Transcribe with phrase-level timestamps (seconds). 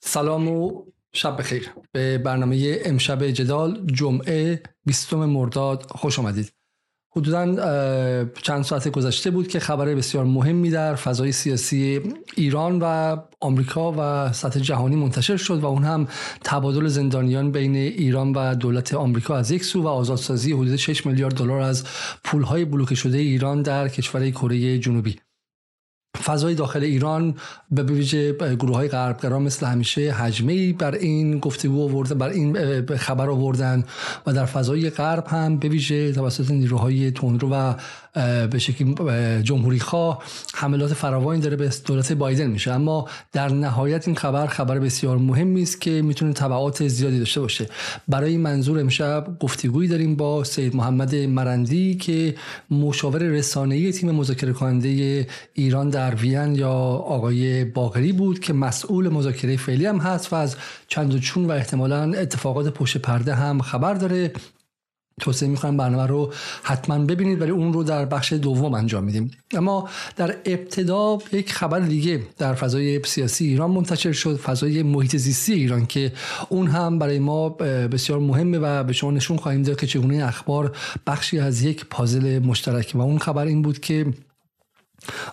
[0.00, 1.70] سلام و شب بخیر.
[1.92, 6.52] به برنامه امشب جدال جمعه 20 مرداد خوش آمدید.
[7.16, 12.00] حدودا چند ساعت گذشته بود که خبر بسیار مهمی در فضای سیاسی
[12.36, 16.08] ایران و آمریکا و سطح جهانی منتشر شد و اون هم
[16.44, 21.34] تبادل زندانیان بین ایران و دولت آمریکا از یک سو و آزادسازی حدود 6 میلیارد
[21.34, 21.84] دلار از
[22.24, 25.16] پولهای بلوکه شده ایران در کشور کره جنوبی.
[26.18, 27.34] فضای داخل ایران
[27.70, 33.30] به ویژه گروه های غربگرا مثل همیشه حجمه بر این گفتگو آورده بر این خبر
[33.30, 33.84] آوردن
[34.26, 37.74] و در فضای غرب هم به ویژه توسط نیروهای تندرو و
[38.50, 38.94] به شکلی
[39.42, 40.22] جمهوری خواه
[40.54, 42.72] حملات فراوانی داره به دولت بایدن میشه.
[42.72, 47.68] اما در نهایت این خبر خبر بسیار مهمی است که می‌تونه تبعات زیادی داشته باشه.
[48.08, 52.34] برای این منظور امشب گفتگویی داریم با سید محمد مرندی که
[52.70, 59.56] مشاور رسانه‌ای تیم مذاکره کننده ایران در وین یا آقای باقری بود که مسئول مذاکره
[59.56, 60.56] فعلی هم هست و از
[60.88, 64.32] چند و چون و احتمالا اتفاقات پشت پرده هم خبر داره.
[65.20, 69.30] توصیه می‌کنم برنامه رو حتما ببینید ولی اون رو در بخش دوم انجام میدیم.
[69.54, 75.52] اما در ابتدا یک خبر دیگه در فضای سیاسی ایران منتشر شد فضای محیط زیستی
[75.52, 76.12] ایران که
[76.48, 80.76] اون هم برای ما بسیار مهمه و به شما نشون خواهیم داد که چگونه اخبار
[81.06, 82.92] بخشی از یک پازل مشترک.
[82.94, 84.06] و اون خبر این بود که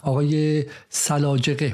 [0.02, 1.73] آقای سلاجقه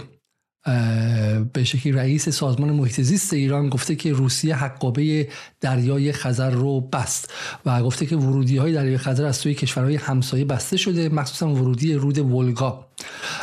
[1.54, 5.28] به شکلی رئیس سازمان محیط زیست ایران گفته که روسیه حقابه
[5.62, 7.34] دریای خزر رو بست
[7.66, 11.94] و گفته که ورودی های دریای خزر از سوی کشورهای همسایه بسته شده مخصوصا ورودی
[11.94, 12.86] رود ولگا.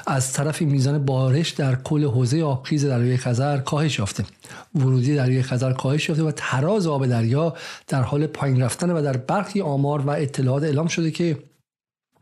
[0.07, 4.25] از طرف میزان بارش در کل حوزه آبخیز دریای خزر کاهش یافته.
[4.75, 7.55] ورودی دریای خزر کاهش یافته و تراز آب دریا
[7.89, 11.39] در حال پایین رفتن و در برخی آمار و اطلاعات اعلام شده که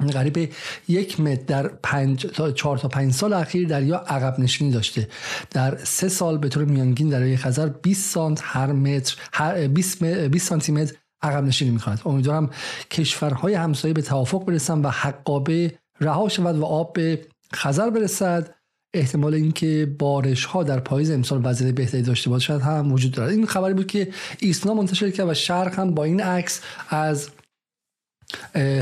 [0.06, 0.52] قریب
[0.88, 5.08] یک متر در پنج تا چهار تا پنج سال اخیر دریا عقب نشینی داشته.
[5.50, 10.48] در سه سال به طور میانگین دریای خزر 20 سانت هر متر هر 20, 20
[10.48, 12.00] سانتی متر عقب نشینی می‌کند.
[12.04, 12.50] امیدوارم
[12.90, 18.54] کشورهای همسایه به توافق برسن و حقابه رها شود و آب به خزر برسد.
[18.94, 23.30] احتمال اینکه بارش ها در پاییز امسال وضعیت بهتری داشته باشد هم وجود دارد.
[23.30, 24.08] این خبری بود که
[24.38, 27.28] ایسنا منتشر کرد و شرق هم با این عکس از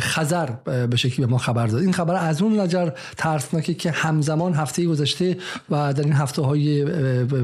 [0.00, 0.46] خزر
[0.90, 1.82] به شکلی به ما خبر داد.
[1.82, 5.36] این خبر از اون نظر ترسناکه که همزمان هفته گذشته
[5.70, 6.82] و در این هفته های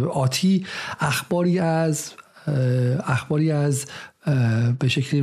[0.08, 0.66] آتی
[1.00, 2.12] اخباری از
[3.06, 3.86] اخباری از
[4.78, 5.22] به شکلی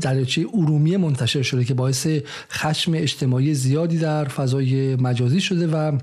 [0.00, 2.06] دریاچه ارومیه منتشر شده که باعث
[2.50, 5.98] خشم اجتماعی زیادی در فضای مجازی شده و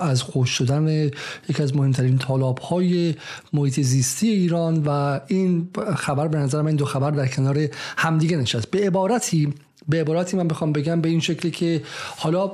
[0.00, 1.10] از خوش شدن
[1.48, 3.14] یکی از مهمترین طالاب های
[3.52, 8.36] محیط زیستی ایران و این خبر به نظر من این دو خبر در کنار همدیگه
[8.36, 8.70] نشست.
[8.70, 9.54] به عبارتی
[9.88, 11.82] به عبارتی من بخوام بگم به این شکلی که
[12.16, 12.50] حالا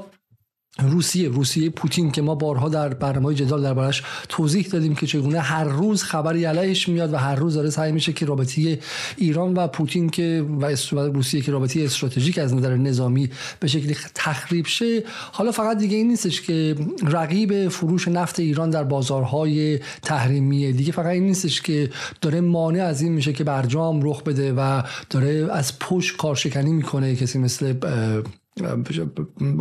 [0.83, 5.65] روسیه روسیه پوتین که ما بارها در برنامه جدال دربارش توضیح دادیم که چگونه هر
[5.65, 8.78] روز خبری علیهش میاد و هر روز داره سعی میشه که رابطه
[9.16, 13.31] ایران و پوتین که و روسیه که رابطه استراتژیک از نظر نظامی
[13.61, 15.03] به شکلی تخریب شه.
[15.33, 21.06] حالا فقط دیگه این نیستش که رقیب فروش نفت ایران در بازارهای تحریمیه دیگه فقط
[21.06, 21.91] این نیستش که
[22.21, 27.16] داره مانع از این میشه که برجام رخ بده و داره از پشت کارشکنی می‌کنه
[27.16, 27.75] کسی مثل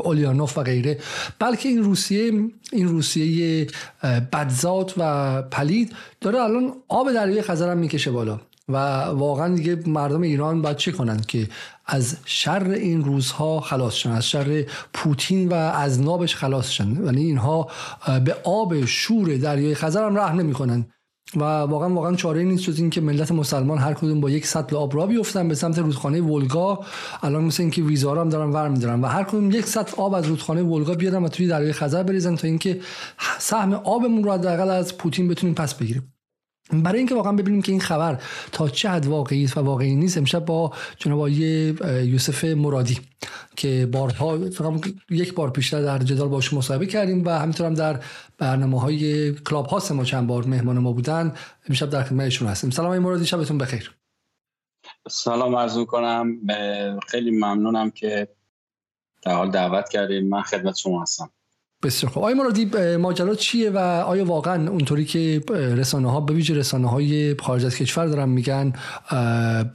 [0.05, 0.99] اولیانوف و غیره.
[1.39, 2.31] بلکه این روسیه
[2.71, 3.67] این روسیه
[4.33, 8.39] بدزاد و پلید داره الان آب دریای خزر هم می‌کشه بالا.
[8.69, 11.47] و واقعا دیگه مردم ایران باید چه کنند که
[11.85, 17.05] از شر این روزها خلاص شن از شر پوتین و از نابش خلاص شن.
[17.05, 17.67] یعنی اینها
[18.25, 20.85] به آب شور دریای خزر هم رحم نمی‌کنن
[21.35, 24.95] و واقعا واقعا چاره نیست جز اینکه ملت مسلمان هر کدوم با یک سطل آب
[24.95, 26.79] را بیفتن به سمت رودخانه ولگا.
[27.23, 30.25] الان مثل اینکه ویزا هم دارن ور میدارن و هر کدوم یک سطل آب از
[30.25, 32.79] رودخانه ولگا بیارن و توی دریای خزر بریزن تا اینکه
[33.39, 36.16] سهم آبمون رو حداقل از پوتین بتونیم پس بگیریم.
[36.73, 40.17] برای اینکه واقعا ببینیم که این خبر تا چه حد واقعی است و واقعی نیست
[40.17, 42.99] امشب با جناب یوسف مرادی
[43.55, 44.39] که بارها
[45.09, 47.99] یک بار پیشتر در جدال باش مصاحبه کردیم و همینطور هم در
[48.37, 51.33] برنامه های کلاب هاست ما چند بار مهمان ما بودن.
[51.69, 52.69] امشب در خدمتشون هستیم.
[52.69, 53.95] سلام های مرادی شبتون بخیر.
[55.09, 56.39] سلام عرض کنم
[57.07, 58.27] خیلی ممنونم که
[59.21, 61.29] در حال دعوت کردید من خدمت شما هستم.
[61.83, 62.65] بسیار خوب آیا مرادی
[62.97, 63.77] ماجرا چیه و
[64.07, 68.73] آیا واقعا اونطوری که رسانه ها به ویژه رسانه های خارج از کشور دارن میگن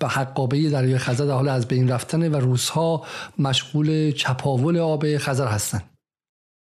[0.01, 3.07] به حقابه دریای خزر در حال از بین رفتن و روزها
[3.39, 5.83] مشغول چپاول آب خزر هستن؟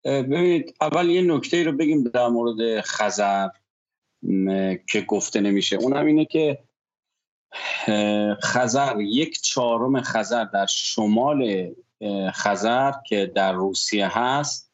[0.05, 3.47] ببینید اول یه نکته رو بگیم در مورد خزر
[4.89, 5.75] که گفته نمیشه.
[5.75, 6.59] اونم اینه که
[8.43, 11.69] خزر یک چهارم خزر در شمال
[12.33, 14.66] خزر که در روسیه هست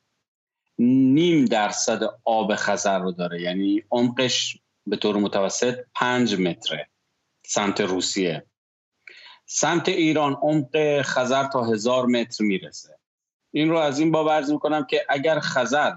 [0.80, 3.42] نیم درصد آب خزر رو داره.
[3.42, 6.90] یعنی عمقش به طور متوسط پنج متره
[7.46, 8.46] سمت روسیه.
[9.46, 12.98] سمت ایران عمق خزر تا هزار متر می‌رسه.
[13.52, 15.94] این رو از این باب عرض می‌کنم که اگر خزر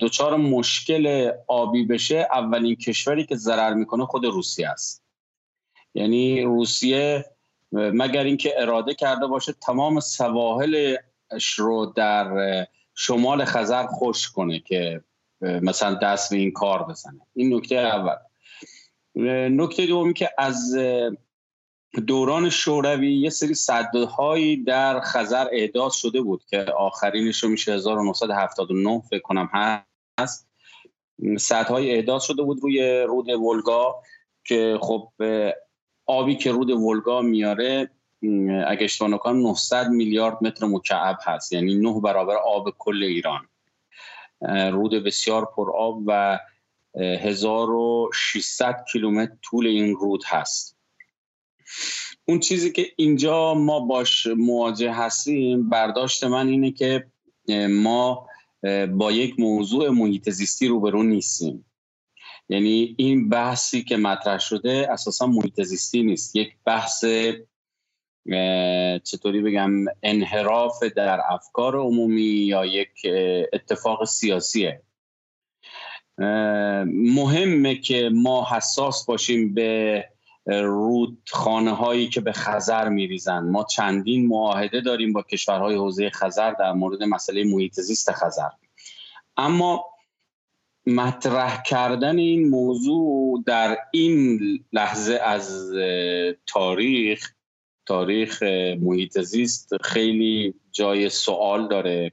[0.00, 5.04] دچار مشکل آبی بشه اولین کشوری که ضرر می‌کنه خود روسیه است.
[5.94, 7.24] یعنی روسیه
[7.72, 12.66] مگر اینکه اراده کرده باشه تمام سواحلش رو در
[13.02, 15.04] شمال خزر خوش کنه که
[15.40, 17.20] مثلا دست به این کار بزنه.
[17.34, 18.16] این نکته اول.
[19.48, 20.76] نکته دومی که از
[22.06, 29.02] دوران شوروی یه سری صدهایی در خزر اعداد شده بود که آخرینش رو میشه 1979
[29.10, 29.50] فکر کنم
[30.18, 30.48] هست.
[31.38, 34.02] صدهای اعداد شده بود روی رود ولگا
[34.44, 35.12] که خب
[36.06, 37.90] آبی که رود ولگا میاره
[38.66, 41.52] اگه اشتباه نکنم 900 میلیارد متر مکعب هست.
[41.52, 43.48] یعنی نه برابر آب کل ایران.
[44.72, 46.38] رود بسیار پر آب و
[46.94, 50.76] 1600 کیلومتر طول این رود هست.
[52.24, 57.06] اون چیزی که اینجا ما باش مواجه هستیم برداشت من اینه که
[57.70, 58.26] ما
[58.92, 61.64] با یک موضوع محیط زیستی روبرو نیستیم.
[62.48, 66.36] یعنی این بحثی که مطرح شده اساسا محیط زیستی نیست.
[66.36, 67.04] یک بحث
[69.04, 69.70] چطوری بگم
[70.02, 72.90] انحراف در افکار عمومی یا یک
[73.52, 74.82] اتفاق سیاسیه.
[76.86, 80.04] مهمه که ما حساس باشیم به
[80.46, 83.38] رودخانه هایی که به خزر میریزن.
[83.38, 88.48] ما چندین معاهده داریم با کشورهای حوزه خزر در مورد مسئله محیط زیست خزر.
[89.36, 89.84] اما
[90.86, 94.38] مطرح کردن این موضوع در این
[94.72, 95.72] لحظه از
[96.46, 97.32] تاریخ
[97.86, 98.42] تاریخ
[98.80, 102.12] محیط زیست خیلی جای سوال داره.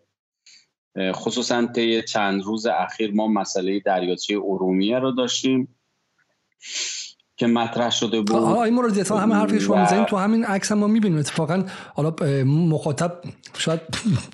[1.12, 5.76] خصوصا طی چند روز اخیر ما مسئله دریاچه ارومیه رو داشتیم.
[7.38, 8.32] که مطرح شده بود.
[8.32, 11.18] حالا این مورد همه حرفی شما می‌زنید تو همین عکس هم ما می‌بینیم.
[11.20, 11.64] اتفاقا
[11.96, 12.14] حالا
[12.46, 13.14] مخاطب
[13.58, 13.80] شاید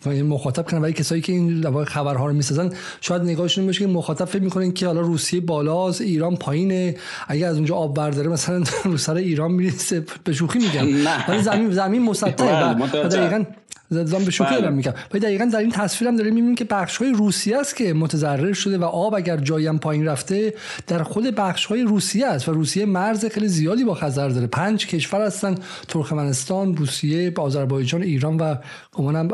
[0.28, 2.72] مخاطب کنه ولی کسایی که این خبرها رو می‌سازن
[3.02, 6.96] شاید نگاهشون باشه که مخاطب فکر می‌کنن که حالا روسیه بالاست ایران پایینه.
[7.28, 10.88] اگه از اونجا آب برداره مثلا رو سر ایران می‌رسه به شوخی میگم.
[11.28, 13.44] ولی زمین زمین مسطحه بله، دقیقاً
[13.94, 14.94] زدم به شوخی دارم میگم.
[15.12, 18.54] ولی دقیقا در این تصویر هم داریم می‌بینیم که بخش های روسیه است که متضرر
[18.54, 20.54] شده و آب اگر جایی هم پایین رفته
[20.88, 24.48] در خود بخش های روسیه است و روسیه مرز خیلی زیادی با خزر داره.
[24.48, 25.56] پنج کشور هستن
[25.88, 28.56] ترکمنستان روسیه آذربایجان ایران و
[28.92, 29.28] گمانم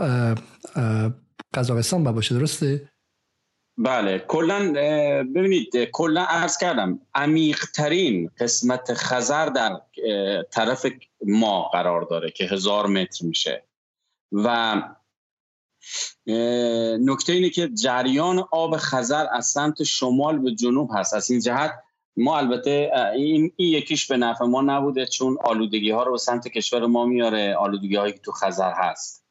[1.53, 2.03] قزاقستان.
[2.03, 2.89] باشه درسته؟
[3.77, 4.19] بله.
[4.27, 4.73] کلا
[5.35, 9.71] ببینید کلا عرض کردم عمیقترین قسمت خزر در
[10.51, 10.85] طرف
[11.25, 13.63] ما قرار داره که هزار متر میشه.
[14.31, 14.81] و
[16.99, 21.13] نکته اینه که جریان آب خزر از سمت شمال به جنوب هست.
[21.13, 21.71] از این جهت
[22.17, 26.47] ما البته این, این یکیش به نفع ما نبوده چون آلودگی ها رو به سمت
[26.47, 29.25] کشور ما میاره آلودگی هایی که تو خزر هست.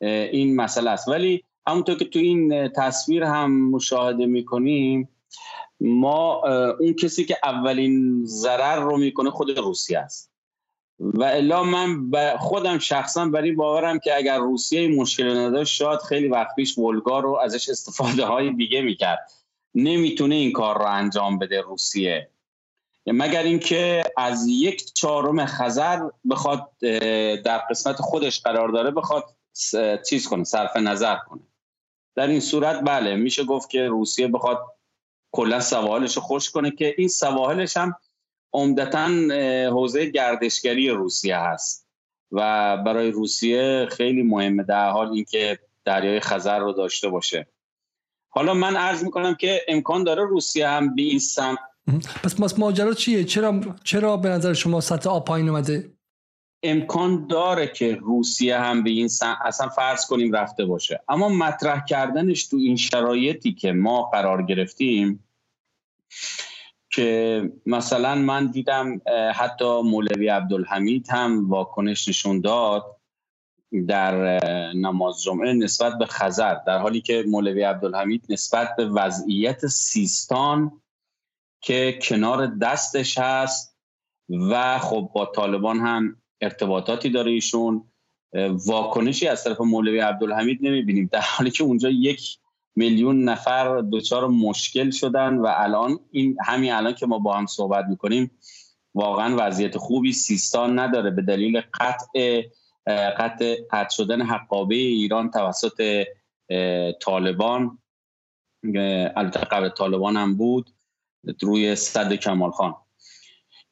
[0.00, 1.08] این مسئله است.
[1.08, 5.08] ولی همونطور که تو این تصویر هم مشاهده می‌کنیم
[5.80, 6.42] ما
[6.80, 10.35] اون کسی که اولین ضرر رو می‌کنه خود روسیه است.
[11.00, 16.28] و الا من خودم شخصا بر این باورم که اگر روسیه مشکل نداشت شاید خیلی
[16.28, 19.30] وقت پیش ولگا رو ازش استفاده های دیگه می‌کرد.
[19.74, 22.30] نمی‌تونه این کار رو انجام بده روسیه.
[23.06, 26.70] مگر اینکه از یک چهارم خزر بخواد
[27.44, 29.24] در قسمت خودش قرار داره بخواد
[30.08, 31.42] چیز کنه صرف نظر کنه.
[32.14, 34.58] در این صورت بله میشه گفت که روسیه بخواد
[35.32, 37.96] کلا سواحلش رو خوش کنه که این سواحلش هم
[38.56, 39.08] عمدتا
[39.70, 41.88] حوزه گردشگری روسیه هست
[42.32, 42.40] و
[42.76, 47.46] برای روسیه خیلی مهمه در حال اینکه دریای خزر رو داشته باشه.
[48.28, 51.56] حالا من عرض می‌کنم که امکان داره روسیه هم به این سم
[52.24, 55.92] پس ماس ماجرا چیه؟ چرا چرا به نظر شما سطح آب پایین اومده؟
[56.62, 59.38] امکان داره که روسیه هم به این سم...
[59.44, 61.00] اصلا فرض کنیم رفته باشه.
[61.08, 65.24] اما مطرح کردنش تو این شرایطی که ما قرار گرفتیم
[66.96, 69.00] که مثلا من دیدم
[69.34, 72.96] حتی مولوی عبدالحمید هم واکنش نشون داد
[73.88, 74.14] در
[74.74, 80.82] نماز جمعه نسبت به خزر در حالی که مولوی عبدالحمید نسبت به وضعیت سیستان
[81.60, 83.76] که کنار دستش هست
[84.28, 87.84] و خب با طالبان هم ارتباطاتی داره ایشون
[88.66, 92.38] واکنشی از طرف مولوی عبدالحمید نمی‌بینیم در حالی که اونجا یک
[92.76, 97.84] میلیون نفر دچار مشکل شدن و الان این همین الان که ما با هم صحبت
[97.84, 98.30] می‌کنیم
[98.94, 101.10] واقعا وضعیت خوبی سیستان نداره.
[101.10, 102.42] به دلیل قطع
[103.18, 106.04] قطع قطع شدن حقابه ایران توسط
[107.02, 107.78] طالبان
[109.16, 110.70] البته قبل طالبان هم بود
[111.42, 112.74] روی صد کمال خان.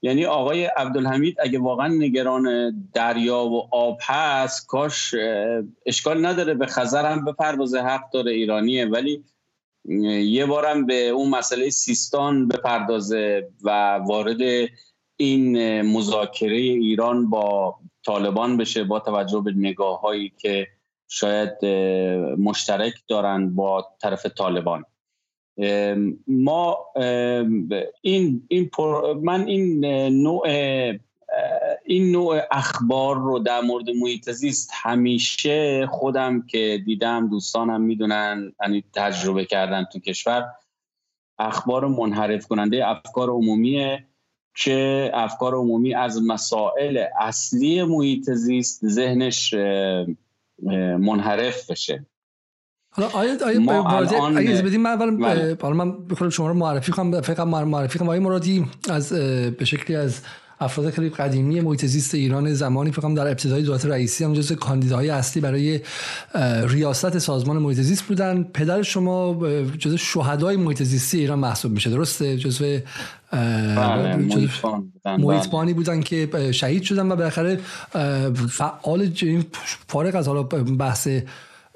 [0.04, 5.14] یعنی آقای عبدالحمید اگه واقعا نگران دریا و آب هست کاش
[5.86, 8.86] اشکال نداره به خزر هم بپردازه حق داره ایرانیه.
[8.86, 9.24] ولی
[10.24, 14.40] یه بارم به اون مسئله سیستان بپردازه و وارد
[15.16, 20.66] این مذاکره ایران با طالبان بشه با توجه به نگاه هایی که
[21.08, 21.64] شاید
[22.38, 24.84] مشترک دارن با طرف طالبان.
[26.26, 26.78] ما
[28.02, 28.70] این, این
[29.22, 29.84] من این
[30.22, 30.48] نوع
[31.84, 38.84] این نوع اخبار رو در مورد محیط زیست همیشه خودم که دیدم دوستانم می‌دونن یعنی
[38.94, 40.46] تجربه کردن تو کشور
[41.38, 44.06] اخبار منحرف کننده افکار عمومیه
[44.56, 49.54] که افکار عمومی از مسائل اصلی محیط زیست ذهنش
[50.98, 52.06] منحرف بشه.
[52.96, 55.56] حالا آیا آیا اگه بدیم من اول بله.
[55.62, 58.08] حالا من بخوام شما رو معرفی کنم فقط معرفی کنم.
[58.08, 59.12] آقای مرادی از
[59.58, 60.20] به شکلی از
[60.60, 65.10] افراد خیلی قدیمی محیط زیست ایران زمانی فکر در ابتدای دولت رئیسی هم جزو کاندیداهای
[65.10, 65.80] اصلی برای
[66.66, 68.42] ریاست سازمان محیط زیست بودن.
[68.42, 69.48] پدر شما
[69.78, 72.78] جزو شهدای محیط زیستی ایران محسوب میشه درسته؟ جزو
[73.32, 74.16] بله،
[75.04, 77.58] محیط بودن که شهید شدن و بالاخره
[78.48, 79.10] فعال
[79.88, 80.42] فارغ از حالا
[80.78, 81.08] بحث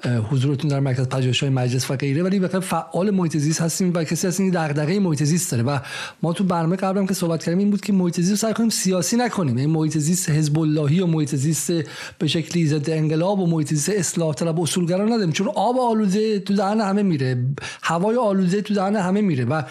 [0.05, 4.27] حضورتون در مرکز پژوهش‌های مجلس و غیره ولی بخاطر فعال محیط زیست هستیم و کسی
[4.27, 5.63] هستیم که دغدغه محیط زیست داره.
[5.63, 5.79] و
[6.23, 8.69] ما تو برنامه قبلم که صحبت کردیم این بود که محیط زیست رو سعی کنیم
[8.69, 9.57] سیاسی نکنیم.
[9.57, 11.73] این محیط زیست حزب اللهی و محیط زیست
[12.19, 16.55] به شکلی ضد انقلاب و محیط زیست اصلاح طلب اصولگرا ندیم چون آب آلوده تو
[16.55, 17.45] دهن همه میره.
[17.83, 19.45] هوای آلوده تو دهن همه میره.
[19.45, 19.63] و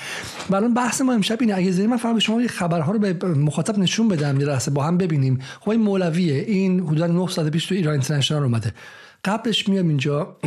[0.50, 1.56] برای بحث ما امشب اینه.
[1.56, 5.40] اگه من فقط به شما خبرها رو به مخاطب نشون بدم یه با هم ببینیم.
[5.60, 6.34] خب این مولویه.
[6.34, 8.74] این حدود 9 سال پیش تو ایران اینترنشنال اومده.
[9.26, 10.38] قبلش میام اینجا.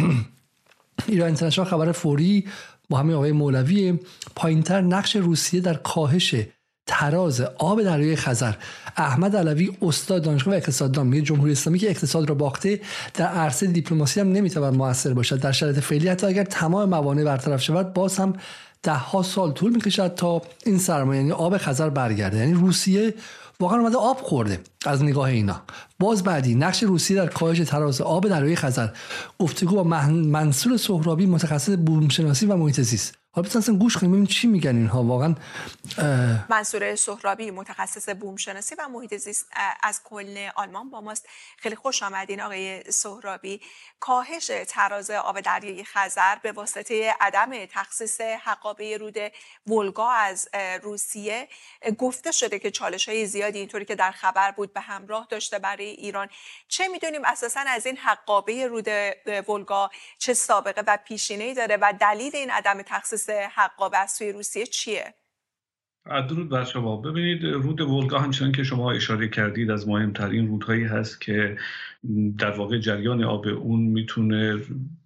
[1.08, 2.46] ایران اینترنشنال خبر فوری
[2.90, 3.98] با همین آقای مولوی.
[4.36, 6.34] پایینتر نقش روسیه در کاهش
[6.86, 8.54] تراز آب دریای خزر.
[8.96, 12.80] احمد علوی استاد دانشگاه اقتصاددان میگه جمهوری اسلامی که اقتصاد را باخته
[13.14, 15.40] در عرصه دیپلماسی هم نمی‌تواند موثر باشد.
[15.40, 18.32] در شرایط فعلی حتی اگر تمام موانع برطرف شود باز هم
[18.82, 22.38] ده ها سال طول می‌کشد تا این سرمایه یعنی آب خزر برگرده.
[22.38, 23.14] یعنی روسیه
[23.60, 25.62] واقعا اومده آب خورده از نگاه اینا.
[25.98, 28.88] باز بعدی نقش روسیه در کاهش تراز آب دریای خزر.
[29.38, 33.14] گفتگو با منصور سهرابی متخصص بومشناسی و محیط زیست.
[33.32, 35.04] حالا اصلا گوش کنیم ببینیم چی میگن اینها.
[35.04, 35.34] واقعا
[36.48, 39.46] منصور سهرابی متخصص بوم شناسی و محیط زیست
[39.82, 41.26] از کل آلمان با ماست.
[41.58, 43.60] خیلی خوش آمدین آقای سهرابی.
[44.00, 49.16] کاهش تراز آب دریای خزر به واسطه عدم تخصیص حقابه رود
[49.66, 50.48] ولگا از
[50.82, 51.48] روسیه
[51.98, 55.84] گفته شده که چالش های زیادی اینطوری که در خبر بود به همراه داشته برای
[55.84, 56.28] ایران
[56.68, 58.88] چه می‌دونیم اساسا از این حقابه رود
[59.48, 64.66] ولگا چه سابقه و پیشینه داره و دلیل این عدم تخصیص حقابه از سوی روسیه
[64.66, 65.14] چیه؟
[66.06, 71.20] درود بر شما ببینید رود ولگا همچنان که شما اشاره کردید از مهمترین رودهایی هست
[71.20, 71.56] که
[72.38, 74.60] در واقع جریان آب اون می‌تونه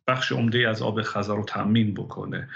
[0.06, 2.48] بخش عمده از آب خزر رو تأمین بکنه.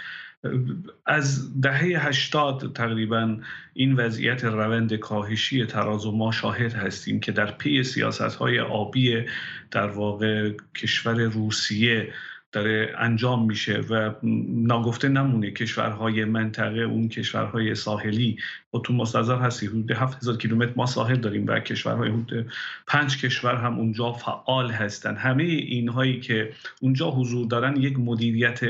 [1.06, 3.36] از دهه 80 تقریبا
[3.74, 9.24] این وضعیت روند کاهشی تراز و ما شاهد هستیم که در پی سیاست های آبی
[9.70, 12.12] در واقع کشور روسیه
[12.52, 14.14] داره انجام میشه و
[14.52, 18.36] ناگفته نمونه کشورهای منطقه اون کشورهای ساحلی.
[18.70, 22.52] با تو مستظر هستی حدود 7000 کیلومتر ما ساحل داریم و کشورهای حدود
[22.86, 25.16] پنج کشور هم اونجا فعال هستن.
[25.16, 26.52] همه اینهایی که
[26.82, 28.60] اونجا حضور دارن یک مدیریت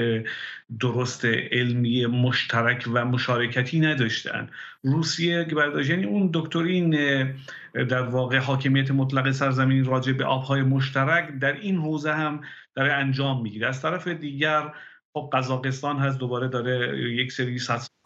[0.80, 4.48] درست علمی مشترک و مشارکتی نداشتن.
[4.82, 6.90] روسیه برداشت یعنی اون دکترین
[7.72, 12.40] در واقع حاکمیت مطلق سرزمین راجع به آبهای مشترک در این حوزه هم
[12.78, 13.68] داره انجام می‌گیره.
[13.68, 14.74] از طرف دیگر
[15.12, 17.58] خب قزاقستان هست دوباره داره یک سری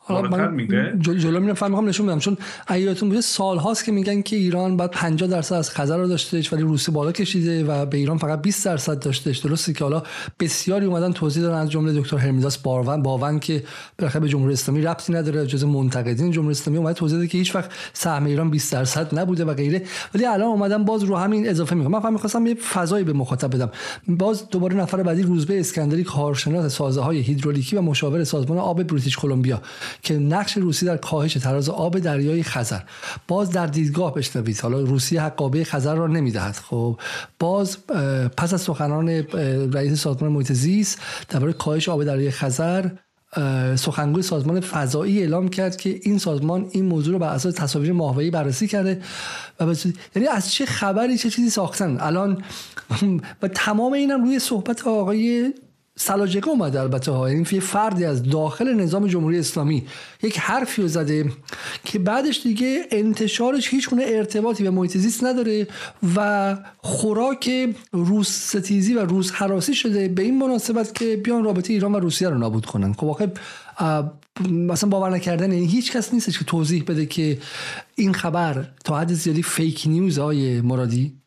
[0.05, 2.19] حالا من میده جلو میرم فهم نشون بدم.
[2.19, 2.37] چون
[2.71, 6.53] ایاتون بوده سال هاست که میگن که ایران بعد 50 درصد از خزر رو داشتهش
[6.53, 9.39] ولی روسیه بالا کشیده و به ایران فقط 20 درصد داشتهش.
[9.39, 10.03] درسته که حالا
[10.41, 13.65] بسیاری اومدن توضیح دادن از جمله دکتر هرمیداس باون باون که
[13.99, 17.55] بالاخره به جمهوری اسلامی ربطی نداره جز منتقدین جمهوری اسلامی اومد توضیح داده که هیچ
[17.55, 19.83] وقت سهم ایران 20 درصد نبوده و غیره.
[20.15, 23.55] ولی الان اومدن باز رو همین اضافه می‌کنم من فهم می‌خواستم یه فضایی به مخاطب
[23.55, 23.71] بدم.
[24.09, 29.17] باز دوباره نفر بعدی روزبه اسکندری کارشناس سازه های هیدرولیکی و مشاور سازمان آب بریتیش
[29.17, 29.63] کلمبیا.
[30.03, 32.81] که نقش روسیه در کاهش تراز آب دریای خزر.
[33.29, 34.61] باز در دیدگاه بشنوید.
[34.61, 36.55] حالا روسیه حقابه خزر را نمی‌دهد.
[36.55, 37.01] خب
[37.39, 37.87] باز
[38.37, 39.09] پس از سخنان
[39.73, 42.91] رئیس سازمان محیط زیست درباره کاهش آب دریای خزر
[43.77, 48.31] سخنگوی سازمان فضایی اعلام کرد که این سازمان این موضوع رو بر اساس تصاویر ماهوایی
[48.31, 49.03] بررسی کرده
[49.61, 49.75] و
[50.17, 52.43] یعنی از چه خبری چه چیزی ساختن؟ الان
[53.43, 55.55] و تمام اینم روی صحبت آقای
[55.97, 57.31] سلاجقه اومده البته ها.
[57.31, 59.87] یعنی یه فردی از داخل نظام جمهوری اسلامی.
[60.23, 61.33] یک حرفی رو زده
[61.85, 65.67] که بعدش دیگه انتشارش هیچ گونه ارتباطی به محیط زیست نداره
[66.17, 70.09] و خوراک روس ستیزی و روس حراسی شده.
[70.09, 72.93] به این مناسبت که بیان رابطه ایران و روسیه رو نابود کنن.
[72.93, 73.33] خب آخه
[74.51, 77.39] مثلا باور نکردن یعنی هیچ کس نیستش که توضیح بده که
[77.95, 81.23] این خبر تا حد زیادی فیک نیوز های مرادی.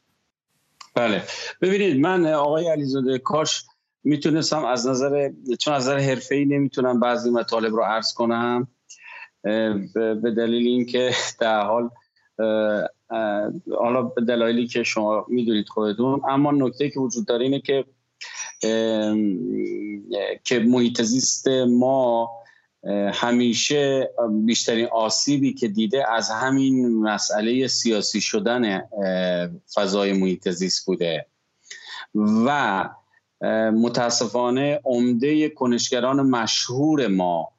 [0.95, 1.23] بله.
[1.61, 3.63] ببینید من آقای علیزاده کاش
[4.05, 8.67] می‌تونستم از نظر چون از نظر حرفه‌ای نمی‌تونم بعضی مطالب رو عرض کنم
[9.93, 11.89] به دلیل اینکه در حال
[13.79, 17.85] حالا به دلایلی که شما می‌دونید خودتون اما نکته که وجود داره اینه که
[20.43, 22.31] که محیط زیست ما
[23.13, 24.09] همیشه
[24.45, 28.89] بیشترین آسیبی که دیده از همین مسئله سیاسی شدن
[29.75, 31.25] فضای محیط زیست بوده.
[32.15, 32.89] و
[33.73, 37.51] متاسفانه عمده کنشگران مشهور ما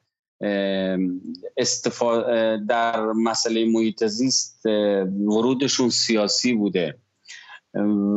[2.67, 6.97] در مسئله محیط زیست ورودشون سیاسی بوده.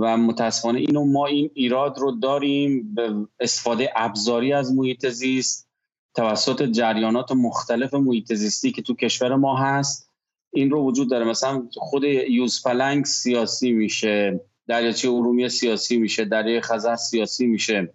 [0.01, 5.69] و متاسفانه اینو ما این ایراد رو داریم به استفاده ابزاری از محیط زیست
[6.15, 10.11] توسط جریانات مختلف محیط زیستی که تو کشور ما هست.
[10.53, 11.25] این رو وجود داره.
[11.25, 14.41] مثلا خود یوز پلنگ سیاسی میشه.
[14.71, 17.93] دریاچه ارومیه سیاسی میشه دریای خزر سیاسی میشه.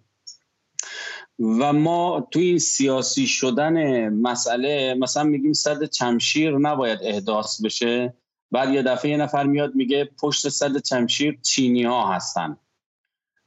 [1.38, 8.14] و ما تو این سیاسی شدن مسئله مثلا میگیم صد چمشیر نباید احداث بشه.
[8.50, 12.56] بعد یه دفعه یه نفر میاد میگه پشت صد چمشیر چینی ها هستن.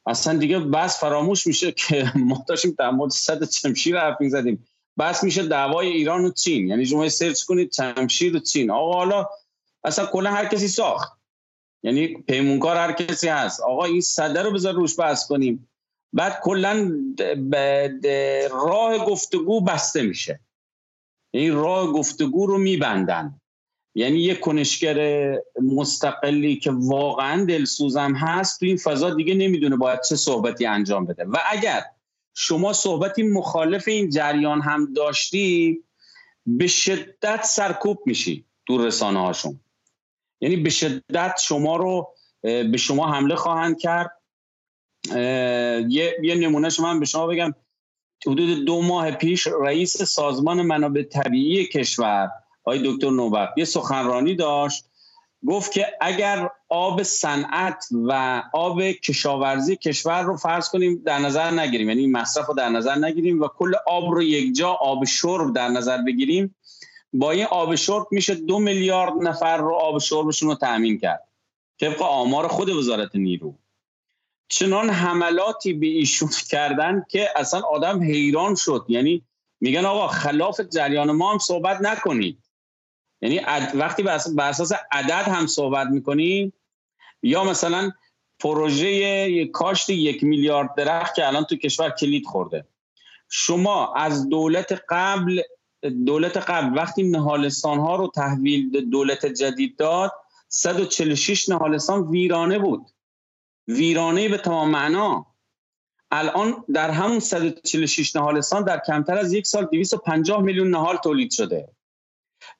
[0.05, 4.67] اصلا دیگه بس فراموش میشه که ما داشتیم در مورد صد چمشیر حرف می‌زدیم.
[4.99, 6.67] بس میشه دعوای ایران و چین.
[6.67, 8.71] یعنی شما سرچ کنید چمشیر و چین.
[8.71, 9.29] آقا حالا
[9.83, 11.18] اصلا کلا هر کسی ساخت.
[11.83, 13.61] یعنی پیمونکار هر کسی هست.
[13.61, 15.69] آقا این صده رو بذار روش بحث کنیم.
[16.13, 16.91] بعد کلا
[18.51, 20.39] راه گفتگو بسته میشه.
[21.31, 23.41] این راه گفتگو رو میبندن.
[23.95, 30.15] یعنی یک کنشگر مستقلی که واقعا دلسوزم هست تو این فضا دیگه نمی‌دونه باید چه
[30.15, 31.23] صحبتی انجام بده.
[31.23, 31.83] و اگر
[32.33, 35.79] شما صحبتی مخالف این جریان هم داشتی
[36.45, 39.59] به شدت سرکوب میشی دور رسانه هاشون
[40.41, 44.11] یعنی به شدت شما رو به شما حمله خواهند کرد.
[45.89, 47.53] یه, یه نمونه شما به شما بگم.
[48.27, 52.29] حدود دو ماه پیش رئیس سازمان منابع طبیعی کشور
[52.63, 54.85] آقای دکتر نوبت یه سخنرانی داشت.
[55.47, 61.89] گفت که اگر آب صنعت و آب کشاورزی کشور رو فرض کنیم در نظر نگیریم
[61.89, 65.67] یعنی مصرف رو در نظر نگیریم و کل آب رو یک جا آب شرب در
[65.67, 66.55] نظر بگیریم
[67.13, 71.27] با این آب شرب میشه دو میلیارد نفر رو آب شربشون رو تأمین کرد.
[71.79, 73.55] طبق آمار خود وزارت نیرو.
[74.47, 78.85] چنان حملاتی به ایشون کردن که اصلا آدم حیران شد.
[78.87, 79.23] یعنی
[79.61, 82.43] میگن آقا خلاف جریان ما هم صحبت نکنید.
[83.21, 83.39] یعنی
[83.73, 86.53] وقتی به اساس عدد هم صحبت می‌کنیم
[87.23, 87.91] یا مثلا
[88.39, 92.65] پروژه کاشت یک میلیارد درخت که الان تو کشور کلید خورده.
[93.29, 95.41] شما از دولت قبل
[96.05, 100.11] دولت قبل وقتی نهالستان ها رو تحویل دولت جدید داد
[100.47, 102.91] 146 نهالستان ویرانه بود.
[103.67, 105.25] ویرانه به تمام معنا.
[106.11, 111.69] الان در همون 146 نهالستان در کمتر از یک سال 250 میلیون نهال تولید شده.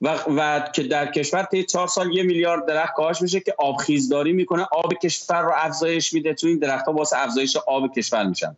[0.01, 4.33] و, و که در کشور طی چهار سال یه میلیارد درخت کاهش میشه که آبخیزداری
[4.33, 4.63] می‌کنه.
[4.63, 6.33] آب کشور رو افزایش میده.
[6.33, 8.57] چون این درخت ها واسه افزایش آب کشور میشن.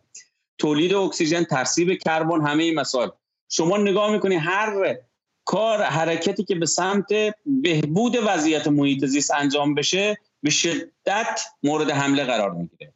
[0.58, 3.08] تولید اکسیژن ترسیب کربن همه این مسائل.
[3.54, 4.98] شما نگاه می‌کنی هر
[5.44, 7.06] کار حرکتی که به سمت
[7.46, 12.94] بهبود وضعیت محیط زیست انجام بشه به شدت مورد حمله قرار می‌گیره.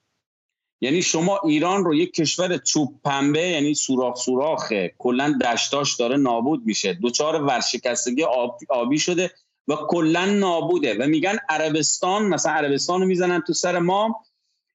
[0.80, 6.66] یعنی شما ایران رو یک کشور چوب پنبه یعنی سوراخ سوراخه کلا دشتاش داره نابود
[6.66, 6.94] میشه.
[6.94, 8.24] دوچار ورشکستگی
[8.68, 9.30] آبی شده
[9.68, 10.94] و کلا نابوده.
[10.94, 14.24] و میگن عربستان مثلا عربستان رو می‌زنن تو سر ما.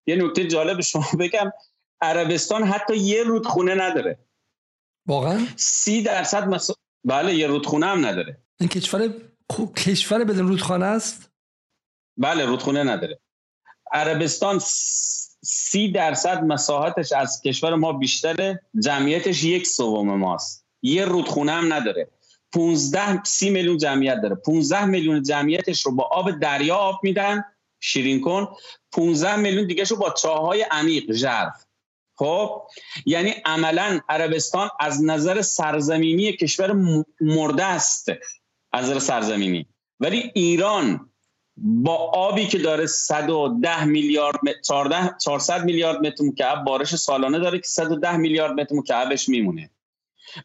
[0.08, 1.52] یه نکته جالب شما بگم
[2.02, 4.20] عربستان حتی یه رودخونه نداره.
[5.05, 6.69] واقعا؟ سی درصد مس...
[7.03, 8.37] بله یه رودخونه هم نداره.
[8.59, 9.13] این کشور
[9.77, 11.31] کشور بدون رودخانه است؟
[12.17, 13.19] بله رودخونه نداره.
[13.91, 14.59] عربستان
[15.43, 18.61] سی درصد مساحتش از کشور ما بیشتره.
[18.83, 20.65] جمعیتش یک سوم ماست.
[20.81, 22.07] یه رودخونه هم نداره.
[22.53, 24.35] 15 سی میلیون جمعیت داره.
[24.35, 27.43] 15 میلیون جمعیتش رو با آب دریا آب میدن.
[27.79, 28.47] شیرین کن
[28.91, 31.65] 15 میلیون دیگه رو با چاهای عمیق ژرف.
[32.21, 32.62] خب
[33.05, 36.71] یعنی عملا عربستان از نظر سرزمینی کشور
[37.21, 38.10] مرده است
[38.71, 39.65] از نظر سرزمینی.
[39.99, 41.10] ولی ایران
[41.57, 47.67] با آبی که داره 110 میلیارد 14 400 میلیارد متر مکعب بارش سالانه داره که
[47.67, 49.69] 110 میلیارد متر مکعبش میمونه.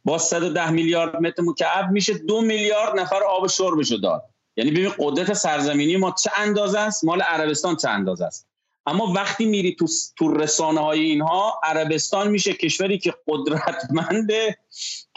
[0.04, 4.24] با 110 میلیارد متر مکعب میشه دو میلیارد نفر آب شربشو داد.
[4.56, 8.55] یعنی ببین قدرت سرزمینی ما چه اندازه است؟ مال عربستان چه اندازه است؟
[8.86, 14.58] اما وقتی میری تو, تو رسانه های اینها عربستان میشه کشوری که قدرتمنده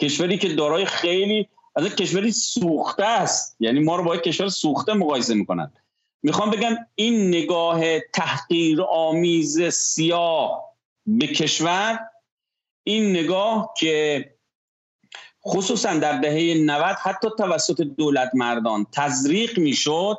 [0.00, 3.56] کشوری که دارای خیلی از کشوری سوخته است.
[3.60, 5.72] یعنی ما رو با کشور سوخته مقایسه می‌کنن.
[6.22, 10.64] می‌خوام بگم این نگاه تحقیر آمیز سیاه
[11.06, 11.98] به کشور
[12.84, 14.30] این نگاه که
[15.46, 20.16] خصوصا در دهه 90 حتی توسط دولت مردان تزریق می‌شد.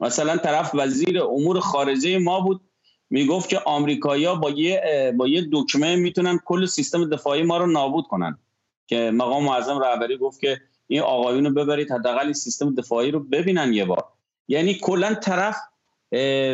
[0.00, 2.60] مثلا طرف وزیر امور خارجه ما بود.
[3.10, 8.06] می‌گفت که آمریکایی‌ها با یه با یه دکمه می‌تونن کل سیستم دفاعی ما رو نابود
[8.06, 8.38] کنن.
[8.86, 13.72] که مقام معظم رهبری گفت که این آقایون رو ببرید حداقل سیستم دفاعی رو ببینن
[13.72, 14.04] یه بار.
[14.48, 15.56] یعنی کلا طرف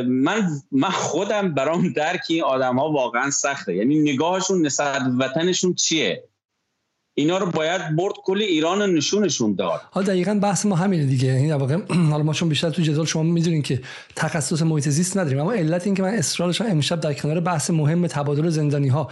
[0.06, 3.74] من من خودم برام درک این آدم ها واقعا سخته.
[3.74, 6.24] یعنی نگاهشون نسبت وطنشون چیه؟
[7.14, 9.81] اینا رو باید برد کل ایران نشونشون داد.
[9.90, 11.29] حالا دقیقا بحث ما همینه دیگه.
[11.29, 13.81] این یعنی واقعا حالا ما چون بیشتر تو جدال شما می‌دونین که
[14.16, 18.07] تخصص محیط زیست نداریم اما علت این که من اصرارش امشب در کنار بحث مهم
[18.07, 19.09] تبادل زندانی ها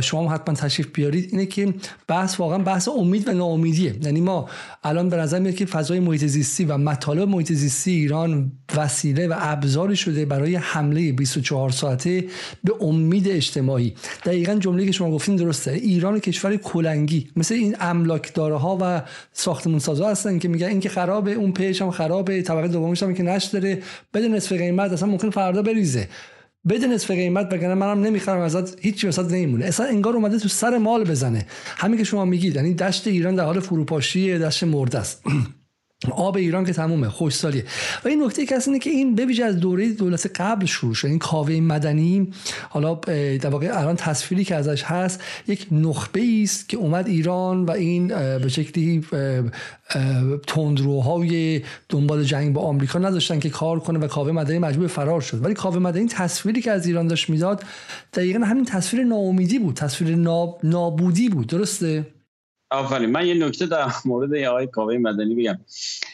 [0.00, 1.74] شما هم حتما تشریف بیارید اینه که
[2.08, 3.94] بحث واقعا بحث امید و ناامیدیه.
[4.02, 4.48] یعنی ما
[4.84, 9.34] الان به نظر میاد که فضای محیط زیستی و مطالب محیط زیستی ایران وسیله و
[9.38, 12.24] ابزاری شده برای حمله 24 ساعته
[12.64, 13.94] به امید اجتماعی.
[14.24, 15.70] دقیقا جمله که شما گفتین درسته.
[15.70, 17.30] ایران کشور کلنگی.
[17.40, 21.52] مثل این املاک داره ها و ساختمون سازا هستن که میگن این که خرابه اون
[21.52, 23.82] پیش هم خرابه طبقه دومش هم که نش داره.
[24.14, 26.08] بده نصف قیمت اصلا ممکن فردا بریزه.
[26.68, 29.64] بده نصف قیمت بگنه منم نمی‌خرم ازت هیچی وسط نمیمونه.
[29.64, 31.46] اصلا انگار اومده تو سر مال بزنه.
[31.76, 35.22] همین که شما میگید یعنی دشت ایران در حال فروپاشی دشت مرده است.
[36.10, 37.64] آب ایران که تمومه خوشسالیه
[38.04, 41.08] و این نکته که اینه که این بویژه از دوره دولت قبل شروع شد.
[41.08, 42.32] این کاوه مدنی
[42.68, 42.94] حالا
[43.40, 48.08] در واقع الان تصویری که ازش هست یک نخبه است که اومد ایران و این
[48.38, 49.04] به شکلی
[50.46, 55.44] تندروهای دنبال جنگ با آمریکا نداشتن که کار کنه و کاوه مدنی مجبور فرار شد.
[55.44, 57.64] ولی کاوه مدنی تصویری که از ایران داشت می‌داد
[58.14, 60.16] دقیقا همین تصویر ناامیدی بود تصویر
[60.62, 61.46] نابودی بود.
[61.46, 62.06] درسته؟
[62.70, 63.10] آفرین.
[63.10, 65.58] من یه نکته در مورد آقای کاوه مدنی بگم.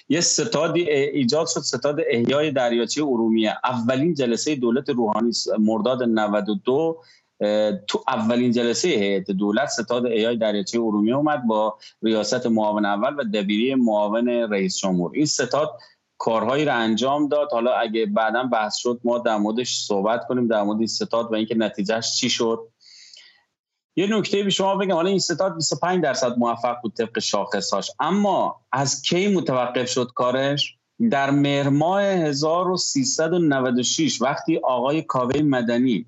[0.08, 3.56] یه ستادی ایجاد شد ستاد احیای دریاچه ارومیه.
[3.64, 7.02] اولین جلسه دولت روحانی مرداد 92
[7.86, 13.24] تو اولین جلسه هیئت دولت ستاد احیای دریاچه ارومیه اومد با ریاست معاون اول و
[13.24, 15.10] دبیری معاون رئیس جمهور.
[15.14, 15.70] این ستاد
[16.18, 17.48] کارهایی را انجام داد.
[17.52, 21.34] حالا اگه بعدا بحث شد ما در موردش صحبت کنیم در مورد این ستاد و
[21.34, 22.68] اینکه نتیجهش چی شد.
[23.96, 28.60] یه نکته به شما بگم حالا این ستاد 25 درصد موفق بود طبق شاخصاش اما
[28.72, 30.76] از کی متوقف شد کارش؟
[31.10, 36.06] در مهر ماه 1396 وقتی آقای کاوه مدنی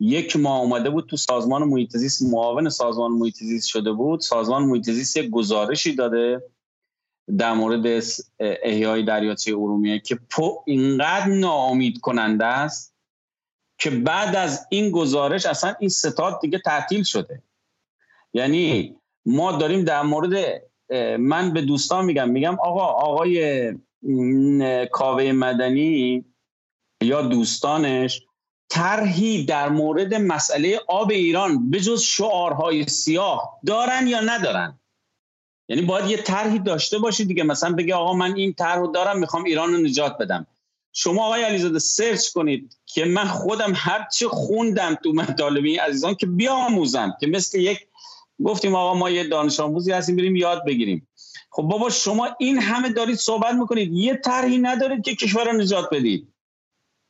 [0.00, 4.62] یک ماه اومده بود تو سازمان محیط زیست معاون سازمان محیط زیست شده بود سازمان
[4.62, 6.42] محیط زیست یک گزارشی داده
[7.38, 8.02] در مورد
[8.40, 12.91] احیای دریاچه ارومیه که پو اینقدر ناامید کننده است
[13.82, 17.42] که بعد از این گزارش اصلا این ستاد دیگه تعطیل شده.
[18.32, 20.62] یعنی ما داریم در مورد
[21.18, 23.72] من به دوستان میگم میگم آقا آقای
[24.92, 26.24] کاوه مدنی
[27.02, 28.22] یا دوستانش
[28.68, 34.78] طرحی در مورد مسئله آب ایران به جز شعارهای سیاه دارن یا ندارن؟
[35.68, 37.42] یعنی باید یه طرحی داشته باشید دیگه.
[37.42, 40.46] مثلا بگه آقا من این طرح رو دارم می‌خوام ایران رو نجات بدم.
[40.92, 46.26] شما آقای علیزاده سرچ کنید که من خودم هرچه خوندم تو مطالب این عزیزان که
[46.26, 47.78] بیاموزم که مثل یک
[48.44, 51.08] گفتیم آقا ما یه دانش آموزی هستیم بریم یاد بگیریم.
[51.50, 53.92] خب بابا شما این همه دارید صحبت می‌کنید.
[53.92, 56.28] یه طرحی ندارید که کشور رو نجات بدید.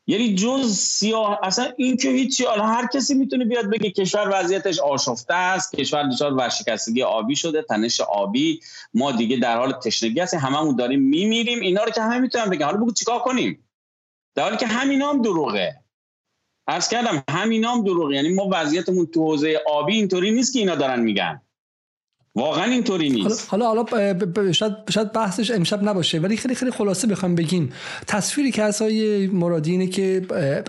[0.07, 4.79] یعنی جز سیاه اصلا این که هیچی حالا هر کسی می‌تونه بیاد بگه کشور وضعیتش
[4.79, 8.61] آشفته است کشور دچار ورشکستگی آبی شده تنش آبی.
[8.95, 11.61] ما دیگه در حال تشنگی هستیم هممون داریم میمیریم.
[11.61, 12.67] اینا رو که همه می‌تونن بگن.
[12.67, 13.62] حالا بگو چیکار کنیم؟
[14.35, 15.81] در حالی که همین هم دروغه.
[16.67, 18.15] عرض کردم همین هم دروغه.
[18.15, 21.43] یعنی ما وضعیتمون تو حوزه آبی اینطوری نیست که اینا دارن میگن.
[22.35, 23.49] واقعا اینطوری نیست.
[23.49, 23.85] حالا حالا
[24.53, 27.73] شاید شاید بحثش امشب نباشه ولی خیلی خیلی خلاصه بخوام بگیم.
[28.07, 30.23] تصویری که از های مرادی اینه که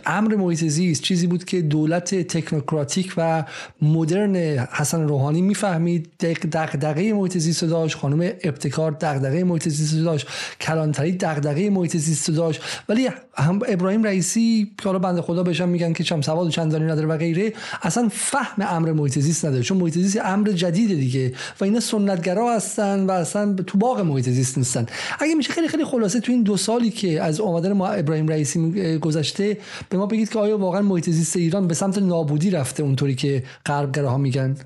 [0.05, 3.43] امر محیط زیست چیزی بود که دولت تکنوکراتیک و
[3.81, 4.35] مدرن
[4.71, 6.09] حسن روحانی می‌فهمید.
[6.51, 10.27] دغدغه محیط زیست داشت خانم ابتکار دغدغه محیط زیست داشت
[10.61, 12.61] کلانتری دغدغه محیط زیست داشت.
[12.89, 17.07] ولی هم ابراهیم رئیسی که حالا بنده خدا بهشم میگن که چم سواد چندانی نداره
[17.07, 19.63] و غیره اصلا فهم امر محیط زیست نداره.
[19.63, 21.33] چون محیط زیست امر جدید دیگه.
[21.61, 24.85] و اینا سنتگرا هستن و اصلا تو باغ محیط زیست نیستن.
[25.19, 28.97] اگه میشه خیلی خیلی خلاصه تو این دو سالی که از آمدن ما ابراهیم رئیسی
[28.99, 29.57] گذشته
[29.89, 33.43] به ما بگید که آیا واقعا محیط زیست ایران به سمت نابودی رفته اونطوری که
[33.65, 34.57] غربگراها میگن؟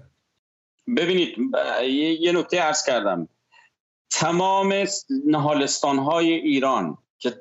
[0.97, 1.35] ببینید
[2.19, 3.27] یه نکته عرض کردم.
[4.09, 4.73] تمام
[5.25, 7.33] نهالستان های ایران که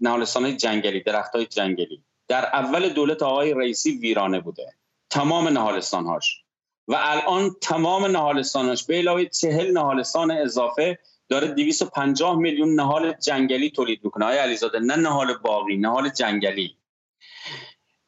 [0.00, 4.72] نهالستان های جنگلی درخت های جنگلی در اول دولت آقای رئیسی ویرانه بوده.
[5.10, 6.43] تمام نهالستان هاش
[6.88, 14.00] و الان تمام نهالستاناش به علاوه چهل نهالستان اضافه داره 250 میلیون نهال جنگلی تولید
[14.04, 14.24] می‌کنه.
[14.24, 16.76] آیا علیزاده نه نهال باقی نهال جنگلی.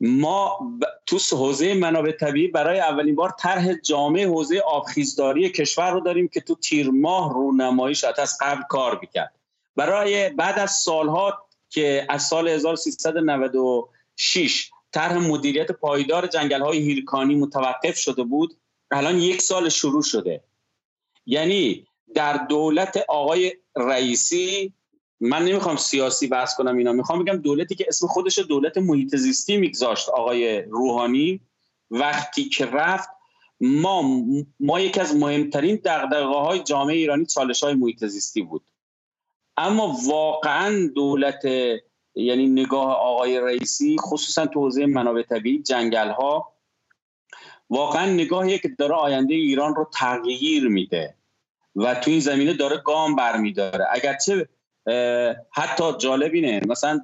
[0.00, 0.58] ما
[1.06, 6.40] تو حوزه منابع طبیعی برای اولین بار طرح جامع حوزه آبخیزداری کشور رو داریم که
[6.40, 9.34] تو تیر ماه رونمایی شد از قبل کار می‌کرد.
[9.76, 17.98] برای بعد از سالها که از سال 1396 طرح مدیریت پایدار جنگل های هیرکانی متوقف
[17.98, 18.56] شده بود
[18.90, 20.44] الان یک سال شروع شده.
[21.26, 24.72] یعنی در دولت آقای رئیسی
[25.20, 29.56] من نمی‌خوام سیاسی بحث کنم اینا می‌خوام بگم دولتی که اسم خودش دولت محیط زیستی
[29.56, 31.40] میگذاشت آقای روحانی.
[31.90, 33.08] وقتی که رفت
[33.60, 34.22] ما
[34.60, 38.62] ما یکی از مهمترین دغدغه های جامعه ایرانی چالش های محیط زیستی بود.
[39.56, 41.44] اما واقعا دولت
[42.14, 46.52] یعنی نگاه آقای رئیسی خصوصا تو حوزه منابع طبیعی جنگل ها
[47.70, 51.14] واقعا نگاهی که داره آینده ایران رو تغییر میده
[51.76, 53.86] و تو این زمینه داره گام برمیداره.
[53.90, 54.48] اگرچه
[55.52, 57.00] حتی جالب اینه مثلا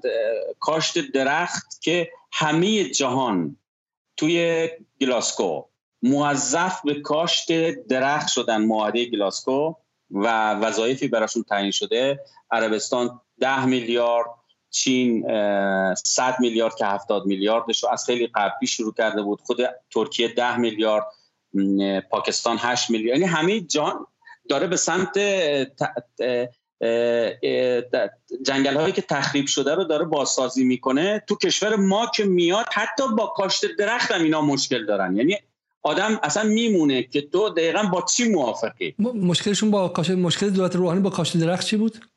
[0.61, 3.57] کاشت درخت که همه جهان
[4.17, 4.69] توی
[5.01, 5.65] گلاسکو
[6.03, 9.75] موظف به کاشت درخت شدن معاهده گلاسکو
[10.11, 12.21] و وظایفی براشون تعیین شده.
[12.51, 14.29] عربستان ده میلیارد
[14.73, 15.25] چین
[15.95, 19.41] 100 میلیارد که 70 میلیاردش رو از خیلی قبلی شروع کرده بود.
[19.41, 19.59] خود
[19.95, 21.07] ترکیه 10 میلیارد
[22.11, 23.21] پاکستان 8 میلیارد.
[23.21, 24.07] یعنی همه جان
[24.49, 25.19] داره به سمت
[28.43, 31.23] جنگل هایی که تخریب شده رو داره بازسازی می‌کنه.
[31.29, 35.17] تو کشور ما که میاد حتی با کاشت درخت هم اینا مشکل دارن.
[35.17, 35.37] یعنی
[35.83, 41.01] آدم اصلا میمونه که تو دقیقا با چی موافقی؟ مشکلشون با کاشت مشکل دولت روحانی
[41.01, 42.12] با کاشت درخت چی بود؟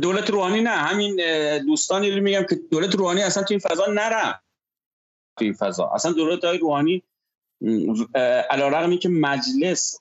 [0.00, 0.70] دولت روحانی نه.
[0.70, 1.20] همین
[1.58, 4.40] دوستانی رو میگم که دولت روحانی اصلا تو این فضا نرم
[5.38, 5.90] تو این فضا.
[5.94, 7.02] اصلا دولت های روحانی
[8.50, 9.98] علیرغم که مجلس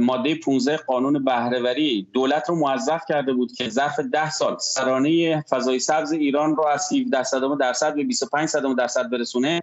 [0.00, 5.78] ماده 15 قانون بهرهوری دولت رو موظف کرده بود که ظرف 10 سال سرانه فضای
[5.78, 9.62] سبز ایران رو از 17 صدم درصد به 25 صدم درصد برسونه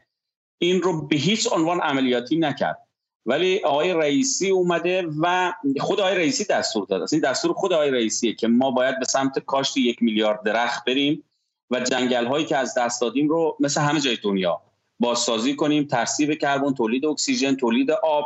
[0.62, 2.87] این رو به هیچ عنوان عملیاتی نکرد.
[3.28, 8.34] ولی آقای رئیسی اومده و خود آقای رئیسی دستور داد این دستور خود آقای رئیسیه
[8.34, 11.24] که ما باید به سمت کاشت یک میلیارد درخت بریم
[11.72, 14.62] و جنگل هایی که از دست دادیم رو مثل همه جای دنیا
[15.00, 18.26] بازسازی کنیم ترسیب کربن تولید اکسیژن تولید آب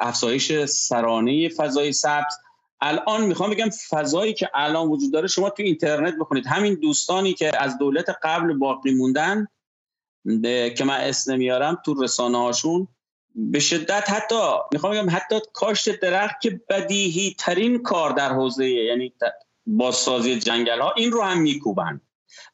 [0.00, 2.34] افزایش سرانه فضای سبز.
[2.80, 6.46] الان می‌خوام بگم فضایی که الان وجود داره شما تو اینترنت بخونید.
[6.46, 9.46] همین دوستانی که از دولت قبل باقی موندن
[10.76, 12.88] که من اسم نمیارم تو رسانه هاشون
[13.34, 14.40] به شدت حتی
[14.72, 19.12] می‌خوام بگم حتی کاشت درخت که بدیهی ترین کار در حوزه یعنی
[19.66, 22.00] بازسازی جنگل ها این رو هم میکوبن.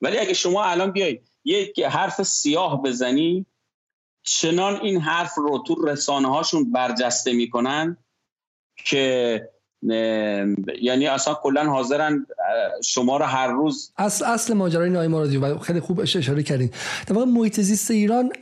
[0.00, 3.46] ولی اگه شما الان بیای یک حرف سیاه بزنی
[4.22, 7.96] چنان این حرف رو تو رسانه هاشون برجسته می‌کنن
[8.84, 9.48] که
[10.82, 12.26] یعنی اصلا کلا حاضرن
[12.84, 16.70] شما رو هر روز اصل اصل ماجرای نای مرادی و خیلی خوب اشاره کردین.
[17.06, 18.32] در واقع محیط زیست ایران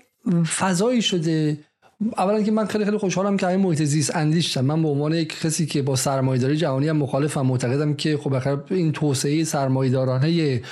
[0.59, 1.59] فضایی شده
[2.19, 5.41] اولا که من خیلی خیلی خوشحالم که این محیط زیست اندیشتم من به عنوان یک
[5.41, 10.63] کسی که با سرمایه‌داری جهانی هم مخالفم معتقدم که خب بخیر این توسعه سرمایه‌دارانه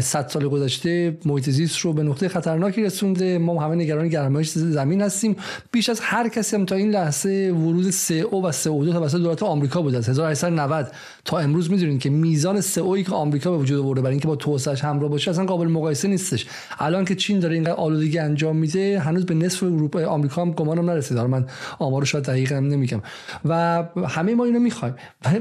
[0.00, 3.38] 100 سال گذشته محیط زیست رو به نقطه خطرناکی رسونده.
[3.38, 5.36] ما همه نگران گرمایش زمین هستیم.
[5.72, 9.82] بیش از هر کسی هم تا این لحظه ورود CO و CO2 توسط دولت آمریکا
[9.82, 10.92] بوده از 1890
[11.24, 14.84] تا امروز می‌دونید که میزان CO که آمریکا به وجود آورده برای اینکه با توسعهش
[14.84, 16.46] همراه باشه اصلا قابل مقایسه نیستش.
[16.78, 20.90] الان که چین داره اینقدر آلودگی انجام میده هنوز به نصف اروپا آمریکا هم گمانم
[20.90, 21.46] نرسید من
[21.78, 23.02] آمارو شاید دقیق نمیگم.
[23.44, 24.94] و همه ما اینو می‌خوایم.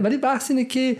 [0.03, 0.97] ولی بحث اینه که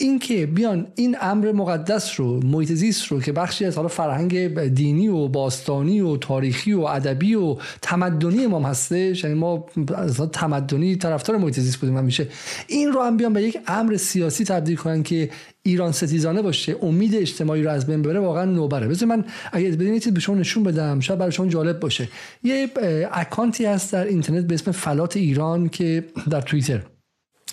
[0.00, 5.08] اینکه بیان این امر مقدس رو محیط زیست رو که بخشی از حالا فرهنگ دینی
[5.08, 11.36] و باستانی و تاریخی و ادبی و تمدنی ما هستش یعنی ما از تمدنی طرفدار
[11.36, 12.28] محیط زیست بودیم همیشه
[12.66, 15.30] این رو هم بیان به یک امر سیاسی تبدیل کنن که
[15.62, 18.88] ایران ستیزانه باشه امید اجتماعی رو از بین ببره واقعا نوبره.
[18.88, 22.08] بذار من اگه بدین چیز به شما نشون بدم شاید برای شما جالب باشه.
[22.42, 22.70] یه
[23.12, 26.80] اکانتی هست در اینترنت به اسم فلات ایران که در توییتر.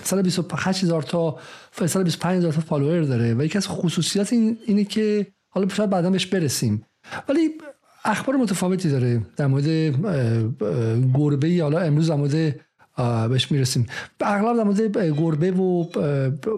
[0.03, 1.39] سال 28 هزار تا
[1.86, 5.89] سال 25 هزار تا فالوور داره و یکی از خصوصیات این اینه که حالا شاید
[5.89, 6.86] بعدا بهش برسیم.
[7.29, 7.49] ولی
[8.05, 9.67] اخبار متفاوتی داره در مورد
[11.17, 12.60] گربه حالا امروز در مورد
[13.29, 13.88] بهش می‌رسیم.
[14.21, 15.86] اغلب در مورد گربه و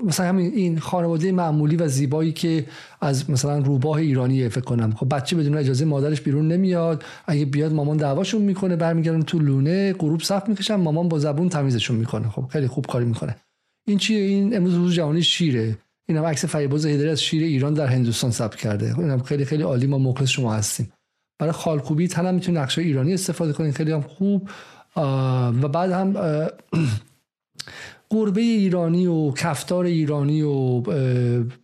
[0.05, 2.65] مثلا همین این خانواده معمولی و زیبایی که
[3.01, 4.91] از مثلا روباه ایرانی فکر کنم.
[4.91, 7.03] خب بچه بدون اجازه مادرش بیرون نمیاد.
[7.27, 11.97] اگه بیاد مامان دعواشون می‌کنه برمیگردن تو لونه غروب صف می‌کشن مامان با زبون تمیزشون
[11.97, 12.29] می‌کنه.
[12.29, 13.35] خب خیلی خوب کاری می‌کنه.
[13.87, 15.77] این چیه؟ این امروز روز جهانی شیره.
[16.09, 18.93] این هم عکس فریباز هیدری از شیر ایران در هندوستان ثبت کرده.
[18.93, 19.87] خب این خیلی خیلی عالی.
[19.87, 20.91] ما مخلص شما هستیم.
[21.39, 24.49] برای خالکوبی تنم می‌تونید نقشه ایرانی استفاده کنید خیلی هم خوب.
[24.95, 26.13] و بعد هم
[28.11, 30.79] گربه ایرانی و کفتار ایرانی و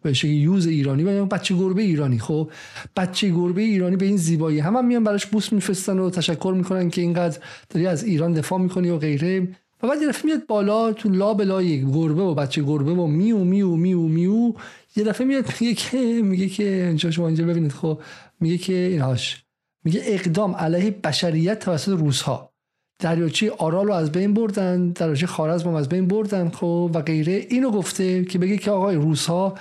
[0.02, 2.20] به یوز ایرانی و بچه گربه ایرانی.
[2.20, 2.52] خب
[2.96, 6.90] بچه گربه ایرانی به این زیبایی هم, هم میان براش بوس میفرستن و تشکر می‌کنن
[6.90, 9.48] که اینقدر داری از ایران دفاع می‌کنی و غیره.
[9.84, 13.76] و بعد یه میاد بالا تو لا بلای گربه و بچه گربه و میو میو
[13.76, 14.54] میو میو.
[14.96, 17.72] یه دفعه میاد میگه که میگه که اینجا شما اینجا ببینید.
[17.72, 18.02] خب
[18.40, 19.44] میگه که اینهاش
[19.84, 22.55] میگه اقدام علیه بشریت توسط روزها
[23.00, 27.46] دریاچه آرال رو از بین بردن دریاچه خارزم از بین بردن خب و غیره.
[27.50, 29.56] اینو گفته که بگه که آقای روزها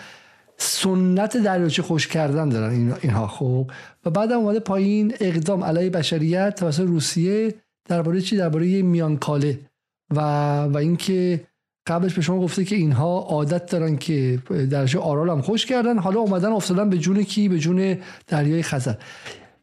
[0.56, 3.70] سنت دریاچه خوش کردن دارن اینها خب.
[4.04, 7.54] و بعد اومده پایین اقدام علیه بشریت توسط روسیه
[7.88, 9.58] درباره چی؟ درباره میانکاله.
[10.10, 10.20] و
[10.64, 11.46] و اینکه
[11.86, 14.38] قبلش به شما گفته که اینها عادت دارن که
[14.70, 15.98] درجه آرال هم خوش کردن.
[15.98, 18.94] حالا اومدن افتادن به جون کی؟ به جون دریای خزر.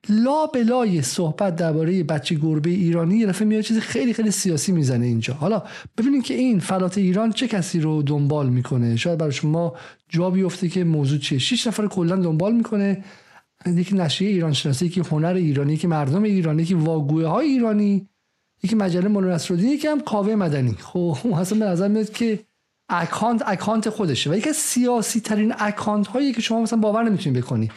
[0.09, 5.05] لا بلای صحبت درباره بچه گربه ایرانی یه دفعه میاد چیز خیلی خیلی سیاسی می‌زنه
[5.05, 5.33] اینجا.
[5.33, 5.63] حالا
[5.97, 9.75] ببینید که این فلات ایران چه کسی رو دنبال می‌کنه؟ شاید برای شما
[10.09, 11.39] جا بیفته که موضوع چیه.
[11.39, 13.03] شش نفر کلا دنبال می‌کنه.
[13.65, 18.07] یکی نشریه ایران شناسی که هنر ایرانی که مردم ایرانی که واگوه های ایرانی
[18.63, 20.75] یکی مجله مولانا یکی هم کاوه مدنی.
[20.79, 22.39] خب اصلا به نظر میاد که
[22.91, 24.29] اکانت اکانت خودشه.
[24.29, 27.71] و یکی سیاسی ترین اکانت هایی که شما مثلا باور نمی‌تونید بکنی.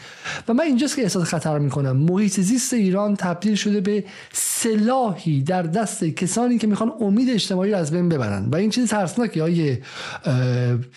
[0.49, 1.97] و من اینجاست که احساس خطر می‌کنم.
[1.97, 7.79] محیط زیست ایران تبدیل شده به سلاحی در دست کسانی که می‌خوان امید اجتماعی رو
[7.79, 8.49] از بین ببرن.
[8.53, 9.79] و این چیز ترسناکیه آقای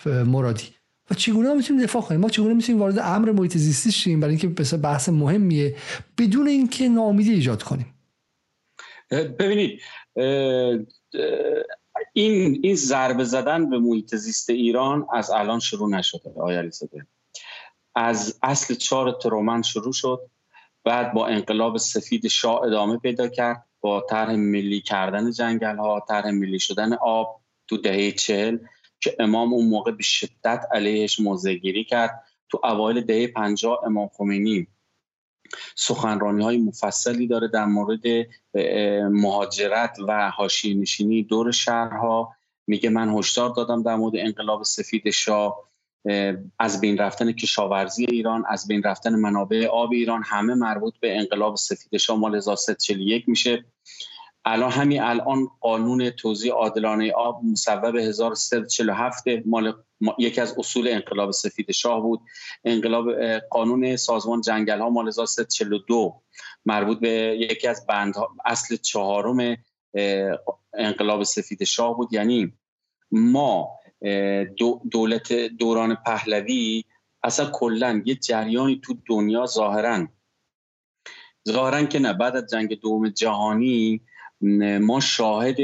[0.06, 0.68] مرادی.
[1.10, 4.76] و چگونه می‌تونیم دفاع کنیم؟ ما چگونه می‌تونیم وارد امر محیط زیستی شیم؟ برای اینکه
[4.76, 5.76] بحث مهمیه
[6.18, 7.94] بدون اینکه ناامیدی ایجاد کنیم.
[9.10, 9.80] ببینید
[12.12, 17.06] این این ضربه زدن به محیط زیست ایران از الان شروع نشده آیا علیزاده.
[17.94, 20.30] از اصل چهار ترومن شروع شد
[20.84, 26.30] بعد با انقلاب سفید شاه ادامه پیدا کرد با طرح ملی کردن جنگل ها طرح
[26.30, 28.58] ملی شدن آب تو دهه چهل
[29.00, 31.54] که امام اون موقع به شدت علیهش موضع
[31.88, 32.24] کرد.
[32.50, 34.66] تو اوایل دهه پنجاه امام خمینی
[35.74, 38.02] سخنرانی های مفصلی داره در مورد
[39.12, 42.32] مهاجرت و حاشیه نشینی دور شهرها.
[42.66, 45.68] میگه من هشدار دادم در مورد انقلاب سفید شاه
[46.58, 51.56] از بین رفتن کشاورزی ایران از بین رفتن منابع آب ایران همه مربوط به انقلاب
[51.56, 52.18] سفید شاه.
[52.18, 53.64] مال 1341 میشه.
[54.50, 59.72] الان همین الان قانون توزیع عادلانه آب مصوب 1347 مال
[60.18, 62.20] یکی از اصول انقلاب سفید شاه بود.
[62.64, 66.22] انقلاب قانون سازمان جنگل ها مال 1342
[66.66, 69.56] مربوط به یکی از بند اصل چهارم
[70.74, 72.12] انقلاب سفید شاه بود.
[72.12, 72.52] یعنی
[73.10, 73.68] ما
[74.90, 76.84] دولت دوران پهلوی
[77.22, 80.08] اصلا کلا یه جریانی تو دنیا ظاهرا.
[81.48, 84.00] ظاهرا که نه بعد از جنگ دوم جهانی
[84.80, 85.56] ما شاهد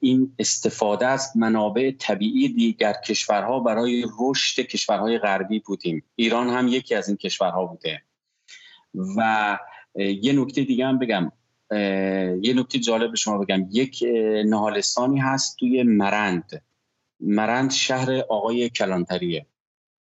[0.00, 6.04] این استفاده از منابع طبیعی دیگر کشورها برای رشد کشورهای غربی بودیم.
[6.16, 8.02] ایران هم یکی از این کشورها بوده.
[9.16, 9.58] و
[9.96, 11.32] یه نکته دیگه هم بگم.
[12.42, 13.66] یه نکته جالب به شما بگم.
[13.70, 14.04] یک
[14.44, 16.62] نهالستانی هست توی مرند.
[17.20, 19.46] مرند شهر آقای کلانتریه.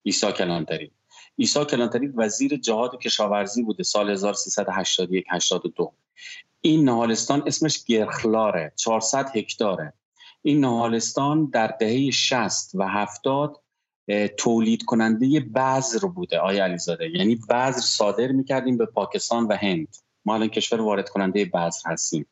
[0.03, 0.91] ایسا کلانتری.
[1.37, 5.93] ایسا کلانتری وزیر جهاد کشاورزی بوده سال 1381 82
[6.67, 9.93] این نهالستان اسمش گرخلاره 400 هکتاره.
[10.43, 13.63] این نهالستان در دهه 60 و 70
[14.37, 17.11] تولید کننده بذر بوده آیا علیزاده.
[17.11, 19.97] یعنی بذر صادر می‌کردیم به پاکستان و هند.
[20.25, 22.27] ما الان کشور وارد کننده بذر هستیم.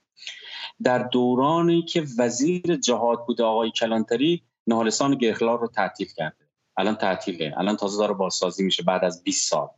[0.83, 6.49] در دورانی که وزیر جهاد بوده آقای کلانتری نهالستان گرخلار رو تعطیل کرده.
[6.77, 7.55] الان تعطیله.
[7.57, 9.69] الان تازه داره بازسازی میشه بعد از 20 سال.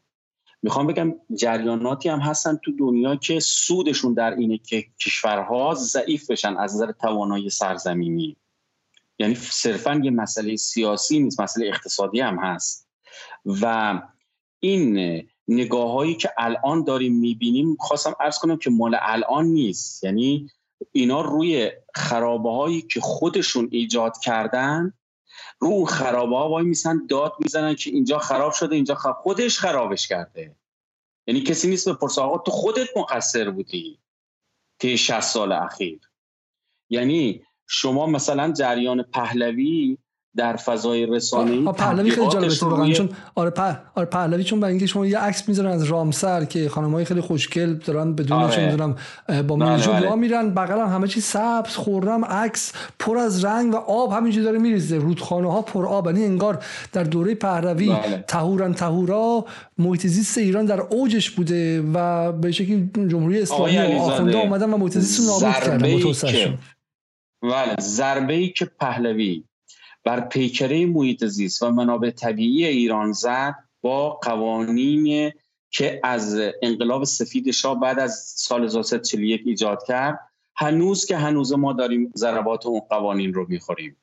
[0.62, 6.56] می‌خوام بگم جریاناتی هم هستن تو دنیا که سودشون در اینه که کشورها ضعیف بشن
[6.56, 8.36] از نظر توانایی سرزمینی.
[9.18, 12.88] یعنی صرفا یه مسئله سیاسی نیست مسئله اقتصادی هم هست.
[13.44, 13.94] و
[14.60, 20.04] این نگاه هایی که الان داریم می‌بینیم خواستم ارز کنم که مال الان نیست.
[20.04, 20.50] یعنی
[20.92, 24.92] اینا روی خرابه هایی که خودشون ایجاد کردن
[25.58, 29.58] رو اون خرابه ها وای میسن داد می‌زنن که اینجا خراب شده اینجا خراب خودش
[29.58, 30.56] خرابش کرده.
[31.26, 33.98] یعنی کسی نیست بپرسه آقا تو خودت مقصر بودی
[34.78, 36.00] طی 60 سال اخیر.
[36.90, 39.98] یعنی شما مثلا جریان پهلوی
[40.36, 42.94] در فضای رسانه‌ای پهلوی خیلی جالبه روی...
[42.94, 43.78] چون آره, په...
[43.94, 47.74] آره پهلوی چون برای اینکه شما یه عکس می‌ذارن از رامسر که خانمای خیلی خوشگل
[47.74, 48.56] دارن بدون آره.
[48.56, 48.96] چون می‌ذارم
[49.42, 50.14] با منجو بله بله.
[50.14, 54.58] میرن بغل هم همه چی سبز خورم عکس پر از رنگ و آب همینجوری داره
[54.58, 58.24] میریزه رودخانه ها پر آب یعنی انگار در دوره پهلوی بله.
[58.28, 59.44] تهورن تهورا
[59.78, 64.98] محیط زیست ایران در اوجش بوده و به شکلی جمهوری اسلامی آخونده اومدن و محیط
[64.98, 66.58] زیست رو نابود کردن
[67.42, 69.44] بله ضربه ای که پهلوی
[70.06, 75.32] بر پیکره محیط زیست و منابع طبیعی ایران زد با قوانین
[75.70, 80.20] که از انقلاب سفید شاه بعد از سال 1941 ایجاد کرد.
[80.56, 83.96] هنوز که هنوز ما داریم ضربات اون قوانین رو می‌خوریم.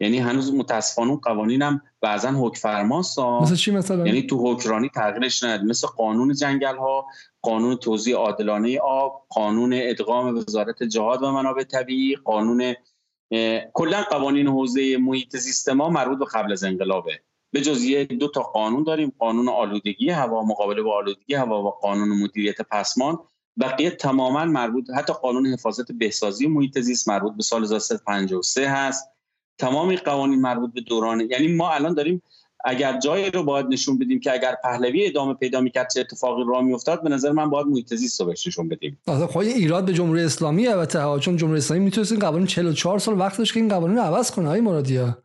[0.00, 4.88] یعنی هنوز متاسفانه اون قوانین هم بعضا حکم فرماست مثل چی مثلا؟ یعنی تو حکرانی
[4.88, 5.66] تغییرش نداد.
[5.66, 7.06] مثل قانون جنگل ها
[7.42, 12.74] قانون توزیع عادلانه آب قانون ادغام وزارت جهاد و منابع طبیعی قانون
[13.72, 17.20] کلا قوانین حوزه محیط زیست ما مربوط به قبل از انقلابه.
[17.52, 21.70] به جز یه دو تا قانون داریم قانون آلودگی هوا مقابله با آلودگی هوا و
[21.70, 23.18] قانون مدیریت پسمان
[23.60, 29.08] بقیه تماما مربوط حتی قانون حفاظت بهسازی محیط زیست مربوط به سال 1953 هست.
[29.58, 32.22] تمام قوانین مربوط به دوران یعنی ما الان داریم
[32.64, 36.62] اگر جایی رو باید نشون بدیم که اگر پهلوی ادامه پیدا می‌کرد چه اتفاقی راه
[36.62, 38.98] میافتاد به نظر من باید محیط زیست رو بهش نشون بدیم.
[39.06, 43.38] خب ایراد به جمهوری اسلامی البته چون جمهوری اسلامی می‌تونست این قوانین 44 سال وقت
[43.38, 45.18] داشت که این قوانین رو عوض کنه های مرادیا.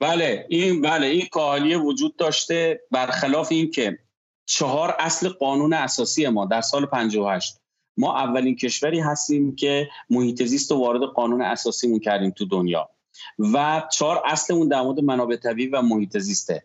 [0.00, 3.98] بله این بله این کالیه وجود داشته برخلاف این که
[4.46, 7.56] چهار اصل قانون اساسی ما در سال 58
[7.96, 12.90] ما اولین کشوری هستیم که محیط زیست رو وارد قانون اساسیمون کردیم تو دنیا.
[13.38, 16.64] و چهار اصل اون در مورد منابع طبیعی و محیط زیسته.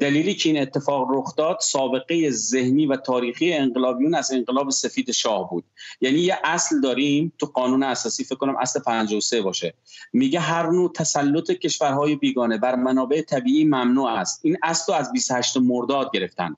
[0.00, 5.50] دلیلی که این اتفاق رخ داد سابقه ذهنی و تاریخی انقلابیون از انقلاب سفید شاه
[5.50, 5.64] بود.
[6.00, 9.74] یعنی یه اصل داریم تو قانون اساسی فکر کنم اصل 53 باشه.
[10.12, 14.40] میگه هر نوع تسلط کشورهای بیگانه بر منابع طبیعی ممنوع است.
[14.44, 16.56] این اصل رو از 28 مرداد گرفتن.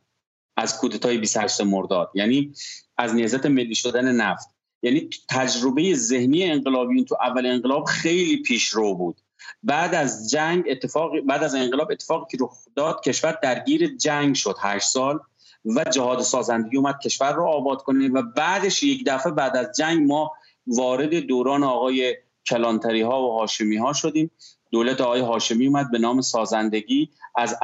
[0.56, 2.10] از کودتای 28 مرداد.
[2.14, 2.52] یعنی
[2.96, 4.48] از نیازت ملی شدن نفت.
[4.82, 9.20] یعنی تجربه ذهنی انقلابیون تو اول انقلاب خیلی پیشرو بود.
[9.62, 14.56] بعد از جنگ اتفاق بعد از انقلاب اتفاقی که رخ داد کشور درگیر جنگ شد
[14.60, 15.20] هشت سال
[15.64, 20.06] و جهاد سازندگی اومد کشور رو آباد کنه و بعدش یک دفعه بعد از جنگ
[20.06, 20.32] ما
[20.66, 22.16] وارد دوران آقای
[22.46, 24.30] کلانتری ها و هاشمی ها شدیم.
[24.70, 27.56] دولت آقای هاشمی اومد به نام سازندگی از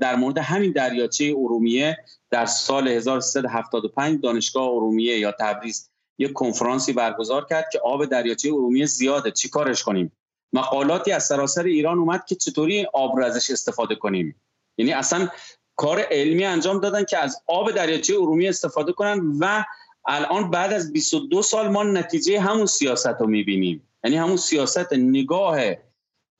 [0.00, 1.96] در مورد همین دریاچه ارومیه
[2.30, 8.86] در سال 1375 دانشگاه ارومیه یا تبریز یک کنفرانسی برگزار کرد که آب دریاچه ارومیه
[8.86, 9.30] زیاده.
[9.30, 10.12] چی کارش کنیم؟
[10.52, 14.36] مقالاتی از سراسر ایران اومد که چطوری آب رو ازش استفاده کنیم.
[14.78, 15.28] یعنی اصلا
[15.76, 19.64] کار علمی انجام دادن که از آب دریاچه ارومیه استفاده کنن و
[20.08, 23.88] الان بعد از 22 سال ما نتیجه همون سیاست رو می‌بینیم.
[24.04, 25.58] یعنی همون سیاست نگاه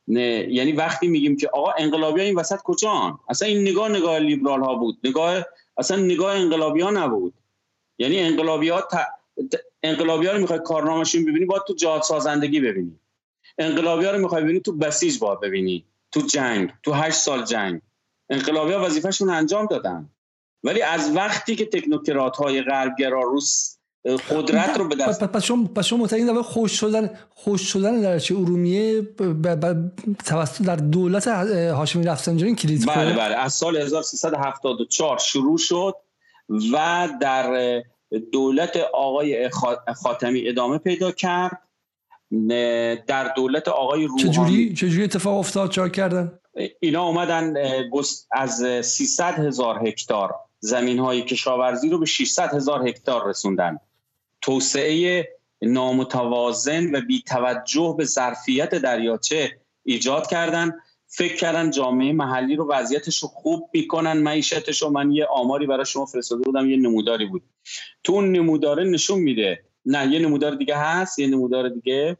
[0.09, 4.19] نه یعنی وقتی میگیم که آقا انقلابی ها این وسط کجان؟ اصلا این نگاه نگاه
[4.19, 4.99] لیبرال ها بود.
[5.05, 5.43] نگاه
[5.77, 7.35] اصلا نگاه انقلابی ها نبود.
[7.99, 8.95] یعنی انقلابی ها ت...
[9.83, 12.99] انقلابی ها رو می‌خوای کارنامهشون ببینی باید تو جهاد سازندگی ببینی.
[13.63, 17.81] انقلابی ها رو می‌خوای ببینی تو بسیج باید ببینی تو جنگ تو هشت سال جنگ.
[18.31, 20.11] انقلابی ها وظیفهشون انجام دادن.
[20.65, 23.77] ولی از وقتی که تکنوکرات های غربگرا روس
[24.31, 28.35] قدرت رو به دست پس شما پس شما معتقدین خوش شدن خوش شدن در چه
[28.35, 29.03] ارومیه
[30.27, 33.37] توسط در دولت هاشمی رفسنجانی کلید بله بله.
[33.37, 35.95] از سال 1374 شروع شد
[36.73, 37.83] و در
[38.33, 39.51] دولت آقای
[39.97, 41.59] خاتمی ادامه پیدا کرد.
[43.07, 44.31] در دولت آقای روحانی.
[44.31, 46.39] چجوری چجوری اتفاق افتاد؟ چهار کردن؟
[46.81, 47.55] اینا اومدن
[48.33, 53.79] از 300 هزار هکتار زمین های کشاورزی رو به 600 هزار هکتار رسوندن.
[54.41, 55.29] توسعه
[55.63, 60.73] نامتوازن و بی توجه به ظرفیت دریاچه ایجاد کردن.
[61.07, 64.91] فکر کردن جامعه محلی رو وضعیتش رو خوب می‌کنن معیشتش رو.
[64.91, 67.43] من یه آماری برای شما فرستاده بودم یه نموداری بود.
[68.05, 72.17] تو اون نموداره نشون میده نه یه نمودار دیگه هست یه نمودار دیگه.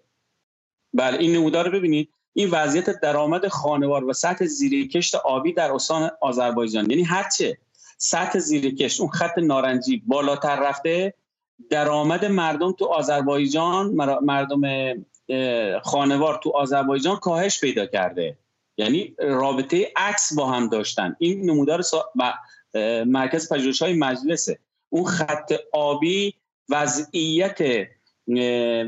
[0.95, 2.09] بله این نمودار رو ببینید.
[2.33, 6.91] این وضعیت درآمد خانوار و سطح زیرکشت آبی در استان آذربایجان.
[6.91, 7.59] یعنی هرچه
[7.99, 11.15] سطح زیرکشت اون خط نارنجی بالاتر رفته
[11.71, 13.91] درآمد مردم تو آذربایجان
[14.23, 14.63] مردم
[15.83, 18.39] خانوار تو آذربایجان کاهش پیدا کرده.
[18.77, 21.17] یعنی رابطه عکس با هم داشتن.
[21.19, 22.13] این نمودار سا...
[23.07, 24.59] مرکز پژوهش های مجلسه.
[24.89, 26.35] اون خط آبی
[26.73, 27.89] وضعیت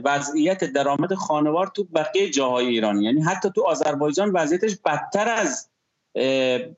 [0.05, 3.03] وضعیت درآمد خانوار تو بقیه جاهای ایران.
[3.03, 5.69] یعنی حتی تو آذربایجان وضعیتش بدتر از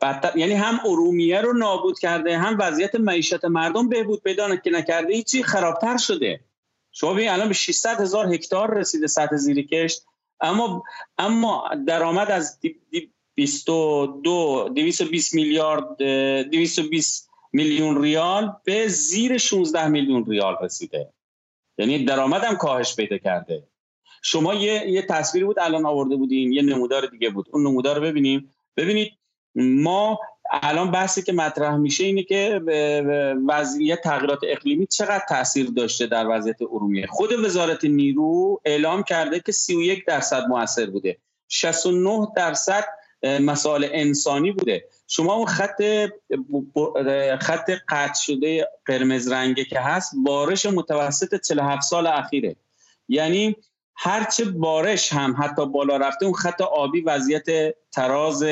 [0.00, 5.14] بدتر یعنی هم ارومیه رو نابود کرده هم وضعیت معیشت مردم بهبود پیدا که نکرده
[5.14, 6.40] هیچی خرابتر شده.
[6.92, 10.02] شما ببین الان به 600 هزار هکتار رسیده سطح زیر کشت
[10.40, 10.82] اما
[11.18, 12.58] اما درآمد از
[13.34, 17.25] 22 220 میلیارد 220
[17.56, 21.12] میلیون ریال به زیر 16 میلیون ریال رسیده.
[21.78, 23.62] یعنی درآمد هم کاهش پیدا کرده.
[24.22, 27.46] شما یه یه تصویری بود الان آورده بودین یه نمودار دیگه بود.
[27.52, 28.54] اون نمودار رو ببینیم.
[28.76, 29.12] ببینید
[29.54, 30.18] ما
[30.62, 32.60] الان بحثی که مطرح میشه اینه که
[33.48, 37.06] وضعیت تغییرات اقلیمی چقدر تاثیر داشته در وضعیت ارومیه.
[37.06, 41.18] خود وزارت نیرو اعلام کرده که 31 درصد موثر بوده.
[41.48, 42.84] 69 درصد
[43.40, 44.84] مسائل انسانی بوده.
[45.06, 45.82] شما اون خط
[47.40, 52.56] خط قطع شده قرمز رنگه که هست بارش متوسط 47 سال اخیره.
[53.08, 53.56] یعنی
[53.96, 58.44] هرچه بارش هم حتی بالا رفته اون خط آبی وضعیت تراز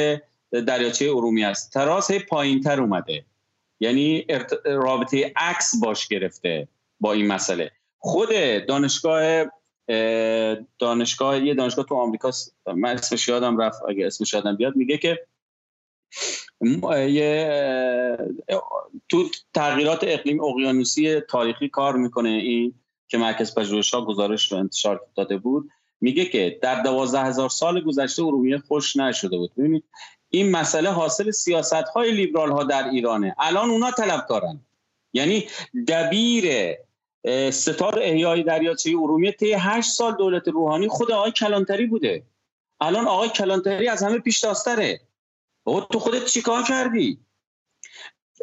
[0.50, 1.72] دریاچه ارومیه است.
[1.72, 3.24] تراز هی پایین تر اومده.
[3.80, 4.26] یعنی
[4.64, 6.68] رابطه عکس باش گرفته
[7.00, 7.70] با این مسئله.
[7.98, 8.28] خود
[8.68, 9.44] دانشگاه
[10.78, 12.30] دانشگاه یه دانشگاه تو آمریکا
[12.66, 15.26] من اسمش یادم رفت اگه اسمش یادم بیاد میگه که
[19.08, 22.74] تو تغییرات اقلیم اقیانوسی تاریخی کار می‌کنه این
[23.08, 25.70] که مرکز پژوهش‌ها گزارش رو انتشار داده بود.
[26.00, 29.50] میگه که در دوازده هزار سال گذشته ارومیه خوش نشده بود.
[29.58, 29.84] ببینید
[30.30, 33.34] این مسئله حاصل سیاست های لیبرال ها در ایرانه.
[33.38, 34.60] الان اونا طلبکارن.
[35.12, 35.46] یعنی
[35.88, 36.74] دبیر
[37.50, 42.22] ستاد احیای دریاچه ارومیه طی هشت سال دولت روحانی خود آقای کلانتری بوده.
[42.80, 45.00] الان آقای کلانتری از همه پیش داستره.
[45.64, 47.20] تو خودت چیکار کردی؟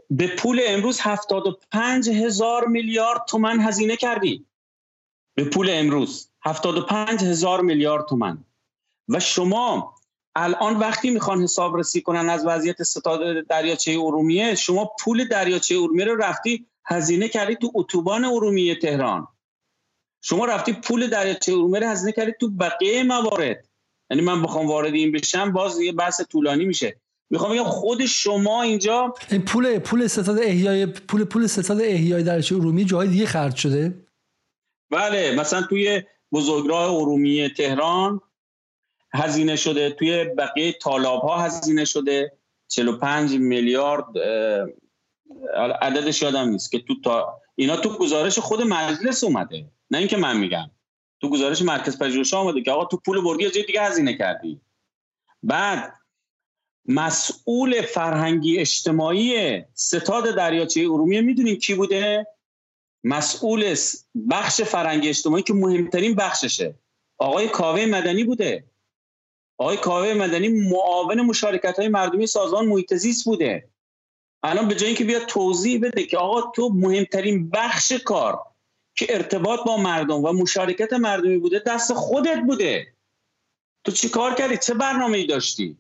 [0.10, 4.46] به پول امروز 75 هزار میلیارد تومن هزینه کردی.
[5.36, 8.46] به پول امروز 75 هزار میلیارد تومن.
[9.10, 9.96] و شما
[10.36, 16.06] الان وقتی می‌خوان حساب رسی کنن از وضعیت ستاد دریاچه ارومیه شما پول دریاچه ارومیه
[16.06, 19.28] رو رفتی هزینه کردی تو اتوبان ارومیه تهران.
[20.22, 23.68] شما رفتی پول دریاچه ارومیه رو هزینه کردی تو بقیه موارد.
[24.10, 27.02] یعنی من بخوام وارد این بشم باز یه بحث طولانی میشه.
[27.32, 32.56] می‌خوام بگم خود شما اینجا این پول پول ستاد احیای پول پول ستاد احیای دریاچه
[32.56, 34.06] ارومیه جای دیگه خرج شده؟
[34.90, 38.22] بله مثلا توی بزرگراه ارومیه تهران
[39.14, 42.38] هزینه شده توی بقیه طالاب ها هزینه شده.
[42.68, 44.06] 45 میلیارد
[45.82, 49.72] عددش یادم نیست که تو تا اینا تو گزارش خود مجلس اومده.
[49.92, 50.72] نه اینکه من میگم.
[51.22, 54.62] تو گزارش مرکز پژوهش اومده که آقا تو پول بردی از دیگه هزینه کردی.
[55.44, 55.94] بعد
[56.86, 61.22] مسئول فرهنگی اجتماعی ستاد دریاچه ارومیه.
[61.22, 62.28] می‌دونین کی بوده؟
[63.04, 63.76] مسئول
[64.30, 66.76] بخش فرهنگی اجتماعی که مهمترین بخششه.
[67.18, 68.64] آقای کاوه مدنی بوده.
[69.58, 72.94] آقای کاوه مدنی معاون مشارکت های مردمی سازمان محیط
[73.26, 73.70] بوده.
[74.44, 78.40] الان به جای اینکه بیاد توضیح بده که آقا تو مهمترین بخش کار
[78.96, 82.88] که ارتباط با مردم و مشارکت مردمی بوده دست خودت بوده.
[83.84, 85.78] تو چی کار کردی؟ چه برنامه ای داشتی؟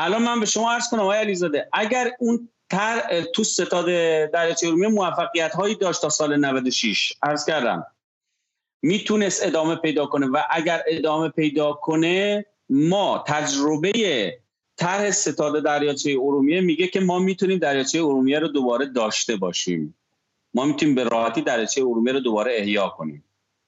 [0.00, 3.86] الان من به شما عرض کنم آقای علیزاده اگر اون تر تو ستاد
[4.30, 7.86] دریاچه ارومیه موفقیت هایی داشت تا سال 96 عرض کردم
[8.82, 13.92] می‌تونست ادامه پیدا کنه و اگر ادامه پیدا کنه ما تجربه
[14.76, 19.94] طرح ستاد دریاچه ارومیه میگه که ما می‌تونیم دریاچه ارومیه رو دوباره داشته باشیم.
[20.54, 23.24] ما می‌تونیم به راحتی دریاچه ارومیه رو دوباره احیا کنیم.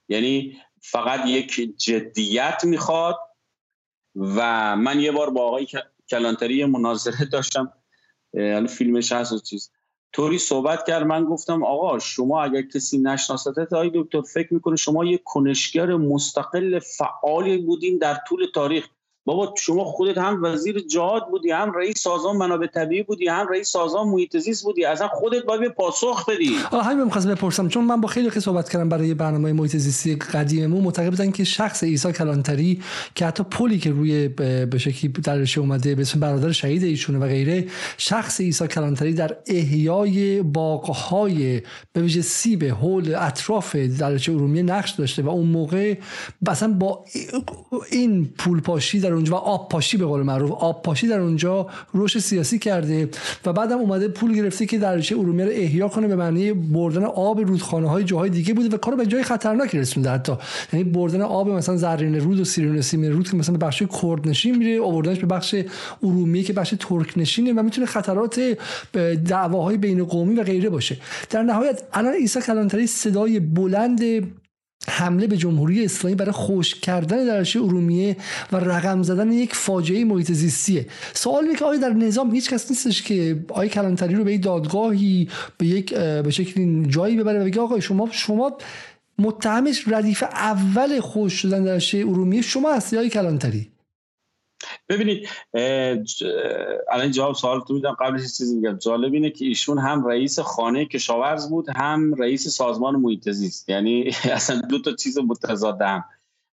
[0.08, 3.18] یعنی فقط یک جدیت می‌خواد
[4.16, 5.66] و من یه بار با آقای
[6.10, 7.72] کلانتری مناظره داشتم
[8.34, 9.70] یعنی فیلمش هست و چیز.
[10.12, 15.04] طوری صحبت کرد من گفتم آقا شما اگر کسی نشناسته آقای دکتر فکر می‌کنه شما
[15.04, 18.88] یک کنشگر مستقل فعالی بودین در طول تاریخ.
[19.30, 23.68] بابا شما خودت هم وزیر جهاد بودی هم رئیس سازمان منابع طبیعی بودی هم رئیس
[23.68, 26.56] سازمان محیط زیست بودی اصلا خودت باید پاسخ بدی.
[26.70, 30.16] آه همین می‌خواستم بپرسم چون من با خیلی که صحبت کردم برای برنامه محیط زیستی
[30.16, 32.82] قدیممون معتقد بودن که شخص عیسی کلانتری
[33.14, 37.66] که حتی پلی که روی به شکلی درش اومده به برادر شهید ایشونه و غیره
[37.98, 41.62] شخص عیسی کلانتری در احیای باغ‌های
[41.92, 45.94] به ویژه سیب هول اطراف درچه ارومیه نقش داشته و اون موقع
[46.48, 47.04] مثلا با
[47.90, 50.50] این پول پاشی در اونجا و آب پاشی به قول معروف.
[50.50, 53.08] آب پاشی در اونجا رشد سیاسی کرده
[53.46, 57.40] و بعدم اومده پول گرفته که دریاچه ارومیه رو احیا کنه به معنی بردن آب
[57.40, 60.32] رودخانه های جاهای دیگه بوده و کارو به جای خطرناکی رسونده حتی.
[60.72, 64.28] یعنی بردن آب مثلا زرین رود و سیرین سیمین رود که مثلا به بخش کرد
[64.28, 65.54] نشین میره آوردنش به بخش
[66.02, 68.40] ارومیه که بخش ترک نشینه و می‌تونه خطرات
[69.28, 70.96] دعواهای بین قومی و غیره باشه.
[71.30, 74.00] در نهایت الان عیسی کلانتری صدای بلند
[74.90, 78.16] حمله به جمهوری اسلامی برای خوش کردن دریاچه ارومیه
[78.52, 80.86] و رقم زدن یک فاجعه محیط زیستیه.
[81.14, 85.28] سوال که آیا در نظام هیچ کس نیستش که آیا کلانتری رو به یک دادگاهی
[85.58, 88.52] به یک به شکلی جایی ببره و بگه آقا شما شما
[89.18, 93.68] متهمش ردیف اول خوش شدن در ارومیه شما هستی های کلانتری؟
[94.88, 95.28] ببینید
[96.92, 97.96] الان جواب سوال تو میدم.
[98.00, 98.78] قبلش چیزی میگم.
[98.78, 103.68] جالب اینه که ایشون هم رئیس خانه کشاورز بود هم رئیس سازمان محیط زیست.
[103.68, 105.78] یعنی اصلا دو تا چیز متضاد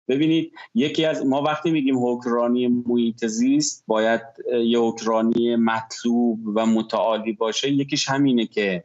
[0.08, 4.22] ببینید یکی از ما وقتی میگیم حکرانی محیط زیست باید
[4.66, 7.72] یه حکرانی مطلوب و متعالی باشه.
[7.72, 8.84] یکیش همینه که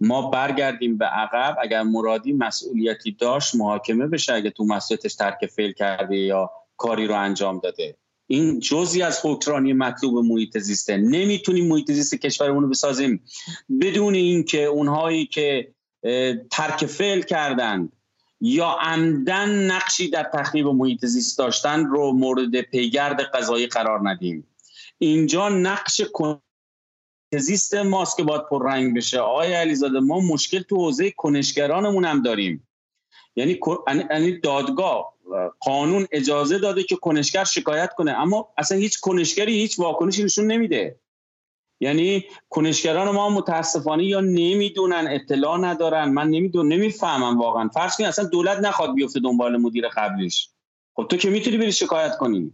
[0.00, 1.56] ما برگردیم به عقب.
[1.62, 4.34] اگر مرادی مسئولیتی داشت محاکمه بشه.
[4.34, 7.96] اگه تو مسئولیتش ترک فیل کرده یا کاری رو انجام داده.
[8.30, 10.96] این جزی از حکرانی مطلوب محیط زیسته.
[10.96, 13.22] نمی‌تونیم محیط زیست کشورمون رو بسازیم.
[13.80, 15.74] بدون اینکه اونهایی که
[16.50, 17.92] ترک فعل کردند
[18.40, 24.46] یا عمدن نقشی در تخریب محیط زیست داشتن رو مورد پیگرد قضایی قرار ندیم.
[24.98, 26.02] اینجا نقش
[27.38, 29.18] زیست ماست که باید پررنگ بشه.
[29.18, 32.68] آقای علیزاده ما مشکل تو حوزه کنشگرانمون هم داریم.
[33.36, 33.60] یعنی
[34.10, 35.14] یعنی دادگاه.
[35.60, 41.00] قانون اجازه داده که کنشگر شکایت کنه اما اصلا هیچ کنشگری هیچ واکنشی نشون نمیده.
[41.82, 46.08] یعنی کنشگران ما متاسفانه یا نمی‌دونن اطلاع ندارن.
[46.08, 47.68] من نمی‌دونم نمی‌فهمم واقعا.
[47.68, 50.48] فرض کنید اصلا دولت نخواد بیفته دنبال مدیر قبلیش.
[50.96, 52.52] خب تو که می‌تونی بری شکایت کنی؟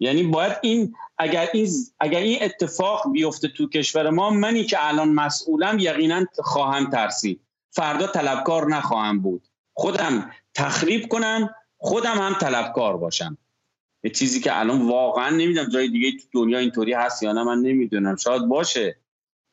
[0.00, 1.68] یعنی باید این اگر این
[2.00, 7.40] اگر این اتفاق بیفته تو کشور ما منی که الان مسئولم یقینا خواهم ترسید.
[7.70, 9.48] فردا طلبکار نخواهم بود.
[9.74, 13.38] خودم تخریب کنم خودم هم طلبکار باشم.
[14.04, 17.58] یه چیزی که الان واقعا نمی‌دونم جای دیگه تو دنیا اینطوری هست یا نه من
[17.58, 18.16] نمی‌دونم.
[18.16, 18.96] شاید باشه.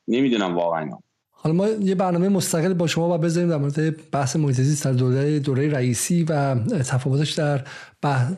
[0.08, 0.90] نمی‌دونم واقعا.
[1.30, 4.92] حالا ما یه برنامه مستقل با شما و بذاریم در مورد بحث محیط زیست در
[4.92, 7.64] دوره دوره رئیسی و تفاوتش در
[8.02, 8.32] بحث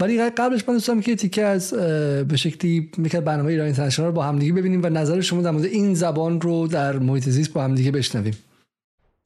[0.00, 1.74] ولی قبلش من دوستم که تیکه از
[2.28, 5.64] به شکلی می‌کرد برنامه ایران اینترنشنال رو با همدیگه ببینیم و نظر شما در مورد
[5.64, 8.34] این زبان رو در محیط زیست با همدیگه بشنویم.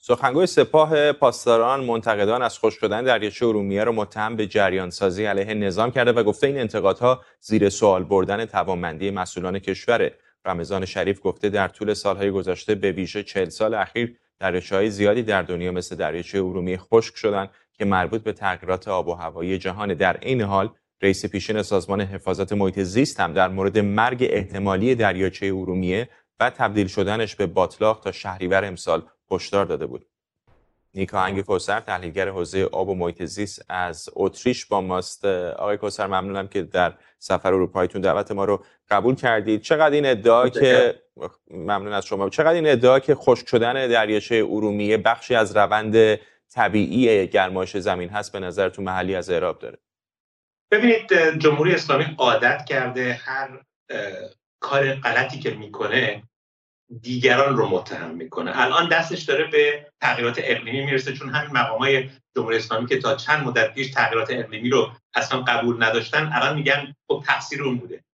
[0.08, 5.54] سخنگوی سپاه پاسداران منتقدان از خوش شدن دریاچه ارومیه را متهم به جریان سازی علیه
[5.54, 10.10] نظام کرده و گفته این انتقادها زیر سوال بردن توانمندی مسئولان کشور.
[10.44, 15.42] رمضان شریف گفته در طول سالهای گذشته به ویژه چهل سال اخیر دریاچه‌های زیادی در
[15.42, 19.94] دنیا مثل دریاچه ارومیه خشک شدند که مربوط به تغییرات آب و هوایی جهان.
[19.94, 20.70] در این حال
[21.02, 26.08] رئیس پیشین سازمان حفاظت محیط زیست هم در مورد مرگ احتمالی دریاچه ارومیه
[26.40, 30.06] و تبدیل شدنش به باطلاق تا شهریور امسال هشدار داده بود.
[30.94, 35.24] نیکا انگ کوسر تحلیلگر حوزه آب و محیط زیست از اتریش با ماست.
[35.24, 39.60] آقای کوسر ممنونم که در سفر اروپاییتون دعوت ما رو قبول کردید.
[39.60, 41.02] چقدر این ادعا که
[41.50, 42.28] ممنون از شما.
[42.28, 46.18] چقدر این ادعا که خشک شدن دریاچه ارومیه بخشی از روند
[46.50, 49.78] طبیعی گرمایش زمین هست به نظر تو محلی از اعراب داره؟
[50.70, 53.62] ببینید جمهوری اسلامی عادت کرده هر
[54.60, 56.22] کار غلطی که می‌کنه
[57.02, 58.62] دیگران رو متهم می‌کنه.
[58.62, 63.14] الان دستش داره به تغییرات اقلیمی می‌رسه چون همین مقام های جمهوری اسلامی که تا
[63.14, 68.04] چند مدت پیش تغییرات اقلیمی رو اصلا قبول نداشتن الان میگن خب تقصیر اون بوده.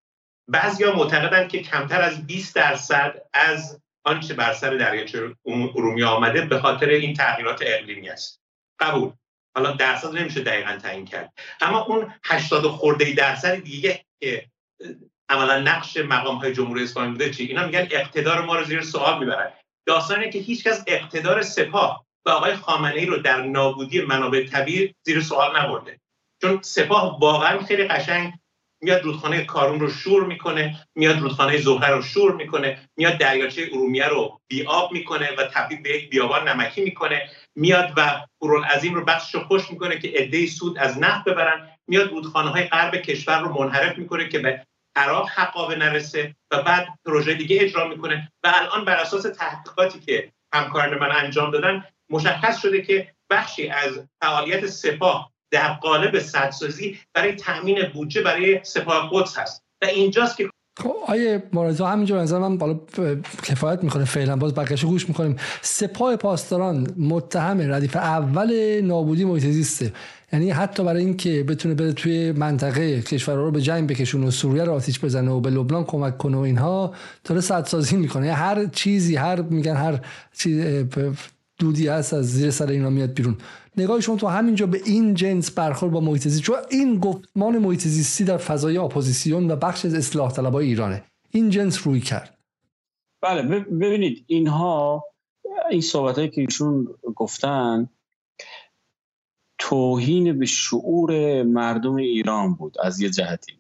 [0.49, 6.59] بعضیا معتقدن که کمتر از 20 درصد از آنچه بر سر دریاچه ارومیه آمده به
[6.59, 8.43] خاطر این تغییرات اقلیمی است.
[8.81, 9.13] قبول.
[9.57, 11.33] حالا درصد نمیشه دقیقا تعیین کرد.
[11.61, 14.47] اما اون 80 خورده درصد دیگه که
[15.33, 19.19] عملا نقش مقام های جمهوری اسلامی بوده چی؟ اینا میگن اقتدار ما رو زیر سوال
[19.19, 19.53] می‌برن.
[19.87, 25.21] داستانی که هیچکس اقتدار سپاه و آقای خامنه ای رو در نابودی منابع طبیعی زیر
[25.21, 26.01] سوال نبرده.
[26.43, 28.33] چون سپاه واقعا خیلی قشنگ
[28.83, 34.09] میاد رودخانه کارون رو شور می‌کنه میاد رودخانه زهره رو شور می‌کنه میاد دریاچه ارومیه
[34.09, 37.31] رو بیاب می‌کنه و تبدیل به یک بیابان نمکی می‌کنه.
[37.57, 38.21] میاد و
[38.75, 41.69] عظیم رو بخشش رو خوش می‌کنه که عده سود از نفت ببرن.
[41.89, 44.67] میاد رودخانه های غرب کشور رو منحرف می‌کنه که به
[44.97, 48.33] عراق حقابه نرسه و بعد پروژه دیگه اجرا می‌کنه.
[48.45, 54.01] و الان بر اساس تحقیقاتی که همکاران من انجام دادن مشخص شده که بخشی از
[54.23, 59.63] فعالیت سپاه در قالب سدسازی برای تامین بودجه برای سپاه قدس هست.
[59.83, 62.81] و اینجاست که خب آیه مارزا همینجا نظر من بالا
[63.43, 65.37] کفایت می‌کنه فعلا باز بقیش گوش می‌کنیم.
[65.61, 69.93] سپاه پاسداران متهم ردیف اول نابودی محیط زیسته
[70.33, 74.65] یعنی حتی برای اینکه بتونه بره توی منطقه کشورها رو به جنگ بکشونه و سوریه
[74.65, 78.27] رو آتیش بزنه و به لبنان کمک کنه و اینها داره سدسازی می‌کنه.
[78.27, 80.01] یعنی هر چیزی هر میگن هر
[80.33, 80.85] چیز
[81.59, 83.37] دودی هست از زیر سر اینا میاد بیرون.
[83.77, 88.37] نگاه شما تو همینجا به این جنس برخورد با محیط چون این گفتمان محیط در
[88.37, 91.05] فضای اپوزیسیون و بخش از اصلاح طلبای ایرانه.
[91.31, 92.39] این جنس روی کرد.
[93.23, 95.05] بله ببینید اینها
[95.71, 97.89] این صحبت که ایشون گفتن
[99.63, 103.53] توهین به شعور مردم ایران بود از یه جهتی.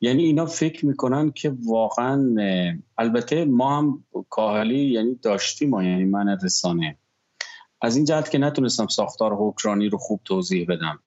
[0.00, 2.34] یعنی اینا فکر می‌کنن که واقعا
[2.98, 6.98] البته ما هم کاهلی یعنی داشتیم ما یعنی من رسانه.
[7.82, 10.98] از این جهت که نتونستم ساختار حکرانی رو خوب توضیح بدم.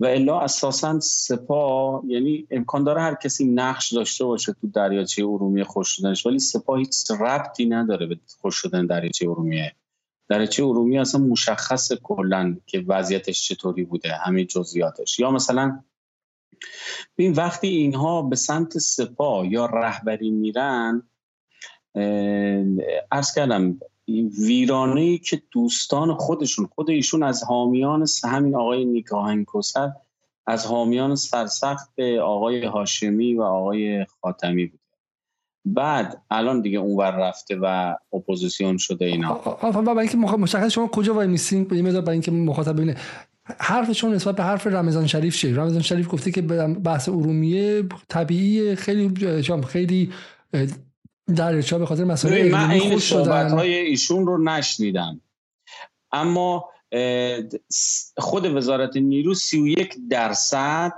[0.00, 5.64] و الا اساسا سپاه یعنی امکان داره هر کسی نقش داشته باشه تو دریاچه ارومیه
[5.64, 9.74] خوش شدنش ولی سپاه هیچ ربطی نداره به خوش شدن دریاچه ارومیه.
[10.28, 15.18] دریاچه ارومیه اصلا مشخص کلا که وضعیتش چطوری بوده همه جزئیاتش.
[15.18, 15.82] یا مثلا
[17.18, 21.02] ببین وقتی اینها به سمت سپاه یا رهبری میرن
[23.12, 23.80] ارز کردم
[24.38, 29.92] ویرانه ای که دوستان خودشون خود ایشون از حامیان همین آقای نیکاهن کوسر
[30.46, 34.80] از حامیان سرسخت آقای هاشمی و آقای خاتمی بود.
[35.66, 39.34] بعد الان دیگه اونور رفته و اپوزیسیون شده اینا.
[39.34, 42.96] برای اینکه مشخص شما کجا وای میسین برای اینکه مخاطب ببینه.
[43.58, 49.14] حرفشون نسبت به حرف رمضان شریف چیه؟ رمضان شریف گفته که بحث ارومیه طبیعی خیلی
[49.68, 50.12] خیلی
[51.36, 55.20] در به خاطر مسائل من این صحبت های ایشون رو نشنیدم.
[56.12, 56.68] اما
[58.18, 60.92] خود وزارت نیرو 31 درصد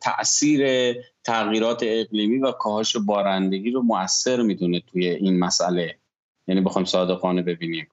[0.00, 0.94] تاثیر
[1.28, 5.98] تغییرات اقلیمی و کاهش بارندگی رو مؤثر می‌دونه توی این مسئله.
[6.46, 7.88] یعنی بخوایم صادقانه ببینیم.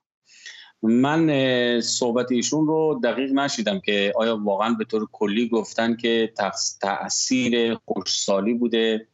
[0.82, 6.32] من صحبت ایشون رو دقیق نشیدم که آیا واقعا به طور کلی گفتن که
[6.80, 9.08] تاثیر خوشسالی بوده.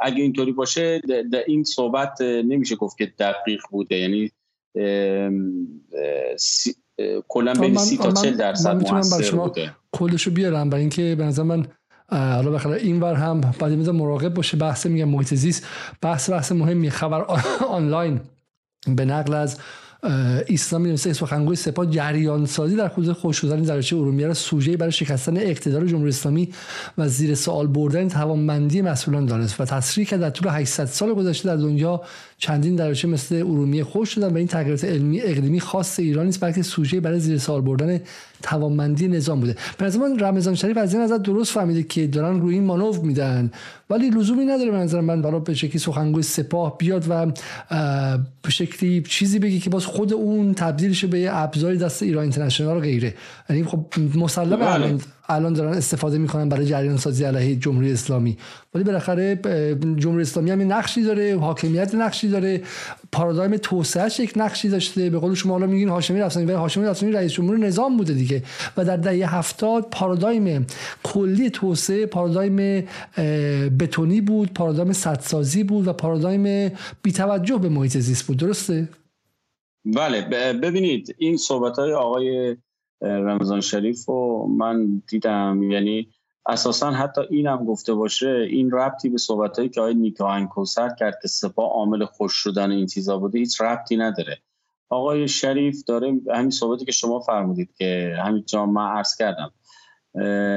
[0.00, 1.00] اگه اینطوری باشه
[1.46, 3.96] این صحبت نمیشه گفت که دقیق بوده.
[3.96, 4.30] یعنی
[7.28, 9.76] کلا بین سی تا چل درصد موثر بوده.
[9.92, 11.66] کلشو بیارم برای اینکه به نظر من
[12.10, 15.66] حالا بخاطر این ور هم بعد می‌ذارم مراقب باشه بحث میگم محیط زیست.
[16.02, 17.24] بحث بحث مهمی خبر
[17.68, 18.20] آنلاین.
[18.96, 19.58] به نقل از
[20.48, 24.92] اسلامی نوشته سخنگوی سپاه جریان سازی در حوزه خوش شدن دریاچه ارومیه را سوژه برای
[24.92, 26.48] شکستن اقتدار جمهوری اسلامی
[26.98, 31.48] و زیر سوال بردن توانمندی مسئولان دانست و تصریح کرد در طول 800 سال گذشته
[31.48, 32.02] در دنیا
[32.40, 36.62] چندین دریاچه مثل ارومیه خوش شدن و این تغییرات علمی اقلیمی خاص ایران نیست بلکه
[36.62, 38.00] سوژه برای زیر سوال بردن
[38.42, 39.56] توانمندی نظام بوده.
[39.78, 42.98] به نظر من رمضان شریف از این نظر درست فهمیده که دارن روی این مانور
[42.98, 43.50] میدن.
[43.90, 47.26] ولی لزومی نداره به نظر من برای به شکلی سخنگوی سپاه بیاد و
[48.42, 52.76] به شکلی چیزی بگی که باز خود اون تبدیل شه به ابزاری دست ایران اینترنشنال
[52.76, 53.14] و غیره.
[53.50, 54.98] یعنی خب مسلمه بله.
[55.30, 58.36] الان دارن استفاده می‌کنن برای جریان سازی علیه جمهوری اسلامی.
[58.74, 59.40] ولی بالاخره
[59.96, 62.62] جمهوری اسلامی هم نقشی داره حاکمیت نقشی داره
[63.12, 65.10] پارادایم توسعهش یک نقشی داشته.
[65.10, 68.42] به قول شما حالا میگین هاشمی رفسنجانی ولی هاشمی رفسنجانی رئیس جمهور نظام بوده دیگه.
[68.76, 70.66] و در دهه هفتاد پارادایم
[71.02, 72.86] کلی توسعه پارادایم
[73.78, 76.72] بتونی بود پارادایم سدسازی بود و پارادایم
[77.02, 78.36] بیتوجه به محیط زیست بود.
[78.36, 78.88] درسته؟
[79.84, 80.22] بله
[80.52, 82.56] ببینید این صحبت های آقای
[83.02, 85.62] رمضان شریف رو من دیدم.
[85.62, 86.08] یعنی
[86.46, 91.28] اساسا حتی اینم گفته باشه این ربطی به صحبت که آقای نیکا کوسر کرد که
[91.28, 94.38] سپاه عامل خوش شدن این چیزا بوده هیچ ربطی نداره.
[94.88, 99.50] آقای شریف داره همین صحبتی که شما فرمودید که همین جا من عرض کردم.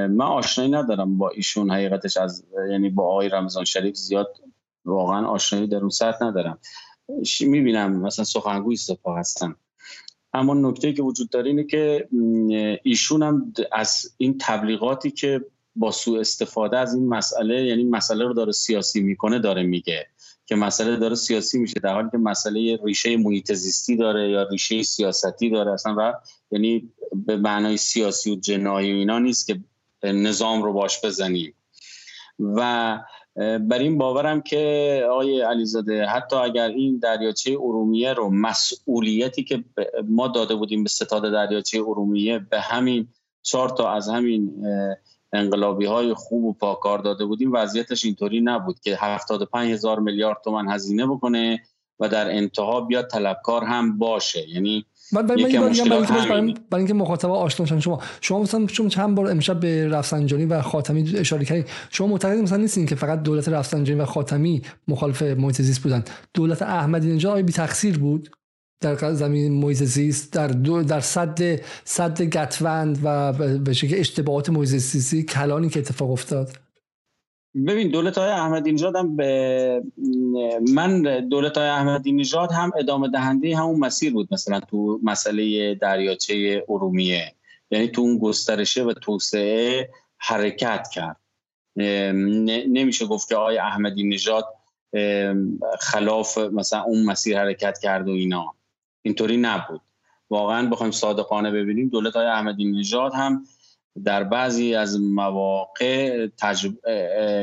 [0.07, 4.27] من آشنایی ندارم با ایشون حقیقتش از یعنی با آقای رمضان شریف زیاد
[4.85, 6.59] واقعا آشنایی در اون سطح ندارم.
[7.41, 9.55] می‌بینم مثلا سخنگوی سپاه هستن.
[10.33, 12.07] اما نکته که وجود داره اینه که
[12.83, 18.33] ایشون هم از این تبلیغاتی که با سوء استفاده از این مسئله یعنی مسئله رو
[18.33, 20.07] داره سیاسی می‌کنه داره میگه
[20.45, 24.83] که مسئله داره سیاسی میشه در حالی که مسئله ریشه محیط زیستی داره یا ریشه
[24.83, 26.13] سیاستی داره اصلا و
[26.51, 26.91] یعنی
[27.25, 29.59] به معنای سیاسی و جنایی اینا نیست که
[30.03, 31.53] نظام رو باش بزنیم.
[32.39, 32.99] و
[33.35, 39.63] بر این باورم که آقای علیزاده حتی اگر این دریاچه ارومیه رو مسئولیتی که
[40.09, 43.07] ما داده بودیم به ستاد دریاچه ارومیه به همین
[43.41, 44.65] چهار تا از همین
[45.33, 50.69] انقلابی های خوب و پاکار داده بودیم وضعیتش اینطوری نبود که 75 هزار میلیارد تومن
[50.69, 51.61] هزینه بکنه
[51.99, 54.49] و در انتها بیاد طلبکار هم باشه.
[54.49, 55.43] یعنی من برای
[56.69, 61.17] برای اینکه مخاطب آشنا شما شما مثلا شما چند بار امشب به رفسنجانی و خاتمی
[61.17, 65.79] اشاره کردید شما معتقد مثلا نیستین که فقط دولت رفسنجانی و خاتمی مخالف محیط زیست
[65.79, 68.29] بودن؟ دولت احمدی نژاد بی تقصیر بود
[68.81, 74.69] در زمین محیط زیست در دو در صد صد گتوند و به شکل اشتباهات محیط
[74.69, 76.62] زیستی کلانی که اتفاق افتاد؟
[77.55, 79.83] ببین دولت های احمدی نژاد هم به
[80.73, 86.63] من دولت های احمدی نژاد هم ادامه دهنده همون مسیر بود مثلا تو مسئله دریاچه
[86.69, 87.35] ارومیه.
[87.71, 91.17] یعنی تو اون گسترشه و توسعه حرکت کرد.
[91.75, 94.45] نمیشه گفت که آقای احمدی نژاد
[95.79, 98.53] خلاف مثلا اون مسیر حرکت کرد و اینا.
[99.01, 99.81] اینطوری نبود.
[100.29, 103.45] واقعا بخوایم صادقانه ببینیم دولت های احمدی نژاد هم
[104.05, 106.73] در بعضی از مواقع تجرب...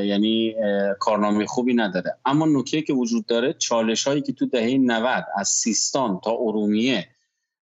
[0.04, 0.54] یعنی
[0.98, 2.16] کارنامه خوبی نداره.
[2.24, 7.08] اما نکته که وجود داره چالش هایی که تو دهه 90 از سیستان تا ارومیه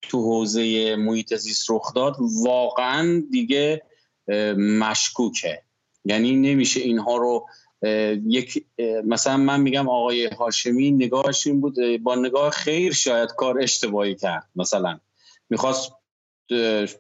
[0.02, 3.82] تو حوزه محیط زیست رخ داد واقعا دیگه
[4.58, 5.62] مشکوکه.
[6.06, 7.48] یعنی نمیشه اینها رو
[8.28, 8.66] یک
[9.06, 14.50] مثلا من میگم آقای هاشمی نگاهش این بود با نگاه خیر شاید کار اشتباهی کرد
[14.56, 15.00] مثلا.
[15.50, 15.92] می‌خواست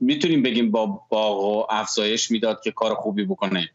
[0.01, 3.69] می‌تونیم بگیم با باغ و افزایش می‌داد که کار خوبی بکنه.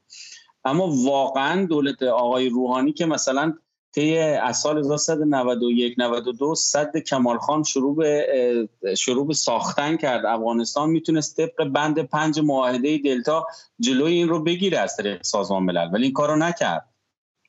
[0.64, 3.54] اما واقعا دولت آقای روحانی که مثلا
[3.94, 10.90] طی از سال 1991 92 صد کمال خان شروع به شروع به ساختن کرد افغانستان
[10.90, 13.46] می‌تونست طبق بند پنج معاهده دلتا
[13.80, 15.90] جلوی این رو بگیره از طریق سازمان ملل.
[15.92, 16.88] ولی این کارو نکرد.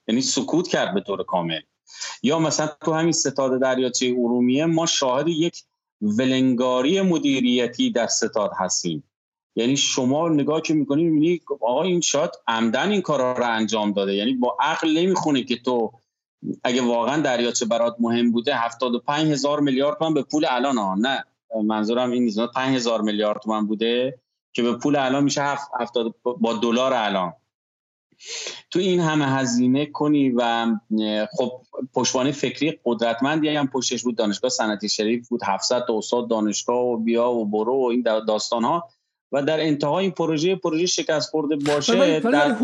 [0.07, 1.61] یعنی سکوت کرد به طور کامل.
[2.23, 5.63] یا مثلا تو همین ستاد دریاچه ارومیه ما شاهد یک
[6.03, 9.03] ولنگاری مدیریتی در ستاد هستیم.
[9.55, 14.13] یعنی شما نگاه که می‌کنی می‌بینی آقا این شاید عمدن این کارا رو انجام داده.
[14.15, 15.91] یعنی با عقل نمی‌خونه که تو
[16.63, 21.23] اگه واقعا دریاچه برات مهم بوده 75 هزار میلیارد تومن به پول الان ها نه
[21.65, 22.39] منظورم این نیست.
[22.39, 24.19] 5 هزار میلیارد تومن بوده
[24.53, 25.41] که به پول الان میشه
[25.79, 27.33] 70 با دلار الان.
[28.71, 30.65] تو این همه هزینه کنی و
[31.37, 31.61] خب
[31.93, 34.15] پشتوانه فکری قدرتمندی هم پشتش بود.
[34.15, 35.41] دانشگاه صنعتی شریف بود.
[35.43, 38.89] 700 تا استاد دانشگاه و بیا و برو و این داستان ها
[39.31, 42.57] و در انتهای این پروژه پروژه شکست خورده باشه در,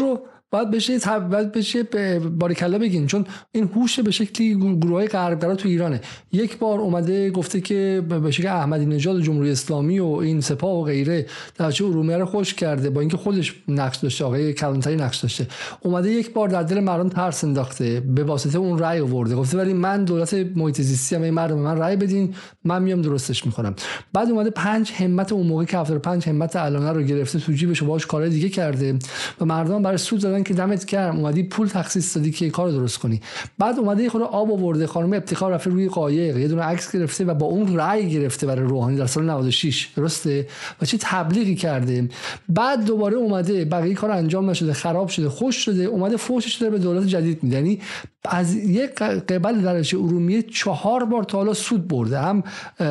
[0.00, 0.20] رو
[0.50, 0.98] باید بشه
[1.30, 1.82] باید بشه
[2.18, 6.00] باریکلا بگین چون این هوش به شکلی گروه غربگرا تو ایرانه.
[6.32, 10.82] یک بار اومده گفته که به شکل احمدی نژاد جمهوری اسلامی و این سپاه و
[10.82, 11.26] غیره
[11.56, 15.46] در چه ارومیه رو خوش کرده با اینکه خودش نقش داشته آقای کلانتری نقش داشته.
[15.80, 19.34] اومده یک بار در دل مردم ترس انداخته به واسطه اون رأی آورده.
[19.34, 22.34] گفته ولی من دولت محیط زیستی مردم من رأی بدین
[22.64, 23.74] من میام درستش می‌کنم.
[24.12, 28.06] بعد اومده پنج همت اون موقع که 75 همت الانه رو گرفته تو جیبش باهاش
[28.06, 28.98] کار دیگه کرده
[29.40, 33.20] و مردم برای سود که دمت گرم اومدی پول تخصیص دادی که کار درست کنی.
[33.58, 37.24] بعد اومده یه خود آب آورده خانم ابتکار رفته روی قایق یه دونه عکس گرفته
[37.24, 40.46] و با اون رأی گرفته برای روحانی در سال 96 درسته؟
[40.82, 42.08] و چه تبلیغی کرده.
[42.48, 46.78] بعد دوباره اومده بقیه کار انجام نشده خراب شده خوش شده اومده فوشش داره به
[46.78, 47.56] دولت جدید میده.
[47.56, 47.80] یعنی
[48.24, 52.18] از یک قبل درجه ارومیه چهار بار تا حالا سود برده.
[52.18, 52.42] هم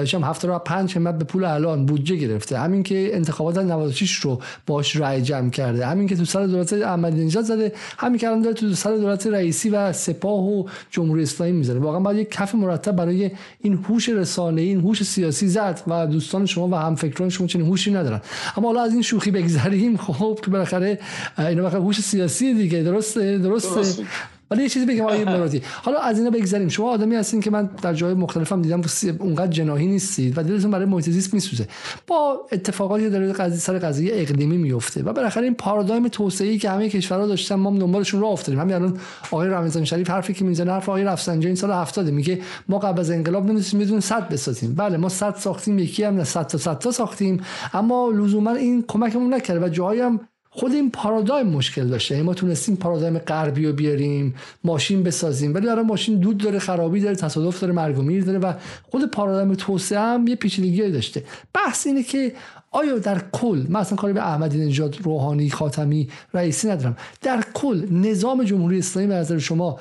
[0.06, 2.60] شام 75 همت به پول الان بودجه گرفته.
[2.60, 5.88] همین که انتخابات 96 رو باش رأی جمع کرده.
[5.88, 7.72] همین که تو سال دولت احمدی نژاد زده.
[7.98, 11.80] همین که الان داره تو سال دولت رئیسی و سپاه و جمهوری اسلامی می‌زنه.
[11.80, 13.32] واقعا باید یک کف مرتب برای
[13.62, 17.92] این هوش رسانه این هوش سیاسی زد و دوستان شما و همفکران شما چنین هوشی
[17.92, 18.22] ندارن.
[18.58, 19.98] اما حالا از این شوخی بگذریم.
[20.06, 21.00] خب که بالاخره
[21.38, 22.84] اینا هوش سیاسی دیگه.
[22.84, 24.04] درسته, درسته.
[24.52, 25.62] ولی یه چیزی بگم آقای مرادی.
[25.82, 26.68] حالا از اینا بگذریم.
[26.68, 28.82] شما آدمی هستین که من در جای مختلفم دیدم
[29.20, 31.68] اونقدر جناحی نیستید و دلتون برای محیط زیست میسوزه.
[32.08, 36.90] با اتفاقاتی داره قضیه سر قضیه اقلیمی میفته و بالاخره این پارادایم توسعه‌ای که همه
[36.90, 38.60] کشورها داشتن ما دنبالشون راه افتادیم.
[38.60, 38.98] همین الان
[39.32, 42.40] آقای رمضان شریف حرفی که می‌زنه حرف آقای رفسنجانی سال 70 میگه
[42.70, 44.76] ما قبل از انقلاب نمی‌تونیم میدون صد بسازیم.
[44.76, 47.42] بله ما صد ساختیم یکی هم نه صد تا صد تا ساختیم.
[47.74, 50.20] اما لزوما این کمکمون نکرده و جایی هم
[50.58, 52.16] خود این پارادایم مشکل داشته.
[52.16, 55.54] یعنی ما تونستیم پارادایم غربی رو بیاریم ماشین بسازیم.
[55.54, 58.54] ولی برای ماشین دود داره خرابی داره تصادف داره مرگ و میر داره و
[58.84, 61.24] خود پارادایم توسعه هم یه پیچیدگی داشته.
[61.54, 62.34] بحث اینه که
[62.72, 67.86] آیا در کل من اصلا کاری به احمدی نژاد روحانی خاتمی رئیسی ندارم در کل
[67.92, 69.80] نظام جمهوری اسلامی به نظر شما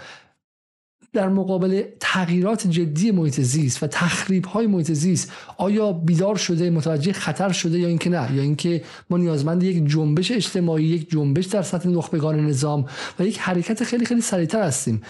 [1.14, 7.12] در مقابل تغییرات جدی محیط زیست و تخریب های محیط زیست آیا بیدار شده متوجه
[7.12, 11.62] خطر شده یا اینکه نه؟ یا اینکه ما نیازمند یک جنبش اجتماعی یک جنبش در
[11.62, 12.86] سطح نخبگان نظام
[13.18, 15.02] و یک حرکت خیلی خیلی سریعتر هستیم؟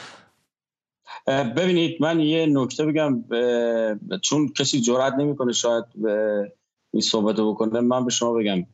[1.27, 3.25] ببینید من یه نکته بگم
[4.23, 5.85] چون کسی جرئت نمی‌کنه شاید
[6.91, 8.67] این صحبت بکنه من به شما بگم.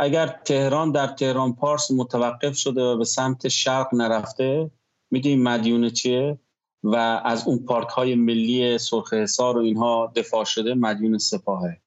[0.00, 4.70] اگر تهران در تهران پارس متوقف شده و به سمت شرق نرفته
[5.16, 6.38] می‌دونی مدیون چیه؟
[6.82, 11.80] و از اون پارک های ملی سرخ حصار و اینها دفاع شده مدیون سپاهه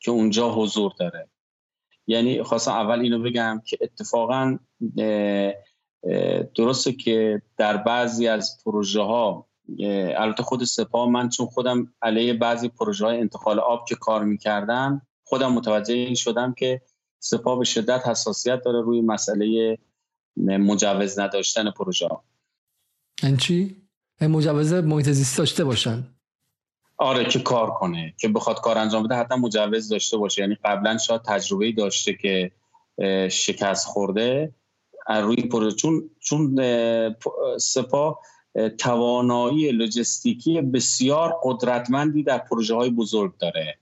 [0.00, 1.28] که اونجا حضور داره.
[2.06, 4.58] یعنی خواستم اول اینو بگم که اتفاقا
[6.54, 9.48] درسته که در بعضی از پروژه ها
[10.16, 15.06] البته خود سپاه من چون خودم علیه بعضی پروژه های انتقال آب که کار می‌کردم
[15.24, 16.82] خودم متوجه این شدم که
[17.18, 19.78] سپاه به شدت حساسیت داره روی مسئله
[20.36, 22.24] مجوز نداشتن پروژه ها
[23.22, 23.76] این چی؟
[24.20, 26.06] مجوز محیط زیست داشته باشن.
[26.96, 28.14] آره که کار کنه.
[28.16, 30.42] که بخواد کار انجام بده حتما مجوز داشته باشه.
[30.42, 32.52] یعنی قبلا شاید تجربه داشته که
[33.28, 34.54] شکست خورده.
[35.08, 36.58] روی پروژه چون چون
[37.58, 38.20] سپاه
[38.78, 43.78] توانایی لوجستیکی بسیار قدرتمندی در پروژه های بزرگ داره.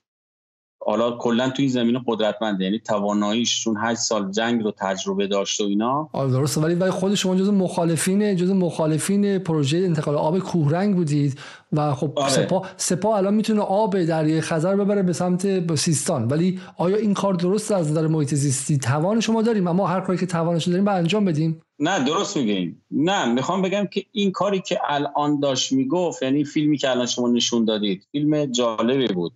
[0.87, 2.65] حالا کلا توی زمین قدرتمنده.
[2.65, 6.09] یعنی تواناییش چون 8 سال جنگ رو تجربه داشت و اینا.
[6.13, 6.61] آره درسته.
[6.61, 11.39] ولی ولی خود شما جز مخالفین جز مخالفین پروژه انتقال آب کوهرنگ بودید
[11.73, 12.31] و خب آره.
[12.31, 16.29] سپاه سپاه الان می‌تونه آب دریای خزر ببره به سمت سیستان.
[16.29, 20.19] ولی آیا این کار درست از نظر محیط زیستی توان شما داریم؟ اما هر کاری
[20.19, 21.61] که توانش داریم به انجام بدیم.
[21.79, 26.79] نه درست میگیم نه می‌خوام بگم که این کاری که الان داشت می‌گفت یعنی فیلمی
[26.79, 29.33] که الان شما نشون دادید فیلم جالبی بود.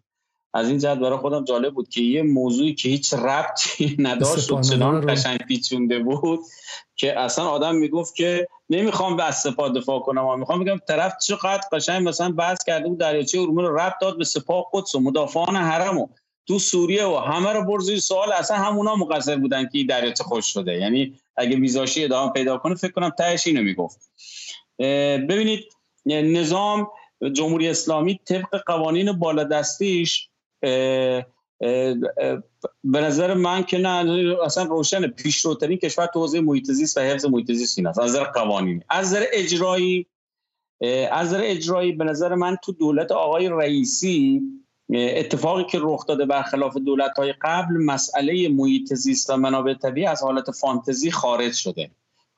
[0.54, 4.60] از این جهت برای خودم جالب بود که یه موضوعی که هیچ ربطی نداشت و
[4.60, 6.40] چنان قشنگ پیچونده بود
[6.96, 10.26] که اصلا آدم می‌گفت که نمی‌خوام به سپاه دفاع کنم.
[10.26, 14.18] و می‌خوام بگم طرف چقدر قشنگ مثلا بحث کرده بود دریاچه ارومیه رو ربط داد
[14.18, 16.08] به سپاه قدس و مدافعان حرم
[16.46, 18.32] تو سوریه و همه رو برزی سوال.
[18.32, 20.72] اصلا همونا مقصر بودن که دریاچه خوش شده.
[20.72, 24.10] یعنی اگه ویزاشی ادامه پیدا کنه فکر کنم تهش اینو می‌گفت.
[25.28, 25.64] ببینید
[26.06, 26.88] نظام
[27.32, 30.28] جمهوری اسلامی طبق قوانین بالادستیش
[32.84, 37.24] به نظر من که نه اصلا روشن پیشروترین کشور تو حوزه محیط زیست و حفظ
[37.24, 37.98] محیط زیست این است.
[37.98, 40.06] از نظر قوانینی از نظر اجرایی
[41.10, 44.42] از نظر اجرایی به نظر من تو دولت آقای رئیسی
[44.94, 50.22] اتفاقی که رخ داده برخلاف دولت های قبل مسئله محیط زیست و منابع طبیعی از
[50.22, 51.90] حالت فانتزی خارج شده.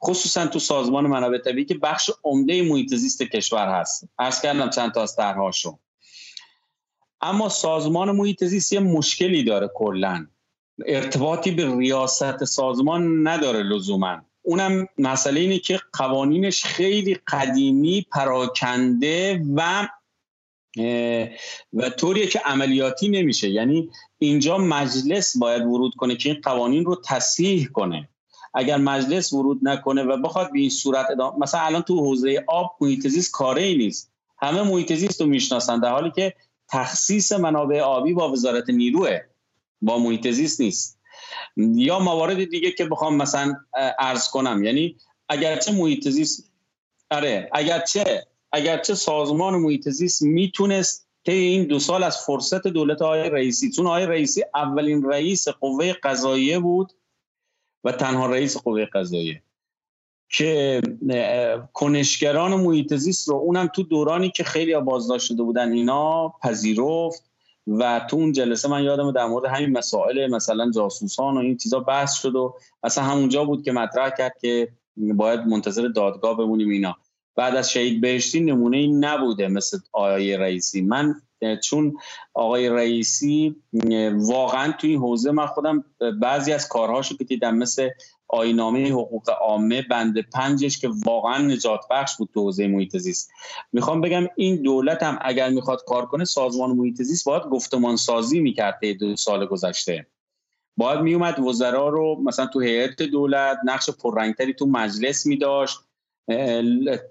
[0.04, 4.08] خصوصا تو سازمان منابع طبیعی که بخش عمده محیط زیست کشور هست.
[4.18, 5.78] عرض کردم چند تا از طرحهاشو.
[7.20, 10.26] اما سازمان محیط زیست یه مشکلی داره کلا.
[10.86, 14.20] ارتباطی به ریاست سازمان نداره لزوما.
[14.42, 19.88] اونم مسئله اینه که قوانینش خیلی قدیمی پراکنده و
[21.72, 23.50] و طوریه که عملیاتی نمیشه.
[23.50, 28.08] یعنی اینجا مجلس باید ورود کنه که این قوانین رو تصحیح کنه.
[28.54, 32.76] اگر مجلس ورود نکنه و بخواد به این صورت ادامه مثلا الان تو حوزه آب
[32.80, 34.12] محیط زیست کاره ای نیست.
[34.38, 36.34] همه محیط زیست رو می‌شناسن در حالی که
[36.68, 39.20] تخصیص منابع آبی با وزارت نیروه
[39.82, 40.98] با محیط زیست نیست.
[41.56, 43.54] یا موارد دیگه که بخوام مثلا
[43.98, 44.64] ارز کنم.
[44.64, 44.96] یعنی
[45.28, 46.52] اگرچه محیط زیست
[47.10, 53.30] آره اگرچه اگرچه سازمان محیط زیست می‌تونست طی این دو سال از فرصت دولت آقای
[53.30, 56.92] رئیسی چون آقای رئیسی اولین رئیس قوه قضاییه بود
[57.84, 59.42] و تنها رئیس قوه قضاییه.
[60.28, 60.80] که
[61.72, 67.24] کنشگران محیط زیست رو اونم تو دورانی که خیلی بازداشت شده بودن اینا پذیرفت
[67.66, 71.80] و تو اون جلسه من یادم در مورد همین مسائل مثلا جاسوسان و این چیزا
[71.80, 76.96] بحث شد و اصلا همونجا بود که مطرح کرد که باید منتظر دادگاه بمونیم اینا.
[77.36, 80.82] بعد از شهید بهشتی نمونه این نبوده مثل آقای رئیسی.
[80.82, 81.14] من
[81.62, 81.96] چون
[82.34, 83.56] آقای رئیسی
[84.12, 85.84] واقعا توی این حوزه من خودم
[86.20, 87.88] بعضی از کارهاشو که دیدم مثل
[88.28, 93.30] آینامه حقوق عامه بند پنجش که واقعا نجات بخش بود تو حوزه محیط زیست.
[93.72, 98.40] می‌خوام بگم این دولت هم اگر می‌خواد کار کنه سازمان محیط زیست باید گفتمان سازی
[98.40, 100.06] می‌کرد دو سال گذشته.
[100.76, 105.78] باید میومد وزرا رو مثلا تو هیئت دولت نقش پررنگتری تو مجلس میداشت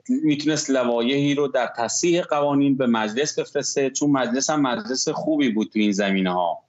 [0.07, 3.89] می‌تونست لوایحی رو در تصحیح قوانین به مجلس بفرسته.
[3.89, 6.64] چون مجلس هم مجلس خوبی بود تو این زمینه ها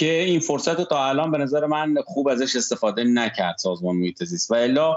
[0.00, 4.24] که این فرصت رو تا الان به نظر من خوب ازش استفاده نکرد سازمان محیط
[4.24, 4.50] زیست.
[4.50, 4.96] و الا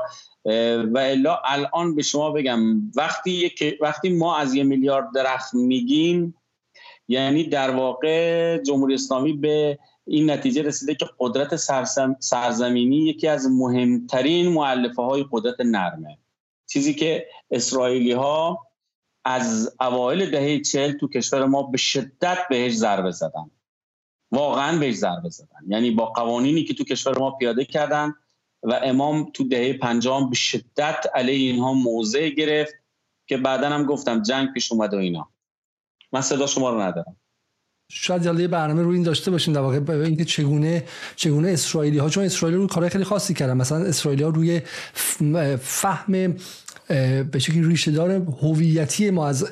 [0.94, 3.52] و الا الان به شما بگم وقتی
[3.82, 6.36] وقتی ما از یه میلیارد درخت میگیم
[7.08, 11.56] یعنی در واقع جمهوری اسلامی به این نتیجه رسیده که قدرت
[12.20, 16.18] سرزمینی یکی از مهمترین معلفه های قدرت نرمه.
[16.68, 18.68] چیزی که اسرائیلی ها
[19.26, 23.52] از اوایل دهه چهل تو کشور ما به شدت بهش ضربه زدن.
[24.34, 25.60] واقعا بهش ضربه زدن.
[25.68, 28.14] یعنی با قوانینی که تو کشور ما پیاده کردن
[28.64, 32.74] و امام تو دهه پنجام به شدت علیه اینها موضع گرفت
[33.28, 35.30] که بعدا هم گفتم جنگ پیش اومد و اینا.
[36.12, 37.16] من صدا شما رو ندارم.
[37.92, 40.84] شاید یه برنامه روی این داشته باشیم در واقع اینکه چگونه
[41.16, 43.58] چگونه اسرائیلی ها چون اسرائیلی رو کارهای خیلی خاصی کردن.
[43.58, 44.62] مثلا اسرائیلی ها روی
[45.60, 46.38] فهم
[47.32, 49.50] به شکلی ریشه دار هویتی ما از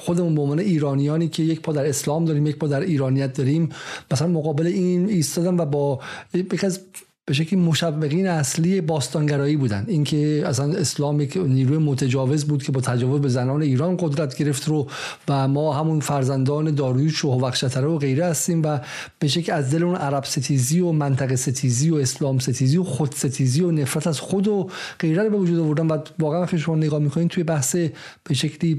[0.00, 3.68] خودمون به عنوان ایرانیانی که یک پا در اسلام داریم یک پا در ایرانیت داریم
[4.10, 6.00] مثلا مقابل این ایستادن و با
[6.34, 6.80] یک از
[7.28, 9.84] به شکلی مشوقین اصلی باستانگرایی بودن.
[9.88, 14.68] اینکه اصلا اسلام یک نیروی متجاوز بود که با تجاوز به زنان ایران قدرت گرفت
[14.68, 14.86] رو
[15.28, 18.80] و ما همون فرزندان داریوش و هوخشتره و غیره هستیم و
[19.18, 23.12] به شکلی از دل اون عرب ستیزی و منطقه ستیزی و اسلام ستیزی و خود
[23.12, 24.70] ستیزی و نفرت از خود و
[25.00, 25.86] غیره رو به وجود آوردن.
[25.86, 27.76] و واقعا وقتی شما نگاه می‌کنین توی بحث
[28.24, 28.76] به شکلی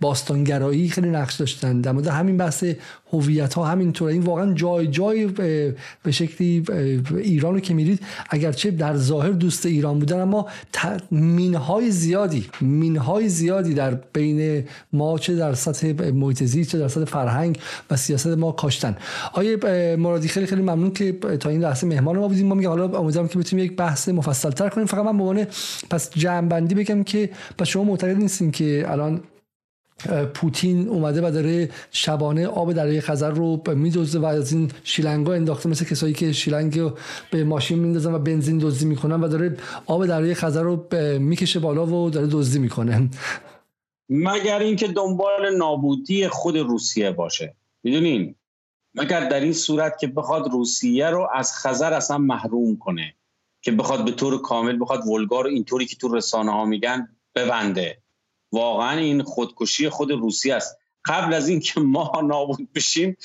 [0.00, 1.80] باستانگرایی خیلی نقش داشتن.
[1.80, 2.64] در مورد همین بحث
[3.12, 4.08] هویت ها همینطور.
[4.08, 5.26] این واقعا جای جای
[6.02, 6.64] به شکلی
[7.16, 8.00] ایران رو که میرید
[8.30, 10.46] اگرچه در ظاهر دوست ایران بودن اما
[11.10, 17.58] مینهای زیادی مینهای زیادی در بین ما چه در سطح محیط چه در سطح فرهنگ
[17.90, 18.96] و سیاست ما کاشتن.
[19.32, 19.56] آیه
[19.96, 22.46] مرادی خیلی خیلی ممنون که تا این لحظه مهمان ما بودیم.
[22.46, 24.86] ما میگم حالا امیدوارم که بتونیم یک بحث مفصل تر کنیم.
[24.86, 25.46] فقط من به
[25.90, 29.20] پس جمع بندی بگم که پس شما معتقد نیستین که الان
[30.34, 35.68] پوتین اومده و داره شبانه آب دریای خزر رو میدوزه و از این شیلنگا انداخته
[35.68, 36.80] مثل کسایی که شیلنگ
[37.30, 40.86] به ماشین میندازن و بنزین دزدی می‌کنن و داره آب دریای خزر رو
[41.18, 43.10] می‌کشه بالا و داره دزدی می‌کنه.
[44.08, 47.54] مگر اینکه دنبال نابودی خود روسیه باشه.
[47.82, 48.34] می‌دونین؟
[48.94, 53.14] مگر در این صورت که بخواد روسیه رو از خزر اصلا محروم کنه
[53.62, 57.98] که بخواد به طور کامل بخواد ولگار اینطوری که تو رسانه ها میگن ببنده.
[58.52, 60.78] واقعا این خودکشی خود روسیه است.
[61.04, 63.16] قبل از اینکه ما نابود بشیم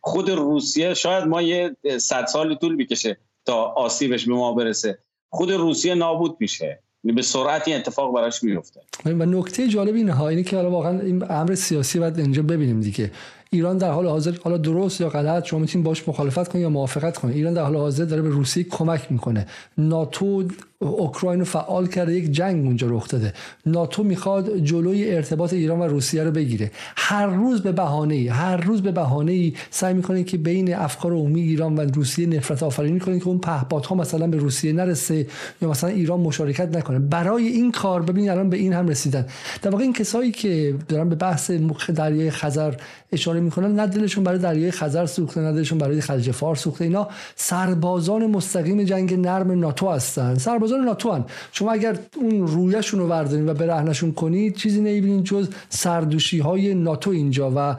[0.00, 4.98] خود روسیه شاید ما یه صد سال طول بکشه تا آسیبش به ما برسه.
[5.30, 6.80] خود روسیه نابود میشه.
[7.04, 11.24] به سرعت این اتفاق براش میفته و نکته جالب اینه اینه که حالا واقعا این
[11.30, 13.10] امر سیاسی باید اینجا ببینیم دیگه.
[13.50, 17.18] ایران در حال حاضر حالا درست یا غلط شما می‌تونید باش مخالفت کنید یا موافقت
[17.18, 17.36] کنید.
[17.36, 19.46] ایران در حال حاضر داره به روسیه کمک می‌کنه.
[19.78, 20.44] ناتو
[20.88, 23.32] اوکراین رو فعال کرده یک جنگ اونجا رخ داده.
[23.66, 26.70] ناتو می‌خواد جلوی ارتباط ایران و روسیه رو بگیره.
[26.96, 31.76] هر روز به بهانه هر روز به بهانه سعی می‌کنه که بین افکار عمومی ایران
[31.76, 35.26] و روسیه نفرت آفرینی کنه که اون پهپادها مثلا به روسیه نرسه
[35.62, 36.98] یا مثلا ایران مشارکت نکنه.
[36.98, 39.26] برای این کار ببینید الان به این هم رسیدن.
[39.62, 41.50] در واقع این کسایی که دارن به بحث
[41.94, 42.74] دریای خزر
[43.12, 46.84] اشاره می‌کنن نه دلشون برای دریای خزر سوخته نه دلشون برای خلیج فارس سوخته.
[46.84, 50.34] اینا سربازان مستقیم جنگ نرم ناتو هستن.
[50.34, 51.24] سربازان ناتو هن.
[51.52, 57.10] شما اگر اون رویشون رو بردارین و برهنشون کنید چیزی نمی‌بینید جز سردوشی های ناتو
[57.10, 57.76] اینجا و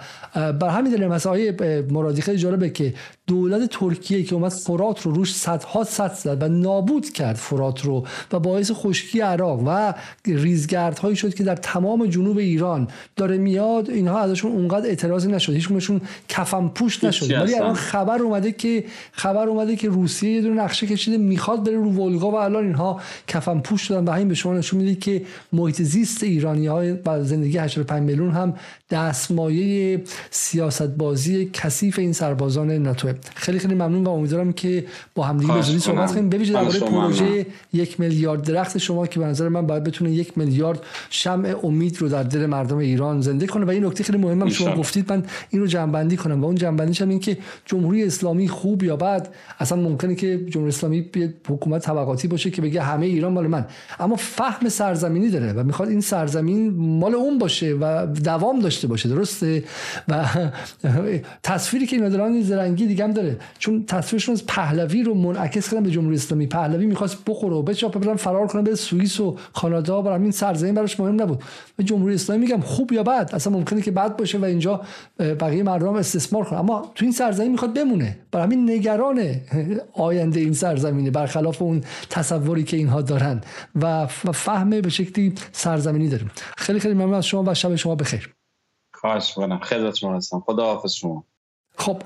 [0.51, 1.35] بر همین دلیل مثلا
[1.89, 2.93] مرادی خیلی جالبه که
[3.27, 8.05] دولت ترکیه که اومد فرات رو روش صدها صد زد و نابود کرد فرات رو
[8.31, 9.93] و باعث خشکی عراق و
[10.25, 13.89] ریزگردهایی شد که در تمام جنوب ایران داره میاد.
[13.89, 17.31] اینها ازشون اونقدر اعتراضی نشد هیچکدومشون کفن پوش نشد.
[17.31, 21.77] ولی الان خبر اومده که خبر اومده که روسیه یه دونه نقشه کشیده می‌خواد بره
[21.77, 25.21] رو ولگا و الان اینها کفن پوش شدن و همین به شما نشون میده که
[25.53, 28.53] محیط زیست ایرانی های و زندگی 85 میلیون هم
[28.91, 34.85] دستمایه سیاست بازی کثیف این سربازان ناتو خیلی خیلی ممنون و امیدوارم که
[35.15, 36.29] با همدیگه به زودی صحبت کنیم.
[36.29, 40.83] ببینید درباره پروژه یک میلیارد درخت شما که به نظر من باید بتونه یک میلیارد
[41.09, 43.65] شمع امید رو در دل مردم ایران زنده کنه.
[43.65, 45.13] و این نکته خیلی مهمم شما گفتید.
[45.13, 48.95] من این رو جنبندی کنم و اون جنبندیش هم این که جمهوری اسلامی خوب یا
[48.95, 49.27] بد
[49.59, 51.09] اصلا ممکنه که جمهوری اسلامی
[51.47, 53.65] حکومت طبقاتی باشه که بگه همه ایران مال من.
[53.99, 59.09] اما فهم سرزمینی داره و می‌خواد این سرزمین مال اون باشه و دوام داشته باشه.
[59.09, 59.63] درسته؟
[60.07, 60.25] و
[61.43, 63.37] تصویری که اینا دارن زرنگی دیگه هم داره.
[63.59, 66.47] چون تصویرشون از پهلوی رو منعکس کردن به جمهوری اسلامی.
[66.47, 70.73] پهلوی می‌خواست بخوره و بچاپه برن فرار کنه به سوئیس و کانادا برای این سرزمین
[70.73, 71.43] براش مهم نبود.
[71.75, 74.81] به جمهوری اسلامی میگم خوب یا بد؟ اصلا ممکنه که بد باشه و اینجا
[75.19, 78.17] بقیه مردم استثمار کنه اما تو این سرزمین می‌خواد بمونه.
[78.31, 79.35] برای همین نگران
[79.93, 83.41] آینده این سرزمینه برخلاف اون تصوری که اینها دارن
[83.75, 86.31] و فهم به شکلی سرزمینی داریم.
[86.57, 88.33] خیلی خیلی ممنون از شما و شب شما بخیر.
[88.93, 90.39] خواهش خیلی شما هستم.
[90.39, 91.23] خدا حافظ شما.
[91.77, 92.01] خب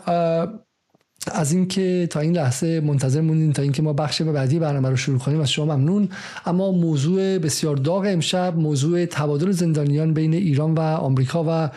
[1.33, 5.19] از اینکه تا این لحظه منتظر موندین تا اینکه ما بخش بعدی برنامه رو شروع
[5.19, 6.09] کنیم از شما ممنون.
[6.45, 11.69] اما موضوع بسیار داغ امشب موضوع تبادل زندانیان بین ایران و آمریکا و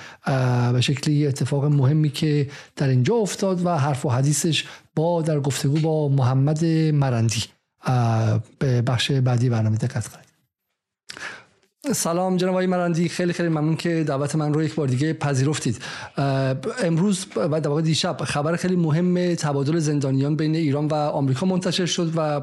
[0.72, 2.46] به شکلی اتفاق مهمی که
[2.76, 4.64] در اینجا افتاد و حرف و حدیثش
[4.96, 7.44] با در گفتگو با محمد مرندی.
[8.58, 10.31] به بخش بعدی برنامه دقت کنید.
[11.90, 13.08] سلام جناب آقای مرندی.
[13.08, 15.78] خیلی خیلی ممنون که دعوت من رو یک بار دیگه پذیرفتید.
[16.84, 22.12] امروز و در دیشب خبر خیلی مهم تبادل زندانیان بین ایران و آمریکا منتشر شد
[22.16, 22.40] و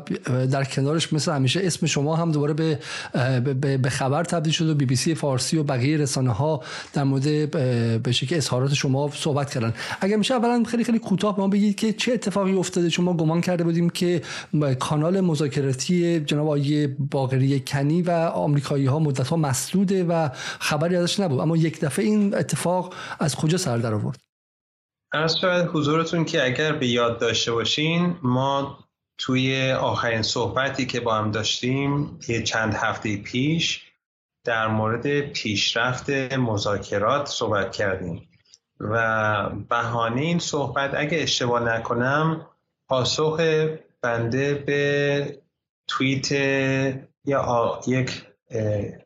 [0.48, 4.86] در کنارش مثل همیشه اسم شما هم دوباره به به خبر تبدیل شد و بی
[4.86, 6.64] بی سی فارسی و بقیه رسانه ها
[6.94, 7.52] در مورد
[8.04, 9.74] به شکل اظهارات شما صحبت کردن.
[10.02, 13.42] اگر میشه اولا خیلی خیلی کوتاه ما بگید که چه اتفاقی افتاده؟ چون ما گمان
[13.42, 14.22] کرده بودیم که
[14.80, 20.30] کانال مذاکراتی جناب آقای باقری کنی و آمریکایی ها مدت ها مسدوده و
[20.60, 21.40] خبری ازش نبود.
[21.40, 24.20] اما یک دفعه این اتفاق از کجا سر در آورد؟
[25.12, 28.80] از شاید حضورتون که اگر به یاد داشته باشین ما
[29.18, 33.82] توی آخرین صحبتی که با هم داشتیم یه چند هفته پیش
[34.46, 38.30] در مورد پیشرفت مذاکرات صحبت کردیم.
[38.80, 42.48] و بهانه این صحبت اگه اشتباه نکنم
[42.88, 43.40] پاسخ
[44.02, 45.42] بنده به
[45.88, 46.32] توییت
[47.26, 48.29] یا یک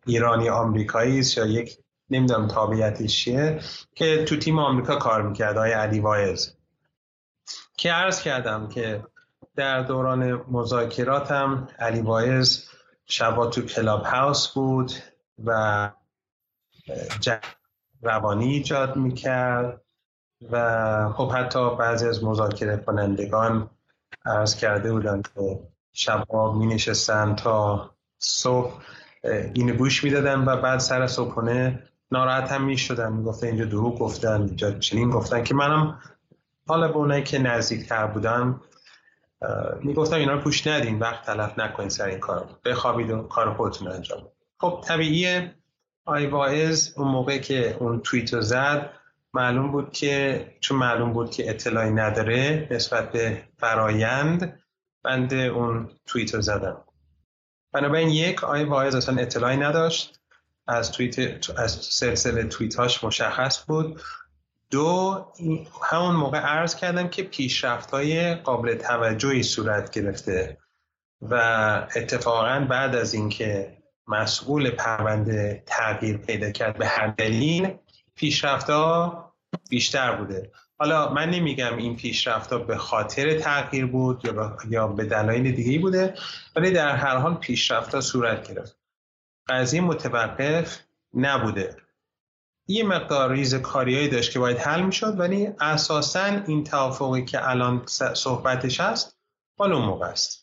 [0.06, 1.78] ایرانی آمریکایی است یا یک
[2.10, 3.60] نمی‌دونم تابعیتش چیه
[3.96, 6.56] که تو تیم آمریکا کار می‌کرد آقای علی واعظ
[7.78, 9.04] که عرض کردم که
[9.56, 12.70] در دوران مذاکراتم علی واعظ
[13.06, 14.92] شبا تو کلاب هاوس بود
[15.46, 15.92] و
[18.02, 19.82] روانی ایجاد می‌کرد
[20.52, 23.70] و خب حتی بعضی از مذاکره کنندگان
[24.26, 25.60] عرض کرده بودن که
[25.94, 28.74] شبها می نشستن تا صبح.
[29.54, 34.00] این گوش می‌دادن و بعد سر صبحانه ناراحت هم می شدن می گفتن اینجا دروغ
[34.00, 36.00] گفتن اینجا چنین گفتن که منم
[36.68, 38.62] حالا به اونایی که نزدیکتر بودم
[39.82, 43.88] می‌گفتم اینا رو گوش ندین وقت تلف نکنین سر این کار بخوابید و کار خودتون
[43.88, 44.22] انجام
[44.60, 45.56] خب طبیعیه.
[46.06, 48.90] آقای واعظ اون موقع که اون توییت رو زد
[49.34, 54.60] معلوم بود که چون معلوم بود که اطلاعی نداره نسبت به فرایند
[55.04, 56.84] بنده اون توییت رو زدم.
[57.74, 60.20] بنابراین یک آقای واعظ اصلا اطلاعی نداشت.
[60.68, 64.02] از توییت از سلسله توییت هاش مشخص بود.
[64.72, 65.26] دو
[65.92, 70.58] همون موقع عرض کردم که پیشرفت های قابل توجهی صورت گرفته
[71.22, 71.36] و
[71.96, 73.78] اتفاقا بعد از اینکه
[74.08, 77.74] مسئول پرونده تغییر پیدا کرد به هر دلیل
[78.16, 79.34] پیشرفت ها
[79.70, 80.52] بیشتر بوده.
[80.80, 84.22] حالا من نمیگم این پیشرفت ها به خاطر تغییر بود
[84.70, 86.16] یا به دلایل دیگه بوده
[86.56, 88.78] ولی در هر حال پیشرفت ها صورت گرفت.
[89.50, 90.80] قضیه متوقف
[91.14, 91.78] نبوده.
[92.68, 97.86] یه مقدار ریز کاریایی داشت که باید حل می‌شد ولی اساسا این توافقی که الان
[98.14, 99.18] صحبتش هست
[99.60, 100.43] مال اون موقع است.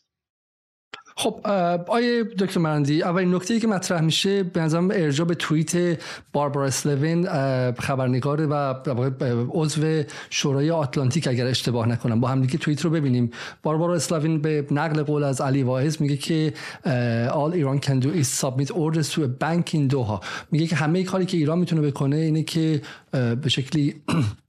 [1.15, 1.47] خب
[1.87, 6.01] آیه دکتر مرندی اولین نکته ای که مطرح میشه به نظرم ارجاع به توییت
[6.33, 7.27] باربارا اسلوین
[7.71, 8.73] خبرنگار و
[9.49, 12.19] عضو شورای آتلانتیک اگر اشتباه نکنم.
[12.19, 13.31] با هم دیگه توییت رو ببینیم.
[13.63, 16.53] باربارا اسلوین به نقل قول از علی واعظ میگه که
[17.27, 20.25] all Iran can do is submit orders to a bank in Doha.
[20.51, 22.81] میگه که همه کاری که ایران می‌تونه بکنه اینه که
[23.11, 23.95] به شکلی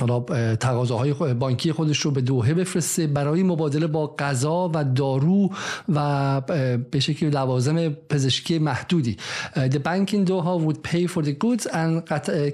[0.00, 0.20] حالا
[0.56, 3.06] تقاضاهای بانکی خودش رو به دوحه بفرسته.
[3.06, 5.50] برای مبادله با غذا و دارو
[5.88, 6.40] و
[6.90, 9.16] به شکل لوازم پزشکی محدودی.
[9.54, 12.06] The bank in Doha would pay for the goods and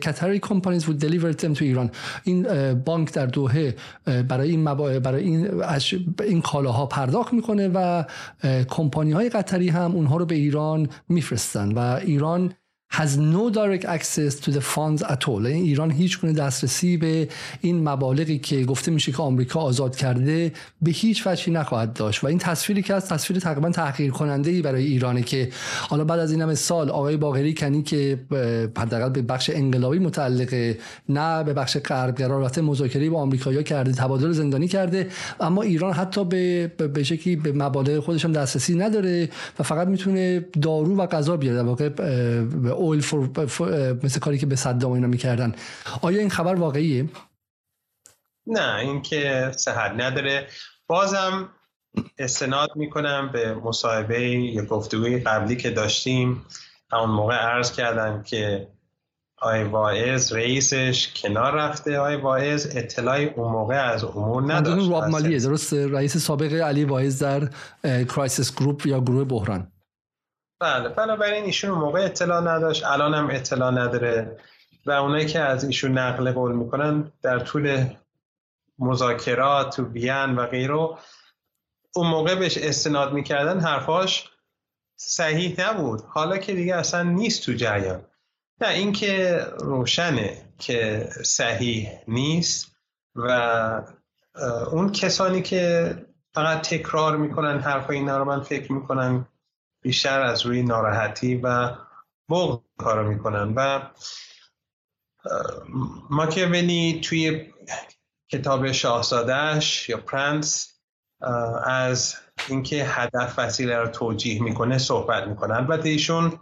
[0.05, 1.91] Qatari companies would deliver them to Iran.
[2.25, 3.77] این بانک در دوحه
[4.29, 5.63] برای این برای این
[6.21, 8.05] این کالاها پرداخت می‌کنه و
[8.69, 12.53] کمپانی های قطری هم اونها رو به ایران میفرستن و ایران
[12.91, 15.45] has no direct access to the funds at all.
[15.45, 17.29] یعنی ایران هیچ گونه دسترسی به
[17.61, 20.53] این مبالغی که گفته میشه که آمریکا آزاد کرده
[20.83, 22.25] به هیچ وجهی نخواهد داشت.
[22.25, 25.49] و این تصویری که از تصویر تقریبا تحقیر کننده ای برای ایرانه که
[25.89, 28.19] حالا بعد از این همه سال آقای باقری کنی که
[28.77, 34.33] حداقل به بخش انقلابی متعلقه نه به بخش غربگرا رفته مذاکره با آمریکایی‌ها کرده تبادل
[34.33, 35.09] زندانی کرده
[35.41, 40.45] اما ایران حتی به به شکلی به مبالغ خودش هم دسترسی نداره و فقط می‌تونه
[40.63, 41.57] دارو و غذا بیاره.
[41.57, 41.89] در واقع
[42.81, 43.29] اویل فور
[44.03, 45.55] مثل کاری که به صدام اینا می‌کردن.
[46.03, 47.09] آیا این خبر واقعیه؟
[48.47, 50.47] نه این که صحت نداره.
[50.87, 51.49] بازم
[52.19, 56.45] استناد می‌کنم به مصاحبه یا گفتگوی قبلی که داشتیم.
[56.93, 58.69] همون موقع عرض کردم که
[59.43, 61.99] آی واعظ رئیسش کنار رفته.
[61.99, 64.91] آی واعظ اطلاعی اون موقع از امور نداشت.
[64.91, 67.51] راب مالیه درست رئیس سابق علی واعظ در
[68.05, 69.70] Crisis Group یا گروه بحران.
[70.61, 74.39] بله بنابراین ایشون موقع اطلاع نداشت الان هم اطلاع نداره
[74.87, 77.85] و اونایی که از ایشون نقل قول می‌کنن در طول
[78.79, 80.89] مذاکرات و بیان و غیره
[81.95, 84.31] اون موقع بهش استناد می‌کردن حرفاش
[84.97, 86.01] صحیح نبود.
[86.09, 88.05] حالا که دیگه اصلا نیست تو جریان.
[88.61, 92.77] نه اینکه روشنه که صحیح نیست
[93.15, 93.31] و
[94.73, 95.95] اون کسانی که
[96.35, 99.27] فقط تکرار می‌کنن حرف اینا رو من فکر می‌کنم
[99.83, 101.77] بیشتر از روی ناراحتی و
[102.29, 103.81] بغض کار می‌کنن و
[106.11, 107.53] ماکیاولی توی
[108.29, 110.73] کتاب شاهزادهش یا پرنس
[111.65, 112.15] از
[112.49, 115.55] اینکه هدف وسیله رو توجیه می‌کنه صحبت می‌کنه.
[115.55, 116.41] البته ایشون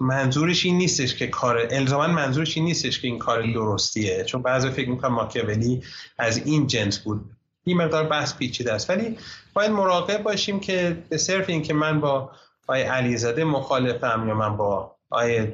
[0.00, 4.24] منظورش این نیستش که کار الزاما منظورش این نیستش که این کار درستیه.
[4.24, 5.82] چون بعضی فکر می‌کنن ماکیاولی
[6.18, 7.30] از این جنس بود.
[7.64, 8.90] این مقدار بحث پیچیده است.
[8.90, 9.18] ولی
[9.54, 12.30] باید مراقب باشیم که به صرف اینکه من با
[12.62, 15.46] آقای علیزاده مخالفم یا من با آقای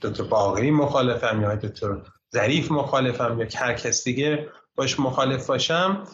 [0.00, 1.96] دکتر باغری مخالفم یا دکتر
[2.34, 6.04] ظریف مخالفم یا هر کس دیگه باش مخالف باشم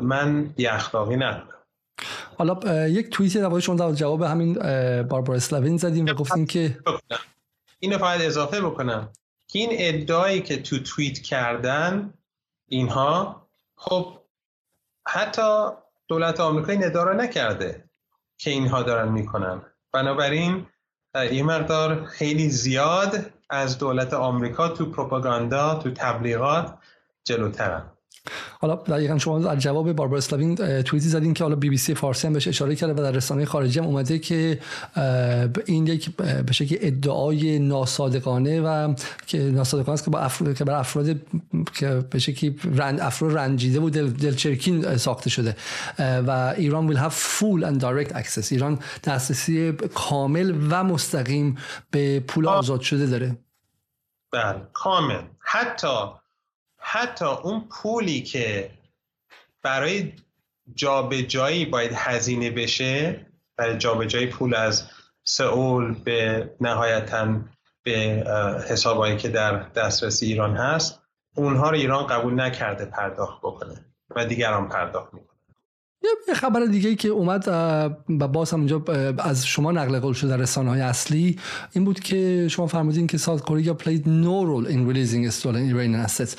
[0.00, 1.48] من بی اخلاقی ندارم.
[2.38, 4.54] حالا یک توییت در شما جواب همین
[5.02, 6.78] باربارا اسلاوین زدیم و گفتیم که
[7.78, 9.08] اینو فقط اضافه بکنم.
[9.48, 12.14] که این ادعایی که تو توییت کردن
[12.68, 13.46] اینها
[13.76, 14.18] خب
[15.08, 15.68] حتی
[16.08, 17.90] دولت آمریکا این ادعا نکرده
[18.38, 19.62] که اینها دارن می‌کنن.
[19.92, 20.66] بنابراین
[21.32, 26.78] یه مقدار خیلی زیاد از دولت آمریکا تو پروپاگاندا تو تبلیغات
[27.24, 27.93] جلوترن.
[28.60, 32.26] حالا دقیقا شما در جواب باربارا اسلاوین توییتی زدین که حالا بی بی سی فارسی
[32.26, 34.58] هم بهش اشاره کرده و در رسانه خارجی هم اومده که
[35.66, 38.94] این یک به شکلی ادعای ناصادقانه و
[39.26, 41.16] که ناصادقانه است که با افراد که بر افراد
[41.74, 45.56] که به شکلی رند افراد رنجیده و دل دلچرکین ساخته شده.
[45.98, 48.52] و ایران will have full and direct access.
[48.52, 51.58] ایران دسترسی کامل و مستقیم
[51.90, 53.36] به پول آزاد شده داره.
[54.32, 55.22] بله کامل.
[55.38, 55.88] حتی
[56.86, 58.70] حتی اون پولی که
[59.62, 60.12] برای
[60.74, 64.88] جابجایی باید هزینه بشه برای جابجایی پول از
[65.24, 67.40] سئول به نهایتا
[67.82, 68.24] به
[68.68, 71.02] حسابایی که در دسترس ایران هست
[71.34, 75.33] اونها رو ایران قبول نکرده پرداخت بکنه و دیگران پرداخت می‌کنه.
[76.28, 78.84] یه خبر دیگه که اومد و باز هم اینجا
[79.18, 81.38] از شما نقل قول شده در رسانه های اصلی
[81.72, 86.08] این بود که شما فرمودین که ساوت کره played no role in releasing stolen Iranian
[86.08, 86.36] assets.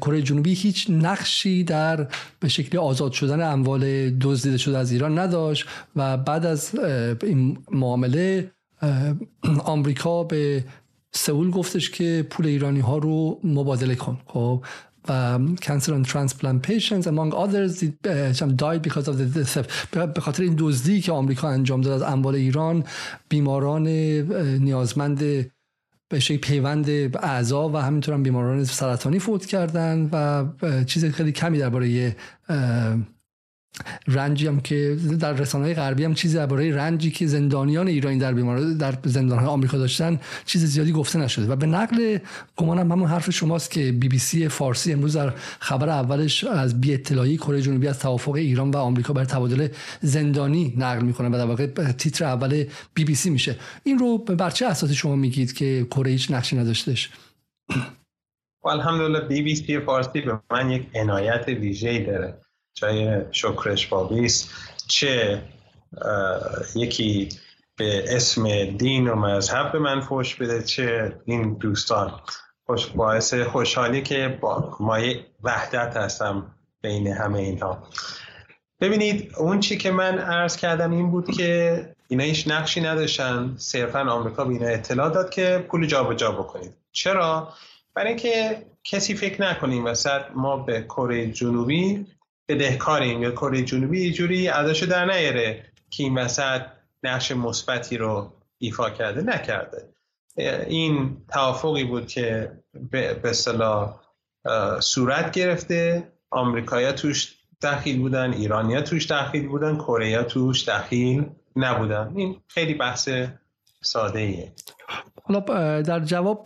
[0.00, 2.08] کره جنوبی هیچ نقشی در
[2.40, 5.66] به شکلی آزاد شدن اموال دزدیده شده از ایران نداشت
[5.96, 6.74] و بعد از
[7.22, 8.50] این معامله
[9.64, 10.64] آمریکا به
[11.14, 14.18] سئول گفتش که پول ایرانی ها رو مبادله کن.
[14.26, 14.64] خب
[15.08, 17.80] و cancer on transplant patients among others
[18.56, 22.34] died because of the theft به خاطر این دزدی که آمریکا انجام داد از اموال
[22.34, 22.84] ایران
[23.28, 23.88] بیماران
[24.58, 25.18] نیازمند
[26.08, 30.44] به شکل پیوند اعضا و همینطور هم بیماران سرطانی فوت کردن و
[30.84, 32.16] چیز خیلی کمی درباره
[34.08, 38.60] رنجی هم که در رسانه غربی هم چیزی درباره رنجی که زندانیان ایرانی در بیمار
[38.60, 41.46] در زندانهای آمریکا داشتن چیز زیادی گفته نشده.
[41.46, 42.18] و به نقل
[42.56, 46.94] گمانم همون حرف شماست که بی بی سی فارسی امروز در خبر اولش از بی
[46.94, 49.68] اطلاعی کره جنوبی از توافق ایران و آمریکا بر تبادل
[50.00, 53.56] زندانی نقل می‌کنه و در واقع تیتر اول بی بی سی میشه.
[53.84, 57.10] این رو بر چه اساسی شما میگید که کره هیچ نقشی نداشتش
[58.64, 62.38] الحمدلله بی بی سی فارسی به من یک عنایت ویژه‌ای داره.
[62.74, 64.50] جای شکرش باقیست
[64.86, 65.42] چه
[66.74, 67.28] یکی
[67.76, 72.20] به اسم دین و مذهب به من فوش بده چه این دوستان
[72.66, 77.88] خوش باعث خوشحالی که با مایه وحدت هستم بین همه اینها.
[78.80, 83.54] ببینید اون چی که من عرض کردم این بود که اینا هیچ نقشی نداشتن.
[83.56, 86.74] صرفا آمریکا به اینا اطلاع داد که پول جابجا جا بکنید.
[86.92, 87.52] چرا؟
[87.94, 92.06] برای اینکه کسی فکر نکنیم وسط ما به کره جنوبی
[92.54, 96.62] بدهکاریم یا کره جنوبی یه جوری ازشو در نیاره که این وسط
[97.02, 99.88] نقش مثبتی رو ایفا کرده نکرده.
[100.66, 102.52] این توافقی بود که
[102.90, 104.00] به اصطلاح
[104.80, 106.12] صورت گرفته.
[106.30, 111.24] آمریکایا توش دخیل بودن ایرانیا توش دخیل بودن کره توش دخیل
[111.56, 112.12] نبودن.
[112.16, 113.08] این خیلی بحث
[113.82, 114.52] ساده ایه
[115.22, 115.40] حالا
[115.82, 116.42] در جواب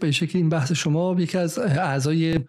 [0.00, 2.40] به شکل این بحث شما یکی از اعضای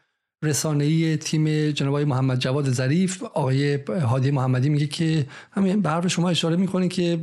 [0.48, 6.56] رسانه‌ای تیم جناب محمد جواد ظریف آقای هادی محمدی میگه که همین به شما اشاره
[6.56, 7.20] می‌کنه که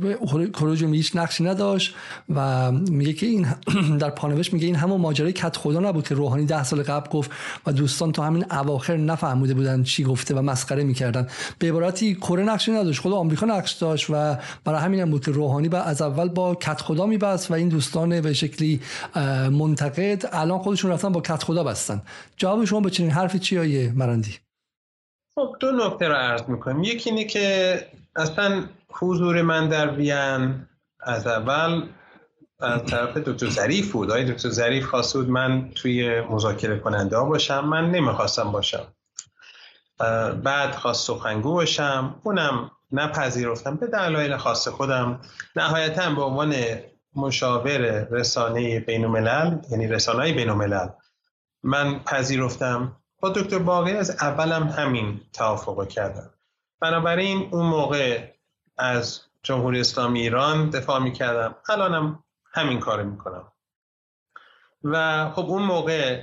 [0.53, 1.95] کروج هیچ نقشی نداشت
[2.35, 3.47] و میگه که این
[3.99, 7.31] در پانوش میگه این همون ماجرای کت خدا نبود که روحانی ده سال قبل گفت
[7.65, 11.27] و دوستان تا همین اواخر نفهمیده بودن چی گفته و مسخره می‌کردن.
[11.59, 15.31] به عبارتی کره نقشی نداشت خود آمریکا نقش داشت و برای همین هم بود که
[15.31, 18.79] روحانی با از اول با کت خدا میبست و این دوستان به شکلی
[19.51, 22.01] منتقد الان خودشون رفتن با کت خدا بستن.
[22.37, 24.37] جواب شما به چنین حرفی چی آیه مرندی؟
[25.35, 30.67] خب دو نکته رو عرض می‌کنم یکی اینه که اصلا حضور من در وین
[30.99, 31.89] از اول
[32.59, 34.09] از طرف دکتر ظریف بود.
[34.09, 37.65] آقای دکتر ظریف خواست بود من توی مذاکره کننده ها باشم.
[37.65, 38.87] من نمی‌خواستم باشم.
[40.43, 42.21] بعد خواست سخنگو باشم.
[42.23, 43.75] اونم نپذیرفتم.
[43.75, 45.21] به دلایل خاص خودم.
[45.55, 46.55] نهایتا به عنوان
[47.15, 50.87] مشاور رسانه بین الملل یعنی رسانه بین الملل
[51.63, 52.97] من پذیرفتم.
[53.29, 56.29] دکتر باقی از اولم همین توافق کردم.
[56.79, 58.27] بنابراین اون موقع
[58.77, 61.55] از جمهوری اسلامی ایران دفاع می‌کردم.
[61.69, 62.23] الانم
[62.53, 63.51] همین کار می‌کنم.
[64.83, 66.21] و خب اون موقع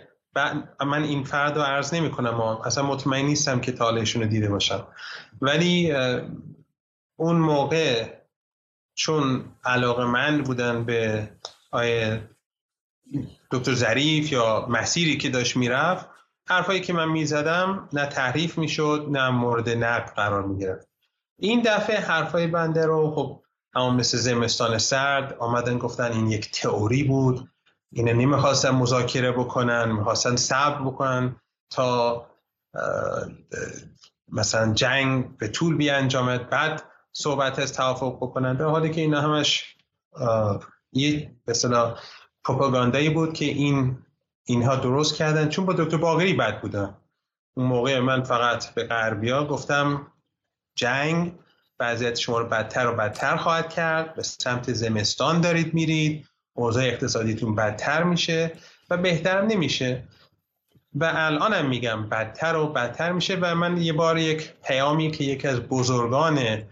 [0.87, 4.87] من این فرد رو عرض نمی کنم اصلا مطمئن نیستم که تالشون رو دیده باشم.
[5.41, 5.93] ولی
[7.17, 8.15] اون موقع
[8.95, 11.29] چون علاقه من بودن به
[11.71, 12.29] آیه
[13.51, 16.12] دکتر ظریف یا مسیری که داشت می‌رفت
[16.53, 20.89] حرفایی که من می‌زدم نه تحریف می‌شد نه مورد نقد قرار می‌گرفت.
[21.39, 23.43] این دفعه حرفای بنده رو خب
[23.75, 27.49] اما مثل زمستان سرد آمدن گفتن این یک تئوری بود.
[27.93, 31.37] اینه نمی‌خواستن مذاکره بکنن می‌خواستن صبر بکنن
[31.71, 32.27] تا
[34.29, 38.57] مثلا جنگ به طول بیانجامد بعد صحبت از توافق بکنن.
[38.57, 39.77] در حالی که اینا همش
[40.93, 41.95] یه مثلا
[42.45, 43.99] پروپاگاندایی بود که این
[44.45, 45.49] اینها درست کردن.
[45.49, 46.97] چون با دکتر باقری بد بودن
[47.57, 50.13] اون موقع من فقط به غربیا گفتم
[50.75, 51.33] جنگ
[51.81, 54.15] وضعیت شما رو بدتر و بدتر خواهد کرد.
[54.15, 56.29] به سمت زمستان دارید میرید.
[56.55, 58.53] اوضاع اقتصادیتون بدتر میشه
[58.91, 60.09] و بهترم نمیشه.
[60.95, 65.49] و الانم میگم بدتر و بدتر میشه و من یه بار یک پیامی که یکی
[65.49, 66.63] از بزرگان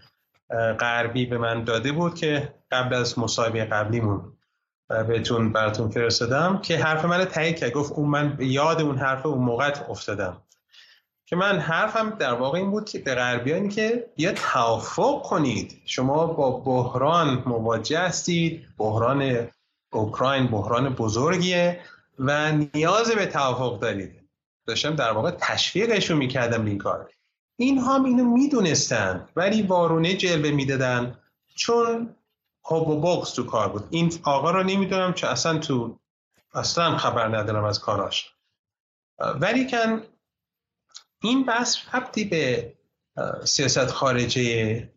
[0.81, 4.33] غربی به من داده بود که قبل از مصاحبه قبلیمون
[4.91, 7.73] بهتون براتون فرستادم که حرف من تایید کرد.
[7.73, 10.43] گفت اون من یاد اون حرف اون موقع افتادم.
[11.27, 15.83] که من حرفم در واقع این بود که به غربیانی که بیا توافق کنید.
[15.85, 19.49] شما با بحران مواجه هستید بحران
[19.93, 21.81] اوکراین بحران بزرگیه
[22.19, 24.21] و نیاز به توافق دارید.
[24.67, 27.11] داشتم در واقع تشویقشون می‌کردم این کار.
[27.57, 31.19] این هم اینو می‌دونستن ولی وارونه جلوه می‌دادن.
[31.55, 32.15] چون
[32.65, 33.85] هوب و بغز تو کار بود.
[33.91, 35.99] این آقا رو نمی‌دونم چه اصلا تو
[36.55, 38.33] اصلا خبر ندارم از کاراش.
[39.41, 40.03] ولی کن
[41.23, 42.73] این بحث ربطی به
[43.45, 44.89] سیاست خارجه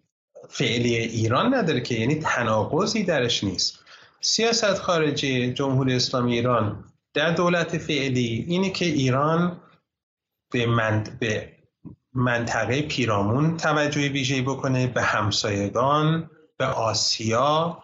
[0.50, 3.80] فعلی ایران نداره که یعنی تناقضی درش نیست.
[4.22, 6.84] سیاست خارجی جمهوری اسلامی ایران
[7.14, 9.62] در دولت فعلی اینه که ایران
[10.52, 10.68] به,
[11.20, 11.54] به
[12.14, 16.30] منطقه پیرامون توجه ویژه‌ای بکنه به همسایگان
[16.64, 17.84] آسیا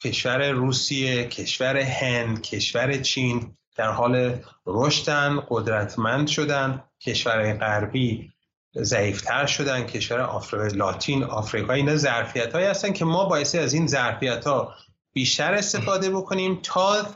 [0.00, 8.32] کشور روسیه کشور هند کشور چین در حال رشدن قدرتمند شدن کشور غربی
[8.76, 13.86] ضعیفتر شدن کشور آفریقای لاتین آفریقا اینا ظرفیت هایی هستن که ما باعثی از این
[13.86, 14.74] ظرفیت ها
[15.12, 17.06] بیشتر استفاده بکنیم تا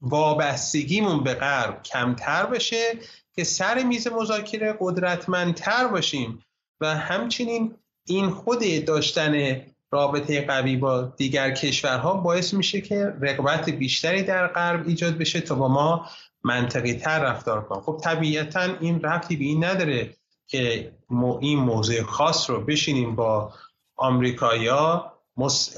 [0.00, 2.98] وابستگیمون به غرب کمتر بشه
[3.32, 6.44] که سر میز مذاکره قدرتمندتر باشیم.
[6.80, 7.74] و همچنین
[8.04, 9.60] این خود داشتن
[9.90, 15.54] رابطه قوی با دیگر کشورها باعث میشه که رقابت بیشتری در غرب ایجاد بشه تا
[15.54, 16.06] با ما
[16.44, 20.14] منطقی تر رفتار کنم خب طبیعتا این رفتی به این نداره
[20.46, 20.92] که
[21.40, 23.52] این موضوع خاص رو بشینیم با
[23.96, 25.12] آمریکایا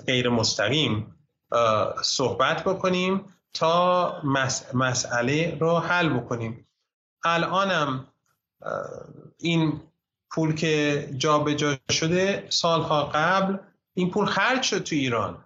[0.07, 1.15] غیر مستقیم
[2.03, 4.15] صحبت بکنیم تا
[4.75, 6.67] مسئله رو حل بکنیم.
[7.25, 8.07] الانم
[9.39, 9.81] این
[10.31, 13.57] پول که جابجا جا شده سالها قبل
[13.95, 15.45] این پول خرج شد تو ایران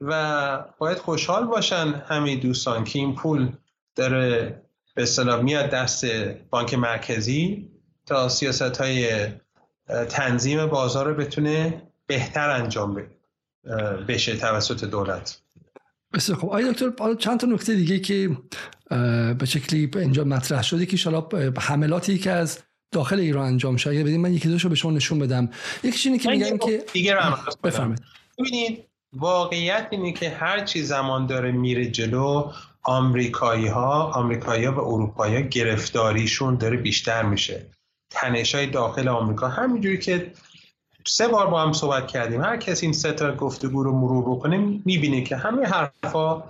[0.00, 3.52] و باید خوشحال باشن همه دوستان که این پول
[3.94, 4.62] داره
[4.94, 6.04] به اصطلاح میاد دست
[6.50, 7.70] بانک مرکزی
[8.06, 9.26] تا سیاست های
[10.08, 13.02] تنظیم بازار رو بتونه بهتر انجام
[14.08, 15.40] بشه توسط دولت.
[16.12, 18.36] بسیار خب آیا دکتر چند تا نکته دیگه که
[19.38, 22.58] به شکلی اینجا مطرح شده که شالا حملاتی که از
[22.90, 25.50] داخل ایران انجام شده بدین من یکی دوشو به شما نشون بدم.
[25.82, 27.16] یکیش اینه که میگن که دیگه
[27.64, 28.02] بفرمایید.
[28.38, 32.52] ببینید واقعیت اینه که هر چی زمان داره میره جلو
[32.82, 37.66] آمریکایی ها آمریکایی ها و اروپایی ها گرفتاریشون داره بیشتر میشه.
[38.10, 39.48] تنش های داخل آمریکا.
[39.48, 40.32] همینجوری که
[41.06, 42.40] سه بار با هم صحبت کردیم.
[42.40, 46.42] هر کسی این سه تا گفتگو رو مرور بکنه می‌بینه که همه حرفا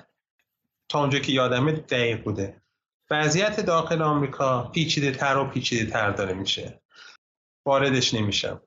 [0.88, 2.56] تا اونجا که یادمه دقیق بوده.
[3.10, 6.80] وضعیت داخل آمریکا پیچیده تر و پیچیده تر داره میشه.
[7.66, 8.60] واردش نمیشم.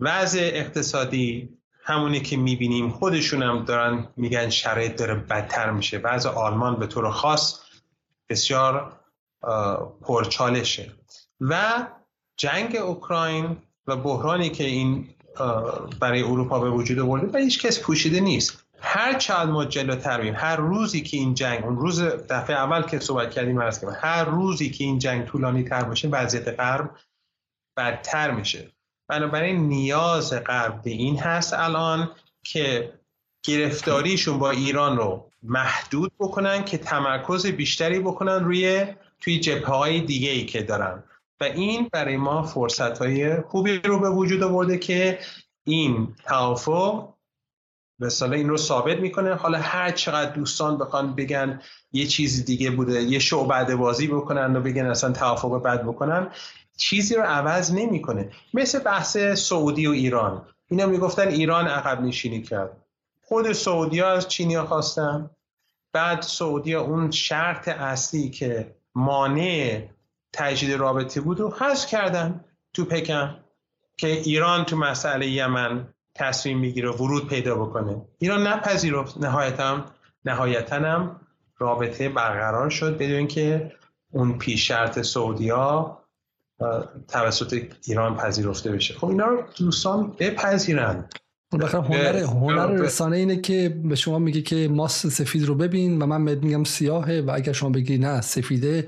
[0.00, 5.98] وضع اقتصادی همونی که می‌بینیم خودشون هم دارن میگن شرایط داره بدتر میشه.
[5.98, 7.60] وضع آلمان به طور خاص
[8.28, 9.00] بسیار
[10.02, 10.92] پرچالشه.
[11.40, 11.86] و
[12.36, 13.56] جنگ اوکراین
[13.86, 15.08] و بحرانی که این
[16.00, 18.64] برای اروپا به وجود آورده و هیچ کس پوشیده نیست.
[18.80, 22.98] هر چند ما جلوتر بیم هر روزی که این جنگ اون روز دفعه اول که
[22.98, 26.90] صحبت کردیم عرض هر روزی که این جنگ طولانی تر باشه وضعیت غرب
[27.76, 28.72] بدتر میشه.
[29.08, 32.10] بنابراین نیاز غرب به این هست الان
[32.44, 32.92] که
[33.42, 38.86] گرفتاریشون با ایران رو محدود بکنن که تمرکز بیشتری بکنن روی
[39.20, 41.04] توی جبهه های دیگه ای که دارن.
[41.40, 45.18] و این برای ما فرصت های خوبی رو به وجود آورده که
[45.64, 47.14] این توافق
[47.98, 49.34] مثلا این رو ثابت می‌کنه.
[49.34, 51.60] حالا هر چقدر دوستان بخوان بگن
[51.92, 56.30] یه چیزی دیگه بوده یه شعبده بازی بکنن و بگن اصلا توافق بد بکنن
[56.76, 58.30] چیزی رو عوض نمی‌کنه.
[58.54, 60.46] مثل بحث سعودی و ایران.
[60.68, 62.76] اینا می‌گفتن ایران عقب نشینی کرد.
[63.22, 65.30] خود سعودی ها از چینیا خواستن.
[65.92, 69.82] بعد سعودی اون شرط اصلی که مانع
[70.32, 73.36] تجدید رابطه بود و حذف کردن تو پکن
[73.96, 75.88] که ایران تو مسئله یمن
[76.18, 78.02] تصمیم می‌گیره ورود پیدا بکنه.
[78.18, 79.18] ایران نپذیرفت.
[79.18, 79.84] نهایتا
[80.24, 81.20] نهایتا هم
[81.58, 83.72] رابطه برقرار شد بدون که
[84.10, 85.98] اون پیش شرط سعودیا
[87.08, 88.94] توسط ایران پذیرفته بشه.
[88.94, 91.04] خب اینا رو دوستان بپذیرن.
[91.60, 96.06] بخیر هنر هنر رسانه اینه که به شما میگه که ماست سفید رو ببین و
[96.06, 98.86] من میگم سیاهه و اگر شما بگی نه سفیده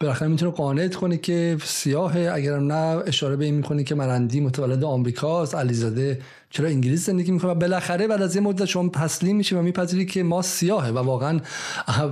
[0.00, 2.30] بالاخره می‌تونه قانعت کنه که سیاهه.
[2.32, 5.54] اگر نه اشاره به این می‌کنه که مرندی متولد آمریکاست.
[5.54, 6.20] علیزاده
[6.54, 10.06] چرا انگلیس زندگی می‌کنه و بالاخره بعد از یه مدت شما تسلیم میشه و میپذیری
[10.06, 11.40] که ما سیاهه و واقعا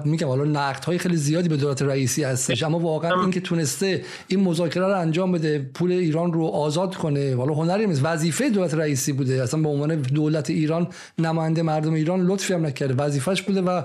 [0.05, 4.41] میگم حالا نقد های خیلی زیادی به دولت رئیسی هستش اما واقعا اینکه تونسته این
[4.41, 9.13] مذاکره رو انجام بده پول ایران رو آزاد کنه حالا هنری نیست وظیفه دولت رئیسی
[9.13, 10.89] بوده اصلا به عنوان دولت ایران
[11.19, 13.83] نماینده مردم ایران لطفی هم نکرده وظیفش بوده و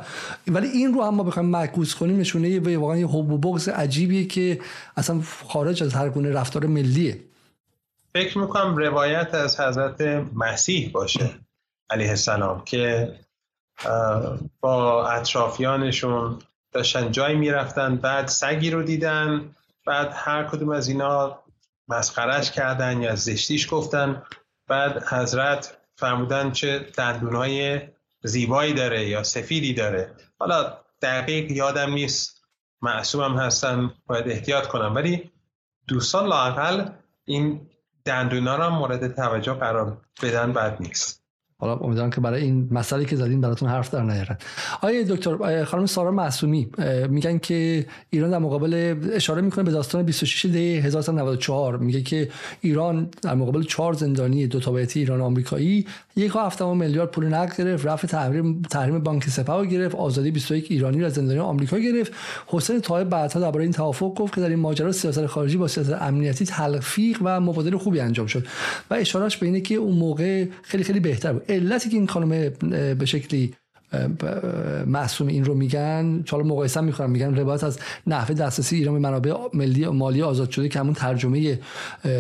[0.48, 4.26] ولی این رو هم ما بخوایم معکوس کنیم نشونه واقعا یه حب و بغض عجیبیه
[4.26, 4.60] که
[4.98, 7.18] اصلا خارج از هر گونه رفتار ملیه.
[8.14, 10.02] فکر می‌کنم روایت از حضرت
[10.34, 11.40] مسیح باشه
[11.90, 13.16] علیه السلام که
[14.62, 16.40] با اطرافیانشون
[16.72, 19.56] داشتن جایی می‌رفتن بعد سگی رو دیدن
[19.86, 21.44] بعد هر کدوم از اینا
[21.88, 24.24] مسخرش کردن یا زشتیش گفتن
[24.68, 27.82] بعد حضرت فرمودن چه دندونهای
[28.24, 30.16] زیبایی داره یا سفیدی داره.
[30.40, 32.42] حالا دقیق یادم نیست
[32.82, 35.32] معصومم هستن باید احتیاط کنم ولی
[35.88, 36.90] دوستان لاقل
[37.26, 37.67] این
[38.08, 41.27] دندونا رو مورد توجه قرار بدن بد نیست.
[41.60, 44.38] حالا امیدوارم که برای این مسئله که زدین براتون حرف در نیارن.
[44.82, 46.70] آیا دکتر خانم سارا معصومی
[47.10, 52.30] میگن که ایران در مقابل اشاره می‌کنه به داستان 26 دی 1994 میگه که
[52.62, 55.86] ایران در مقابل چهار زندانی دو تابعیتی ایران آمریکایی
[56.16, 61.02] یک هفته میلیارد پول نقد گرفت رفع تحریم تحریم بانک سپاه گرفت آزادی 21 ایرانی
[61.02, 62.12] را زندانی آمریکا گرفت.
[62.48, 65.94] حسین طایب بعدها درباره این توافق گفت که در این ماجرا سیاست خارجی با سیاست
[66.02, 68.48] امنیتی تلفیق و مبادله خوبی انجام شد.
[68.90, 71.47] و اشارهش به اینه که اون موقع خیلی خیلی بهتر بود.
[71.50, 72.30] علتی که این خانم
[72.94, 73.54] به شکلی
[74.86, 79.36] معصوم این رو میگن چالا مقایسه می‌کنم میگن روایت از نحوه دسترسی ایران به منابع
[79.54, 81.60] ملی مالی آزاد شده که همون ترجمه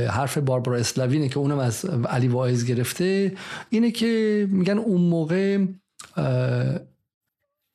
[0.09, 3.35] حرف باربارا اسلاوینه که اونم از علی واعظ گرفته.
[3.69, 5.65] اینه که میگن اون موقع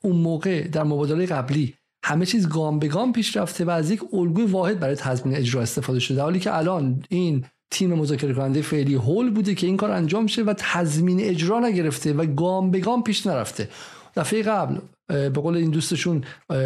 [0.04, 1.74] اون موقع در مبادله قبلی
[2.04, 5.62] همه چیز گام به گام پیش رفته و از یک الگوی واحد برای تضمین اجرا
[5.62, 6.22] استفاده شده.
[6.22, 10.42] حالی که الان این تیم مذاکره کننده فعلی هول بوده که این کار انجام شه
[10.42, 13.68] و تضمین اجرا نگرفته و گام به گام پیش نرفته.
[14.16, 14.76] دفعه قبل
[15.08, 16.24] به قول این دوستشون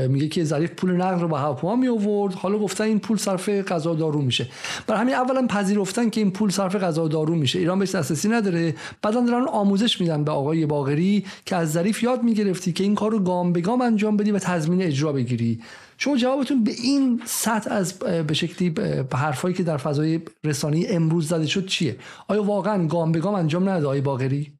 [0.08, 3.48] میگه که ظریف پول نقد رو به هواپیما می آورد حالا گفتن این پول صرف
[3.48, 4.48] غذا دارو میشه.
[4.86, 7.58] برای همین اولا پذیرفتن که این پول صرف غذا دارو میشه.
[7.58, 8.74] ایران بهش دسترسی نداره.
[9.02, 13.10] بعدا دارن آموزش میدن به آقای باغری که از ظریف یاد می‌گرفتی که این کار
[13.10, 15.60] رو گام به گام انجام بدی و تضمین اجرا بگیری.
[15.98, 18.74] شما جوابتون به این سطح از به شکلی
[19.12, 21.98] حرفایی که در فضای رسانی امروز زده شد چیه؟
[22.28, 24.58] آیا واقعا گام به گام انجام نداده آقای باغری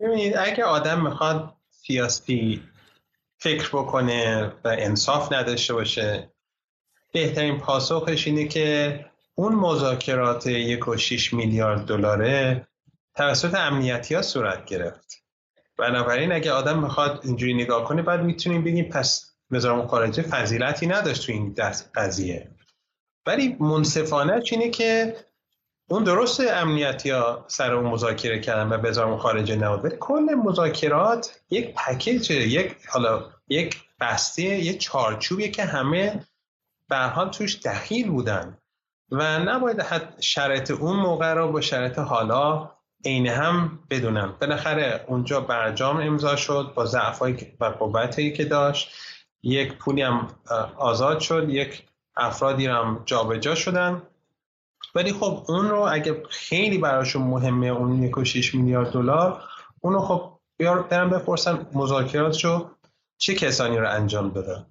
[0.00, 2.62] ببینید اگه آدم می‌خواد سیاسی
[3.38, 6.30] فکر بکنه و انصاف نداشته باشه
[7.12, 9.00] بهترین پاسخش اینه که
[9.34, 10.96] اون مذاکرات یک و
[11.32, 12.66] میلیارد دلاره
[13.14, 15.22] توسط امنیتی ها صورت گرفت.
[15.78, 21.26] بنابراین اگه آدم می‌خواد اینجوری نگاه کنه بعد می‌تونیم بگیم پس وزارت خارجه فضیلتی نداشت
[21.26, 22.50] تو این دست قضیه.
[23.26, 25.16] ولی منصفانه اینه که
[25.88, 29.84] اون درست امنیتی ها سر اون مذاکره کردن و وزارت خارجه نبود.
[29.84, 36.26] ولی کل مذاکرات یک پکیج یک حالا یک بسته یک چارچوبیه که همه
[36.88, 38.58] به حال توش دخیل بودن.
[39.10, 42.70] و نباید حد شرط اون موقع رو با شرط حالا
[43.04, 48.90] عین هم بدونم بالاخره اونجا برجام امضا شد با ضعفایی و قوتی که داشت.
[49.44, 50.28] یک پولی هم
[50.76, 51.82] آزاد شد یک
[52.16, 54.02] افرادی هم جابجا شدن.
[54.94, 58.22] ولی خب اون رو اگه خیلی براشون مهمه اون یک و
[58.54, 59.42] میلیارد دلار
[59.80, 61.22] اونو خب بیار برم
[61.74, 62.70] مذاکرات رو
[63.18, 64.66] چه کسانی رو انجام دادن.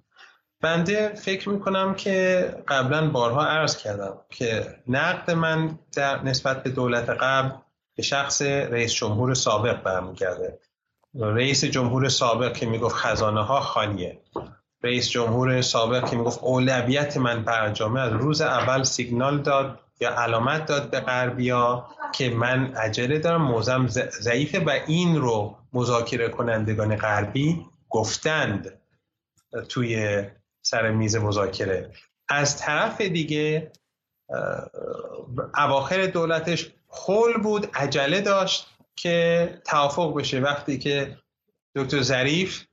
[0.60, 7.10] بنده فکر می‌کنم که قبلا بارها عرض کردم که نقد من در نسبت به دولت
[7.10, 7.50] قبل
[7.96, 10.58] به شخص رئیس جمهور سابق برمیگرده.
[11.14, 14.20] رئیس جمهور سابق که می‌گفت خزانه ها خالیه.
[14.84, 20.66] رئیس جمهور سابق که می‌گفت اولویت من برجامه از روز اول سیگنال داد یا علامت
[20.66, 23.86] داد به غربیا که من عجله دارم موزم
[24.20, 28.80] ضعیفه و این رو مذاکره کنندگان غربی گفتند
[29.68, 30.22] توی
[30.62, 31.90] سر میز مذاکره.
[32.28, 33.72] از طرف دیگه
[35.56, 38.66] اواخر دولتش خول بود عجله داشت
[38.96, 40.40] که توافق بشه.
[40.40, 41.18] وقتی که
[41.76, 42.64] دکتر ظریف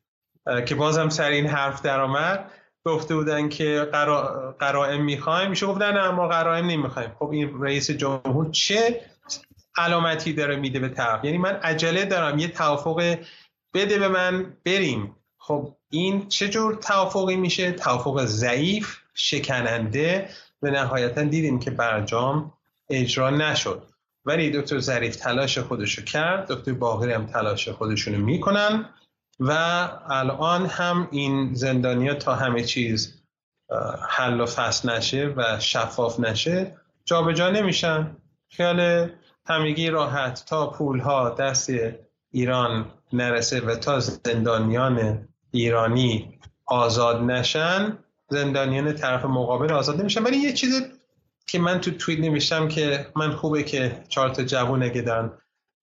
[0.65, 2.51] که بازم سر این حرف درآمد
[2.85, 3.89] گفته بودن که
[4.59, 5.49] قرائم می‌خوایم.
[5.49, 7.11] میشه گفت نه ما قرائم نمی‌خوایم.
[7.19, 9.01] خب این رئیس جمهور چه
[9.77, 12.39] علامتی داره میده به طرف؟ یعنی من عجله دارم.
[12.39, 13.17] یه توافق
[13.73, 15.15] بده به من بریم.
[15.37, 20.29] خب این چه جور توافقی میشه؟ توافق ضعیف شکننده.
[20.61, 22.53] و نهایتا دیدیم که برجام
[22.89, 23.83] اجرا نشد.
[24.25, 26.51] ولی دکتر ظریف تلاش خودشو کرد.
[26.51, 28.89] دکتر باقری هم تلاش خودشونو می‌کنن.
[29.39, 29.51] و
[30.09, 33.21] الان هم این زندانیا تا همه چیز
[34.09, 38.17] حل و فصل نشه و شفاف نشه جابجا جا نمیشن.
[38.49, 39.09] خیال
[39.45, 41.69] همگی راحت تا پول ها دست
[42.31, 47.97] ایران نرسه و تا زندانیان ایرانی آزاد نشن
[48.29, 50.23] زندانیان طرف مقابل آزاد نمیشن.
[50.23, 50.83] ولی یه چیز
[51.47, 55.01] که من تو توییت نوشتم که من خوبه که چهار تا جوون اگه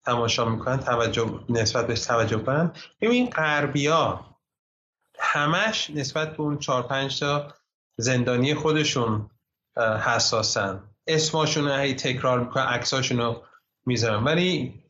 [0.06, 2.72] تماشا می‌کنن توجه نسبت بهش توجه کنن.
[3.00, 4.20] ببین غربیا
[5.18, 7.54] همش نسبت به اون چهار پنج تا
[7.96, 9.30] زندانی خودشون
[9.76, 10.82] حساسن.
[11.06, 13.42] اسماشون هی تکرار می‌کنن عکساشون رو
[13.86, 14.24] می‌ذارن.
[14.24, 14.82] ولی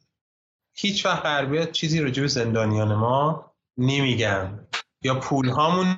[0.77, 4.67] هیچ وقت غربیا چیزی راجع به زندانیان ما نمیگن.
[5.03, 5.51] یا پول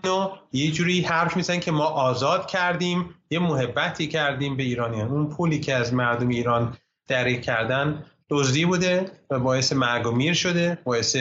[0.04, 5.08] رو یه جوری حرف میزن که ما آزاد کردیم یه محبتی کردیم به ایرانیان.
[5.08, 6.76] اون پولی که از مردم ایران
[7.08, 10.78] دریک کردن دزدی بوده و باعث مرگ و میر شده.
[10.84, 11.16] باعث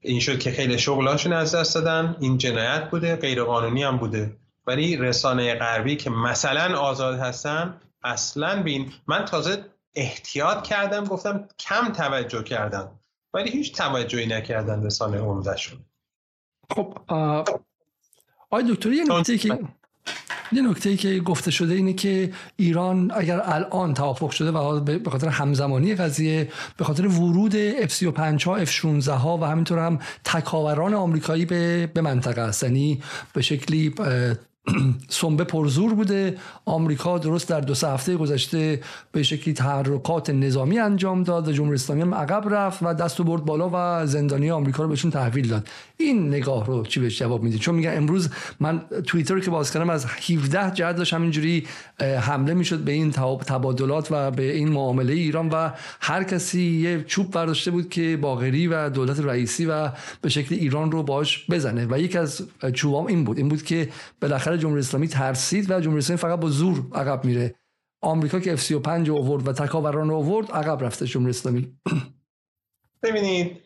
[0.00, 2.16] این شد که خیلی شغلاشون از دست دادن.
[2.20, 4.36] این جنایت بوده غیر قانونی هم بوده.
[4.66, 9.64] ولی رسانه غربی که مثلا آزاد هستن اصلا بین من تازه
[9.94, 13.00] احتیاط کردم گفتم کم توجه کردم
[13.34, 15.78] ولی هیچ توجهی نکردن رسانه عمدهشون.
[16.76, 16.98] خب
[18.50, 19.58] آقای دکتر یه نکته که
[20.52, 25.28] یه نکته که گفته شده اینه که ایران اگر الان توافق شده و به خاطر
[25.28, 27.52] همزمانی قضیه به خاطر ورود
[27.88, 32.62] F35 ها F16 ها و همینطور هم تکاوران آمریکایی به به منطقه است.
[32.62, 33.02] یعنی
[33.32, 33.94] به شکلی
[35.08, 36.36] سنبه پرزور بوده.
[36.64, 38.80] آمریکا درست در دو سه هفته گذشته
[39.12, 43.24] به شکلی تحرکات نظامی انجام داد و جمهوری اسلامی هم عقب رفت و دست و
[43.24, 45.68] برد بالا و زندانی آمریکا رو بهشون تحویل داد.
[45.96, 48.30] این نگاه رو چی بهش جواب می‌دید چون میگن امروز
[48.60, 51.66] من توییتر که باز کردم از 17 جهت داشت همینجوری
[52.00, 53.10] حمله می‌شد به این
[53.46, 55.70] تبادلات و به این معامله ایران و
[56.00, 59.88] هر کسی یه چوب برداشته بود که باغری و دولت رئیسی و
[60.22, 61.86] به شکل ایران رو باش بزنه.
[61.90, 62.42] و یکی از
[62.74, 63.38] چوبام این بود.
[63.38, 63.88] این بود که
[64.20, 67.54] بالاخره جمهوری اسلامی ترسید و جمهوری اسلامی فقط با زور عقب میره.
[68.02, 71.78] آمریکا که F35 آورد و تکاوران آورد عقب رفته جمهوری اسلامی.
[73.02, 73.60] ببینید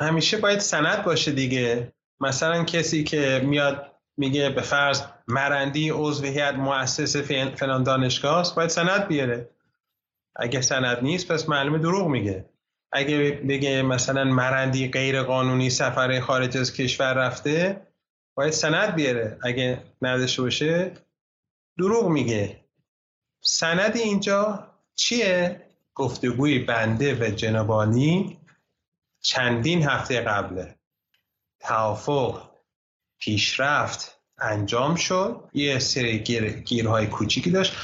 [0.00, 1.92] همیشه باید سند باشه دیگه.
[2.20, 7.16] مثلا کسی که میاد میگه به فرض مرندی عضو هیئت مؤسس
[7.56, 9.50] فلان دانشگاه است باید سند بیاره.
[10.36, 12.48] اگه سند نیست پس معلومه دروغ میگه.
[12.92, 17.86] اگه بگه مثلا مرندی غیر قانونی سفر خارج از کشور رفته
[18.34, 19.38] باید سند بیاره.
[19.42, 20.92] اگه نداشته باشه
[21.78, 22.60] دروغ میگه.
[23.40, 25.60] سند اینجا چیه؟
[25.94, 28.40] گفتگوی بنده و جنابانی
[29.20, 30.74] چندین هفته قبله.
[31.60, 32.50] توافق
[33.18, 35.50] پیشرفت انجام شد.
[35.52, 37.76] یه سری گیر، گیرهای کوچیکی داشت.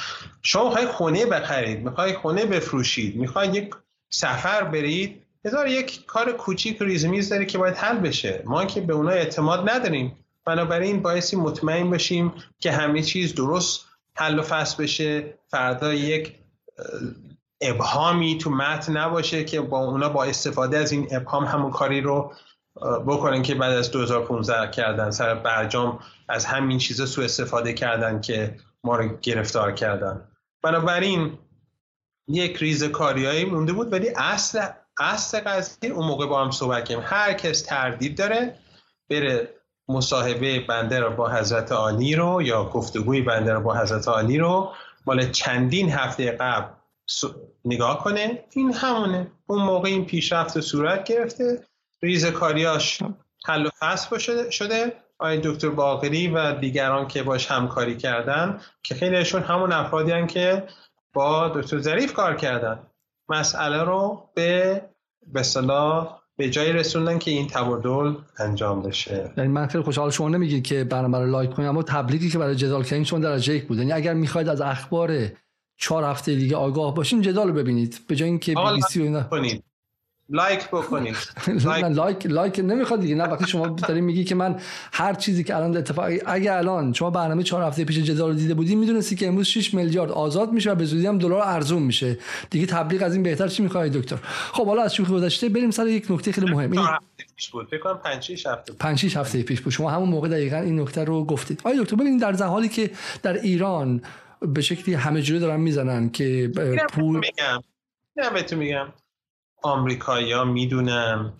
[0.43, 1.81] شما می‌خوای خونه بخرید.
[1.81, 3.16] می‌خوای خونه بفروشید.
[3.16, 3.74] می‌خوای یک
[4.10, 5.27] سفر برید.
[5.44, 8.43] هزار یک کار کوچیک ریزمیز داره که باید حل بشه.
[8.47, 10.19] ما که به اونها اعتماد نداریم.
[10.45, 15.35] بنابراین باعثی مطمئن باشیم که همه چیز درست حل و فصل بشه.
[15.49, 16.35] فردا یک
[17.61, 22.33] ابهامی تو متن نباشه که با اونا با استفاده از این ابهام همون کاری رو
[23.07, 25.99] بکنن که بعد از 2015 کردن سر برجام
[26.29, 30.29] از همین چیزا سو استفاده کردن که ما رو گرفتار کردن.
[30.62, 31.39] بنابراین
[32.29, 34.61] یک ریز کاریایی مونده بود ولی اصل
[34.99, 37.05] اصل قضیه اون موقع با هم صحبت کردیم.
[37.07, 38.55] هر کس تردید داره
[39.11, 39.60] بره
[39.91, 44.73] مصاحبه بنده را با حضرت عالی رو یا گفتگوی بنده را با حضرت عالی رو
[45.07, 46.69] مال چندین هفته قبل
[47.65, 48.45] نگاه کنه.
[48.51, 49.31] این همونه.
[49.47, 51.65] اون موقع این پیشرفت صورت گرفته.
[52.03, 53.03] ریز کاریاش
[53.47, 54.19] حل و فصل
[54.51, 60.69] شده, آقای دکتر باقری و دیگران که باش همکاری کردن که خیلیشون همون افرادی که
[61.12, 62.87] با دکتر ظریف کار کردن.
[63.29, 64.83] مسئله رو به
[65.27, 65.43] به
[66.41, 69.33] به جایی رسوندن که این تبادل انجام بشه.
[69.37, 72.55] یعنی من خیلی خوشحال شما نمیگی که برنامه رو لایک کنیم اما تبلیغی که برای
[72.57, 73.79] جدال کردین چون درجه یک بود.
[73.79, 75.19] یعنی اگر می‌خواید از اخبار
[75.77, 78.01] چهار هفته دیگه آگاه باشین جدال رو ببینید.
[78.09, 79.23] به جای اینکه بی بی سی و
[80.32, 81.16] لایک بکنید
[81.94, 82.27] لایک.
[82.27, 83.15] لایک نمی‌خواد دیگه.
[83.15, 84.61] نه وقتی شما دارین میگی که من
[84.93, 88.74] هر چیزی که الان اتفاق اگه الان شما برنامه چهار هفته پیش جدال دیده بودی
[88.74, 92.19] می‌دونستی که امروز 6 میلیارد آزاد میشه و به زودی هم دلار ارزون میشه.
[92.51, 94.16] دیگه تبلیغ از این بهتر چی می‌خوای دکتر؟
[94.52, 96.73] خب حالا از شوخی گذشته بریم سر یک نکته خیلی مهم.
[96.73, 96.86] این
[97.36, 97.69] پیش بود.
[97.70, 99.73] فکر کنم 5 6 هفته 5 6 هفته پیش بود.
[99.73, 101.61] شما همون موقع دقیقا این نکته رو گفتید.
[101.65, 102.90] آیا دکتر ببینید در حالی که
[103.23, 104.02] در ایران
[104.40, 106.52] به شکلی همه جوره دارن می‌زنن که
[106.93, 107.62] پول میگم.
[108.16, 108.86] نه بهتون میگم.
[109.62, 111.32] آمریکایی ها می‌دونن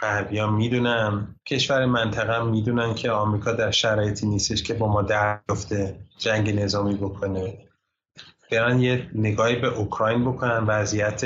[0.00, 5.40] غربی ها می‌دونن کشور منطقه می‌دونن که آمریکا در شرایطی نیستش که با ما در
[6.18, 7.58] جنگ نظامی بکنه.
[8.50, 11.24] برن یه نگاهی به اوکراین بکنن وضعیت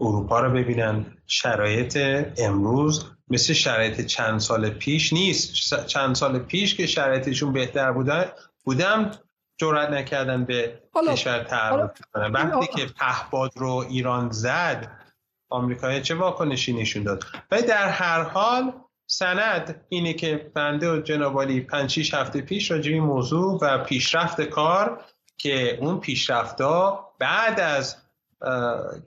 [0.00, 1.06] اروپا رو ببینن.
[1.26, 1.98] شرایط
[2.38, 5.86] امروز مثل شرایط چند سال پیش نیست.
[5.86, 8.24] چند سال پیش که شرایطشون بهتر بودن
[8.64, 9.10] بودم
[9.58, 15.05] جرأت نکردن به کشور تعرض کنن وقتی که پهباد رو ایران زد
[15.48, 18.72] آمریکا چه واکنشی نشون داد؟ ولی در هر حال
[19.06, 25.04] سند اینه که بنده و جنابالی 5 هفته پیش راجع این موضوع و پیشرفت کار
[25.38, 27.96] که اون پیشرفتها بعد از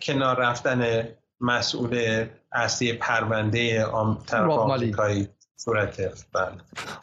[0.01, 1.07] کنار رفتن
[1.41, 3.85] مسئول اصلی پرونده
[4.27, 6.01] طرف آمریکایی صورت
[6.33, 6.51] بله.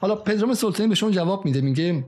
[0.00, 2.04] حالا پدرام سلطانی به شما جواب میده میگه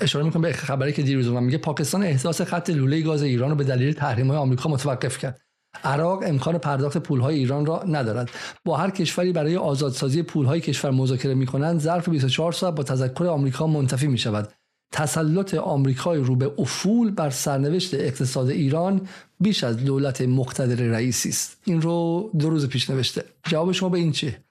[0.00, 3.64] اشاره می‌کنم به خبری که دیروز میگه پاکستان احساس خط لوله گاز ایران رو به
[3.64, 5.40] دلیل تحریم های آمریکا متوقف کرد.
[5.84, 8.30] عراق امکان پرداخت پولهای ایران را ندارد.
[8.64, 13.66] با هر کشوری برای آزادسازی پولهای کشور مذاکره می‌کنند ظرف 24 ساعت با تذکر آمریکا
[13.66, 14.52] منتفی می شود
[14.92, 19.08] تسلط آمریکای رو به افول بر سرنوشت اقتصاد ایران
[19.40, 21.60] بیش از دولت مقتدر رئیسی است.
[21.64, 23.24] این رو دو روز پیش نوشته.
[23.46, 24.44] جواب شما به این چیه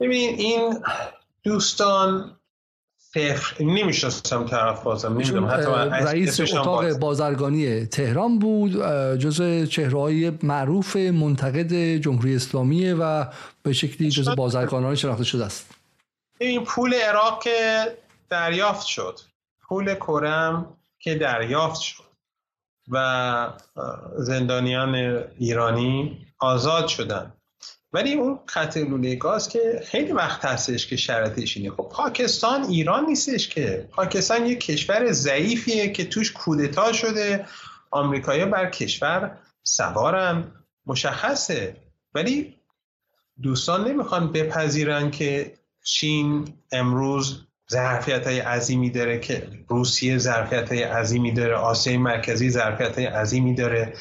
[0.00, 0.78] ببین این
[1.44, 2.36] دوستان
[3.16, 5.18] فکر نمی‌شناسم طرف بازم
[5.92, 8.72] رئیس اتاق بازرگانی تهران بود
[9.16, 13.26] جز چهرهای معروف منتقد جمهوری اسلامی و
[13.62, 15.70] به شکلی جز بازرگانان شناخته شده است.
[16.38, 17.86] این پول عراق که
[18.30, 19.20] دریافت شد
[19.68, 20.66] پول کرم
[20.98, 22.04] که دریافت شد
[22.90, 23.50] و
[24.16, 24.94] زندانیان
[25.38, 27.32] ایرانی آزاد شدن.
[27.92, 31.70] ولی اون خط لوله گاز که خیلی وقت هستش که شرطش اینه.
[31.70, 33.88] خب پاکستان ایران نیستش که.
[33.90, 37.46] پاکستان یک کشور ضعیفیه که توش کودتا شده.
[37.90, 40.52] آمریکایی بر کشور سوارن.
[40.86, 41.76] مشخصه.
[42.14, 42.56] ولی
[43.42, 45.54] دوستان نمی‌خوان بپذیرن که
[45.84, 51.54] چین امروز ظرفیت های عظیمی داره که روسیه ظرفیت های عظیمی داره.
[51.54, 53.94] آسیای مرکزی ظرفیت های عظیمی داره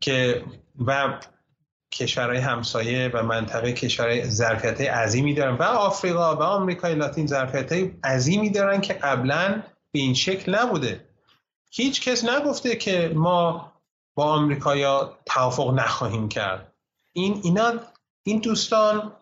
[0.00, 0.42] که
[0.86, 1.20] و
[1.92, 7.72] کشورهای همسایه و منطقه کشورهای ظرفیت عظیمی دارن و آفریقا و آمریکای لاتین ظرفیت
[8.04, 11.08] عظیمی دارن که قبلا به این شکل نبوده.
[11.70, 13.72] هیچ کس نگفته که ما
[14.14, 16.72] با آمریکایا توافق نخواهیم کرد.
[17.12, 17.72] این اینا
[18.22, 19.12] این دوستان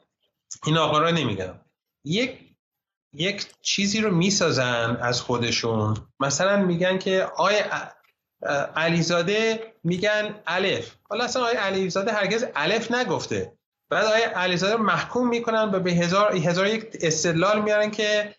[0.66, 1.60] این آقا را نمیگم.
[2.04, 2.38] یک
[3.12, 5.96] یک چیزی رو می‌سازن از خودشون.
[6.20, 7.64] مثلا میگن که آیا
[8.76, 10.94] علیزاده میگن الف.
[11.08, 13.52] حالا اصلا آقای علیزاده هرگز الف نگفته.
[13.88, 18.34] بعد آقای علیزاده محکوم می‌کنن به هزار, هزار یک استدلال میارن که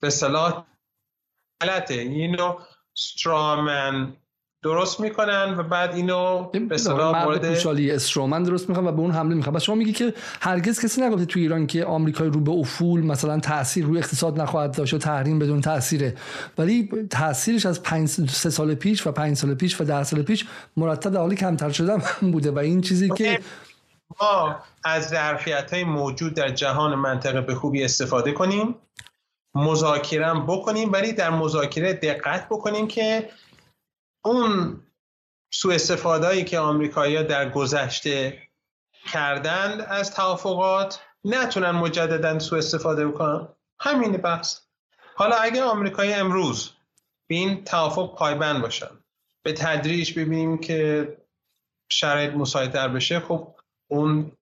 [0.00, 0.66] به صلاح
[1.60, 1.94] غلطه.
[1.94, 2.58] اینو
[2.94, 4.16] سترامن
[4.62, 9.10] درست می‌کنن و بعد اینو به اصطلاح مورد پوشالی استرومن درست می‌کنن و به اون
[9.10, 12.50] حمله می‌کنن بس شما میگی که هرگز کسی نگفته تو ایران که آمریکای رو به
[12.50, 16.14] افول مثلا تاثیر روی اقتصاد نخواهد داشت و تحریم بدون تاثیره
[16.58, 20.46] ولی تاثیرش از 5 سه سال پیش و 5 سال پیش و 10 سال پیش
[20.76, 22.02] مرتب در حالی کمتر شدن
[22.32, 23.38] بوده و این چیزی که
[24.20, 28.74] ما از ظرفیت های موجود در جهان منطقه به خوبی استفاده کنیم.
[29.54, 33.28] مذاکره بکنیم ولی در مذاکره دقت بکنیم که
[34.24, 34.80] اون
[35.52, 38.42] سوء استفاده که آمریکایی‌ها در گذشته
[39.12, 43.48] کردند از توافقات نتونن مجددا سوء استفاده بکنن.
[43.80, 44.60] همین بحث.
[45.14, 46.70] حالا اگه آمریکای امروز
[47.26, 48.90] به این توافق پایبند باشن
[49.42, 51.08] به تدریج ببینیم که
[51.88, 53.54] شرایط مساعدتر بشه خب
[53.88, 54.32] اون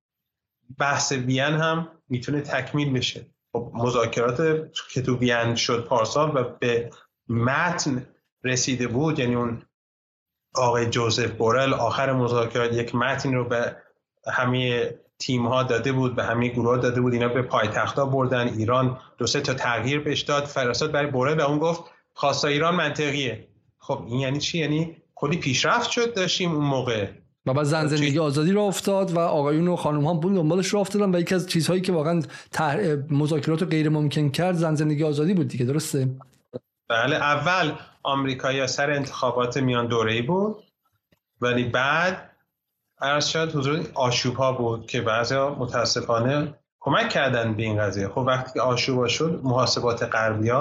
[0.79, 3.27] بحث وین هم می‌تونه تکمیل بشه.
[3.53, 6.91] خب مذاکرات که تو وین شد پارسال و به
[7.29, 8.07] متن
[8.45, 9.63] رسیده بود یعنی اون
[10.55, 13.77] آقای جوزف بورل آخر مذاکرات یک متن رو به
[14.27, 17.13] همه تیم ها داده بود به همه گروه داده بود.
[17.13, 18.49] اینا به پایتخت بردن.
[18.49, 20.45] ایران دو سه تا تغییر بهش داد.
[20.45, 23.49] فرستاد برای بورل و اون گفت خواستا ایران منطقیه.
[23.79, 27.07] خب این یعنی چی؟ یعنی کلی پیشرفت شد داشتیم اون موقع.
[27.47, 30.79] و بعد زن زندگی آزادی رو افتاد و آقایون و خانم ها بود دنبالش رو
[30.81, 32.23] افتادن و یکی از چیزهایی که واقعا
[33.11, 36.09] مذاکرات رو غیر ممکن کرد زن زندگی آزادی بود دیگه درسته؟
[36.89, 37.73] بله اول
[38.03, 40.65] آمریکایی سر انتخابات میان دوره‌ای بود.
[41.41, 42.31] ولی بعد
[43.01, 48.09] عرض شد حضور آشوب ها بود که بعضی متاسفانه کمک کردن به این قضیه.
[48.09, 50.53] خب وقتی که آشوب شد محاسبات غربی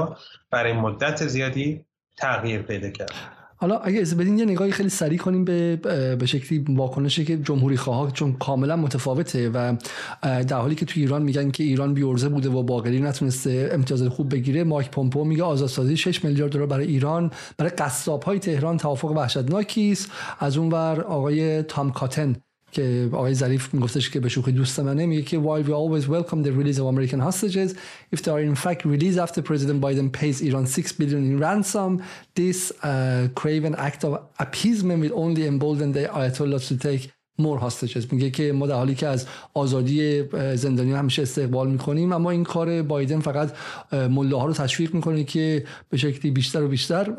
[0.52, 1.86] برای مدت زیادی
[2.18, 3.39] تغییر پیدا کرد.
[3.62, 5.76] حالا اگه از بدین یه نگاهی خیلی سریع کنیم به
[6.20, 9.76] به شکلی واکنشی که جمهوری خواه چون کاملا متفاوته و
[10.22, 14.34] در حالی که تو ایران میگن که ایران بیورزه بوده و باقری نتونسته امتیاز خوب
[14.34, 19.12] بگیره مایک پومپو میگه آزادسازی 6 میلیارد دلار برای ایران برای قصاب های تهران توافق
[19.12, 20.12] وحشتناکی است.
[20.40, 22.36] از اونور آقای تام کاتن
[22.75, 26.43] که آقای ظریف میگفتش که به شوخی دوست منه میگه که while we always welcome
[26.43, 27.75] the release of American hostages
[28.15, 32.03] if they are in fact released after President Biden pays Iran 6 billion in ransom
[32.35, 38.08] this uh, craven act of appeasement will only embolden the Ayatollah to take مور هاستجز.
[38.12, 40.24] میگه که ما در حالی که از آزادی
[40.56, 43.52] زندانی همیشه استقبال می‌کنیم اما این کار بایدن فقط
[43.92, 47.10] مله رو تشویق می‌کنه که به شکلی بیشتر و بیشتر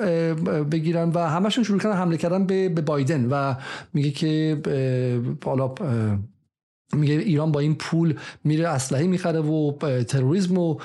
[0.63, 3.55] بگیرن و همشون شروع کردن حمله کردن به بایدن و
[3.95, 4.61] میگه که
[5.45, 5.75] حالا
[6.93, 8.15] میگه ایران با این پول
[8.45, 9.73] میره اسلحه می‌خره و
[10.03, 10.79] تروریسم و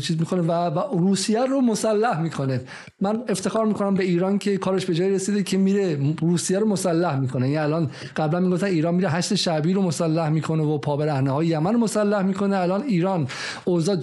[0.00, 2.60] چیز می‌کنه و, و روسیه رو مسلح می‌کنه.
[3.00, 7.20] من افتخار می‌کنم به ایران که کارش به جای رسیده که میره روسیه رو مسلح
[7.20, 7.50] می‌کنه.
[7.50, 11.72] یعنی الان قبلا می‌گفتن ایران میره هشت شعبی رو مسلح می‌کنه و پابرهنه های یمن
[11.72, 12.56] رو مسلح می‌کنه.
[12.56, 13.28] الان ایران
[13.64, 13.96] اوضاع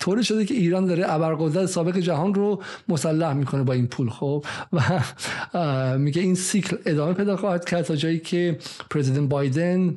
[0.00, 4.10] طوری شده که ایران داره ابرقدرت سابق جهان رو مسلح می‌کنه با این پول.
[4.10, 4.82] خب؟ و
[5.98, 8.58] میگه این سیکل ادامه پیدا خواهد کرد تا جایی که
[8.90, 9.94] پرزیدنت بایدن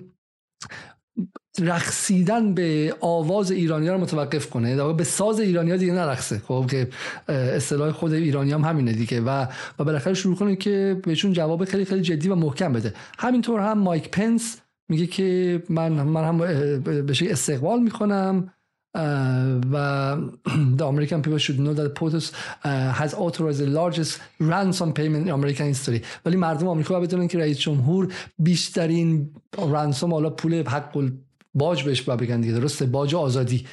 [1.60, 4.94] رقصیدن به آواز ایرانی ها رو متوقف کنه.
[4.94, 6.42] به ساز ایرانی ها دیگه نرقصه.
[6.48, 6.88] خب که
[7.28, 9.22] اصطلاح خود ایرانی هم همینه دیگه.
[9.22, 9.46] و
[9.80, 12.94] و بالاخره شروع کنه که بهشون جواب خیلی خیلی جدی و محکم بده.
[13.20, 14.58] همینطور هم مایک پنس
[14.90, 16.38] میگه که من من هم
[16.82, 18.54] به استقبال می‌کنم.
[19.74, 20.18] و
[20.78, 22.32] the American people should know that POTUS
[23.00, 26.02] has authorized the largest ransom payment in American history.
[26.26, 30.92] ولی مردم آمریکا بدونن که رئیس جمهور بیشترین رانسوم حالا پول حق
[31.54, 33.66] باج بهش بگن دیگه درسته؟ باج آزادی.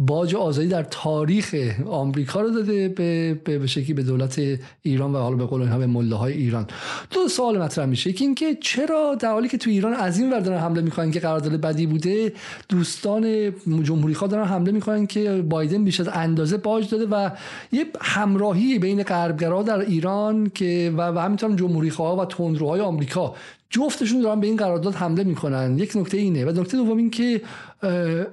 [0.00, 1.54] باج آزادی در تاریخ
[1.86, 4.40] آمریکا رو داده به به شکلی به دولت
[4.82, 6.66] ایران و حالا به قول به مله های ایران.
[7.10, 8.12] دو سوال مطرح میشه.
[8.12, 11.20] که اینکه چرا در حالی که تو ایران از این ور دارن حمله می‌کنن که
[11.20, 12.32] قرارداد بدی بوده
[12.68, 17.30] دوستان جمهوری خواه دارن حمله می‌کنن که بایدن بیش از اندازه باج داده و
[17.72, 23.34] یه همراهی بین غربگرا در ایران که و, و همینطور جمهوری خواه و تندروهای آمریکا
[23.70, 25.78] جفتشون دارن به این قرارداد حمله می‌کنن.
[25.78, 26.44] یک نکته اینه.
[26.44, 27.42] و نکته دوم این که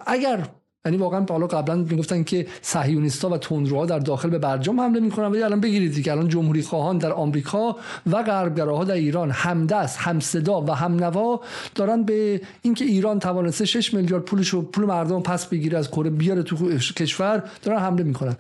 [0.06, 0.48] اگر
[0.86, 5.26] یعنی واقعا حالا قبلا می‌گفتن که صهیونیستا و تندروها در داخل به برجام حمله می‌کنن
[5.26, 7.76] ولی الان بگیرید که الان جمهوری خواهان در آمریکا
[8.12, 11.42] و غربگراها در ایران همدست همصدا و همنوا
[11.76, 16.44] دارن به اینکه ایران توانسته 6 میلیارد پولش پول مردم پس بگیره از کره بیاره
[16.44, 18.36] تو کشور دارن حمله می‌کنن.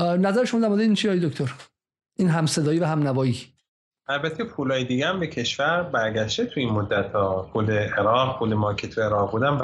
[0.00, 1.54] نظر شما در مورد این چی دکتر؟
[2.18, 3.53] این همصدایی و همنوایی.
[4.08, 8.74] البته پولای دیگه هم به کشور برگشته تو این مدت ها پول عراق پول ما
[8.74, 9.58] که تو عراق بودم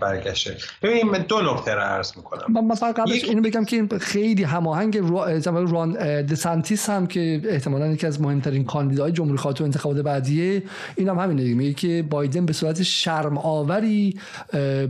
[0.00, 0.56] برگشته.
[0.82, 2.42] ببینیم دو نکته رو عرض می‌کنم.
[2.48, 4.98] من مثلا قبلش اینو بگم که خیلی هماهنگ
[5.70, 5.92] ران
[6.22, 10.62] دسانتیس هم که احتمالاً یکی از مهمترین کاندیدای جمهوری خواهی تو انتخابات بعدیه.
[10.96, 11.54] این هم همینه دیگه.
[11.54, 14.16] میگه که بایدن به صورت شرم آوری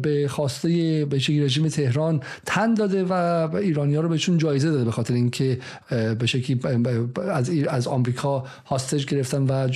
[0.02, 0.68] به خواسته
[1.10, 3.12] به رژیم تهران تن داده و
[3.56, 5.58] ایرانیا رو بهشون جایزه داده به خاطر اینکه
[5.90, 6.60] به شکلی
[7.30, 9.68] از از آمریکا آمریکا هاستج گرفتن و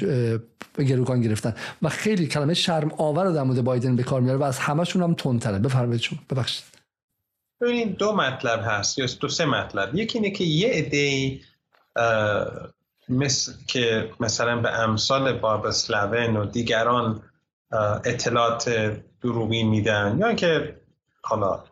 [0.79, 1.55] گروگان گرفتن.
[1.83, 5.15] و خیلی کلمه شرم آور در مورد بایدن به کار میاره و از همشون هم
[5.15, 5.59] تندتره.
[5.59, 6.19] بفرمایید شما.
[6.31, 6.65] ببخشید.
[7.61, 9.95] ببینید دو مطلب هست یا دو سه مطلب.
[9.95, 11.41] یکی اینه که یه عده
[13.09, 17.23] مثل که مثلا به امثال باربسلون و دیگران
[18.05, 18.71] اطلاعات
[19.23, 20.81] دروغی میدن یا اینکه
[21.23, 21.65] حالا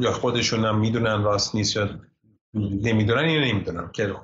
[0.00, 1.88] یا خودشون هم می‌دونن راست نیست یا
[2.54, 4.14] نمی‌دونن یا نمی‌دونن که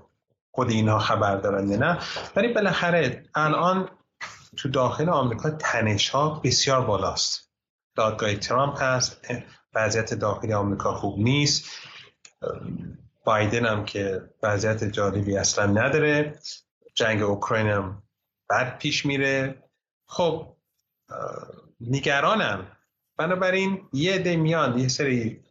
[0.54, 1.98] خود اینها خبر دارن نه.
[2.36, 3.88] ولی بالاخره الان
[4.56, 7.50] تو داخل آمریکا تنش ها بسیار بالاست.
[7.96, 9.26] دادگاه ترامپ هست
[9.74, 11.70] وضعیت داخلی آمریکا خوب نیست.
[13.24, 16.38] بایدن هم که وضعیت جالبی اصلا نداره.
[16.94, 18.02] جنگ اوکراین هم
[18.50, 19.62] بد پیش میره.
[20.06, 20.56] خب
[21.80, 22.66] نگرانم.
[23.18, 25.43] بنابراین یه عده میان یه سری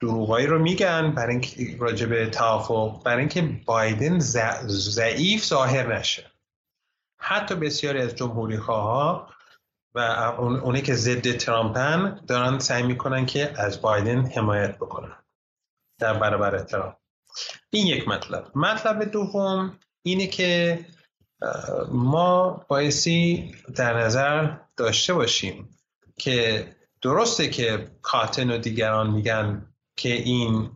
[0.00, 4.18] دروغایی رو میگن برای اینکه راجع به توافق برای اینکه بایدن
[4.68, 6.32] ضعیف ظاهر نشه.
[7.20, 9.28] حتی بسیاری از جمهوری ها
[9.94, 9.98] و
[10.38, 15.16] اونی که ضد ترامپن دارن سعی می‌کنن که از بایدن حمایت بکنن
[15.98, 16.96] در برابر ترامپ.
[17.70, 18.56] این یک مطلب.
[18.56, 20.80] مطلب دوم اینه که
[21.88, 25.78] ما بایستی در نظر داشته باشیم
[26.16, 26.66] که
[27.02, 29.67] درسته که کاتن و دیگران میگن
[29.98, 30.70] که این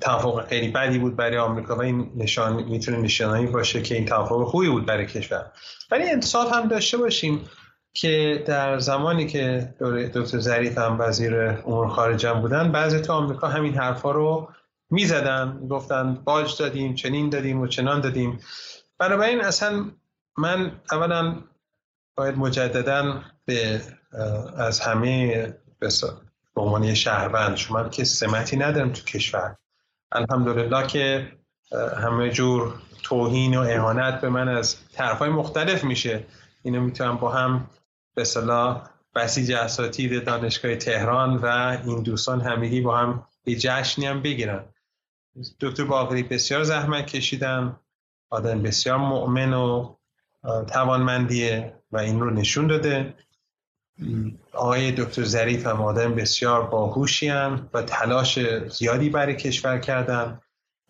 [0.00, 4.44] توافق خیلی بدی بود برای آمریکا و این نشان می‌تونه نشانایی باشه که این توافق
[4.44, 5.52] خوبی بود برای کشور.
[5.90, 7.40] ولی انتصاب هم داشته باشیم
[7.92, 9.74] که در زمانی که
[10.14, 14.48] دکتر ظریف هم وزیر امور خارجه بودن بعضی تو آمریکا همین حرفا رو
[14.90, 18.40] می‌زدن گفتن باج دادیم چنین دادیم و چنان دادیم.
[18.98, 19.90] بنابراین اصلا
[20.38, 21.36] من اولا
[22.16, 23.80] باید مجددا به
[24.58, 25.54] از همه
[26.56, 27.56] به عنوان شهروند.
[27.56, 29.56] شما که سمتی ندارم تو کشور.
[30.12, 31.32] الحمدلله که
[32.02, 36.24] همه جور توهین و اهانت به من از طرفهای مختلف میشه.
[36.62, 37.70] اینا می‌تونن با هم
[38.14, 41.46] به صلاح بسیج اساتید دانشگاه تهران و
[41.86, 44.64] این دوستان همگی با هم یه جشنی هم بگیرن.
[45.60, 47.76] دکتر باقری بسیار زحمت کشیدن.
[48.30, 49.94] آدم بسیار مؤمن و
[50.72, 53.14] توانمندیه و این رو نشون داده.
[54.52, 57.30] آقای دکتر ظریف هم آدم بسیار باهوشی
[57.74, 60.40] و تلاش زیادی برای کشور کردن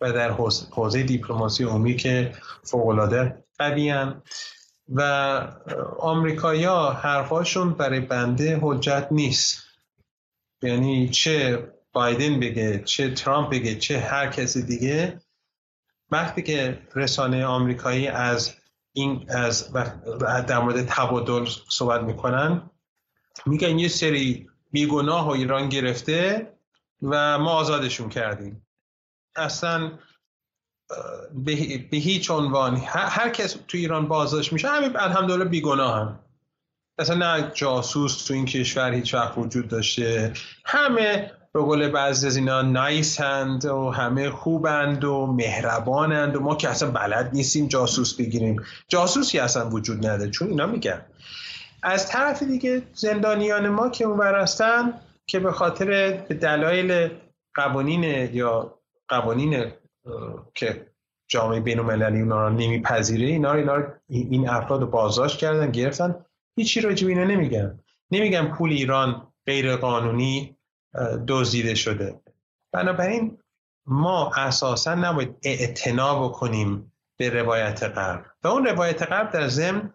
[0.01, 0.31] و در
[0.71, 4.21] حوزه دیپلماسی عمومی که فوقالعاده قویان
[4.89, 5.01] و
[5.99, 9.63] آمریکایا حرفاشون برای بنده حجت نیست.
[10.61, 15.21] یعنی چه بایدن بگه چه ترامپ بگه چه هر کسی دیگه
[16.11, 18.53] وقتی که رسانه آمریکایی از
[18.93, 19.73] این از
[20.47, 22.69] در مورد تبادل صحبت می‌کنن
[23.45, 26.51] میگن یه سری بیگناه و ایران گرفته
[27.01, 28.67] و ما آزادشون کردیم.
[29.35, 29.91] اصلا
[31.45, 36.19] به هیچ عنوان هر کس تو ایران بازداشت میشه همین الحمدلله بیگناه هم
[36.99, 40.33] اصلا نه جاسوس تو این کشور هیچ وقت وجود داشته.
[40.65, 46.69] همه به قول بعضی از اینا نایسند و همه خوبند و مهربانند و ما که
[46.69, 48.63] اصلا بلد نیستیم جاسوس بگیریم.
[48.87, 51.05] جاسوسی اصلا وجود نداره چون اینا میگن.
[51.87, 54.93] از طرف دیگه زندانیان ما که اون هستن
[55.27, 57.09] که به خاطر دلایل
[57.55, 58.03] قوانین
[58.33, 59.71] یا قوانین
[60.55, 60.87] که
[61.27, 66.25] جامعه بین المللی اونا رو نمیپذیره اینا رو اینا این افراد رو بازداشت کردن گرفتن.
[66.55, 67.79] هیچی راجع اینا نمیگن
[68.11, 70.57] نمیگن پول ایران غیر قانونی
[71.27, 72.21] دزدیده شده.
[72.73, 73.37] بنابراین
[73.85, 78.25] ما اساسا نباید اعتنا بکنیم به روایت غرب.
[78.43, 79.93] و اون روایت غرب در ضمن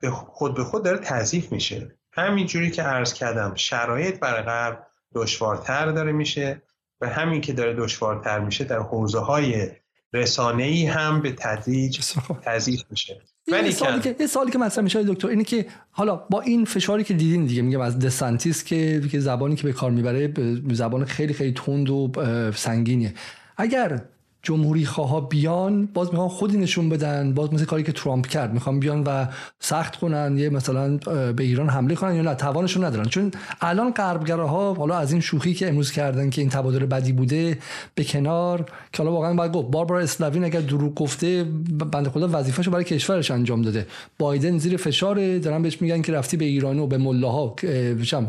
[0.00, 1.96] به خود به خود داره تضعیف میشه.
[2.12, 6.62] همینجوری که عرض کردم شرایط برای غرب دشوارتر داره میشه
[7.00, 9.70] و همین که داره دشوارتر میشه در حوزه های
[10.12, 12.00] رسانه ای هم به تدریج
[12.42, 13.20] تضعیف میشه.
[13.52, 17.04] ولی سوالی که یه سوالی که مطرح میشه دکتر اینه که حالا با این فشاری
[17.04, 20.32] که دیدین دیگه میگم از دسانتیس که زبانی که به کار می‌بره
[20.72, 22.12] زبان خیلی خیلی تند و
[22.54, 23.14] سنگینیه.
[23.56, 24.00] اگر
[24.46, 28.54] جمهوری خواه بیان باز می‌خوان خودی نشون بدن باز مثل کاری که ترامپ کرد.
[28.54, 29.26] می‌خوان بیان و
[29.60, 30.96] سخت کنن یه مثلا
[31.32, 33.04] به ایران حمله کنن یا نه توانشون ندارن.
[33.04, 37.58] چون الان غربگراها حالا از این شوخی که امروز کردن که این تبادل بدی بوده
[37.94, 41.44] به کنار که حالا واقعا باید گفت باربارا اسلاوین اگر دروغ گفته
[41.92, 43.86] بنده خدا وظیفه‌شو برای کشورش انجام داده.
[44.18, 47.56] بایدن زیر فشار دارن بهش میگن که رفتی به ایران و به ملاها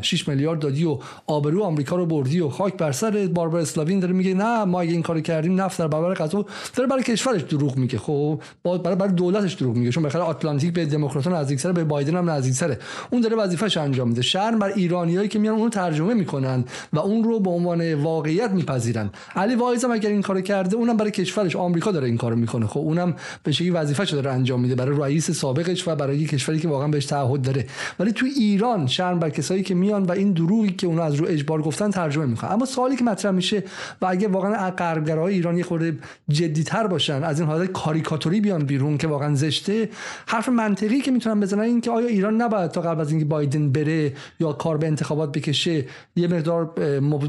[0.01, 4.13] 6 میلیارد دادی و آبرو آمریکا رو بردی و خاک بر سر باربارا اسلاوین داره
[4.13, 7.77] میگه نه ما اگه این کارو کردیم نفت در برابر غذا داره برای کشورش دروغ
[7.77, 7.97] میگه.
[7.97, 9.91] خب برای برای دولتش دروغ میگه.
[9.91, 12.79] چون بخاطر آتلانتیک به دموکرات‌ها نزدیک‌تره به بایدن هم نزدیک‌تره.
[13.09, 14.21] اون داره وظیفه‌ش انجام میده.
[14.21, 19.09] شرم بر ایرانیایی که میان اون ترجمه می‌کنن و اون رو به عنوان واقعیت میپذیرن.
[19.35, 22.67] علی وایز هم اگر این کارو کرده اونم برای کشورش آمریکا داره این کارو می‌کنه.
[22.67, 24.75] خب اونم به شکلی وظیفه‌ش داره انجام میده.
[24.75, 27.65] برای رئیس سابقش و برای کشوری که واقعا بهش تعهد داره.
[27.99, 31.25] ولی تو ایران شرم بر کسایی که میان و این دروغی که اونا از رو
[31.27, 33.63] اجبار گفتن ترجمه می‌کنن اما سوالی که مطرح میشه
[34.01, 35.96] و اگه واقعا غربگراهای ایرانی خورده
[36.29, 39.89] جدیتر باشن از این حالت کاریکاتوری بیان بیرون که واقعا زشته.
[40.27, 43.71] حرف منطقی که می‌تونن بزنن این که آیا ایران نباید تا قبل از اینکه بایدن
[43.71, 46.79] بره یا کار به انتخابات بکشه یه مقدار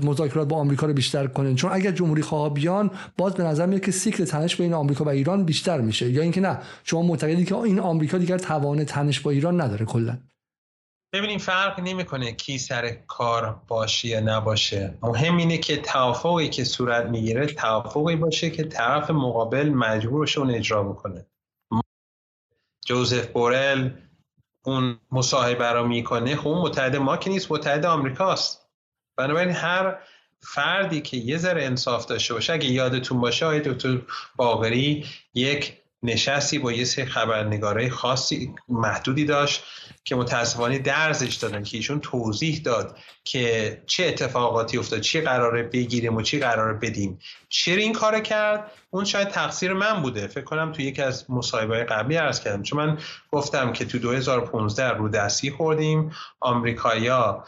[0.04, 3.80] مذاکرات با آمریکا رو بیشتر کنه چون اگر جمهوری خواه بیان باز به نظر میاد
[3.80, 6.10] که سیکل تنش بین آمریکا و ایران بیشتر میشه.
[6.10, 10.18] یا اینکه نه شما معتقدی که این آمریکا دیگر توان تنش با ایران نداره کلا.
[11.12, 14.98] ببینیم فرق نمی‌کنه کی سر کار باشه یا نباشه.
[15.02, 20.82] مهم اینه که توافقی که صورت می‌گیره توافقی باشه که طرف مقابل مجبورش اون اجرا
[20.82, 21.26] بکنه.
[22.86, 23.90] جوزف بورل
[24.62, 26.36] اون مصاحبه رو می‌کنه.
[26.36, 28.68] خب اون متحد ما که نیست متحد آمریکاست
[29.16, 29.98] بنابراین هر
[30.40, 33.98] فردی که یه ذره انصاف داشته باشه اگه یادتون باشه آقای دکتر
[34.36, 39.64] باغری یک نشستی با یه سری خبرنگارای خاصی محدودی داشت
[40.04, 46.16] که متاسفانه درزش دادن که ایشون توضیح داد که چه اتفاقاتی افتاد چی قراره بگیریم
[46.16, 47.18] و چی قراره بدیم.
[47.48, 50.26] چرا این کار کرد؟ اون شاید تقصیر من بوده.
[50.26, 52.62] فکر کنم تو یکی از مصاحبه قبلی عرض کردم.
[52.62, 52.98] چون من
[53.32, 56.12] گفتم که تو 2015 رو دستی خوردیم.
[56.40, 57.44] آمریکایا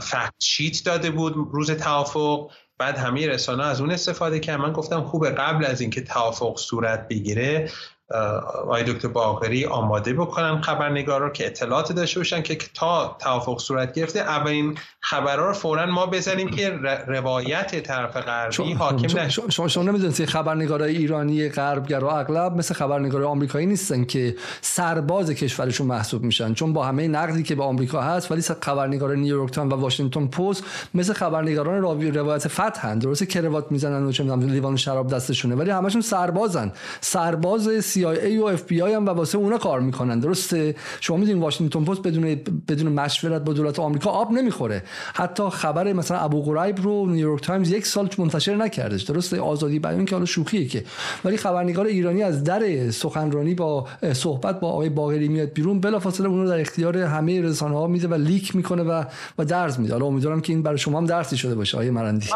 [0.00, 2.50] fact sheet داده بود روز توافق.
[2.78, 7.08] بعد همه رسانه از اون استفاده کرد من گفتم خوبه قبل از اینکه توافق صورت
[7.08, 7.70] بگیره
[8.10, 13.94] آقای دکتر باقری آماده بکنن خبرنگار رو که اطلاعات داشته باشن که تا توافق صورت
[13.94, 16.70] گرفته اولین خبرها رو فورا ما بزنیم که
[17.06, 19.42] روایت طرف غربی حاکم نشه.
[19.50, 26.22] شما شما نمی‌دونید خبرنگارای ایرانی غربگرا اغلب مثل خبرنگارای آمریکایی نیستن که سرباز کشورشون محسوب
[26.22, 30.26] میشن چون با همه نقدی که به آمریکا هست ولی خبرنگار نیویورک تایمز و واشنگتن
[30.26, 30.64] پست
[30.94, 36.00] مثل خبرنگاران راوی روایت فتحن درسته کروات می‌زنن و چه لیوان شراب دستشونه ولی همشون
[36.00, 36.72] سربازن.
[37.00, 42.02] سرباز CIA و FBI هم و واسه اونا کار می‌کنن درسته؟ شما می‌دونید واشنگتن پست
[42.02, 42.34] بدون
[42.68, 44.82] بدون مشورت با دولت آمریکا آب نمی‌خوره.
[45.14, 50.04] حتی خبر مثلا ابو غریب رو نیویورک تایمز یک سال منتشر نکردش درسته؟ آزادی بیان
[50.04, 50.84] که حالا شوخیه که.
[51.24, 56.42] ولی خبرنگار ایرانی از در سخنرانی با صحبت با آقای باقری میاد بیرون بلافاصله اون
[56.42, 59.04] رو در اختیار همه رسانه ها میده و leak می‌کنه و
[59.38, 59.92] و درس میده.
[59.92, 62.28] حالا امیدوارم که این برای شما هم درسی شده باشه آقای مرندی.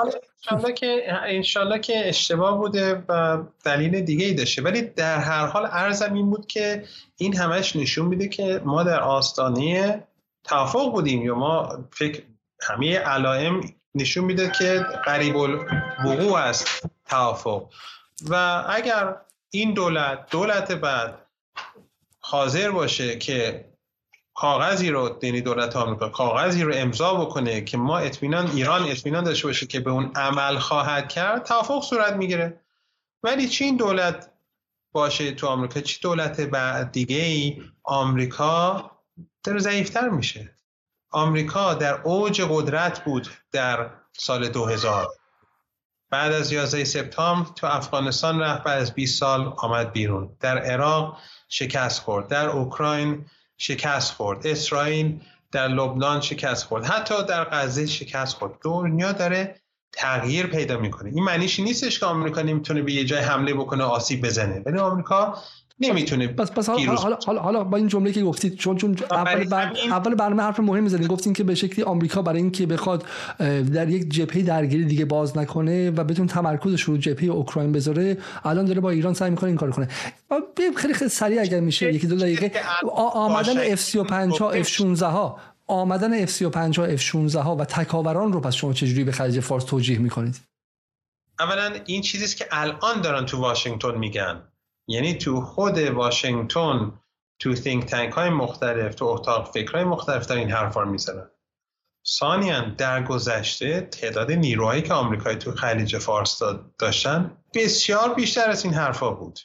[0.47, 4.62] انشالله که انشالله که اشتباه بوده و دلیل دیگه ای داشته.
[4.62, 6.85] ولی در هر حال ارزم این بود که
[7.16, 10.02] این همش نشون میده که ما در آستانه
[10.44, 12.23] توافق بودیم یا ما فکر
[12.62, 13.60] همه علائم
[13.94, 17.70] نشون میده که قریب الوقوع است توافق.
[18.31, 19.16] و اگر
[19.51, 21.27] این دولت دولت بعد
[22.20, 23.65] حاضر باشه که
[24.39, 29.47] کاغذی رو یعنی دولت آمریکا کاغذی رو امضا بکنه که ما اطمینان ایران اطمینان داشته
[29.47, 32.60] باشه که به اون عمل خواهد کرد توافق صورت می‌گیره.
[33.23, 34.31] ولی چین دولت
[34.93, 38.90] باشه تو آمریکا؟ چی دولت بعد دیگه ای آمریکا
[39.44, 40.55] در ضعیفتر میشه.
[41.10, 45.09] آمریکا در اوج قدرت بود در سال 2000
[46.10, 50.36] بعد از 11 سپتامبر تو افغانستان رفت بعد از 20 سال آمد بیرون.
[50.40, 52.28] در عراق شکست خورد.
[52.28, 53.27] در اوکراین
[53.59, 54.47] شکست خورد.
[54.47, 55.20] اسرائیل
[55.52, 56.85] در لبنان شکست خورد.
[56.85, 58.52] حتی در غزه شکست خورد.
[58.62, 59.60] دنیا داره
[59.93, 61.10] تغییر پیدا می‌کنه.
[61.10, 64.62] این معنیش نیستش که آمریکا نمی‌تونه به یه جای حمله بکنه آسیب بزنه.
[64.66, 65.39] ولی آمریکا
[65.80, 69.72] نمی‌تونه بس بس حالا, حالا, حالا, با این جمله که گفتید چون چون اول بر...
[69.90, 71.06] اول برنامه حرف مهم زدین.
[71.06, 73.05] گفتین که به شکلی آمریکا برای اینکه بخواد
[73.74, 78.64] در یک جبهه درگیری دیگه باز نکنه و بتون تمرکزش رو جبهه اوکراین بذاره الان
[78.64, 79.88] داره با ایران سعی می‌کنه این کار کنه.
[80.76, 82.52] خیلی خیلی سریع اگر میشه یکی دو دقیقه.
[82.96, 85.38] آمدن F35 F16 ها.
[85.66, 90.40] آمدن F35 F16 ها و تکاوران رو پس شما چجوری به خلیج فارس توجیه می‌کنید؟
[91.40, 94.42] اولا این چیزیست که الان دارن تو واشنگتن میگن.
[94.89, 96.93] یعنی تو خود واشنگتن
[97.39, 101.31] تو تینک تنک های مختلف تو اتاق فکرهای مختلف در این حرفا رو می‌زنن.
[102.06, 106.43] ثانیا در گذشته تعداد نیروهایی که آمریکایی تو خلیج فارس
[106.78, 109.40] داشتن بسیار بیشتر از این حرفا بود.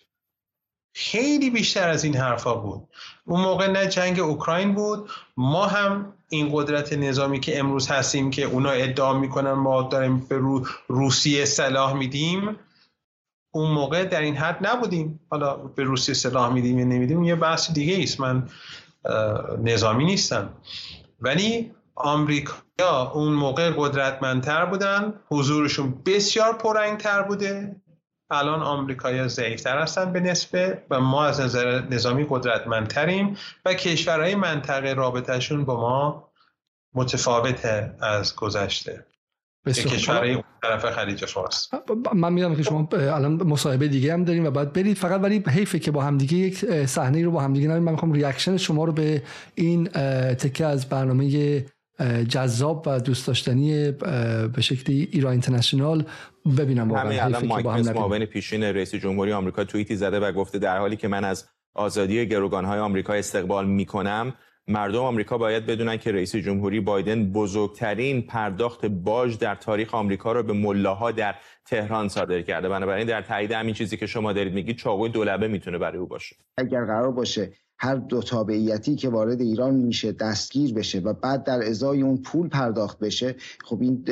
[0.95, 2.87] خیلی بیشتر از این حرفا بود.
[3.25, 8.43] اون موقع نه جنگ اوکراین بود ما هم این قدرت نظامی که امروز هستیم که
[8.43, 10.41] اونا ادعا می‌کنن ما داریم به
[10.87, 12.59] روسیه سلاح میدیم
[13.55, 15.19] اون موقع در این حد نبودیم.
[15.29, 18.49] حالا به روسیه سلاح میدیم یا نمیدیم یه بحث دیگه ایست من
[19.63, 20.49] نظامی نیستم.
[21.19, 27.75] ولی آمریکا اون موقع قدرتمندتر بودن حضورشون بسیار پررنگتر بوده.
[28.29, 34.93] الان آمریکایی‌ها ضعیفتر هستن به نسبه و ما از نظر نظامی قدرتمندتریم و کشورهای منطقه
[34.93, 36.29] رابطهشون با ما
[36.93, 39.05] متفاوته از گذشته.
[39.67, 41.69] کشورهای طرف خلیج فارس.
[42.13, 45.79] من می‌دونم که شما الان مصاحبه دیگه هم داریم و باید برید فقط ولی حیفه
[45.79, 47.83] که با همدیگه یک صحنه رو با همدیگه نبینیم.
[47.83, 49.21] من می‌خوام ریاکشن شما رو به
[49.55, 49.83] این
[50.33, 51.65] تکه از برنامه
[52.29, 53.91] جذاب و دوست داشتنی
[54.53, 56.05] به شکلی ایران اینترنشنال
[56.57, 57.05] ببینم واقعا.
[57.05, 61.07] همین الان مایک معاون پیشین رئیس جمهوری آمریکا توییتی زده و گفته در حالی که
[61.07, 64.33] من از آزادی گروگانهای آمریکا استقبال می‌کنم
[64.67, 70.43] مردم آمریکا باید بدونن که رئیس جمهوری بایدن بزرگترین پرداخت باج در تاریخ آمریکا رو
[70.43, 71.35] به ملاها در
[71.65, 72.69] تهران صادر کرده.
[72.69, 76.35] بنابراین در تایید همین چیزی که شما دارید میگید چاقوی دولبه می‌تونه برای او باشه.
[76.57, 81.63] اگر قرار باشه هر دو تابعیتی که وارد ایران میشه دستگیر بشه و بعد در
[81.63, 83.35] ازای اون پول پرداخت بشه
[83.65, 84.05] خب این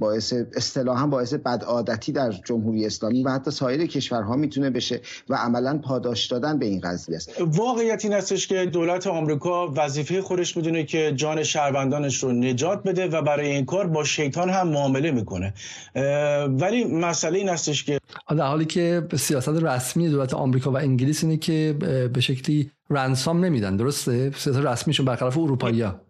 [0.00, 5.78] باعث اصطلاحا باعث بدعادتی در جمهوری اسلامی و حتی سایر کشورها می‌تونه بشه و عملا
[5.78, 7.30] پاداش دادن به این قضیه است.
[7.40, 13.06] واقعیت این هستش که دولت آمریکا وظیفه خودش می‌دونه که جان شهروندانش رو نجات بده
[13.06, 15.54] و برای این کار با شیطان هم معامله می‌کنه.
[16.48, 21.36] ولی مسئله این هستش که در حالی که سیاست رسمی دولت آمریکا و انگلیس اینه
[21.36, 21.76] که
[22.14, 26.00] به شکلی رنسام نمیدن درسته؟ سیاست رسمیشون برخلاف اروپایی ها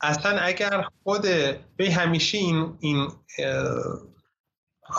[0.00, 1.22] اصلا اگر خود
[1.76, 3.08] به همیشه این این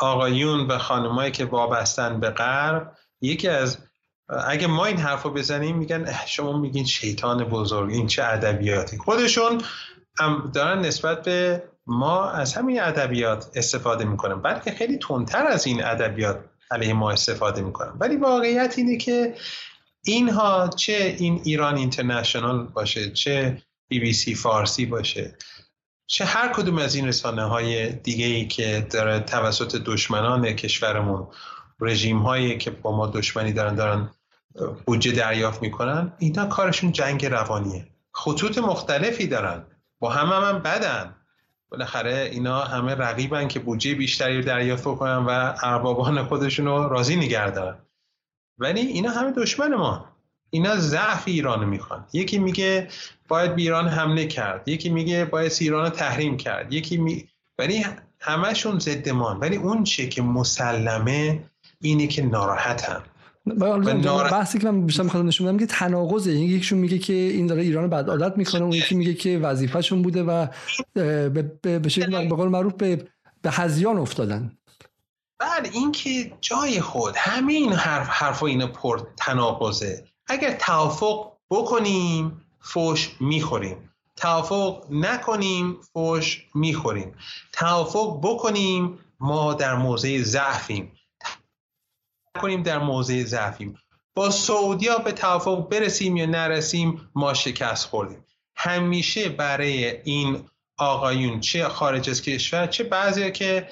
[0.01, 2.91] آقایون و خانمایی که وابستن به غرب
[3.21, 3.77] یکی از
[4.47, 8.97] اگه ما این حرفو بزنیم میگن شما میگین شیطان بزرگ این چه ادبیاتی.
[8.97, 9.61] خودشون
[10.19, 14.41] هم دارن نسبت به ما از همین ادبیات استفاده می‌کنن.
[14.41, 16.39] بلکه خیلی تندتر از این ادبیات
[16.71, 17.93] علیه ما استفاده می‌کنن.
[17.99, 19.35] ولی واقعیت اینه که
[20.05, 25.37] اینها چه این ایران اینترنشنال باشه چه بی بی سی فارسی باشه
[26.07, 31.27] چه هر کدوم از این رسانه های دیگه ای که داره توسط دشمنان کشورمون
[31.79, 34.09] رژیم هایی که با ما دشمنی دارن دارن
[34.85, 37.87] بودجه دریافت می‌کنن اینا کارشون جنگ روانیه.
[38.11, 39.65] خطوط مختلفی دارن.
[39.99, 41.15] با هم هم, هم بدن.
[41.69, 47.77] بالاخره اینا همه رقیبن که بودجه بیشتری دریافت کنن و اربابان خودشون رو راضی نگردن
[48.59, 50.05] ولی اینا همه دشمن ما.
[50.49, 52.05] اینا ضعف ایران می‌خوان.
[52.13, 52.87] یکی میگه
[53.27, 54.67] باید به ایران حمله کرد.
[54.67, 56.73] یکی میگه باید ایران رو تحریم کرد.
[56.73, 57.25] یکی می...
[57.59, 57.85] ولی
[58.19, 61.43] همشون ضد ما ولی اون چه که مسلمه
[61.81, 63.03] اینه که ناراحتم
[64.31, 66.31] بحثی که من بیشتر می‌خوام نشون بدم که تناقضه.
[66.31, 70.23] یکیشون میگه که این داره ایران بد عادت می‌کنه اون یکی میگه که وظیفهشون بوده
[70.23, 70.47] و
[71.61, 73.07] به شکل به قول معروف به
[73.41, 74.51] به هزیان افتادن.
[75.43, 80.07] بعد این که جای خود همین حرف حرف اینا پر تناقضه.
[80.27, 83.89] اگر توافق بکنیم فوش می‌خوریم.
[84.15, 87.15] توافق نکنیم فوش می‌خوریم.
[87.51, 90.91] توافق بکنیم ما در موضع ضعفیم.
[92.41, 93.77] کنیم در موضع ضعفیم.
[94.15, 98.25] با سعودیا به توافق برسیم یا نرسیم ما شکست خوردیم.
[98.55, 103.69] همیشه برای این آقایون چه خارج از کشور چه بعضی که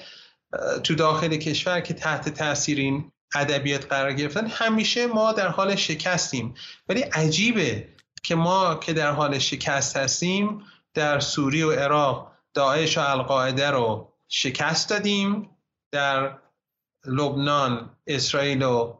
[0.84, 6.54] تو داخل کشور که تحت تاثیر این ادبیات قرار گرفتن همیشه ما در حال شکستیم.
[6.88, 7.88] ولی عجیبه
[8.22, 10.64] که ما که در حال شکست هستیم
[10.94, 15.48] در سوریه و عراق داعش و القاعده رو شکست دادیم.
[15.92, 16.38] در
[17.06, 18.94] لبنان اسرائیل و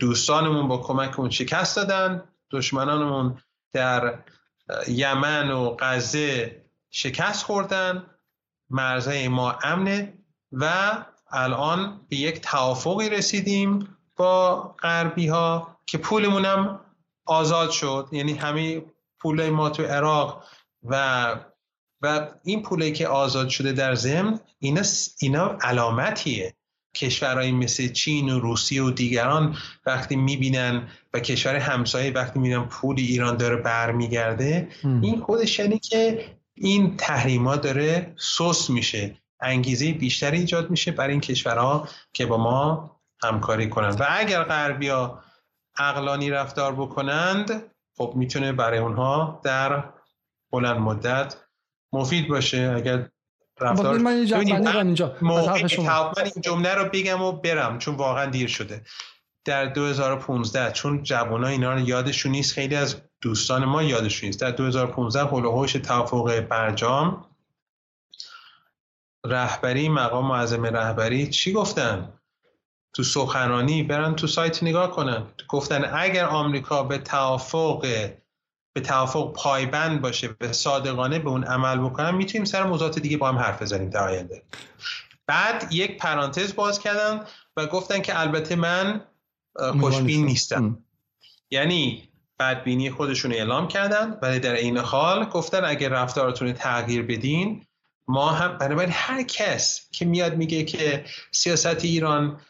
[0.00, 2.22] دوستانمون با کمکمون شکست دادن.
[2.50, 3.38] دشمنانمون
[3.72, 4.18] در
[4.88, 8.06] یمن و غزه شکست خوردن.
[8.70, 10.21] مرزهای ما امنه.
[10.52, 10.92] و
[11.30, 16.80] الان به یک توافقی رسیدیم با غربی ها که پولمون هم
[17.24, 18.08] آزاد شد.
[18.12, 18.82] یعنی همه
[19.20, 20.44] پول ما تو عراق
[20.82, 21.36] و
[22.02, 24.82] و این پولی که آزاد شده در ضمن اینا
[25.18, 26.54] اینا علامتیه.
[26.96, 29.56] کشورهایی مثل چین و روسیه و دیگران
[29.86, 34.68] وقتی می‌بینن و کشور همسایه وقتی می‌بینن پول ایران داره برمیگرده
[35.02, 39.21] این خودش یعنی که این تحریما داره سوس میشه.
[39.42, 42.90] انگیزه بیشتری ایجاد میشه برای این کشورها که با ما
[43.22, 44.00] همکاری کنند.
[44.00, 45.22] و اگر غربیا
[45.76, 49.84] عقلانی رفتار بکنند خب می‌تونه برای اونها در
[50.52, 51.36] بلند مدت
[51.92, 52.72] مفید باشه.
[52.76, 53.08] اگر
[53.60, 54.36] رفتار من اینجا
[56.16, 58.82] من این جمله رو بگم و برم چون واقعا دیر شده.
[59.44, 64.40] در 2015 چون جوان اینا رو یادشون نیست خیلی از دوستان ما یادشون نیست.
[64.40, 67.31] در 2015 هلوهوش توافق برجام
[69.26, 72.12] رهبری مقام معظم رهبری چی گفتن؟
[72.94, 75.26] تو سخنرانی برن تو سایت نگاه کنن.
[75.48, 77.80] گفتن اگر آمریکا به توافق
[78.74, 83.28] به توافق پایبند باشه به صادقانه به اون عمل بکنن می‌تونیم سر موضوعات دیگه با
[83.28, 84.42] هم حرف بزنیم در آینده.
[85.26, 87.24] بعد یک پرانتز باز کردن
[87.56, 89.04] و گفتن که البته من
[89.80, 90.84] خوشبین نیستم.
[91.50, 92.08] یعنی
[92.38, 97.66] بدبینی خودشون اعلام کردن ولی در این حال گفتن اگر رفتارتون تغییر بدین
[98.08, 102.40] ما هم بنابراین هر کس که میاد میگه که سیاست ایران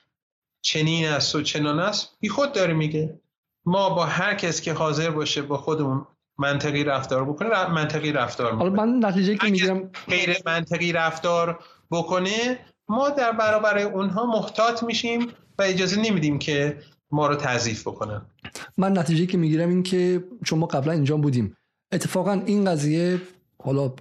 [0.62, 3.20] چنین است و چنان است بی خود داره میگه.
[3.66, 6.06] ما با هر کس که حاضر باشه با خودمون
[6.38, 8.70] منطقی رفتار بکنه منطقی رفتار می‌کنه.
[8.70, 12.58] من نتیجه که می‌گیرم غیر منطقی رفتار بکنه
[12.88, 16.78] ما در برابر اونها محتاط میشیم و اجازه نمیدیم که
[17.10, 18.22] ما رو تضعیف بکنن.
[18.78, 21.56] من نتیجه که می‌گیرم این که چون ما قبلا اینجا بودیم.
[21.92, 23.20] اتفاقا این قضیه
[23.64, 23.92] حالا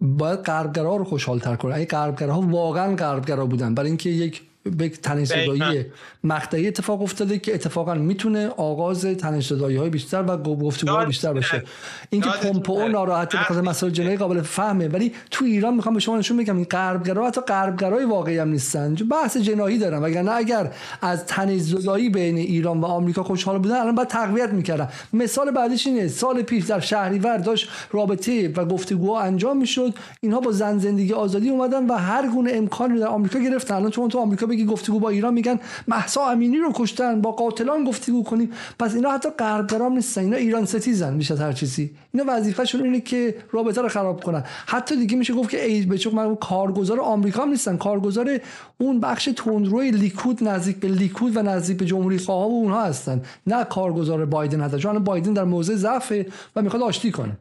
[0.00, 1.74] باید غربگرا رو خوشحال تر کنه.
[1.74, 5.84] اگه غربگراها واقعا غربگرا بودن برای اینکه یک به تنش زدایی
[6.24, 11.62] مقطعی اتفاق افتاده که اتفاقا می‌تونه آغاز تنش زدایی های بیشتر و گفتگوهای بیشتر باشه.
[12.10, 14.88] اینکه پومپئو ناراحته بخاطر مسائل جنایی قابل فهمه.
[14.88, 18.94] ولی تو ایران می‌خوام به شما نشون بگم این غربگرا حتی غربگرای واقعی هم نیستن.
[18.94, 20.02] بحث جنایی دارن.
[20.02, 20.70] وگرنه اگر
[21.02, 24.88] از تنش زدایی بین ایران و آمریکا خوشحال بودن الان باید تقویت می‌کردن.
[25.12, 26.08] مثال بعدیش اینه.
[26.08, 29.94] سال پیش در شهریور داشت رابطه و گفتگوها انجام می‌شد.
[30.20, 33.74] اینها با زن زندگی آزادی اومدن و هر گونه امکانی در آمریکا گرفتن.
[33.74, 38.24] الان تو آمریکا بگی گفتگو با ایران میگن محسا امینی رو کشتن با قاتلان گفتگو
[38.24, 38.52] کنیم.
[38.78, 41.96] پس اینا حتی غربگرام نیستن اینا ایران ستیزن بیش از هر چیزی.
[42.14, 44.44] اینا وظیفهشون اینه که رابطه رو خراب کنن.
[44.66, 47.76] حتی دیگه میشه گفت که ای به من کارگزار آمریکا هم نیستن.
[47.76, 48.40] کارگزار
[48.78, 53.22] اون بخش تندروی لیکود نزدیک به لیکود و نزدیک به جمهوری خواه و اونها هستن.
[53.46, 56.12] نه کارگزار بایدن هستن چون بایدن در موضع ضعف
[56.56, 57.38] و می‌خواد آشتی کنه.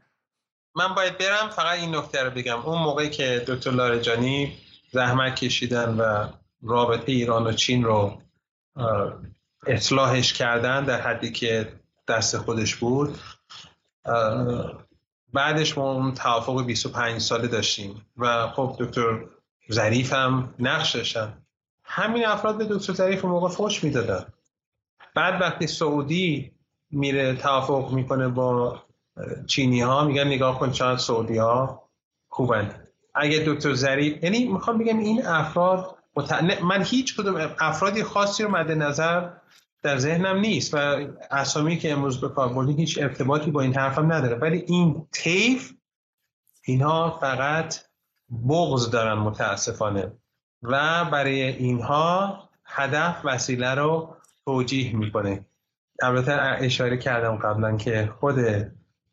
[0.76, 2.60] من باید برم فقط این نکته رو بگم.
[2.66, 4.54] اون موقعی که دکتر لارجانی
[4.92, 6.28] زحمت کشیدن و
[6.64, 8.22] رابطه ایران و چین رو
[9.68, 11.74] اصلاحش کردن در حدی که
[12.08, 13.18] دست خودش بود.
[15.34, 19.26] بعدش ما اون توافق 25 ساله داشتیم و خب دکتر
[19.72, 21.38] ظریف هم نقش داشتن
[21.84, 24.26] همین افراد به دکتر ظریف موقع فوش می‌دادن.
[25.16, 26.52] بعد وقتی سعودی
[26.92, 28.84] میره توافق می‌کنه با
[29.48, 31.84] چینی ها میگن نگاه کن چند سعودی ها
[32.30, 32.88] خوبن.
[33.16, 35.98] اگه دکتر ظریف یعنی می‌خوام بگم این افراد
[36.64, 39.30] من هیچ کدوم افرادی خاصی رو مد نظر
[39.82, 40.78] در ذهنم نیست و
[41.32, 44.38] اسامی که امروز به کار بردیم هیچ ارتباطی با این حرفم نداره.
[44.38, 45.74] ولی این طیف
[46.66, 47.76] اینها فقط
[48.50, 50.12] بغض دارن متاسفانه
[50.64, 54.16] و برای اینها هدف وسیله رو
[54.46, 55.46] توجیه می‌کنه.
[56.02, 58.36] البته اشاره کردم قبلا که خود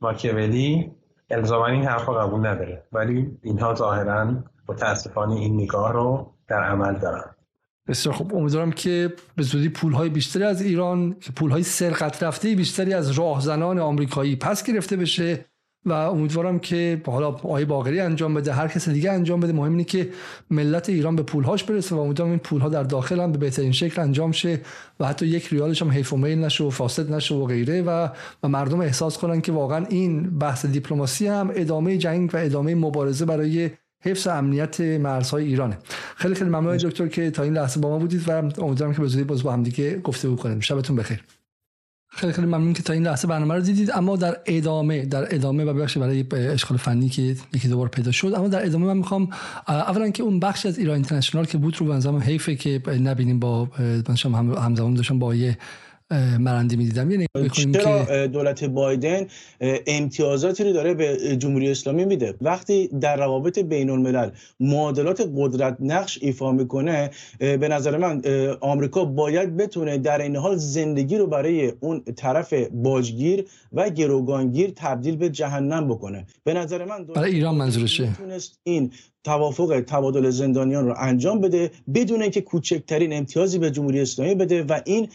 [0.01, 0.93] ماکیولی
[1.31, 2.87] الزاما این حرف قبول نداره.
[2.93, 7.25] ولی اینها ظاهرا متاسفانه این نگاه رو در عمل دارن
[7.89, 13.11] بسیار خب امیدوارم که به زودی پولهای بیشتری از ایران پولهای سرقت رفته بیشتری از
[13.11, 15.45] راهزنان آمریکایی پس گرفته بشه
[15.85, 19.53] و امیدوارم که حالا آقای باقری انجام بده هر کس دیگه انجام بده.
[19.53, 20.11] مهم اینه که
[20.51, 24.03] ملت ایران به پولهاش برسه و امیدوارم این پولها در داخل هم به بهترین شکل
[24.03, 24.61] انجام شه
[25.01, 28.09] و حتی یک ریالش هم حیف و میل نشه و فاسد نشه و غیره و
[28.43, 33.25] و مردم احساس کنن که واقعا این بحث دیپلماسی هم ادامه جنگ و ادامه مبارزه
[33.25, 33.71] برای
[34.03, 35.79] حفظ امنیت مرزهای ایرانه.
[36.17, 39.07] خیلی خیلی ممنون دکتر که تا این لحظه با ما بودید و امیدوارم که به
[39.07, 40.61] زودی باز با هم دیگه گفتگو کنیم.
[40.61, 41.25] شبتون بخیر.
[42.13, 43.91] خیلی خیلی ممنون که تا این لحظه برنامه رو دیدید.
[43.91, 48.35] اما در ادامه در ادامه و بخش برای اشکال فنی که یکی دوبار پیدا شد
[48.35, 49.29] اما در ادامه من می‌خوام
[49.69, 53.65] اولا که اون بخش از ایران اینترنشنال که بود رو بنظرم حیفه که نبینیم با
[54.35, 55.59] همزمان داشتم با یه
[56.39, 57.11] مرندی می‌دیدم.
[57.11, 59.27] یعنی چرا که دولت بایدن
[59.87, 62.35] امتیازاتی رو داره به جمهوری اسلامی میده.
[62.41, 64.31] وقتی در روابط بین الملل
[64.61, 68.23] معادلات قدرت نقش ایفا می‌کنه به نظر من
[68.61, 75.17] آمریکا باید بتونه در این حال زندگی رو برای اون طرف باجگیر و گروگانگیر تبدیل
[75.17, 76.27] به جهنم بکنه.
[76.45, 78.09] به نظر من برای ایران منظورشه.
[78.63, 78.93] این
[79.25, 84.81] توافق تبادل زندانیان رو انجام بده بدون اینکه کوچکترین امتیازی به جمهوری اسلامی بده و
[84.87, 85.09] این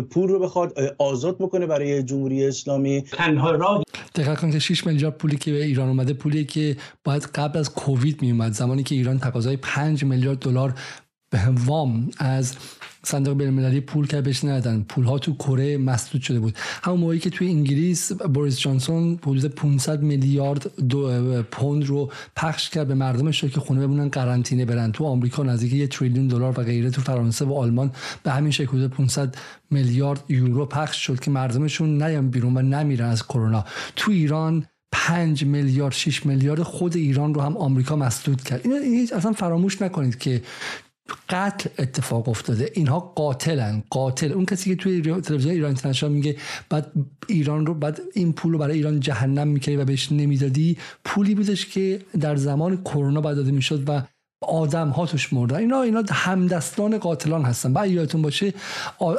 [0.00, 3.04] پول رو بخواد آزاد بکنه برای جمهوری اسلامی.
[3.12, 3.82] تنها راه
[4.14, 7.70] دقیقا کنید که 6 میلیارد پولی که به ایران اومده پولی که باید قبل از
[7.70, 10.74] کووید می اومد زمانی که ایران تقاضای 5 میلیارد دلار
[11.30, 12.56] به وام از
[13.02, 14.84] صندوق بین المللی پول که بهش ندادن.
[14.88, 16.56] پول ها تو کره مسدود شده بود.
[16.82, 20.66] همون موقعی که توی انگلیس بوریس جانسون حدود 500 میلیارد
[21.50, 24.92] پوند رو پخش کرد به مردمش که خونه بمونن قرنطینه برن.
[24.92, 27.92] تو آمریکا نزدیک یه تریلیون دلار و غیره تو فرانسه و آلمان
[28.22, 29.34] به همین شکل حدود 500
[29.70, 33.64] میلیارد یورو پخش شد که مردمشون نیان بیرون و نمیرن از کرونا.
[33.96, 38.60] تو ایران 5 میلیارد 6 میلیارد خود ایران رو هم آمریکا مسدود کرد.
[38.64, 40.42] اینو اصلا فراموش نکنید که
[41.28, 42.70] قتل اتفاق افتاده.
[42.74, 43.82] اینها قاتلن.
[43.90, 44.32] قاتل.
[44.32, 46.36] اون کسی که توی تلویزیون ایران اینترنشنال میگه
[46.68, 46.92] بعد
[47.26, 50.78] ایران رو بعد این پول رو برای ایران جهنم می‌کردی و بهش نمی‌دادی.
[51.04, 54.02] پولی بودش که در زمان کرونا بعد داده می‌شد و
[54.40, 55.56] آدم ها توش مردن.
[55.56, 57.72] اینا اینا همدستان قاتلان هستن.
[57.72, 58.54] بعد یادتون باشه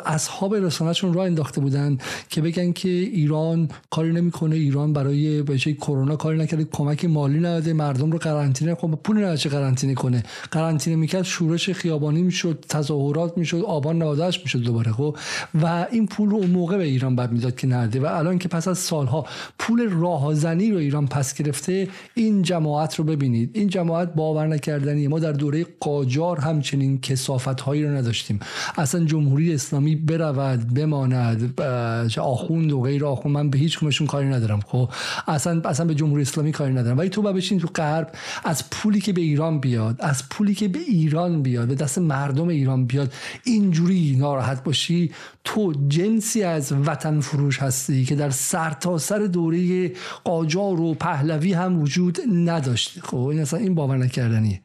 [0.05, 1.97] اصحاب رسانهشون راه انداخته بودن
[2.29, 4.55] که بگن که ایران کاری نمی‌کنه.
[4.55, 6.67] ایران برای بچه کرونا کاری نکرده.
[6.71, 7.73] کمک مالی نداده.
[7.73, 10.23] مردم رو قرنطینه خب پول نداده قرنطینه کنه.
[10.51, 15.17] قرنطینه می‌کرد شورش خیابانی می‌شد تظاهرات می‌شد آبان 98 می‌شد دوباره خب.
[15.61, 18.47] و این پول رو اون موقع به ایران بعد می‌داد که نرده و الان که
[18.47, 19.25] پس از سالها
[19.59, 23.51] پول راهزنی رو ایران پس گرفته این جماعت رو ببینید.
[23.53, 28.39] این جماعت باور نکردنی ما در دوره قاجار همچنین کسافت هایی رو نداشتیم.
[28.77, 31.61] اصلا جمهوری اسلامی برود بماند
[32.19, 34.59] آخوند و غیر آخوند من به هیچ کمشون کاری ندارم.
[34.67, 34.89] خب
[35.27, 36.97] اصلا اصلا به جمهوری اسلامی کاری ندارم.
[36.97, 38.11] ولی تو بشین تو غرب
[38.43, 42.47] از پولی که به ایران بیاد از پولی که به ایران بیاد به دست مردم
[42.47, 43.13] ایران بیاد
[43.43, 45.11] اینجوری ناراحت باشی
[45.43, 49.91] تو جنسی از وطن فروش هستی که در سرتاسر سر دوره
[50.23, 54.61] قاجار و پهلوی هم وجود نداشت خب این اصلا این باور نکردنیه.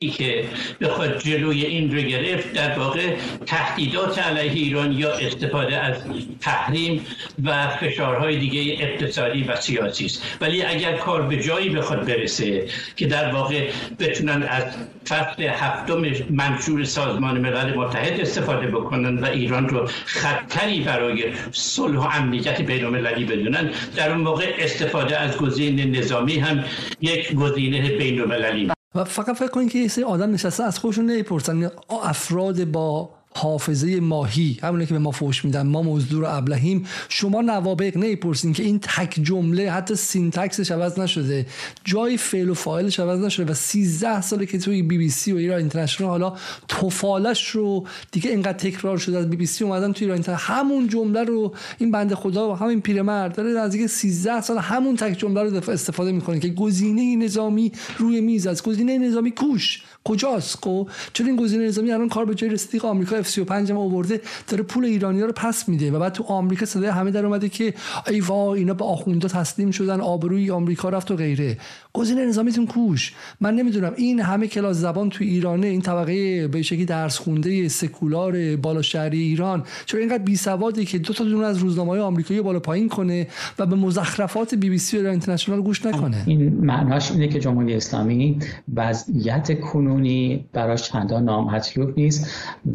[0.00, 0.44] که
[0.80, 3.16] بخواد جلوی این رو گرفت در واقع
[3.46, 5.96] تهدیدات علیه ایران یا استفاده از
[6.40, 7.06] تحریم
[7.44, 10.22] و فشارهای دیگه اقتصادی و سیاسی است.
[10.40, 14.64] ولی اگر کار به جایی بخواد برسه که در واقع بتونن از
[15.08, 22.08] فصل هفتم منشور سازمان ملل متحد استفاده بکنن و ایران رو خطری برای صلح و
[22.12, 26.64] امنیت بین المللی بدونن در اون موقع استفاده از گزینه نظامی هم
[27.00, 31.70] یک گزینه بین المللی و فقط فکر کنید که یه آدم نشسته از خودشون نمی‌پرسن.
[31.90, 36.86] افراد با حافظه ماهی همونه که به ما فوش میدن ما مزدور ابلهیم.
[37.08, 41.46] شما نوابغ نمی‌پرسین که این تک جمله حتی syntax ش عوض نشده
[41.84, 45.36] جای فعل و فاعلش عوض نشده و 13 ساله که توی بی بی سی و
[45.36, 46.36] ایران اینترنشنال حالا
[46.68, 51.24] تفاله‌ش رو دیگه اینقدر تکرار شده از بی بی سی اومدن توی ایران همون جمله
[51.24, 55.70] رو این بنده خدا و همین پیرمرد داره نزدیک 13 سال همون تک جمله رو
[55.70, 58.62] استفاده می‌کنه که گزینه نظامی روی میز است.
[58.62, 59.82] گزینه نظامی کوش.
[60.04, 63.76] کجاست؟ کو خب؟ چون این گزینه نظامی الان کار به جای رسیدگی آمریکا F35 هم
[63.76, 67.48] آورده داره پول ایرانی رو پس میده و بعد تو آمریکا صدای همه در اومده
[67.48, 67.74] که
[68.06, 71.58] ای وا اینا به آخوندا تسلیم شدن آبروی آمریکا رفت و غیره.
[71.98, 73.12] گزینه نظامیتون کوش.
[73.40, 78.56] من نمی‌دونم این همه کلاس زبان تو ایرانه این طبقه به شکلی درس خونده سکولار
[78.56, 82.40] بالا شهری ایران چرا اینقدر بی سواده که دو تا دونه از روزنامه های آمریکایی
[82.40, 83.26] بالا پایین کنه
[83.58, 87.74] و به مزخرفات بی بی سی و اینترنشنال گوش نکنه؟ این معناش اینه که جمهوری
[87.74, 88.38] اسلامی
[88.74, 92.30] وضعیت کنونی براش چندان نامطلوب نیست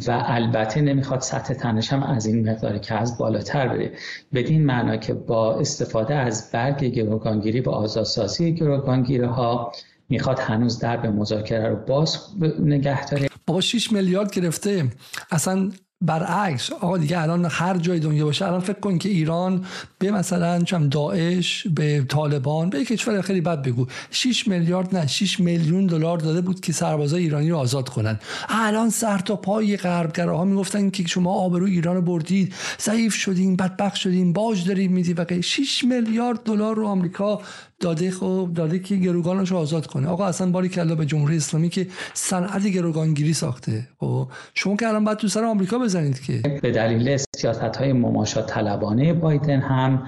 [0.08, 3.92] و البته نمی‌خواد سطح تنش هم از این مقدار که از بالاتر بره.
[4.34, 9.72] بدین معنا که با استفاده از برگ گروگانگیری با آزادسازی گروگانگیری ها
[10.10, 12.20] می‌خواد هنوز در به مذاکره رو باز
[12.60, 13.30] نگه داره.
[13.48, 14.88] بابا 6 میلیارد گرفته.
[15.32, 15.72] اصلا
[16.02, 16.72] برعکس.
[16.72, 19.66] آقا دیگه الان هر جای دنیا باشه الان فکر کن که ایران
[20.00, 23.88] به مثلا چم داعش به طالبان به کشور خیلی بد بگو.
[24.12, 28.20] 6 میلیارد نه 6 میلیون دلار داده بود که سربازای ایرانی رو آزاد کنن.
[28.50, 32.54] الان سر تا پای غربگراها می‌گفتن که شما آبرو ایران رو بردید.
[32.80, 37.42] ضعیف شدین بدبخت شدین باج دارید میدی و 6 میلیارد دلار رو آمریکا
[37.84, 40.08] داده خب داده که گروگانش رو آزاد کنه.
[40.08, 43.88] آقا اصلا باری کلا به جمهوری اسلامی که صنعت گروگانگیری ساخته.
[44.00, 46.60] خب شما که الان باید تو سر آمریکا بزنید که.
[46.62, 50.08] به دلیل سیاست های مماشات طلبانه بایدن هم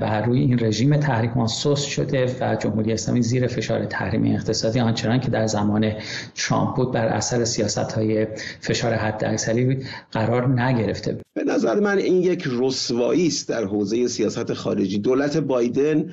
[0.00, 4.80] بر روی این رژیم تحریک سوس شده و جمهوری اسلامی زیر فشار تحریم اقتصادی.
[4.80, 5.92] آنچنان که در زمان
[6.34, 8.26] ترامپ بود بر اثر سیاست های
[8.60, 11.18] فشار حد اکثری قرار نگرفته.
[11.34, 14.98] به نظر من این یک رسوایی است در حوزه سیاست خارجی.
[14.98, 16.12] دولت بایدن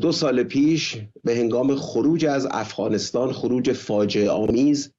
[0.00, 4.90] دو سال پیش به هنگام خروج از افغانستان خروج فاجعه آمیز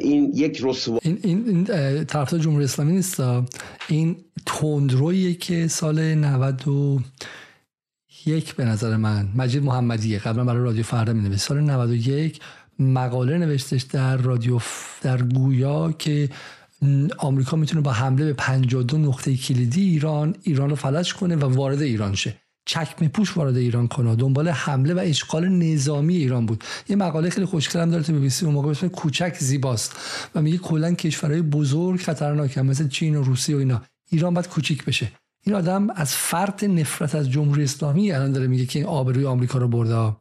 [0.00, 1.64] این یک رسوا این این, این
[2.04, 3.20] طرفدار جمهوری اسلامی نیست
[3.88, 11.36] این تندرویی که سال 91 به نظر من مجید محمدیه قبلا برای رادیو فردا می
[11.36, 12.40] سال 91
[12.78, 14.58] مقاله نوشتش در رادیو
[15.02, 16.28] در گویا که
[17.18, 21.82] آمریکا می‌تونه با حمله به 52 نقطه کلیدی ایران ایران رو فلج کنه و وارد
[21.82, 22.34] ایران شه.
[22.68, 24.16] چکمه پوش وارد ایران کنه.
[24.16, 26.64] دنبال حمله و اشغال نظامی ایران بود.
[26.88, 29.96] یه مقاله خیلی خوشگل هم داره تو بی اون موقع کوچک زیباست.
[30.34, 33.82] و میگه کلا کشورهای بزرگ خطرناکه مثل چین و روسیه و اینا.
[34.10, 35.12] ایران باید کوچیک بشه.
[35.46, 39.58] این آدم از فرط نفرت از جمهوری اسلامی الان داره میگه که این آبروی آمریکا
[39.58, 40.16] رو برده.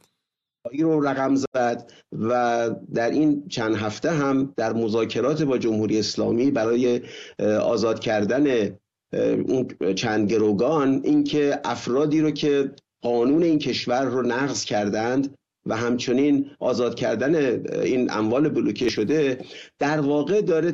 [0.80, 7.02] رو رقم زد و در این چند هفته هم در مذاکرات با جمهوری اسلامی برای
[7.62, 8.70] آزاد کردن
[9.14, 12.72] اون چند گروگان اینکه افرادی رو که
[13.02, 17.36] قانون این کشور رو نقض کردند و همچنین آزاد کردن
[17.84, 19.38] این اموال بلوکه شده
[19.80, 20.74] در واقع داره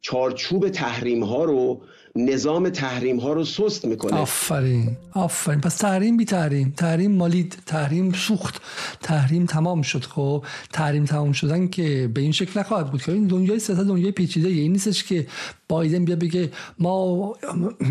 [0.00, 1.82] چارچوب تحریم ها رو
[2.16, 4.14] نظام تحریم ها رو سست می‌کنه.
[4.14, 5.60] آفرین آفرین.
[5.60, 6.74] پس تحریم بی تحریم.
[6.76, 8.62] تحریم مالید تحریم سوخت.
[9.02, 10.04] تحریم تمام شد.
[10.04, 13.02] خب تحریم تمام شدن که به این شکل نخواهد بود.
[13.02, 15.26] که این دنیای سیاست دنیای پیچیده این نیستش که
[15.68, 17.36] بایدن بیا بگه ما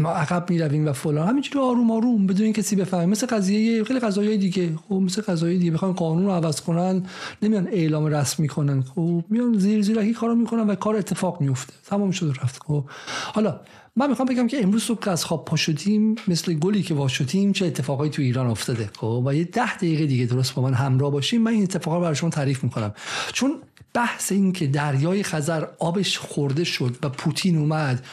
[0.06, 1.28] عقب می‌رویم و فلان.
[1.28, 3.06] همینجوری آروم آروم بدون کسی بفهمه.
[3.06, 4.70] مثل قضیه خیلی قضایای دیگه.
[4.90, 5.72] خب مثل قضایای دیگه.
[5.72, 7.04] بخوان قانون رو عوض کنن
[7.42, 8.82] نمیان اعلام رسمی کنن.
[8.82, 12.62] خب میان زیر زیرکی کارو می‌کنن و کار اتفاق میفته تمام شد رفت.
[12.68, 12.86] خب
[13.34, 13.60] حالا
[13.98, 17.52] من می‌خوام بگم که امروز صبح از خواب پا شدیم مثل گلی که وا شدیم
[17.52, 18.90] چه اتفاقایی تو ایران افتاده.
[18.98, 21.42] خب و یه ده دقیقه دیگه درست با من همراه باشیم.
[21.42, 22.94] من این اتفاقا رو برای شما تعریف می‌کنم.
[23.34, 23.62] چون
[23.94, 28.06] بحث این که دریای خزر آبش خورده شد و پوتین اومد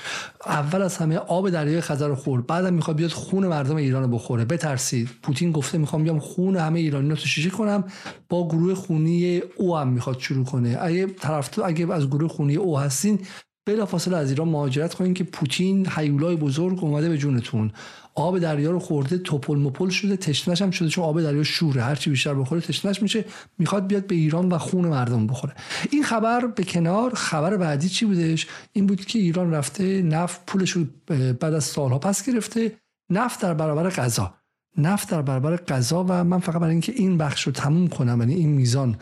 [0.46, 4.08] اول از همه آب دریای خزر رو خورد بعدم می‌خواد بیاد خون مردم ایران رو
[4.08, 4.44] بخوره.
[4.44, 5.10] بترسید.
[5.22, 7.84] پوتین گفته می‌خوام بیام خون همه ایرانی رو شیشه کنم.
[8.28, 10.78] با گروه خونی او هم می‌خواد شروع کنه.
[10.80, 13.18] اگه طرف اگه از گروه خونی او هستین
[13.66, 17.72] بلافاصله از ایران مهاجرت کنین که پوتین حیولای بزرگ اومده به جونتون.
[18.14, 21.82] آب دریا رو خورده توپل مپل شده تشنش هم شده چون آب دریا شوره.
[21.82, 23.24] هرچی بیشتر بخوره تشنش میشه
[23.58, 25.54] می‌خواد بیاد به ایران و خون مردم بخوره.
[25.90, 30.70] این خبر به کنار خبر بعدی چی بودش؟ این بود که ایران رفته نفت پولش
[30.70, 30.84] رو
[31.32, 32.72] بعد از سالها پس گرفته.
[33.10, 34.34] نفت در برابر غذا.
[34.78, 38.34] نفت در برابر غذا و من فقط برای اینکه این بخش رو تموم کنم یعنی
[38.34, 38.96] این میزان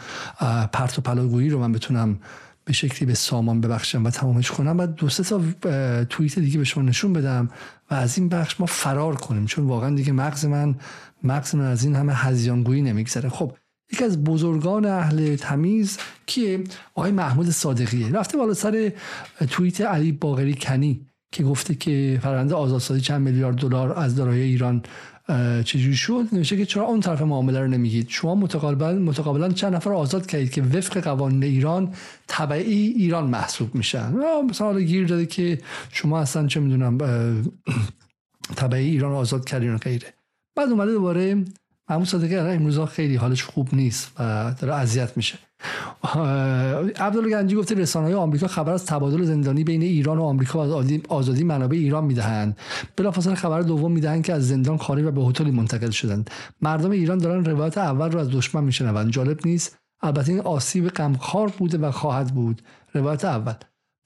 [0.73, 2.19] پرت و پلاگویی رو من بتونم
[2.65, 5.41] به شکلی به سامان ببخشم و تمامش کنم و دو سه تا
[6.05, 7.49] توییت دیگه به شما نشون بدم
[7.91, 10.75] و از این بخش ما فرار کنیم چون واقعا دیگه مغز من
[11.23, 13.29] مغز من از این همه هزیانگویی نمیگذره.
[13.29, 13.53] خب
[13.93, 16.65] یکی از بزرگان اهل تمیز که
[16.95, 18.13] آقای محمود صادقیه.
[18.13, 18.93] رفته بالا سر
[19.51, 24.83] توییت علی باقری کنی که گفته که فرنده آزادسازی چند میلیارد دلار از دارایی ایران
[25.65, 29.93] چجوری شد؟ نوشته که چرا اون طرف معامله رو نمیگید؟ شما متقابلا متقابلا چند نفر
[29.93, 31.95] آزاد کردید که وفق قوانین ایران
[32.29, 34.15] تبعی ایران محسوب میشن.
[34.51, 35.59] مثلا گیر داده که
[35.93, 36.99] شما اصلا چه می‌دونم
[38.57, 40.15] تبعی ایران آزاد کردین و غیره.
[40.57, 41.45] بعد اومده دوباره
[41.91, 45.39] محمود صادقی الان امروزا خیلی حالش خوب نیست و داره اذیت میشه.
[46.99, 51.45] عبدالله گفته رسانه های آمریکا خبر از تبادل زندانی بین ایران و آمریکا و آزادی
[51.45, 52.57] منابع ایران می‌دهند.
[52.97, 56.31] بلافاصله خبر دوم می‌دهند که از زندان خارج و به هتلی منتقل شدند.
[56.63, 61.53] مردم ایران دارن روایت اول رو از دشمن میشنوند جالب نیست؟ البته این آسیب غمخوار
[61.59, 62.63] بوده و خواهد بود.
[62.95, 63.55] روایت اول.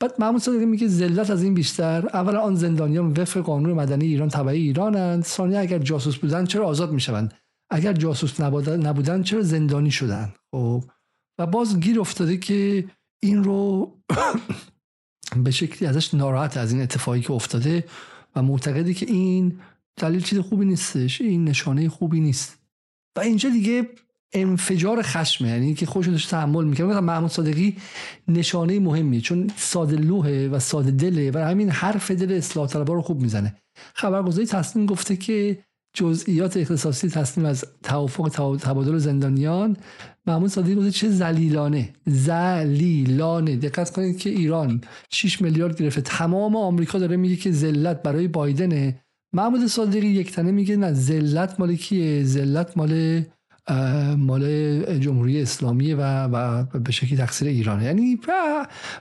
[0.00, 2.08] بعد محمود صادقی میگه ذلت از این بیشتر.
[2.14, 5.24] اولا آن زندانیان وفق قانون مدنی ایران تبعی ایرانند.
[5.24, 7.34] ثانیا اگر جاسوس بودن چرا آزاد می‌شوند؟
[7.70, 10.84] اگر جاسوس نبودن چرا زندانی شدن خب
[11.38, 12.84] و باز گیر افتاده که
[13.22, 13.92] این رو
[15.36, 17.84] به شکلی ازش ناراحت از این اتفاقی که افتاده
[18.36, 19.60] و معتقده که این
[19.96, 22.58] دلیل چیز خوبی نیستش این نشانه خوبی نیست.
[23.16, 23.88] و اینجا دیگه
[24.32, 27.76] انفجار خشمه یعنی که خودش داشت تحمل می‌کنه مثلا محمود صادقی
[28.28, 33.02] نشانه مهمیه چون ساده لوحه و ساده دله و همین حرف دل اصلاح طلبا رو
[33.02, 33.56] خوب می‌زنه.
[33.94, 35.58] خبرگزاری تصمیم گفته که
[35.94, 38.28] جزئیات اختصاصی تصمیم از توافق
[38.62, 39.76] تبادل زندانیان
[40.26, 41.92] محمود صادقی گفته چه زلیلانه.
[42.06, 43.56] زلیلانه.
[43.56, 44.80] دقت کنید که ایران
[45.10, 46.00] 6 میلیارد گرفته.
[46.00, 49.00] تمام آمریکا داره میگه که ذلت برای بایدنه.
[49.32, 53.22] محمود صادقی یک تنه میگه نه ذلت مال کیه؟ ذلت مال
[54.16, 57.82] مال جمهوری اسلامی و, و به شکلی تقصیر ایران.
[57.82, 58.20] یعنی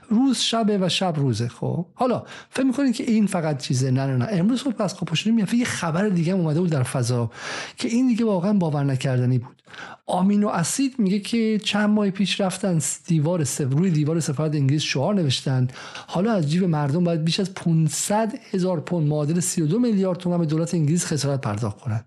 [0.08, 1.86] روز شبه و شب روزه خب.
[1.94, 4.26] حالا فکر می‌کنید که این فقط چیزه؟ نه نه نه.
[4.30, 7.30] امروز صبح پس خب میافه یه خبر دیگه اومده بود در فضا
[7.76, 9.62] که این دیگه واقعا باور نکردنی بود.
[10.06, 13.44] آمینو اسید میگه که چند ماه پیش رفتن دیوار.
[13.58, 15.68] روی دیوار سفارت انگلیس شعار نوشتن.
[16.06, 20.46] حالا از جیب مردم باید بیش از 500 هزار پوند معادل 32 میلیارد تومان به
[20.46, 22.04] دولت انگلیس خسارت پرداخت کنن.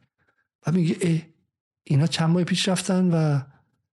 [0.67, 1.21] و میگه
[1.89, 3.41] اینا چند ماه پیش رفتن و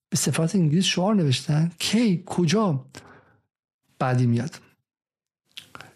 [0.09, 2.85] به صفات انگلیس شعار نوشتن کی کجا
[3.99, 4.61] بعدی میاد.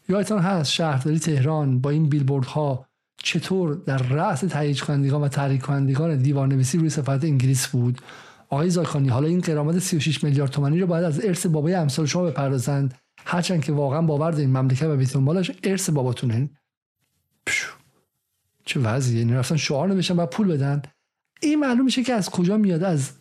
[0.09, 2.87] یادتان هست شهرداری تهران با این ها
[3.23, 8.01] چطور در رأس تهیج کنندگان و تحریک کنندگان دیوار نویسی روی صفحات انگلیس بود؟
[8.49, 12.23] آقای زاکانی حالا این قرامت 36 میلیارد تومانی رو باید از ارث بابای امثال شما
[12.23, 12.95] بپردازند.
[13.27, 16.51] هرچند که واقعا باور دارین مملکت و بیت مالش ارث باباتونه
[18.65, 19.19] چه وضعیه.
[19.19, 20.83] یعنی رفتن شعار نوشتن و پول بدن.
[21.41, 23.13] این معلوم میشه که از کجا میاد؟ از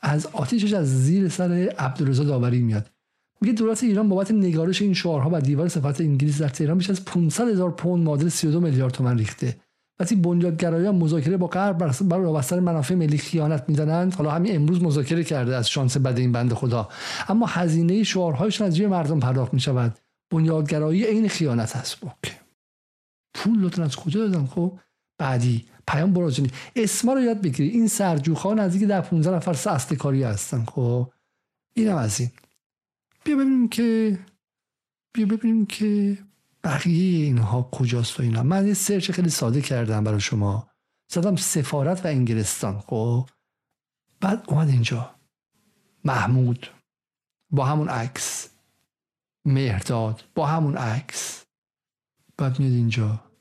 [0.00, 2.90] از آتیشش از زیر سر عبدالرضا داوری میاد.
[3.40, 7.04] میگه دولت ایران بابت نگارش این شعارها و دیوار صفات انگلیس در تهران بیش از
[7.04, 9.56] 500 هزار پوند معادل 32 میلیارد تومان ریخته.
[10.00, 11.78] وقتی بنیادگرایان مذاکره با غرب
[12.08, 16.32] برای وابستن منافع ملی خیانت می‌زنند حالا همین امروز مذاکره کرده از شانس بد این
[16.32, 16.88] بنده خدا.
[17.28, 19.98] اما هزینه شعارهایشون از جیب مردم پرداخت می‌شود.
[20.32, 21.98] بنیادگرایی عین خیانت است.
[23.34, 24.78] پول لطفا از کجا دادن؟ خب
[25.22, 25.64] بعدی.
[25.88, 27.68] پیام برازیلی اسما رو یاد بگیری.
[27.68, 31.12] این سرجوخان نزدیک در 15 نفر اصل کاری هستن خب؟
[31.74, 32.30] اینم از این.
[33.24, 34.18] بیا ببینیم که
[35.14, 36.18] بیا ببینیم که
[36.64, 38.42] بقیه اینها کجاست و اینا.
[38.42, 40.68] من یه سرچ خیلی ساده کردم برای شما.
[41.12, 43.28] زدم سفارت و انگلستان خب؟
[44.20, 45.14] بعد اومد اینجا.
[46.04, 46.66] محمود.
[47.50, 48.48] با همون عکس.
[49.44, 50.24] مهرداد.
[50.34, 51.44] با همون عکس.
[52.38, 53.31] بعد میاد اینجا.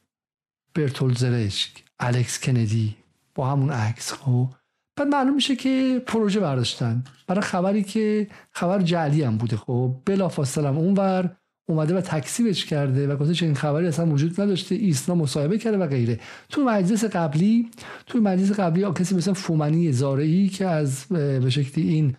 [0.73, 2.95] برتول زرشک الکس کندی
[3.35, 4.49] با همون عکس خب
[4.95, 7.03] بعد معلوم میشه که پروژه برداشتن.
[7.27, 9.95] برای خبری که خبر جعلی هم بوده خب.
[10.06, 11.35] بلافاصله اونور
[11.69, 15.88] اومده و تکسیبش کرده و گفته این خبری اصلا وجود نداشته ایسنا مصاحبه کرده و
[15.88, 16.19] غیره.
[16.49, 17.69] تو مجلس قبلی
[18.06, 22.15] تو مجلس قبلی کسی مثل فومنی زارعی که از به شکلی این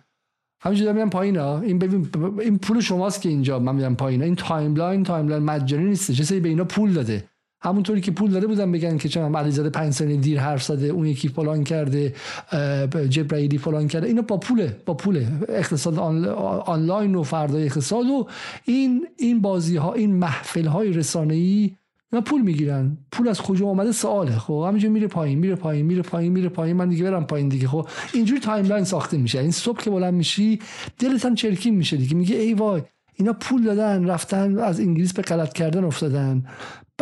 [0.61, 1.61] همینجوری میرم پایین ها.
[1.61, 2.09] این ببین
[2.39, 6.11] این پول شماست که اینجا من میرم پایین این timeline timeline مجانی نیست.
[6.11, 7.23] کی به اینا پول داده.
[7.63, 11.05] همونطوری که پول داده بودن بگن که چون علیزاده 5 ثانیه دیر حرف زده اون
[11.05, 12.13] یکی فلان کرده
[13.09, 14.07] جبرائیلی فلان کرده.
[14.07, 15.27] اینا با پوله با پوله.
[15.49, 15.99] اقتصاد
[16.65, 18.27] آنلاین و فردای اقتصاد و
[18.65, 21.71] این این بازی ها این محفل های رسانه ای
[22.11, 22.97] اینا پول می‌گیرن.
[23.11, 24.37] پول از کجا اومده؟ سواله.
[24.37, 26.77] خب همینجا میره پایین میره پایین میره پایین میره پایین.
[26.77, 27.67] من دیگه برم پایین دیگه.
[27.67, 29.39] خب اینجوری timeline ساخته میشه.
[29.39, 30.59] این صبح که بلند میشی
[30.99, 32.15] دلت هم چرکین میشه دیگه.
[32.15, 32.81] میگه ای وای
[33.15, 36.45] اینا پول دادن رفتن از انگلیس به غلط کردن افتادن.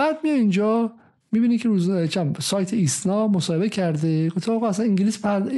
[0.02, 0.91] بعد میاد اینجا
[1.32, 1.91] می‌بینی که روز
[2.40, 4.30] سایت ایسنا مصاحبه کرده.
[4.30, 5.52] گفته آقا اصلا انگلیس پرد...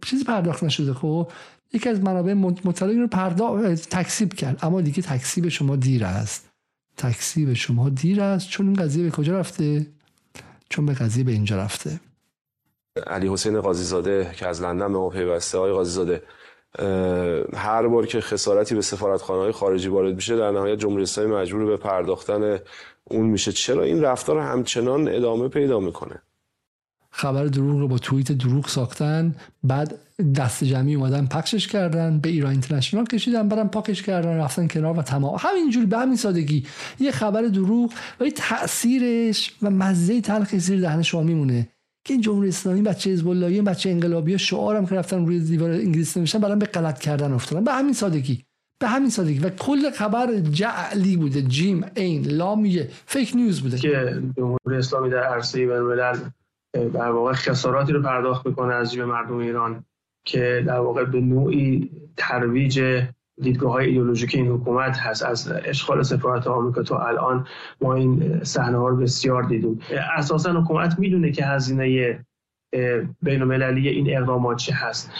[0.00, 1.30] چیزی پرداخت نشده خب؟
[1.72, 4.58] یکی از منابع مطلع رو پرداخت تکذیب کرد.
[4.62, 6.48] اما دیگه تکذیب شما دیر است.
[6.96, 8.48] تکسیب شما دیر است.
[8.48, 9.86] چون این قضیه به کجا رفته؟
[10.68, 12.00] چون به قضیه به اینجا رفته.
[13.06, 16.22] علی حسین قاضی زاده که از لندن به ما پیوسته های قاضی زاده
[17.54, 21.66] هر بار که خسارتی به سفارتخانه های خارجی وارد میشه در نهایت جمهوری اسلامی مجبور
[21.66, 22.58] به پرداختن
[23.10, 23.52] اون میشه.
[23.52, 26.22] چرا این رفتار همچنان ادامه پیدا می‌کنه؟
[27.10, 29.34] خبر دروغ رو با توییت دروغ ساختن
[29.64, 29.98] بعد
[30.36, 35.02] دست جمعی اومدن پخشش کردن به ایران اینترنشنال کشیدن برن پاکش کردن رفتن کنار و
[35.02, 35.36] تمام.
[35.38, 36.66] همینجوری به همین سادگی.
[37.00, 41.68] یه خبر دروغ ولی تاثیرش و مزه تلخی زیر دهن شما میمونه.
[42.04, 46.38] که این جمهوری اسلامی بچه حزب بچه انقلابی شعارم که رفتن روی دیوار انگلیس نوشتن
[46.38, 47.64] برام به غلط کردن افتادن.
[47.64, 48.44] به همین سادگی.
[48.80, 49.38] به همین سادگی.
[49.38, 51.42] و کل خبر جعلی بوده.
[51.42, 53.78] جیم این لامیه فیک نیوز بوده.
[53.78, 56.18] که جمهوری اسلامی در عرصه بین‌الملل
[56.72, 59.84] در واقع خساراتی رو پرداخت می‌کنه از جیب مردم ایران
[60.24, 63.02] که در واقع به نوعی ترویج
[63.42, 65.22] دیدگاه های ایدولوژیک این حکومت هست.
[65.22, 67.46] از اشغال سفارت آمریکا تا الان
[67.80, 69.80] ما این صحنه ها رو بسیار دیدیم.
[70.16, 72.18] اساسا حکومت می‌دونه که هزینه
[73.22, 75.10] بین المللی این اقدامات چه هست.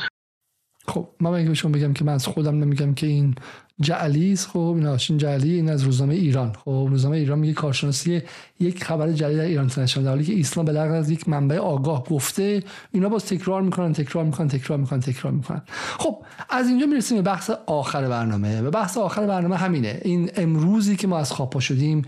[0.88, 3.34] خب من به شما بگم که من از خودم نمیگم که این
[3.80, 4.48] جعلی است.
[4.48, 6.52] خب این آشین جعلی این از روزنامه ایران.
[6.52, 8.22] خب روزنامه ایران میگه کارشناسی
[8.60, 12.04] یک خبر جعلی در ایران تنشن در حالی که اسلام به از یک منبع آگاه
[12.04, 15.62] گفته اینا باز تکرار می‌کنن تکرار می‌کنن تکرار می‌کنن تکرار می‌کنن.
[15.98, 18.60] خب از اینجا می‌رسیم به بحث آخر برنامه.
[18.60, 20.00] و بحث آخر برنامه همینه.
[20.04, 22.02] این امروزی که ما از خواب شدیم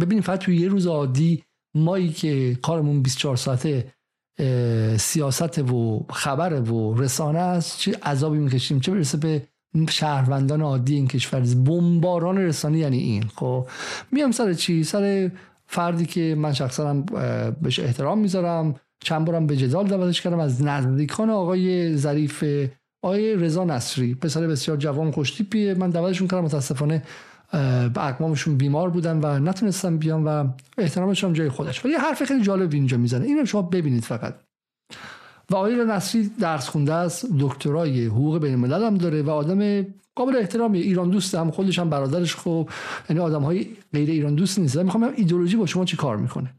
[0.00, 1.42] ببینیم فقط توی یه روز عادی
[1.74, 3.92] مایی که کارمون 24 ساعته
[4.96, 7.78] سیاست و خبر و رسانه است.
[7.78, 9.42] چه عذابی می‌کشیم؟ چه برسه به
[9.88, 13.24] شهروندان عادی این کشور؟ بمباران رسانه یعنی این.
[13.36, 13.66] خب
[14.12, 15.30] میام سر چی؟ سر
[15.66, 16.94] فردی که من شخصا
[17.62, 18.74] بهش احترام می‌ذارم.
[19.04, 20.38] چند بارم به جدال دعوتش کردم.
[20.40, 22.44] از نزدیکان آقای ظریف
[23.02, 24.14] آقای رضا نصری.
[24.14, 25.74] پسر بسیار جوان خوشتیپیه.
[25.74, 27.02] من دعوتشون کردم متاسفانه
[27.52, 30.48] به اقوامشون بیمار بودن و نتونستم بیان و
[30.78, 31.84] احترامش هم جای خودش.
[31.84, 33.24] ولی حرف خیلی جالب اینجا می‌زنه.
[33.24, 34.34] اینو شما ببینید فقط.
[35.50, 37.26] و آقای نصری درس خونده است.
[37.40, 41.90] دکترای حقوق بین الملل هم داره و آدم قابل احترامی ایران دوست هم خودش هم
[41.90, 42.70] برادرش خوب.
[43.10, 44.76] یعنی آدم های غیر ایران دوست نیست.
[44.76, 46.54] می‌خوام ایدولوژی با شما چی کار می‌کنه.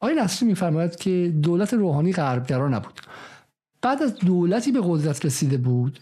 [0.00, 3.00] آقای نصری میفرماید که دولت روحانی غربگرا نبود.
[3.82, 5.98] بعد از دولتی به قدرت رسیده بود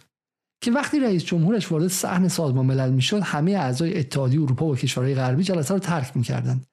[0.61, 5.15] که وقتی رئیس جمهورش وارد صحن سازمان ملل می‌شد همه اعضای اتحادیه اروپا و کشورهای
[5.15, 6.67] غربی جلسه رو ترک می‌کردند.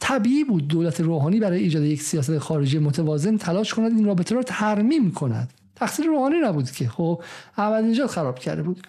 [0.00, 4.42] طبیعی بود دولت روحانی برای ایجاد یک سیاست خارجی متوازن تلاش کند این رابطه را
[4.42, 5.52] ترمیم کند.
[5.76, 7.22] تقصیر روحانی نبود که خب
[7.56, 8.86] احمدی خراب کرده بود.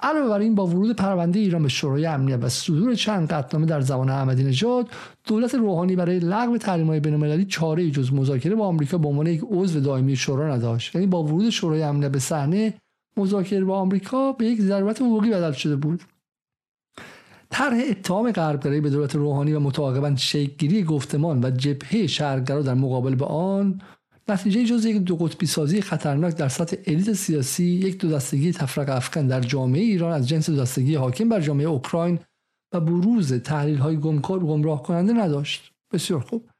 [0.00, 3.80] علاوه بر این با ورود پرونده ایران به شورای امنیت و صدور چند قطعنامه در
[3.80, 4.88] زمان احمدی نژاد
[5.26, 9.80] دولت روحانی برای لغو تحریم‌های بین‌المللی چاره جز مذاکره با آمریکا به عنوان یک عضو
[9.80, 10.94] دائمی شورا نداشت.
[10.94, 12.74] یعنی با ورود شورای امنیت به صحنه
[13.18, 16.02] مذاکره با آمریکا به یک ضرورت حقوقی بدل شده بود.
[17.50, 23.14] طرح اتهام غربگرایی به دولت روحانی و متعاقبا شکلگیری گفتمان و جبهه شهرگرا در مقابل
[23.14, 23.80] به آن
[24.28, 28.88] نتیجه جز یک دو قطبی سازی خطرناک در سطح الیت سیاسی یک دو دستگی تفرق
[28.88, 32.18] افکن در جامعه ایران از جنس دو دستگی حاکم بر جامعه اوکراین
[32.72, 35.72] و بروز تحلیل های گمکار گمراه کننده نداشت.
[35.92, 36.50] بسیار خوب.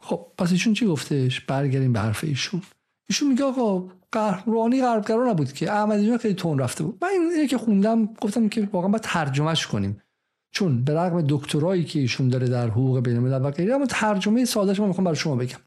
[0.00, 2.62] خب پس ایشون چی گفتش؟ برگردیم به حرف ایشون.
[3.10, 3.88] ایشون میگه آقا
[4.46, 5.72] روحانی غربگرا نبود که.
[5.72, 6.98] احمدی خیلی تون رفته بود.
[7.02, 10.02] من اینه که خوندم گفتم که واقعا باید ترجمهش کنیم.
[10.54, 14.44] چون به رغم دکترایی که ایشون داره در حقوق بین الملل و غیره اما ترجمه
[14.44, 15.58] سادهش من می‌خوام برای شما بگم.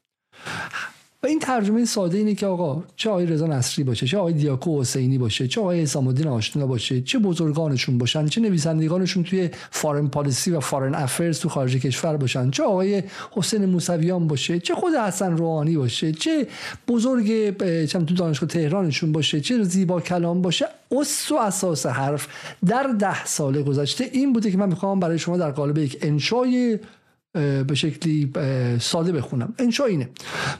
[1.24, 4.82] و این ترجمه ساده اینه که آقا چه آقای رضا نصری باشه چه آقای دیاکو
[4.82, 10.52] حسینی باشه چه آقای حسام الدین باشه چه بزرگانشون باشن چه نویسندگانشون توی فارن پالیسی
[10.52, 15.38] و فارن افرز تو خارج کشور باشن چه آقای حسین موسویان باشه چه خود حسن
[15.38, 16.48] روحانی باشه چه
[16.88, 22.28] بزرگ چم تو دانشگاه تهرانشون باشه چه زیبا کلام باشه اصل و اساس حرف
[22.66, 26.80] در ده سال گذشته این بوده که من می‌خوام برای شما در قالب یک انشای
[27.34, 28.32] به شکلی
[28.80, 29.54] ساده بخونم.
[29.60, 30.10] انشا اینه.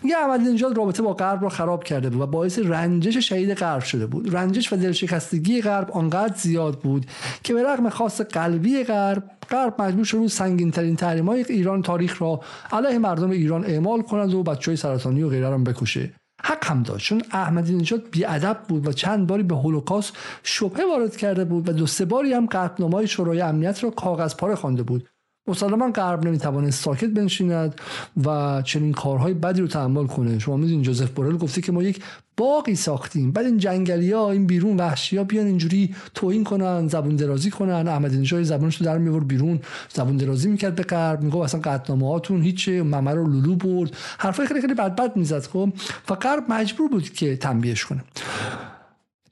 [0.04, 3.84] میگه احمدی نژاد رابطه با غرب را خراب کرده بود و باعث رنجش شهید غرب
[3.84, 4.36] شده بود.
[4.36, 7.06] رنجش و دلشکستگی غرب آنقدر زیاد بود
[7.44, 12.22] که به رغم خاص قلبی غرب غرب مجبور شد سنگین ترین تحریم های ایران تاریخ
[12.22, 12.42] را
[12.72, 16.14] علیه مردم ایران اعمال کند و بچه های سرطانی و غیره را بکشه.
[16.44, 17.08] حق هم داشت.
[17.08, 21.74] چون احمدی نژاد بیادب بود و چند باری به هولوکاست شبهه وارد کرده بود و
[21.74, 25.08] دو سه باری هم قطعنامه‌های شورای امنیت را کاغذ پاره خوانده بود.
[25.48, 27.82] مسلما غرب نمی‌توانست ساکت بنشیند
[28.26, 30.40] و چنین کارهای بدی رو تحمل کنه.
[30.40, 32.04] شما می‌دونید جوزف بورل گفته که ما یک
[32.38, 33.32] باقی ساختیم.
[33.32, 37.88] بعد این جنگلی ها این بیرون وحشی ها بیان اینجوری توهین کنن زبون درازی کنن.
[37.88, 39.60] احمد نژاد زبونش رو در میور بیرون.
[39.90, 41.22] زبون درازی می‌کرد به غرب.
[41.22, 42.84] میگه اصلا قطعنامه هاتون هیچه.
[42.84, 43.98] ممر رو لولو برد.
[44.18, 45.74] حرفای خیلی خیلی بد بد می‌زد خب.
[46.10, 48.04] و غرب مجبور بود که تنبیهش کنه.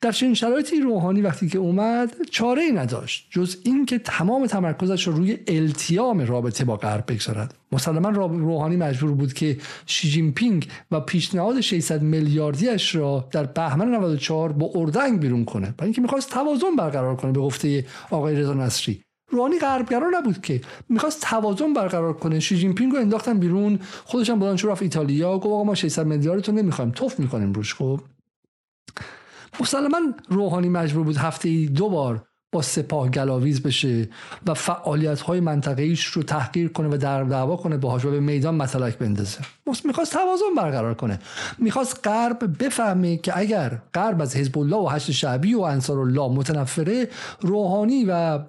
[0.02, 5.14] در چنین شرایطی روحانی وقتی که اومد چاره ای نداشت جز اینکه تمام تمرکزش رو
[5.14, 7.54] روی التیام رابطه با غرب بگذارد.
[7.72, 13.96] مسلما روحانی مجبور بود که شی جین پینگ و پیشنهاد 600 میلیاردیش را در بهمن
[13.96, 18.54] 94 با اردنگ بیرون کنه برای اینکه می‌خواست توازن برقرار کنه به گفته آقای رضا
[18.54, 19.02] نصری.
[19.32, 22.40] روحانی غربگرا نبود که می‌خواست توازن برقرار کنه.
[22.40, 25.76] شی جین پینگ رو انداختن بیرون خودش هم بلند شد رفت ایتالیا گفت آقا ما
[25.76, 28.00] 600 میلیاردتون نمی‌خوایم تف می‌کنیم روش خب؟
[29.62, 29.98] مسلما
[30.30, 34.10] روحانی مجبور بود هفته دو بار با سپاه گلاویز بشه
[34.48, 38.56] و فعالیت های منطقه رو تحقیر کنه و در دعوا کنه باهاش و به میدان
[38.56, 39.38] متلک بندازه.
[39.86, 41.20] می‌خواست توازن برقرار کنه.
[41.58, 46.30] می‌خواست غرب بفهمه که اگر غرب از حزب الله و حشد شعبی و انصار الله
[46.30, 47.08] متنفره
[47.42, 48.40] روحانی و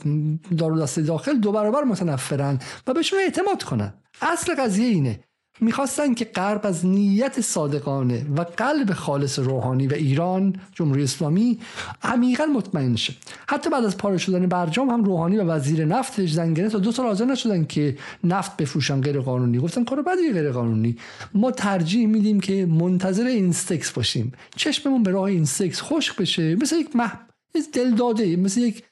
[0.81, 3.93] دست داخل دو برابر متنفرن و بهشون اعتماد کنن.
[4.23, 5.21] اصل قضیه اینه.
[5.61, 11.59] می‌خواستن که غرب از نیت صادقانه و قلب خالص روحانی و ایران جمهوری اسلامی
[12.03, 13.15] عمیقا مطمئن شه.
[13.49, 17.07] حتی بعد از پاره شدن برجام هم روحانی و وزیر نفتش زنگنه تا دو سال
[17.07, 20.97] حاضر نشدن که نفت بفروشن غیر قانونی گفتن کار بدی غیر قانونی
[21.35, 24.33] ما ترجیح میدیم که منتظر اینستکس باشیم.
[24.57, 26.57] چشممون به راه اینستکس خشک بشه.
[26.57, 27.13] مثل یک مح...
[27.73, 28.83] دل مثل یک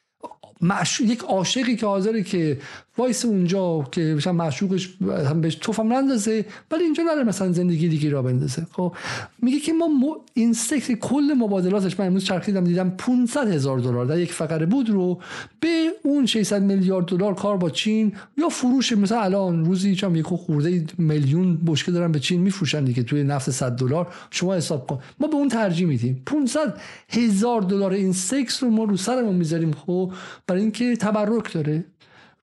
[0.61, 1.01] معش...
[1.01, 2.59] یک عاشقی که حاضره که
[2.99, 8.10] وایسه اونجا که مثلا معشوقش هم بهش تفم نندازه ولی اینجا نره مثلا زندگی دیگه
[8.11, 8.67] راه بندازه.
[8.73, 8.97] خب
[9.43, 9.89] میگه که ما.
[10.35, 14.07] اینستکس کل مبادلاتش من امروز چرخیدم دیدم 500 هزار دلار.
[14.07, 15.18] در یک فقره بود رو
[15.60, 20.27] به اون 600 میلیارد دلار کار با چین یا فروش مثلا الان روزی چم یک
[20.27, 24.09] خورده میلیون بشکه دارن به چین میفروشن دیگه توی نفت 100 دلار.
[24.31, 24.99] شما حساب کن.
[25.20, 26.23] ما به اون ترجیح میدیم.
[26.27, 29.73] 500 هزار دلار این سکس رو ما رو سرمون می‌ذاریم.
[29.73, 30.12] خب
[30.47, 31.85] برای اینکه تبرک داره.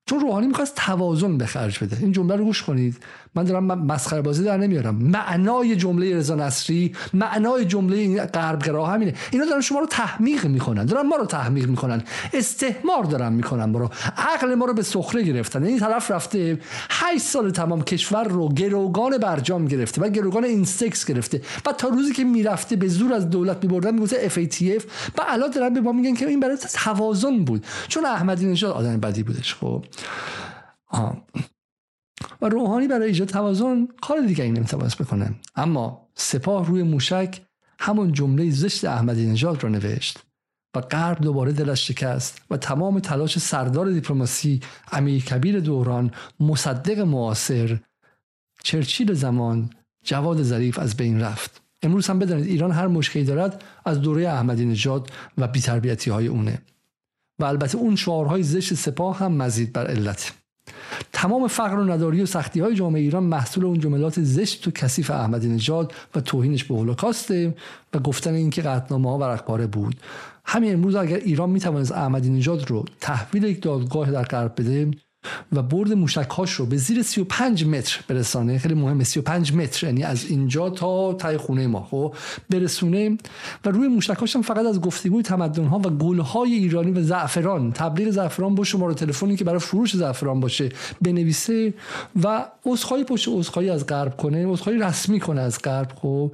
[0.05, 1.97] چون روحانی می‌خواست توازن به خرج بده.
[1.99, 2.97] این جمله رو گوش کنید.
[3.35, 4.95] من دارم مسخره بازی در نمیارم.
[4.95, 9.13] معنای جمله رضا نصری معنای جمله غربگرا همینه.
[9.31, 10.85] اینا دارن شما رو تحمیق می‌کنن.
[10.85, 12.03] دارن ما رو تحمیق می‌کنن.
[12.33, 13.89] استهمار دارن می‌کنن ما رو.
[14.17, 15.63] عقل ما رو به سخره گرفتن.
[15.63, 21.41] این طرف رفته 8 سال تمام کشور رو گروگان برجام گرفته و گروگان اینستکس گرفته.
[21.65, 24.83] و تا روزی که می‌رفته به زور از دولت میبردن می‌گفته FATF
[25.17, 27.65] و الان دارن به ما میگن که این برای توازن بود.
[27.87, 29.85] چون احمدی نژاد آدم بدی بودش خب.
[32.41, 35.35] و روحانی برای ایجاد توازن کار دیگه این نمی‌توانست بکنه.
[35.55, 37.41] اما سپاه روی موشک
[37.79, 40.19] همون جمله زشت احمدی نژاد رو نوشت
[40.75, 47.79] و غرب دوباره دلش شکست و تمام تلاش سردار دیپلماسی امیر کبیر دوران مصدق معاصر
[48.63, 49.69] چرچیل زمان
[50.03, 51.61] جواد ظریف از بین رفت.
[51.81, 56.61] امروز هم بدانید ایران هر مشکلی دارد از دوره احمدی نژاد و بیتربیتی های اونه.
[57.39, 60.33] و البته اون شعارهای زشت سپاه هم مزید بر علت.
[61.13, 65.11] تمام فقر و نداری و سختی های جامعه ایران محصول اون جملات زشت و کثیف
[65.11, 67.55] احمدی نژاد و توهینش به هولوکاسته
[67.93, 69.95] و گفتن اینکه قطعنامه ها ورقباره بود.
[70.45, 74.91] همین امروز اگر ایران می‌توانست احمدی نژاد رو تحویل یک دادگاه در غرب بده
[75.51, 78.57] و برد موشکهاش رو به زیر 35 متر برسانه.
[78.57, 79.87] خیلی مهمه 35 متر.
[79.87, 82.15] یعنی از اینجا تا تای خونه ما خب؟
[82.49, 83.17] برسونه
[83.65, 87.71] و روی موشکهاش هم فقط از گفتگوی تمدن ها و گل های ایرانی و زعفران
[87.71, 90.69] تبلیغ زعفران با شماره تلفنی که برای فروش زعفران باشه
[91.01, 91.73] بنویسه
[92.23, 95.91] و عذرخواهی پشت عذرخواهی از غرب کنه عذرخواهی رسمی کنه از غرب.
[95.95, 96.31] خب؟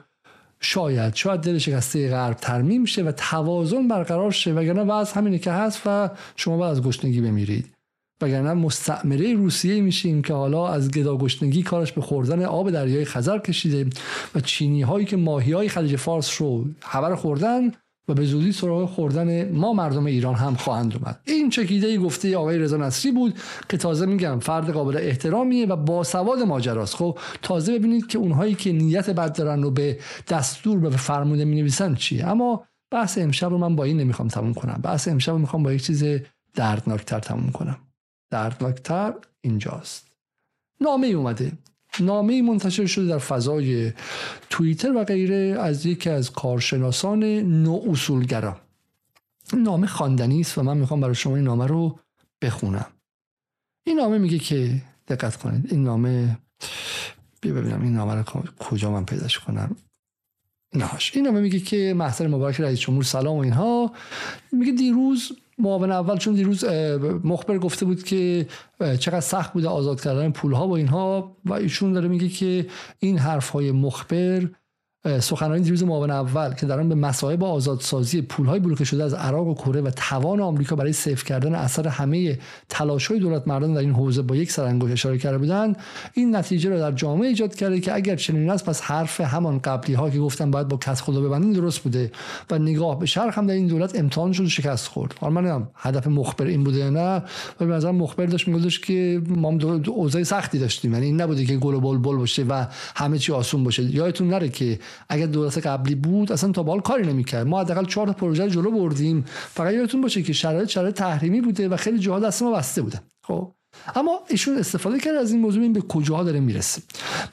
[0.61, 4.53] شاید شاید دل شکسته غرب ترمیم شه و توازن برقرار شه.
[4.53, 7.80] وگرنه وضع همینه که هست و شما باید از گشنگی بمیرید.
[8.23, 13.89] وگرنه مستعمره روسیه میشیم که حالا از گداگشتگی کارش به خوردن آب دریای خزر کشیده
[14.35, 17.71] و چینی هایی که ماهی های خلیج فارس رو خبر خوردن
[18.07, 21.19] و به زودی سراغ خوردن ما مردم ایران هم خواهند اومد.
[21.25, 23.33] این چکیده گفته آقای رضا نصری بود
[23.69, 26.95] که تازه میگم فرد قابل احترامیه و با سواد ماجراست.
[26.95, 31.45] خب تازه ببینید که اونهایی که نیت بد دارن رو به دستور و به فرموده
[31.45, 32.27] می نویسن چیه.
[32.27, 34.79] اما بحث امشب رو من با این نمی‌خوام تموم کنم.
[34.83, 36.03] بحث امشب رو می‌خوام با یک چیز
[36.55, 37.77] دردناکتر تموم کنم.
[38.31, 40.07] دردناکتر اینجاست.
[40.81, 41.51] نامه اومده.
[41.99, 43.93] نامه منتشر شده در فضای
[44.49, 48.61] توییتر و غیره از یکی از کارشناسان نو اصولگرا
[49.53, 51.99] نامه خواندنی است و من می‌خوام برای شما این نامه رو
[52.41, 52.85] بخونم.
[53.83, 55.73] این نامه میگه که دقت کنید.
[55.73, 56.37] این نامه
[57.41, 58.23] بیا ببینم این نامه رو
[58.59, 59.75] کجا من پیداش کنم.
[60.73, 63.91] نهاش این نامه میگه که محضر مبارک رئیس جمهور سلام و اینها.
[64.51, 66.65] میگه دیروز معاون اول چون دیروز
[67.23, 68.47] مخبر گفته بود که
[68.99, 72.67] چقدر سخت بوده آزاد کردن پول ها و اینها و ایشون داره میگه که
[72.99, 74.49] این حرف های مخبر
[75.19, 79.53] سخنرانی دیروز معاون اول که دارن به مسائل آزادسازی پولهای بلوکه شده از عراق و
[79.53, 82.37] کره و توان آمریکا برای سیف کردن اثر همه
[83.09, 85.75] های دولت مردان در این حوزه با یک سرانگشت اشاره کرده بودن
[86.13, 89.93] این نتیجه رو در جامعه ایجاد کرده که اگر چنین است پس حرف همان قبلی
[89.93, 92.11] ها که گفتن باید با کس خدا ببندین درست بوده
[92.51, 95.15] و نگاه به شرق هم در این دولت امتحان شد و شکست خورد.
[95.19, 97.23] حالا من هدف مخبر این بوده نه
[97.59, 99.57] و به نظر مخبر داشت میگفتش که ما
[99.87, 100.93] اوضاع سختی داشتیم.
[100.93, 102.65] یعنی این نبوده که گل و بل بل باشه و
[102.95, 103.83] همه چی آسون باشه.
[103.83, 107.47] یادتون نره که اگر دولت قبلی بود اصلا تا بال کاری نمی‌کرد.
[107.47, 109.25] ما حداقل چهار تا پروژه جلو بردیم.
[109.27, 113.01] فقط یادتون باشه که شرایط شرایط تحریمی بوده و خیلی جاها دست ما بسته بوده.
[113.23, 113.51] خب.
[113.95, 116.81] اما ایشون استفاده کرد از این موضوع این به کجاها داره می‌رسه.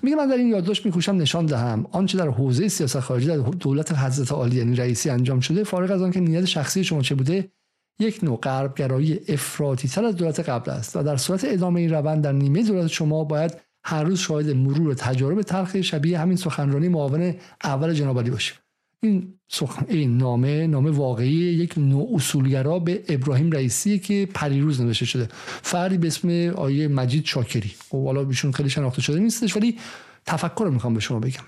[0.02, 1.86] میگه من در این یادداشت میکوشم نشان دهم.
[1.92, 6.02] آنچه در حوزه سیاست خارجی در دولت حضرت عالی یعنی رئیسی انجام شده فارغ از
[6.02, 7.48] آنکه نیت شخصی شما چه بوده
[8.00, 12.24] یک نوع غربگرایی افراطی تر از دولت قبل است و در صورت ادامه این روند
[12.24, 13.56] در نیمه دولت شما باید
[13.88, 17.34] هر روز شاهد مرور تجارب تلخ شبیه همین سخنرانی معاون
[17.64, 18.56] اول جناب علی باشیم.
[19.02, 25.04] این سخن این نامه نامه واقعی یک نوع اصولگرا به ابراهیم رئیسی که پریروز نوشته
[25.04, 25.28] شده.
[25.62, 27.74] فردی به اسم آقای مجید شاکری.
[27.88, 29.78] خب حالا ایشون خیلی شناخته شده نیستش ولی
[30.26, 31.44] تفکر رو می‌خوام به شما بگم.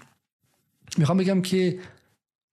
[0.99, 1.78] می‌خوام بگم که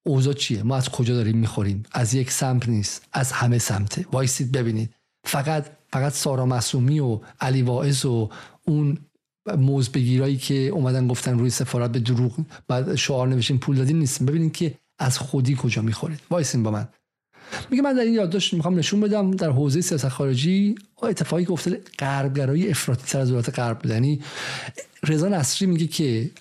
[0.06, 4.06] اوضاع چیه؟ ما از کجا داریم می‌خوریم؟ از یک سمت نیست از همه سمته.
[4.12, 4.94] وایسید ببینید.
[5.24, 8.30] فقط فقط سارا معصومی و علی واعظ و
[8.66, 8.98] اون
[9.56, 14.28] مزد بگیرایی که اومدن گفتن روی سفارت به دروغ بعد شعار نوشتین پول دادین نیستیم
[14.28, 16.88] ببینید که از خودی کجا می‌خورید وایسین با من.
[17.72, 21.82] میگه من در این یادداشت می‌خوام نشون بدم در حوزه سیاست خارجی اتفاقی که افتاده
[22.00, 24.22] غربگرایی افراطی تر از دولت غرب بوده یعنی
[25.04, 26.32] رضا نصری میگه که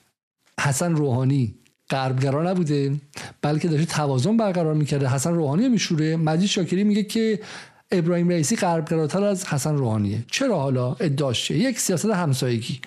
[0.60, 1.54] حسن روحانی
[1.90, 2.96] غربگرا نبوده
[3.42, 5.08] بلکه داشته توازن برقرار می‌کرده.
[5.08, 6.16] حسن روحانی میشوره.
[6.16, 7.40] مجید شاکری میگه که
[7.90, 10.24] ابراهیم رئیسی غربگراتر از حسن روحانیه.
[10.30, 12.80] چرا حالا ادعاش یک سیاست همسایگی.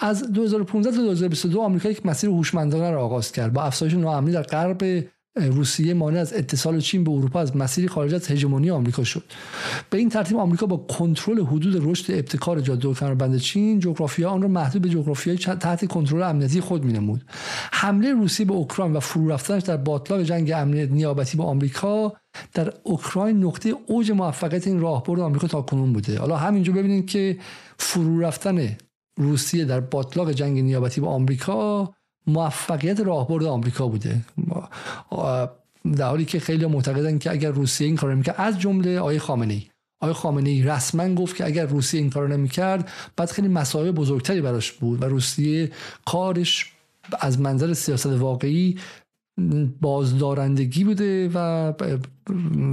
[0.00, 3.52] از 2015 تا 2022 آمریکا یک مسیر هوشمندانه را آغاز کرد.
[3.52, 5.04] با افزایش ناامنی در غرب
[5.36, 9.24] روسیه مانع از اتصال چین به اروپا از مسیری خارج از هژمونی آمریکا شد.
[9.90, 14.48] به این ترتیب آمریکا با کنترل حدود رشد ابتکار جاده کمربند چین جغرافیا آن را
[14.48, 17.24] محدود به جغرافیای تحت کنترل امنیتی خود مینمود.
[17.72, 22.12] حمله روسیه به اوکراین و فرو رفتنش در باطلاق جنگ امنیت نیابتی با آمریکا
[22.54, 26.18] در اوکراین نقطه اوج موفقیت این راهبرد آمریکا تا کنون بوده.
[26.18, 27.38] حالا همینجا ببینید که
[27.78, 28.76] فرو رفتن
[29.16, 31.92] روسیه در باطلاق جنگ نیابتی با آمریکا
[32.26, 34.20] موفقیت راهبرد آمریکا بوده.
[35.96, 39.54] در حالی که خیلی معتقدن که اگر روسیه این کار نمی‌کرد از جمله آقای خامنه
[39.54, 39.62] ای
[40.00, 44.40] آقای خامنه ای رسما گفت که اگر روسیه این کار نمی‌کرد بعد خیلی مسائل بزرگتری
[44.40, 45.70] براش بود و روسیه
[46.04, 46.72] کارش
[47.20, 48.78] از منظر سیاست واقعی
[49.80, 51.72] بازدارندگی بوده و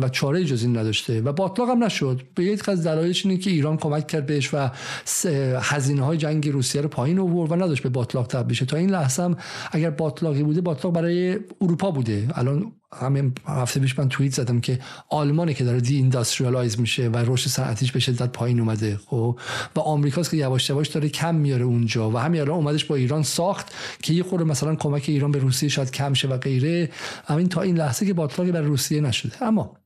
[0.01, 2.21] و چاره جز این نداشته و باطلاق هم نشد.
[2.35, 4.69] به یک از دلایلش اینه که ایران کمک کرد بهش و
[5.61, 9.23] هزینه های جنگ روسیه رو پایین آورد و نداشت به باطلاق تبدیل تا این لحظه
[9.23, 9.37] هم
[9.71, 12.27] اگر باطلاقی بوده باطلاق برای اروپا بوده.
[12.35, 17.17] الان همین هفته پیش من توییت زدم که آلمانه که داره دی اینداستریالایز میشه و
[17.17, 19.39] رشد صنعتیش به شدت پایین اومده خب؟
[19.75, 22.11] و آمریکاست که یواش یواش داره کم میاره اونجا.
[22.11, 25.69] و همین الان اومدش با ایران ساخت که یه خورده مثلا کمک ایران به روسیه
[25.69, 26.89] شاید کم شه و غیره.
[27.27, 29.35] همین تا این لحظه که باطلاقی برای روسیه نشده.
[29.41, 29.81] اما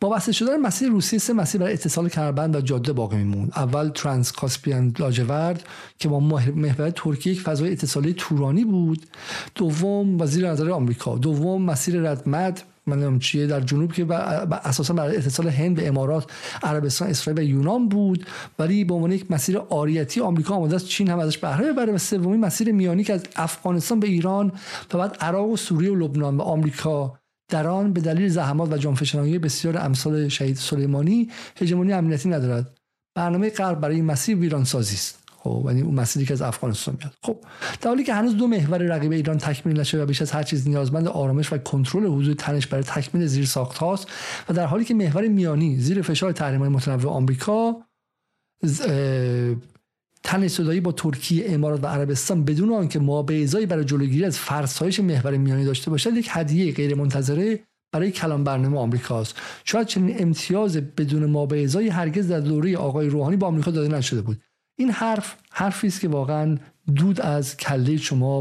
[0.00, 3.88] با بسته شدن مسیر روسیه سه مسیر برای اتصال کربند و جاده باقی میمون اول
[3.88, 5.62] ترانس کاسپیان لاجورد
[5.98, 9.06] که با محور ترکیه یک فضای اتصالی تورانی بود.
[9.54, 11.18] دوم وزیر نظر آمریکا.
[11.18, 16.30] دوم مسیر ردمد من چیه در جنوب که اساسا برای اتصال هند به امارات
[16.62, 18.26] عربستان اسرائیل و یونان بود.
[18.58, 21.92] ولی به عنوان یک مسیر آریتی آمریکا آماده است چین هم ازش بهره ببره.
[21.92, 24.52] و سومی مسیر میانی که از افغانستان به ایران
[24.94, 27.18] و بعد عراق و سوریه و لبنان و آمریکا
[27.48, 32.78] در آن به دلیل زحمات و جانفشانی بسیار امثال شهید سلیمانی هژمونی امنیتی ندارد.
[33.14, 35.18] برنامه غرب برای مسیر ویران سازی است.
[35.38, 37.14] خب یعنی اون مسیری که از افغانستان میاد.
[37.22, 37.36] خب
[37.80, 40.68] در حالی که هنوز دو محور رقیب ایران تکمیل نشده و بیش از هر چیز
[40.68, 44.06] نیازمند آرامش و کنترل حدود تنش برای تکمیل زیر ساخت هاست
[44.48, 47.76] و در حالی که محور میانی زیر فشار تحریم های متنوع آمریکا
[50.22, 54.38] تن صدایی با ترکیه امارات و عربستان بدون آنکه ما به ازای برای جلوگیری از
[54.38, 57.60] فرسایش محور میانی داشته باشد یک هدیه غیر منتظره
[57.92, 59.36] برای کلام برنامه آمریکاست.
[59.64, 63.96] شاید چنین امتیاز بدون ما به ازای هرگز در دوره آقای روحانی با آمریکا داده
[63.96, 64.40] نشده بود.
[64.78, 66.58] این حرف حرفی است که واقعا
[66.96, 68.40] دود از کله شما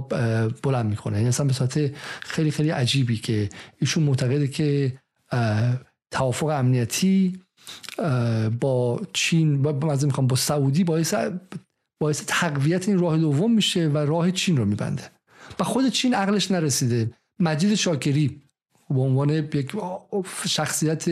[0.63, 1.15] بلند می‌کنه.
[1.15, 1.91] یعنی اصلا به صورت
[2.21, 3.49] خیلی خیلی عجیبی که
[3.79, 4.99] ایشون معتقده که
[6.11, 7.39] توافق امنیتی
[8.59, 11.13] با چین با می‌خوام با سعودی باعث
[11.99, 15.03] باعث تقویت این راه دوم میشه و راه چین رو میبنده.
[15.59, 17.11] و خود چین عقلش نرسیده.
[17.39, 18.41] مجید شاکری
[18.89, 19.71] به عنوان یک
[20.47, 21.05] شخصیت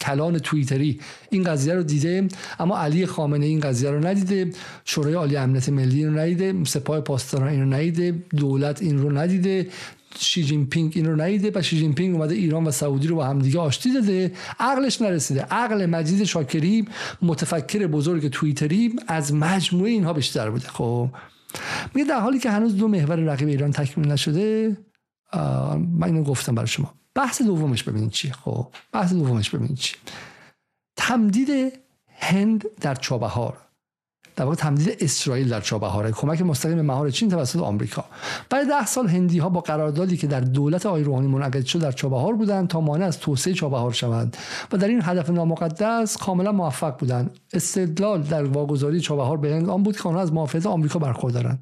[0.00, 2.28] کلان توییتری این قضیه رو دیده
[2.58, 4.50] اما علی خامنه این قضیه رو ندیده
[4.84, 9.66] شورای عالی امنیت ملی رو ندیده سپاه پاسداران این رو ندیده دولت این رو ندیده.
[10.18, 13.24] شی جین پینگ این رو و شی جین پینگ اومده ایران و سعودی رو با
[13.24, 14.32] همدیگه آشتی داده.
[14.60, 15.42] عقلش نرسیده.
[15.42, 16.88] عقل مجید شاکری
[17.22, 20.68] متفکر بزرگ توییتری از مجموعه اینها بیشتر بوده.
[20.68, 21.08] خب
[21.94, 24.76] میگه در حالی که هنوز دو محور رقیب ایران تکمیل نشده
[25.92, 26.94] من اینو گفتم برای شما.
[27.14, 28.32] بحث دومش ببینید چیه.
[28.32, 29.98] خب بحث دومش ببینید چیه.
[30.96, 31.72] تمدید
[32.08, 33.63] هند در چابهار.
[34.36, 38.04] در واقع تمدید اسرائیل در چابهار کمک مستقیم مهار چین توسط آمریکا.
[38.50, 41.92] بعد ده سال هندی ها با قراردادی که در دولت آقای روحانی منعقد شد در
[41.92, 44.36] چابهار بودند تا مانع از توسعه چابهار شوند
[44.72, 47.30] و در این هدف نامقدس کاملا موفق بودند.
[47.52, 51.58] استدلال در واگذاری چابهار به هند آن بود که آنها از محافظت آمریکا برخوردارند.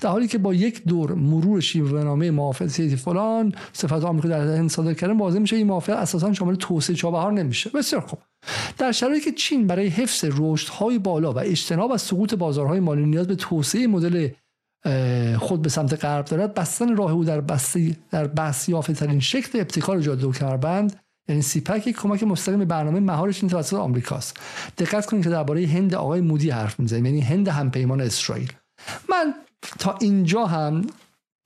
[0.00, 4.94] در حالی که با یک دور مرور شیوهنامه موافقت فلان صفات آمریکا در هند صادر
[4.94, 7.70] کردن واضح میشه این موافقت اساسا شامل توسعه چابهار نمیشه.
[7.70, 8.18] بسیار خوب.
[8.78, 13.26] در شرایطی که چین برای حفظ رشدهای بالا و اجتناب از سقوط بازارهای مالی نیاز
[13.26, 14.28] به توسعه مدل
[15.38, 20.00] خود به سمت غرب دارد بستن راه او در بستی در بحث ترین شکل ابتکار
[20.00, 24.36] جاده و کمربند یعنی سیپک یک کمک مستقیم برنامه مهار چین توسط آمریکاست.
[24.78, 28.52] دقت کنید که درباره هند آقای مودی حرف می‌زنیم یعنی هند همپیمان اسرائیل.
[29.10, 29.34] من
[29.78, 30.82] تا اینجا هم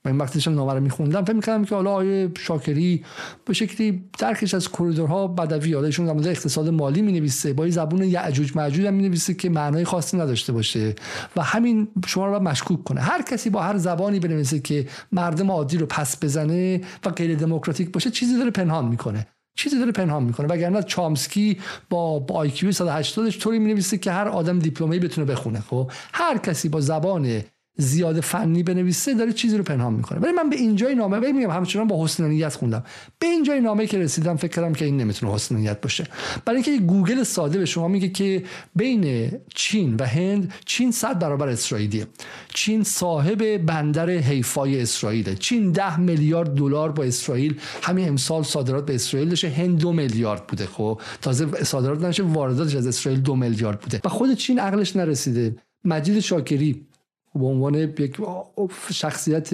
[0.05, 3.05] من وقتی داشتم نامه رو میخوندم فکر می‌کردم که حالا آیه شاکری
[3.45, 8.57] به شکلی درکش از کریدورها بدوی حالا ایشون در اقتصاد مالی می‌نویسه با زبون یعجوج
[8.57, 10.95] معجوج هم می‌نویسه که معنای خاصی نداشته باشه
[11.37, 13.01] و همین شما رو مشکوک کنه.
[13.01, 17.93] هر کسی با هر زبانی بنویسه که مردم عادی رو پس بزنه و غیر دموکراتیک
[17.93, 19.27] باشه چیزی داره پنهان می‌کنه.
[19.59, 20.47] چیزی داره پنهان می‌کنه.
[20.47, 21.59] وگرنه چامسکی
[21.91, 26.39] با با آی کیو 180 طوری می‌نویسه که هر آدم دیپلمه‌ای بتونه بخونه خب؟ هر
[26.39, 27.43] کسی با زبان
[27.77, 30.19] زیاد فنی بنویسه داره چیزی رو پنهان می‌کنه.
[30.19, 32.85] ولی من به اینجای نامه ولی میگم همچنان با حسن نیت خوندم.
[33.19, 36.07] به اینجای نامه که رسیدم فکر کردم که این نمی‌تونه حسن نیت باشه.
[36.45, 38.43] برای اینکه گوگل ساده به شما میگه که
[38.77, 42.07] بین چین و هند چین صد برابر اسرائیلیه.
[42.55, 47.61] چین صاحب بندر حیفای اسرائیل چین ده میلیارد دلار با اسرائیل.
[47.83, 49.49] همین امسال صادرات به اسرائیل داشته.
[49.49, 51.01] هند دو میلیارد بوده خب.
[51.23, 54.01] تازه صادرات نشه وارداتش از اسرائیل دو میلیارد بوده.
[54.05, 55.57] و خود چین عقلش نرسیده.
[55.85, 56.87] مجید شاکری
[57.35, 58.17] به عنوان یک
[58.93, 59.51] شخصیت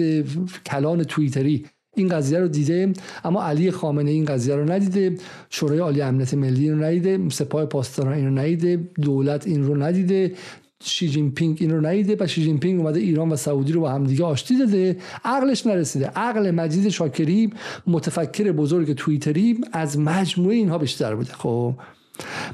[0.65, 1.65] کلان توییتری.
[1.95, 2.93] این قضیه رو دیده
[3.23, 5.15] اما علی خامنه این قضیه رو ندیده
[5.49, 10.33] شورای عالی امنیت ملی رو ندیده سپاه پاسداران این رو ندیده دولت این رو ندیده
[10.83, 13.81] شی جین پینگ این رو ندیده و شی جین پینگ اومده ایران و سعودی رو
[13.81, 14.97] با همدیگه آشتی داده.
[15.25, 16.07] عقلش نرسیده.
[16.07, 17.53] عقل مجید شاکری
[17.87, 21.33] متفکر بزرگ توییتری از مجموعه اینها بیشتر بوده.
[21.33, 21.73] خب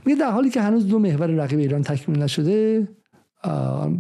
[0.06, 2.88] میگه در حالی که هنوز دو محور رقیب ایران تکمیل نشده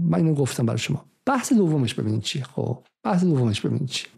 [0.04, 1.06] من اینو گفتم برای شما.
[1.26, 4.10] بحث دومش ببینید چیه خب بحث دومش ببینید چیه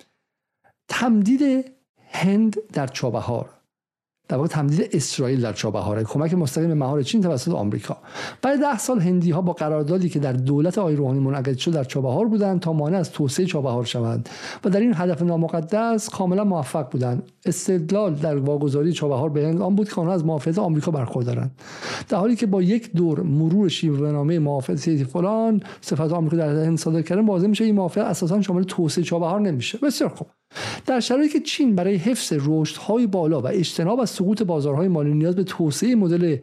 [0.88, 1.72] تمدید
[2.12, 3.57] هند در چابهار.
[4.30, 7.98] در واقع تمدید اسرائیل در چابهار کمک مستقیم مهار چین توسط آمریکا.
[8.42, 11.84] بعد ده سال هندی ها با قراردادی که در دولت آقای روحانی منعقد شد در
[11.84, 14.30] چابهار بودند تا مانع از توسعه چابهار شوند
[14.64, 17.24] و در این هدف نامقدس کاملا موفق بودند.
[17.46, 21.52] استدلال در واگذاری چابهار به هند آن بود که آنها از محافظت آمریکا برخوردارند.
[22.10, 27.02] در حالی که با یک دور مرور شیوهنامه محافظت فلان صفات آمریکا در هند صادر
[27.02, 29.78] کردن واضح میشه این موافقت اساسا شامل توسعه چابهار نمیشه.
[29.78, 30.28] بسیار خوب.
[30.86, 35.36] در شرایطی که چین برای حفظ رشدهای بالا و اجتناب از سقوط بازارهای مالی نیاز
[35.36, 36.38] به توسعه مدل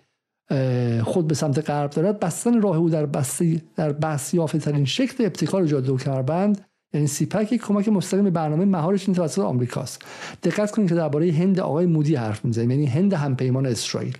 [1.03, 5.67] خود به سمت غرب دارد بستن راه او در بستی در بحث ترین شکل ابتکار
[5.67, 10.03] جاده و کمربند یعنی سیپک کمک مستقیم به برنامه مهار چین توسط آمریکاست.
[10.43, 14.19] دقت کنید که درباره هند آقای مودی حرف می‌زنیم یعنی هند همپیمان اسرائیل.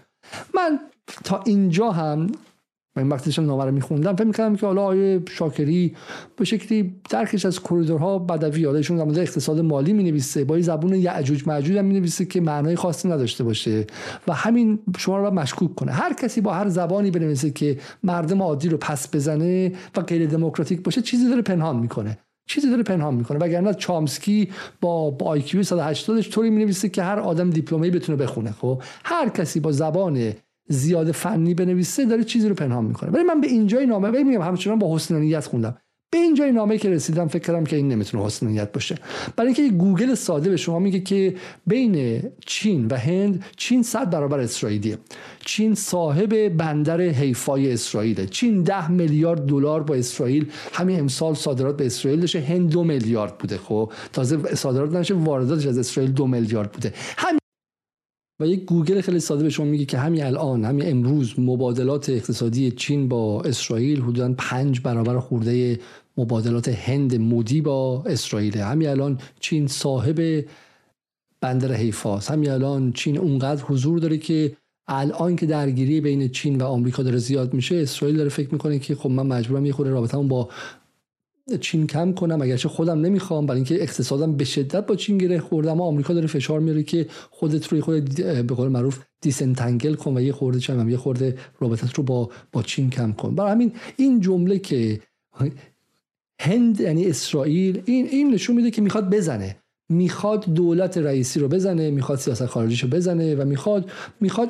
[0.55, 0.79] من
[1.25, 2.27] تا اینجا هم
[2.97, 4.17] من وقتی داشتم نامه رو میخوندم.
[4.17, 5.97] فکر می‌کردم که حالا آیه شاکری
[6.37, 11.49] به شکلی درکش از کریدورها بدوی حالا ایشون در اقتصاد مالی می‌نویسه با زبون یعجوج
[11.49, 13.87] معجوج هم می‌نویسه که معنای خاصی نداشته باشه
[14.29, 15.93] و همین شما رو مشکوک کنه.
[15.93, 20.83] هر کسی با هر زبانی بنویسه که مردم عادی رو پس بزنه و غیر دموکراتیک
[20.83, 22.19] باشه چیزی داره پنهان می‌کنه.
[22.49, 23.39] چیزی داره پنهان می‌کنه.
[23.39, 24.49] وگرنه چامسکی
[24.81, 29.29] با با آی کیو 180 طوری می‌نویسه که هر آدم دیپلمه‌ای بتونه بخونه خب؟ هر
[29.29, 30.33] کسی با زبان
[30.69, 33.11] زیاد فنی بنویسه داره چیزی رو پنهان می‌کنه.
[33.11, 35.77] ولی من به اینجای نامه ولی میگم همچنان با حسن نیت خوندم.
[36.11, 38.99] به اینجای نامه که رسیدم فکر کردم که این نمی‌تونه حسن نیت باشه.
[39.37, 41.35] برای اینکه گوگل ساده به شما میگه که
[41.67, 44.99] بین چین و هند چین صد برابر اسرائیلیه.
[45.41, 50.51] چین صاحب بندر حیفای اسرائیل چین ده میلیارد دلار با اسرائیل.
[50.73, 52.41] همین امسال صادرات به اسرائیل داشته.
[52.41, 53.93] هند دو میلیارد بوده خب.
[54.13, 56.93] تازه صادرات نشه وارداتش از اسرائیل دو میلیارد بوده.
[57.17, 57.39] همین
[58.41, 62.71] و یک گوگل خیلی ساده به شما میگه که همین الان همین امروز مبادلات اقتصادی
[62.71, 65.81] چین با اسرائیل حدودا پنج برابر خورده
[66.17, 70.45] مبادلات هند مودی با اسرائیل همین الان چین صاحب
[71.41, 74.57] بندر حیفاست همین الان چین اونقدر حضور داره که
[74.89, 78.95] الان که درگیری بین چین و آمریکا داره زیاد میشه اسرائیل داره فکر می‌کنه که
[78.95, 80.49] خب من مجبورم یه خورده رابطه‌مون با
[81.61, 85.71] چین کم کنم اگرچه خودم نمی‌خوام برای اینکه اقتصادم به شدت با چین گره خورده
[85.71, 90.21] اما آمریکا داره فشار میاره که خودت روی خود به قول معروف disentangle کن و
[90.21, 93.35] یه خورده چم یه خورده رابطت رو با با چین کم کن.
[93.35, 95.01] برای همین این جمله که
[96.41, 99.57] هند یعنی اسرائیل این این نشون میده که می‌خواد بزنه.
[99.89, 103.91] می‌خواد دولت رئیسی رو بزنه می‌خواد سیاست خارجیش رو بزنه و می‌خواد
[104.21, 104.49] می‌خواد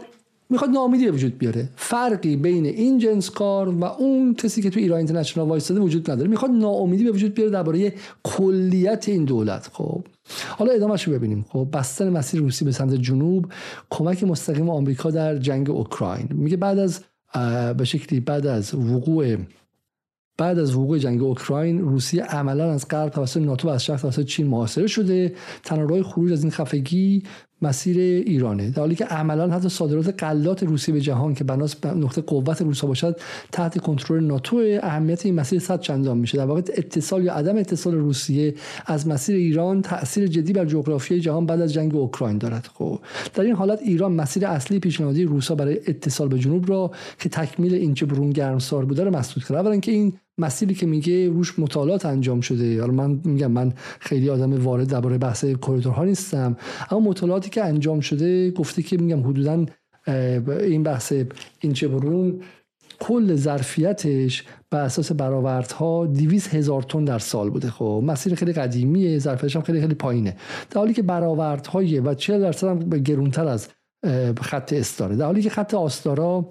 [0.50, 1.68] می‌خواد ناامیدی به وجود بیاره.
[1.76, 6.31] فرقی بین این جنس کار و اون کسی که تو ایران اینترنشنال وایستاده وجود نداره.
[6.31, 7.92] می‌خواد ناامیدی به وجود بیاره درباره
[8.24, 9.70] کلیت این دولت.
[9.73, 10.05] خب
[10.48, 11.44] حالا ادامهش رو ببینیم.
[11.48, 13.52] خب بستن مسیر روسی به سمت جنوب
[13.90, 16.28] کمک مستقیم آمریکا در جنگ اوکراین.
[16.32, 17.00] میگه بعد از
[17.76, 19.36] به شکلی بعد از وقوع
[20.39, 24.24] بعد از وقوع جنگ اوکراین روسیه عملا از غرب توسط ناتو و از شرق توسط
[24.24, 25.34] چین محاصره شده.
[25.64, 27.23] تنها خروج از این خفگی
[27.67, 28.70] مسیر ایرانه.
[28.70, 32.86] در حالی که عملا حتی صادرات غلات روسیه به جهان که بناس نقطه قوت روسا
[32.86, 33.20] باشد
[33.52, 36.39] تحت کنترل ناتو اهمیت این مسیر صد چندان میشه.
[36.39, 38.55] در واقع اتصال یا عدم اتصال روسیه
[38.86, 42.68] از مسیر ایران تاثیر جدی بر جغرافیای جهان بعد از جنگ اوکراین دارد.
[42.75, 43.01] خب
[43.34, 47.75] در این حالت ایران مسیر اصلی پیشنهادی روسا برای اتصال به جنوب را که تکمیل
[47.75, 49.57] اینچه برون گرمسار بوده را مسدود کرد.
[49.57, 52.81] اولا این مسیری که میگه روش مطالعات انجام شده.
[52.81, 56.57] حالا من میگم من خیلی آدم وارد درباره بحث کریدورها نیستم
[56.91, 59.67] اما مطالعاتی که انجام شده گفته که میگم حدودا
[60.47, 61.13] این بحث
[61.61, 62.41] این برون
[63.01, 67.71] کل ظرفیتش بر اساس برآوردها 200 هزار تن در سال بوده.
[67.71, 70.37] خب مسیر خیلی قدیمیه ظرفیتش هم خیلی خیلی پایینه.
[70.71, 73.69] در حالی که برآوردهای و 40 درصد هم گرونتر از
[74.42, 75.16] خط استاره.
[75.16, 76.49] در حالی که خط آستارا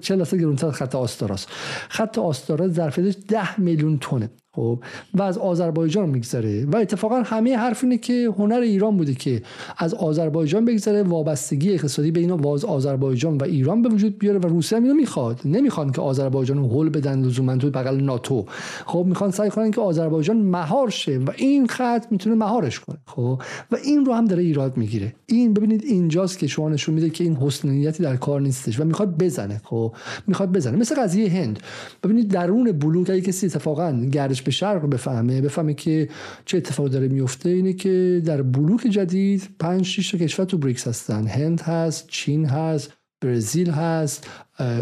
[0.00, 1.48] 40 درصد گرونتر خط آستاراست.
[1.88, 4.78] خط آستارا ظرفیتش 10 میلیون تونه خب
[5.14, 6.64] و از آذربایجان میگذره.
[6.64, 9.42] و اتفاقا همه حرف اینه که هنر ایران بوده که
[9.78, 14.78] از آذربایجان بگذره وابستگی اقتصادی بین واز آذربایجان و ایران به وجود بیاره و روسیه
[14.78, 15.40] هم اینو می‌خواد.
[15.44, 18.44] نمی‌خوان که آذربایجان رو هول بدن لزوما تو بغل ناتو.
[18.86, 22.98] خب می‌خوان سعی کنن که آذربایجان مهار شه و این خط می‌تونه مهارش کنه.
[23.06, 25.14] خب و این رو هم داره ایراد می‌گیره.
[25.26, 29.18] این ببینید اینجاست که شما نشون میده که این حسنیتی در کار نیستش و می‌خواد
[29.18, 29.60] بزنه.
[29.64, 29.92] خب
[30.26, 30.76] می‌خواد بزنه.
[30.76, 31.58] مثل قضیه هند.
[32.02, 36.08] ببینید درون بلوک اگه کسی اتفاقا گردش به شرق بفهمه بفهمه که
[36.44, 37.48] چه اتفاقی داره میفته.
[37.48, 41.26] اینه که در بلوک جدید پنج شش کشور تو بریکس هستن.
[41.26, 44.26] هند هست چین هست برزیل هست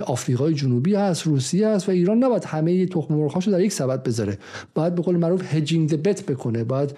[0.06, 4.38] آفریقای جنوبی هست روسیه هست و ایران نباید همه تخم مرغ‌هاشو در یک سبد بذاره.
[4.74, 6.96] باید به قول معروف هجینگ بت بکنه باید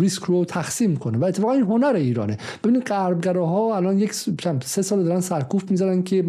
[0.00, 1.18] ریسک رو تقسیم کنه.
[1.18, 2.36] و اتفاقا این هنر ایرانه.
[2.64, 4.12] ببینید غربگراها الان یک
[4.64, 6.24] سه سال دارن سرکوف می‌ذارن که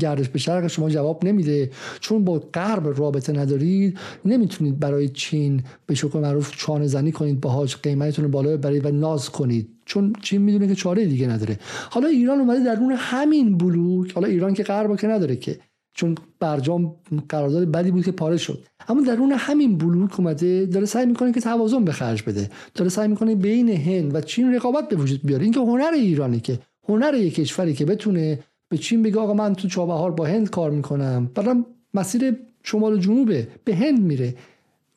[0.00, 1.70] گردش به شرق شما جواب نمیده.
[2.00, 7.76] چون با غرب رابطه ندارید نمی‌تونید برای چین به شکل معروف چانه زنی کنید باهاش
[7.76, 9.68] قیمتتون رو بالا ببرید و ناز کنید.
[9.84, 11.58] چون چین می‌دونه که چاره دیگه نداره.
[11.90, 14.12] حالا ایران اومده درون همین بلوک.
[14.12, 15.58] حالا ایران که غرب که نداره که.
[15.94, 16.94] چون برجام
[17.28, 18.64] قرارداد بدی بود که پاره شد.
[18.88, 22.50] اما درون همین بلوک اومده داره سعی می‌کنه که توازن به خرج بده.
[22.74, 25.44] داره سعی می‌کنه بین هند و چین رقابت به وجود بیاره.
[25.44, 26.58] این که هنر ایرانه که
[26.88, 30.70] هنر یک کشوری که بتونه به چین بگه آقا من تو چابهار با هند کار
[30.70, 31.30] می‌کنم.
[31.34, 34.34] بعدم مسیر شمال و جنوبه به هند میره.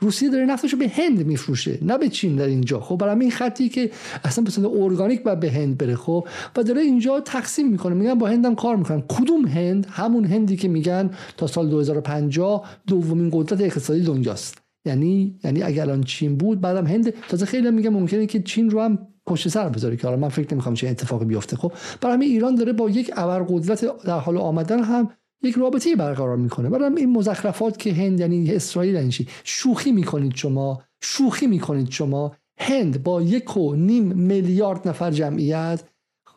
[0.01, 2.79] روسیه داره نفتش رو به هند میفروشه نه به چین در اینجا.
[2.79, 3.91] خب برای این خطی که
[4.23, 5.95] اصلا به صورت ارگانیک باید به هند بره.
[5.95, 7.95] خب و داره اینجا تقسیم می‌کنه.
[7.95, 9.03] میگن با هندم کار می‌کنن.
[9.07, 14.57] کدوم هند؟ همون هندی که میگن تا سال 2050 دومین قدرت اقتصادی دنیاست.
[14.85, 18.81] یعنی یعنی اگر الان چین بود بعدم هند تازه خیلی میگه ممکنه که چین رو
[18.81, 21.57] هم پشت سر بذاره که حالا من فکر نمی‌خوام چه اتفاقی بیفته.
[21.57, 25.09] خب برای همین ایران داره با یک ابرقدرت در حال آمدن هم
[25.43, 26.69] یک رابطه برقرار می‌کنه.
[26.69, 29.11] برای این مزخرفات که هند یعنی اسرائیل یعنی
[29.43, 32.35] شوخی می‌کنید شما شوخی می‌کنید شما.
[32.61, 35.83] هند با یک و نیم میلیارد نفر جمعیت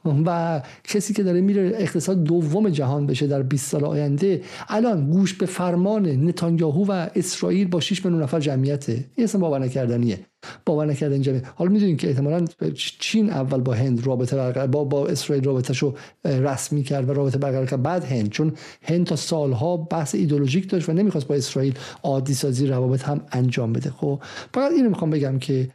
[0.26, 5.34] و کسی که داره میره اقتصاد دوم جهان بشه در 20 سال آینده الان گوش
[5.34, 9.04] به فرمان نتانیاهو و اسرائیل با 6 میلیون نفر جمعیته.
[9.14, 10.26] این اصلا باور نکردنیه.
[10.66, 11.44] باور نکردن جمعیت.
[11.54, 16.82] حالا می‌دونین که احتمالا چین اول با هند رابطه برقرار با با اسرائیل رابطهشو رسمی
[16.82, 18.28] کرد و رابطه برقرار کرد بعد هند.
[18.28, 23.20] چون هند تا سالها بحث ایدولوژیک داشت و نمی‌خواست با اسرائیل عادی سازی روابط هم
[23.32, 23.90] انجام بده.
[23.90, 24.22] خب
[24.54, 25.68] فقط اینو می‌خوام بگم که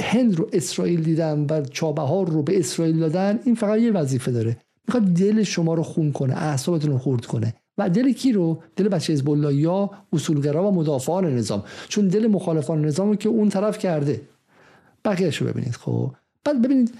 [0.00, 4.56] هند رو اسرائیل دیدن و چابهار رو به اسرائیل دادن این فقط یه وظیفه داره.
[4.88, 7.54] می‌خواد دل شما رو خون کنه اعصابتون رو خورد کنه.
[7.78, 11.64] و دل کی رو؟ دل بچه حزب یا اصولگرا و مدافعان نظام.
[11.88, 14.20] چون دل مخالفان نظام رو که اون طرف کرده.
[15.04, 16.12] بقیهش رو ببینید خب.
[16.44, 16.94] بعد ببینید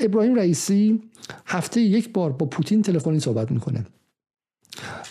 [0.00, 1.02] ابراهیم رئیسی
[1.46, 3.86] هفته یک بار با پوتین تلفنی صحبت می‌کنه.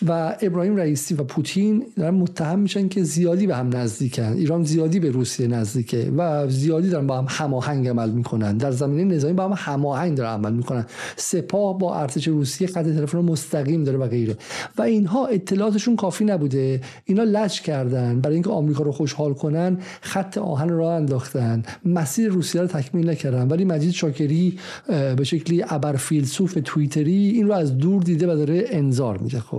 [0.08, 4.34] و ابراهیم رئیسی و پوتین دارن متهم میشن که زیادی به هم نزدیکن.
[4.34, 8.58] ایران زیادی به روسیه نزدیکه و زیادی دارن با هم هماهنگ عمل می‌کنن.
[8.58, 10.86] در زمینه نظامی با هم هماهنگ دارن عمل می‌کنن.
[11.16, 14.38] سپاه با ارتش روسیه خط تلفن مستقیم داره و غیره.
[14.78, 16.82] و اینها اطلاعاتشون کافی نبوده.
[17.06, 18.22] اینا لج کردن.
[18.22, 21.64] برای اینکه آمریکا رو خوشحال کنن خط آهن رو انداختن.
[21.86, 23.48] مسیر روسیه رو تکمیل نکردن.
[23.48, 28.66] ولی مجید شاکری به شکلی ابر فیلسوف توییتری این رو از دور دیده و داره
[28.70, 29.57] انظار میده خب.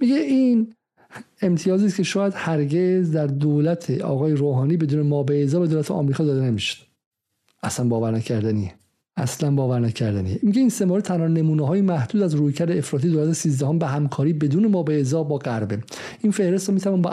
[0.00, 0.74] میگه این
[1.42, 6.40] امتیازی است که شاید هرگز در دولت آقای روحانی بدون ما به دولت آمریکا داده
[6.40, 6.86] نمی‌شد.
[7.62, 8.74] اصلا باور نکردنیه.
[9.16, 10.38] اصلا باور نکردنی.
[10.42, 14.32] میگه این سه مورد تنها نمونه های محدود از رویکرد افراطی دولت 13 به همکاری
[14.32, 15.78] بدون ما به با غربه.
[16.22, 17.10] این فهرست رو می‌توان با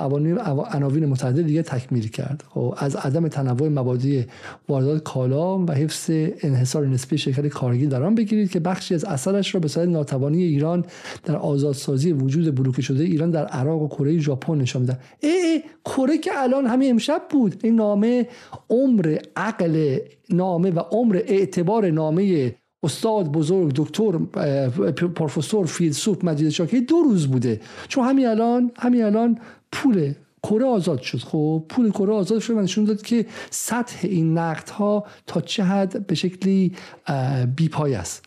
[0.74, 2.44] عناوین متعدد دیگه تکمیل کرد.
[2.50, 4.26] خب از عدم تنوع مبادی
[4.70, 6.10] واردات کالا و حفظ
[6.42, 10.44] انحصار نسبی شرکت کارگی در آن بگیرید که بخشی از اثرش را به صورت ناتوانی
[10.44, 10.86] ایران
[11.24, 16.32] در آزادسازی وجود بلوکه شده ایران در عراق و کره ژاپن نشان ای کره که
[16.36, 17.60] الان همین امشب بود.
[17.64, 18.28] این نامه
[18.70, 19.98] عمر عقل
[20.30, 24.18] نامه و عمر اعتبار نامه استاد بزرگ دکتر
[25.08, 27.62] پروفسور فیلسوف مجید شاکی دو روز بوده.
[27.88, 29.40] چون همین الان همین الان
[29.72, 31.18] پول کره آزاد شد.
[31.18, 35.64] خب پول کره آزاد شد و نشون داد که سطح این نقد ها تا چه
[35.64, 36.72] حد به شکلی
[37.72, 38.26] پای است.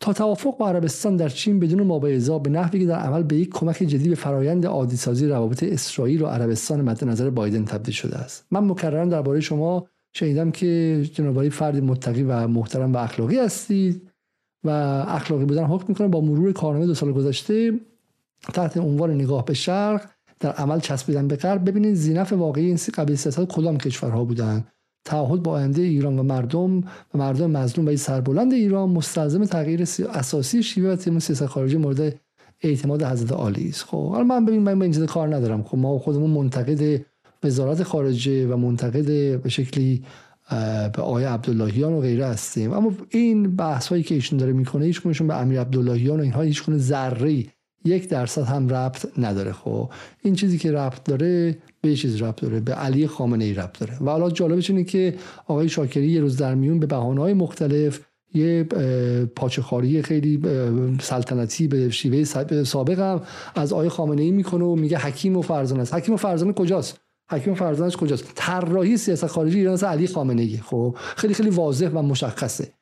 [0.00, 3.50] تا توافق با عربستان در چین بدون مابعضا به نحوی که در عمل به یک
[3.50, 8.16] کمک جدی به فرایند عادی سازی روابط اسرائیل و عربستان مد نظر بایدن تبدیل شده
[8.16, 8.46] است.
[8.50, 14.02] من مکررم درباره شما شنیدم که جناب فردی متقی و محترم و اخلاقی هستید
[14.64, 14.70] و
[15.08, 17.80] اخلاقی بودن حکم می‌کنه با مرور کارنامه دو سال گذشته
[18.54, 20.10] تحت عنوان نگاه به شرق
[20.40, 24.64] در عمل چسبیدن به غرب ببینید زینف واقعی این قبیل سیاست کدام کشورها بودن.
[25.04, 29.82] تعهد با آینده ایران و مردم و مردم مظلوم و این سربلند ایران مستلزم تغییر
[30.12, 32.20] اساسی شیوه و تیم سیاست خارجی مورد
[32.60, 33.82] اعتماد حضرت عالی است.
[33.82, 35.62] خب حالا من ببین من این کار ندارم.
[35.62, 37.04] خب ما خودمون منتقد
[37.44, 40.02] وزارت خارجه و منتقد به شکلی
[40.96, 42.72] به آقای عبداللهیان و غیره هستیم.
[42.72, 46.62] اما این بحث هایی که ایشون داره می‌کنه هیچ به امیر عبداللهیان و اینها هیچ
[46.70, 47.44] ذره
[47.84, 49.52] یک درصد هم ربط نداره.
[49.52, 49.90] خب
[50.22, 53.98] این چیزی که ربط داره به چیز ربط داره؟ به علی خامنه ای ربط داره.
[54.00, 55.14] و حالا جالبش اینه که
[55.46, 58.00] آقای شاکری یه روز در میون به بهانه های مختلف
[58.34, 58.64] یه
[59.36, 60.42] پاچخاری خیلی
[61.00, 62.24] سلطنتی به شیوه
[62.64, 63.22] سابق هم
[63.54, 65.94] از آقای خامنه ای می‌کنه و میگه حکیم و فرزانه است.
[65.94, 67.00] حکیم و فرزانه کجاست؟
[67.30, 71.88] حکیم فرزانش کجاست؟ طراحی سیاست خارجی ایران از علی خامنه ای خب خیلی خیلی واضح
[71.88, 72.72] و مشخصه.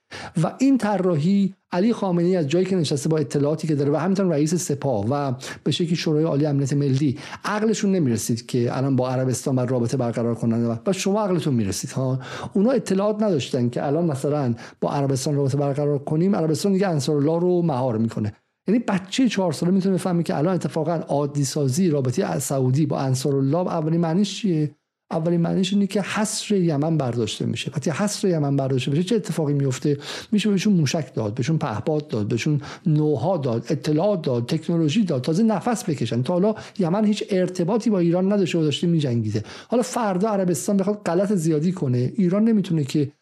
[0.43, 3.97] و این طراحی علی خامنه ای از جایی که نشسته با اطلاعاتی که داره و
[3.97, 9.11] همینطور رئیس سپاه و به شکلی شورای عالی امنیت ملی عقلشون نمی‌رسید که الان با
[9.11, 12.21] عربستان بر رابطه برقرار کنن و شما عقلتون می‌رسید ها؟
[12.53, 17.41] اونا اطلاعات نداشتن که الان مثلا با عربستان رابطه برقرار کنیم عربستان دیگه انصار الله
[17.41, 18.33] رو مهار می‌کنه.
[18.69, 23.37] یعنی بچه چهار ساله می‌تونه بفهمه که الان اتفاقا عادی سازی رابطه سعودی با انصار
[23.37, 24.71] الله اولین معنیش چیه؟
[25.11, 27.71] اولین معنیش اینه که حصر یمن برداشته میشه.
[27.71, 29.99] وقتی حصر یمن برداشته میشه چه اتفاقی میفته
[30.33, 35.43] میشه بهشون موشک داد بهشون پهپاد داد بهشون نوها داد اطلاعات داد تکنولوژی داد تازه
[35.43, 36.23] نفس بکشن.
[36.23, 39.45] تا حالا یمن هیچ ارتباطی با ایران نداشته و داشته میجنگیده.
[39.69, 43.13] حالا فردا عربستان بخواد غلط زیادی کنه ایران نمی‌تونه که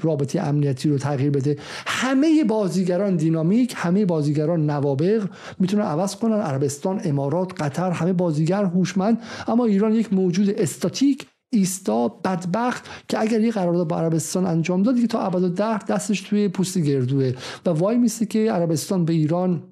[0.00, 1.56] رابطه امنیتی رو تغییر بده.
[1.86, 6.40] همه بازیگران دینامیک همه بازیگران نوابق می‌تونن عوض کنن.
[6.40, 9.22] عربستان امارات قطر همه بازیگر هوشمند.
[9.48, 15.00] اما ایران یک موجود استاتیک ایستا بدبخت که اگر یه قرارداد با عربستان انجام داد
[15.00, 17.32] که تا ابد ده دستش توی پوست گردوه.
[17.66, 19.62] و وای میسته که عربستان به ایران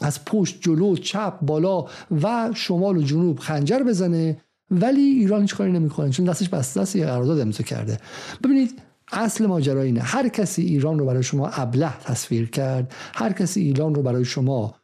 [0.00, 1.84] از پشت جلو چپ بالا
[2.22, 4.40] و شمال و جنوب خنجر بزنه.
[4.70, 7.98] ولی ایران هیچ کاری نمی‌کنه چون دستش بسته است یه قرارداد امضا کرده.
[8.44, 8.82] ببینید
[9.14, 10.00] اصل ماجرا اینه.
[10.00, 14.74] هر کسی ایران رو برای شما ابله تصویر کرد هر کسی ایران رو برای شما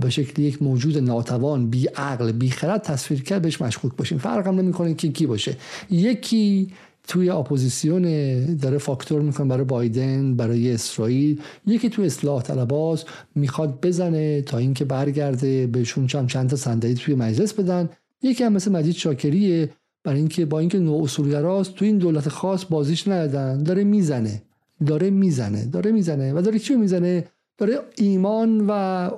[0.00, 4.46] به شکل یک موجود ناتوان بی عقل بی خرد تصویر کرد بهش مشکوک باشیم فرق
[4.46, 5.56] هم نمی‌کنه که کی باشه.
[5.90, 6.72] یکی
[7.08, 8.02] توی اپوزیسیون
[8.56, 11.40] داره فاکتور می‌کنه برای بایدن برای اسرائیل.
[11.66, 17.14] یکی توی اصلاح طلبا می‌خواد بزنه تا اینکه برگرده بهشون چند چند تا صندلی توی
[17.14, 17.88] مجلس بدن.
[18.22, 19.70] یکی هم مثل مجید شاکریه
[20.04, 24.42] برای اینکه با اینکه نئو اصولگراست تو این دولت خاص بازیش ندادن داره می‌زنه.
[24.86, 25.64] داره می‌زنه.
[25.64, 26.32] داره می‌زنه.
[26.34, 27.24] و داره چی می‌زنه؟
[27.58, 28.72] داره ایمان و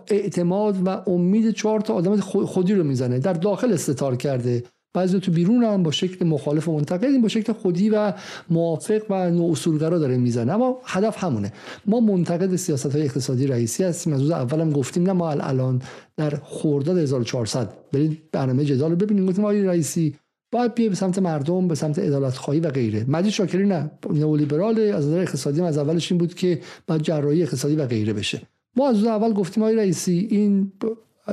[0.06, 3.18] اعتماد و امید چهار تا آدم خودی رو می‌زنه.
[3.18, 4.62] در داخل استتار کرده.
[4.94, 8.12] بعضی تو بیرون هم با شکل مخالف و منتقد با شکل خودی و
[8.50, 10.52] موافق و نوع داره می‌زنه.
[10.52, 11.52] اما هدف همونه.
[11.86, 14.12] ما منتقد سیاست های اقتصادی رئیسی هستیم.
[14.12, 15.82] از روز اولم گفتیم نه ما الان
[16.16, 19.26] در خرداد 1400 برید برنامه جدال رو ببینیم.
[19.26, 20.14] گفتیم آقای رئیسی
[20.52, 23.04] باید بیه به سمت مردم به سمت عدالت خواهی و غیره.
[23.08, 27.76] مجید شاکری نه نئولیبرال از نظر اقتصادی از اولش این بود که باید جراحی اقتصادی
[27.76, 28.42] و غیره بشه.
[28.76, 30.72] ما از اول گفتیم آقای رئیسی این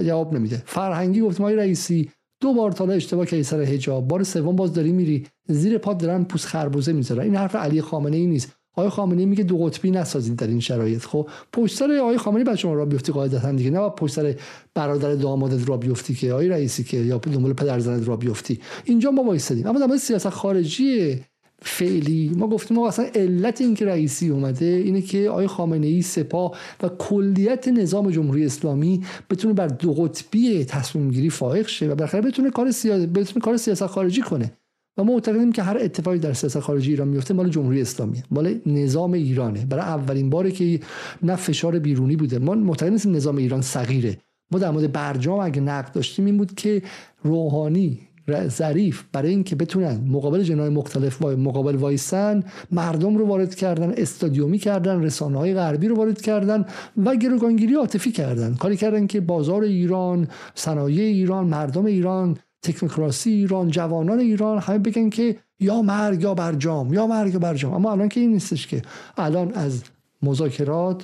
[0.03, 0.63] جواب نمیده.
[0.65, 2.09] فرهنگی گفتیم آقای رئیسی
[2.41, 4.07] دو بار تا اشتباه کردی سر حجاب.
[4.07, 8.17] بار سوم باز داری میری زیر پا دارن پوست خربوزه می‌ذاره این حرف علی خامنه
[8.17, 8.58] ای نیست.
[8.79, 11.05] آقای خامنه‌ای میگه دو قطبی نسازید در این شرایط.
[11.05, 14.35] خب پشت سر آقای خامنه‌ای بعد شما را بیفتی قاعدتا دیگه نه پشت سر
[14.73, 18.59] برادر دامادت را بیفتی که آقای رئیسی که یا دنبال پدر زنت را بیفتی.
[18.85, 19.67] اینجا ما وایسادیم.
[19.67, 21.19] اما در سیاست خارجی
[21.61, 26.01] فعلی ما گفتیم ما اصلا علت این که رئیسی اومده اینه که آقای خامنه ای
[26.01, 31.95] سپاه و کلیت نظام جمهوری اسلامی بتونه بر دو قطبی تصمیم گیری فائق شه و
[31.95, 34.51] بالاخره بتونه کار سیاست بتونه کار سیاست خارجی کنه.
[34.99, 38.59] و ما معتقدیم که هر اتفاقی در سیاست خارجی ایران میفته مال جمهوری اسلامی مال
[38.65, 39.65] نظام ایرانه.
[39.65, 40.79] برای اولین باره که
[41.23, 42.39] نه فشار بیرونی بوده.
[42.39, 44.17] ما معتقد نیستیم نظام ایران صغیره.
[44.51, 46.81] ما در مورد برجام اگه نقد داشتیم این بود که
[47.23, 47.99] روحانی
[48.47, 55.03] ظریف برای اینکه بتونن مقابل جنای مختلف مقابل وایسن مردم رو وارد کردن استادیومی کردن
[55.03, 56.65] رسانه های غربی رو وارد کردن
[56.97, 58.55] و گروگانگیری عاطفی کردن.
[58.55, 65.09] کاری کردن که بازار ایران صنایع ایران مردم ایران تکنوکراسی ایران جوانان ایران همه بگن
[65.09, 67.73] که یا مرگ یا برجام یا مرگ یا برجام.
[67.73, 68.81] اما الان که این نیستش که.
[69.17, 69.83] الان از
[70.21, 71.03] مذاکرات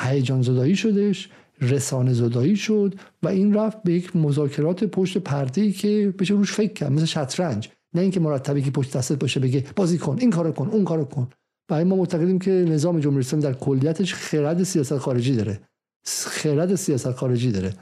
[0.00, 1.28] هیجان زدایی شدش
[1.60, 6.52] رسانه زدایی شد و این رفت به یک مذاکرات پشت پرده ای که بشه روش
[6.52, 7.68] فکر کرد مثل شطرنج.
[7.94, 11.04] نه اینکه مرتبی که پشت دستت باشه بگه بازی کن این کارو کن اون کارو
[11.04, 11.28] کن.
[11.70, 15.60] و ما معتقدیم که نظام جمهوری در کلیتش خرد سیاست خارجی داره.
[16.06, 17.74] خرد سیاست خارجی داره.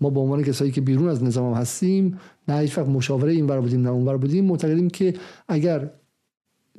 [0.00, 3.60] ما به عنوان کسایی که بیرون از نظام هستیم نه هیچ وقت مشاوره این بر
[3.60, 4.44] بودیم نه اون بر بودیم.
[4.44, 5.14] معتقدیم که
[5.48, 5.90] اگر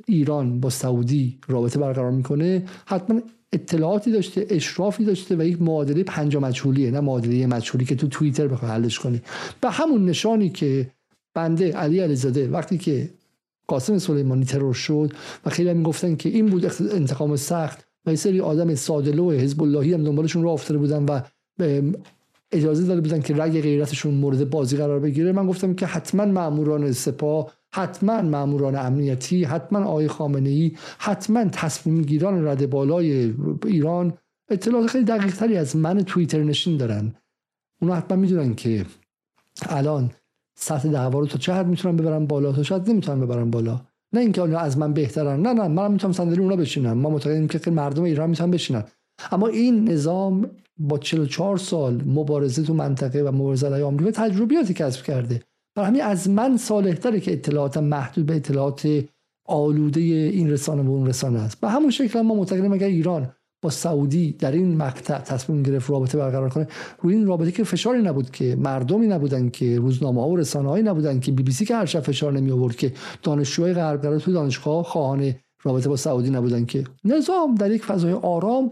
[0.06, 3.20] ایران با سعودی رابطه برقرار می‌کنه حتما
[3.52, 8.48] اطلاعاتی داشته اشرافی داشته و یک معادله پنجا مجهولیه نه معادله مجهولی که تو توییتر
[8.48, 9.22] بخوای حلش کنی.
[9.62, 10.90] و همون نشانی که
[11.34, 13.10] بنده علی علیزاده وقتی که
[13.66, 15.12] قاسم سلیمانی ترور شد
[15.46, 19.62] و خیلی هم گفتن که این بود انتقام سخت و یه سری آدم سادلو حزب
[19.62, 21.20] اللهی هم دنبالشون رو افتاده بودن و
[22.52, 25.32] اجازه داده بودن که رگ غیرتشون مورد بازی قرار بگیره.
[25.32, 32.02] من گفتم که حتما ماموران سپاه حتما ماموران امنیتی حتما آقای خامنه ای حتما تصمیم
[32.02, 34.12] گیران رده بالای ایران.
[34.50, 37.14] اطلاعات خیلی دقیق تری از من توییتر نشین دارن.
[37.80, 38.86] اونا حتما می‌دونن که
[39.68, 40.10] الان
[40.54, 43.80] سطح دعوا رو تا چه حد می‌تونن ببرن بالا تا شاید نمی‌تونن ببرن بالا.
[44.12, 47.48] نه اینکه اونا از من بهترن نه نه من می‌تونم صندلی اونا بشینم ما معتقدیم
[47.48, 48.84] که مردم ایران می‌تونن بشینن.
[49.32, 55.02] اما این نظام با 44 سال مبارزه تو منطقه و مبارزه علیه آمریکا تجربیاتی کسب
[55.02, 55.42] کرده.
[55.76, 59.04] برای همین از من صالح که اطلاعات محدود به اطلاعات
[59.46, 61.60] آلوده این رسانه و اون رسانه است.
[61.60, 66.18] به همون شکل ما معتقدیم اگر ایران با سعودی در این مقطع تصمیم گرفت رابطه
[66.18, 66.66] برقرار کنه
[67.00, 70.84] روی این رابطه که فشاری نبود که مردمی نبودن که روزنامه ها و رسانه هایی
[70.84, 72.92] نبودن که بی بی سی که هر شب فشار نمی آورد که
[73.22, 76.84] دانشجوهای غرب تو دانشگاه خواهان رابطه با سعودی نبودن که.
[77.04, 78.70] نظام در یک فضای آرام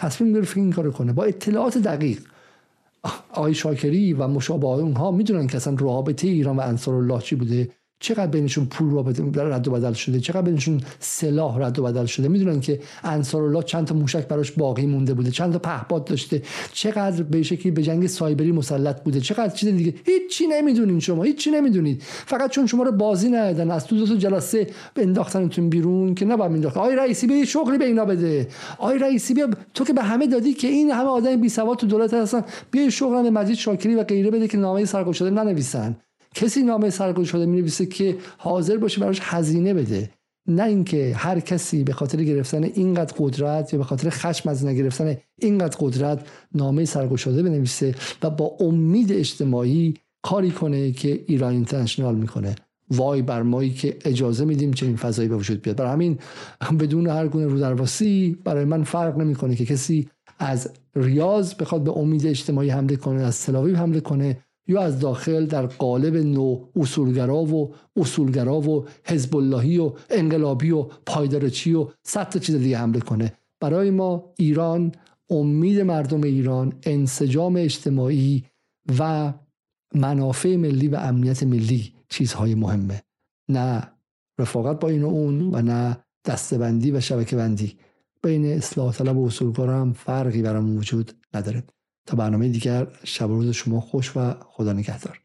[0.00, 1.12] تصمیم گرفت این کارو کنه.
[1.12, 2.20] با اطلاعات دقیق
[3.30, 7.68] آقای شاکری و مشابه اونها می‌دونن که اصلا رابطه ایران و انصار الله چی بوده؟
[8.00, 9.04] چقدر بینشون پول
[9.36, 13.62] رد و بدل شده؟ چقدر بینشون سلاح رد و بدل شده؟ می‌دونن که انصار الله
[13.62, 16.42] چند تا موشک براش باقی مونده بوده چند تا پهپاد داشته.
[16.72, 21.50] چقدر به شکلی به جنگ سایبری مسلط بوده؟ چقدر چیز دیگه هیچی نمی‌دونین شما هیچی
[21.50, 22.02] نمی‌دونید.
[22.02, 26.52] فقط چون شما رو بازی ندادن از تو دو تا جلسه انداختنتون بیرون که نباید
[26.52, 28.48] مینداخت آی رئیسی بیا شغلی به اینا بده.
[28.78, 31.86] آی رئیسی بیا تو که به همه دادی که این همه آدم بی سواد تو
[31.86, 35.96] دولت هستن بیا شغل به مجید شاکری و غیره بده که نامه سرکوب شده ننویسن.
[36.34, 40.10] کسی نامه سرکوب شده می نویسه که حاضر باشه براش هزینه بده.
[40.46, 45.16] نه اینکه هر کسی به خاطر گرفتن اینقدر قدرت یا به خاطر خشم از نگرفتن
[45.38, 52.14] اینقدر قدرت نامه سرکوب شده بنویسه و با امید اجتماعی کاری کنه که ایران اینترنشنال
[52.14, 52.54] می‌کنه.
[52.90, 55.76] وای بر مایی که اجازه میدیم چنین فضایی به وجود بیاد.
[55.76, 56.18] برای همین
[56.78, 62.26] بدون هر گونه رودرواسی برای من فرق نمی‌کنه که کسی از ریاض بخواد به امید
[62.26, 64.36] اجتماعی حمله کنه از تلاویو حمله کنه
[64.70, 70.82] یا از داخل در قالب نو اصولگرا و اصولگرا و حزب اللهی و انقلابی و
[70.82, 73.32] پایدارچی و صد چیز دیگه حمله کنه.
[73.60, 74.92] برای ما ایران
[75.30, 78.44] امید مردم ایران انسجام اجتماعی
[78.98, 79.32] و
[79.94, 83.02] منافع ملی و امنیت ملی چیزهای مهمه.
[83.48, 83.92] نه
[84.38, 87.78] رفاقت با این و اون و نه دستبندی و شبکه بندی
[88.22, 91.62] بین اصلاح طلب و اصولگرا هم فرقی برامون وجود نداره.
[92.10, 95.20] تا برنامه دیگر شب روز شما خوش و خدا نگهدار.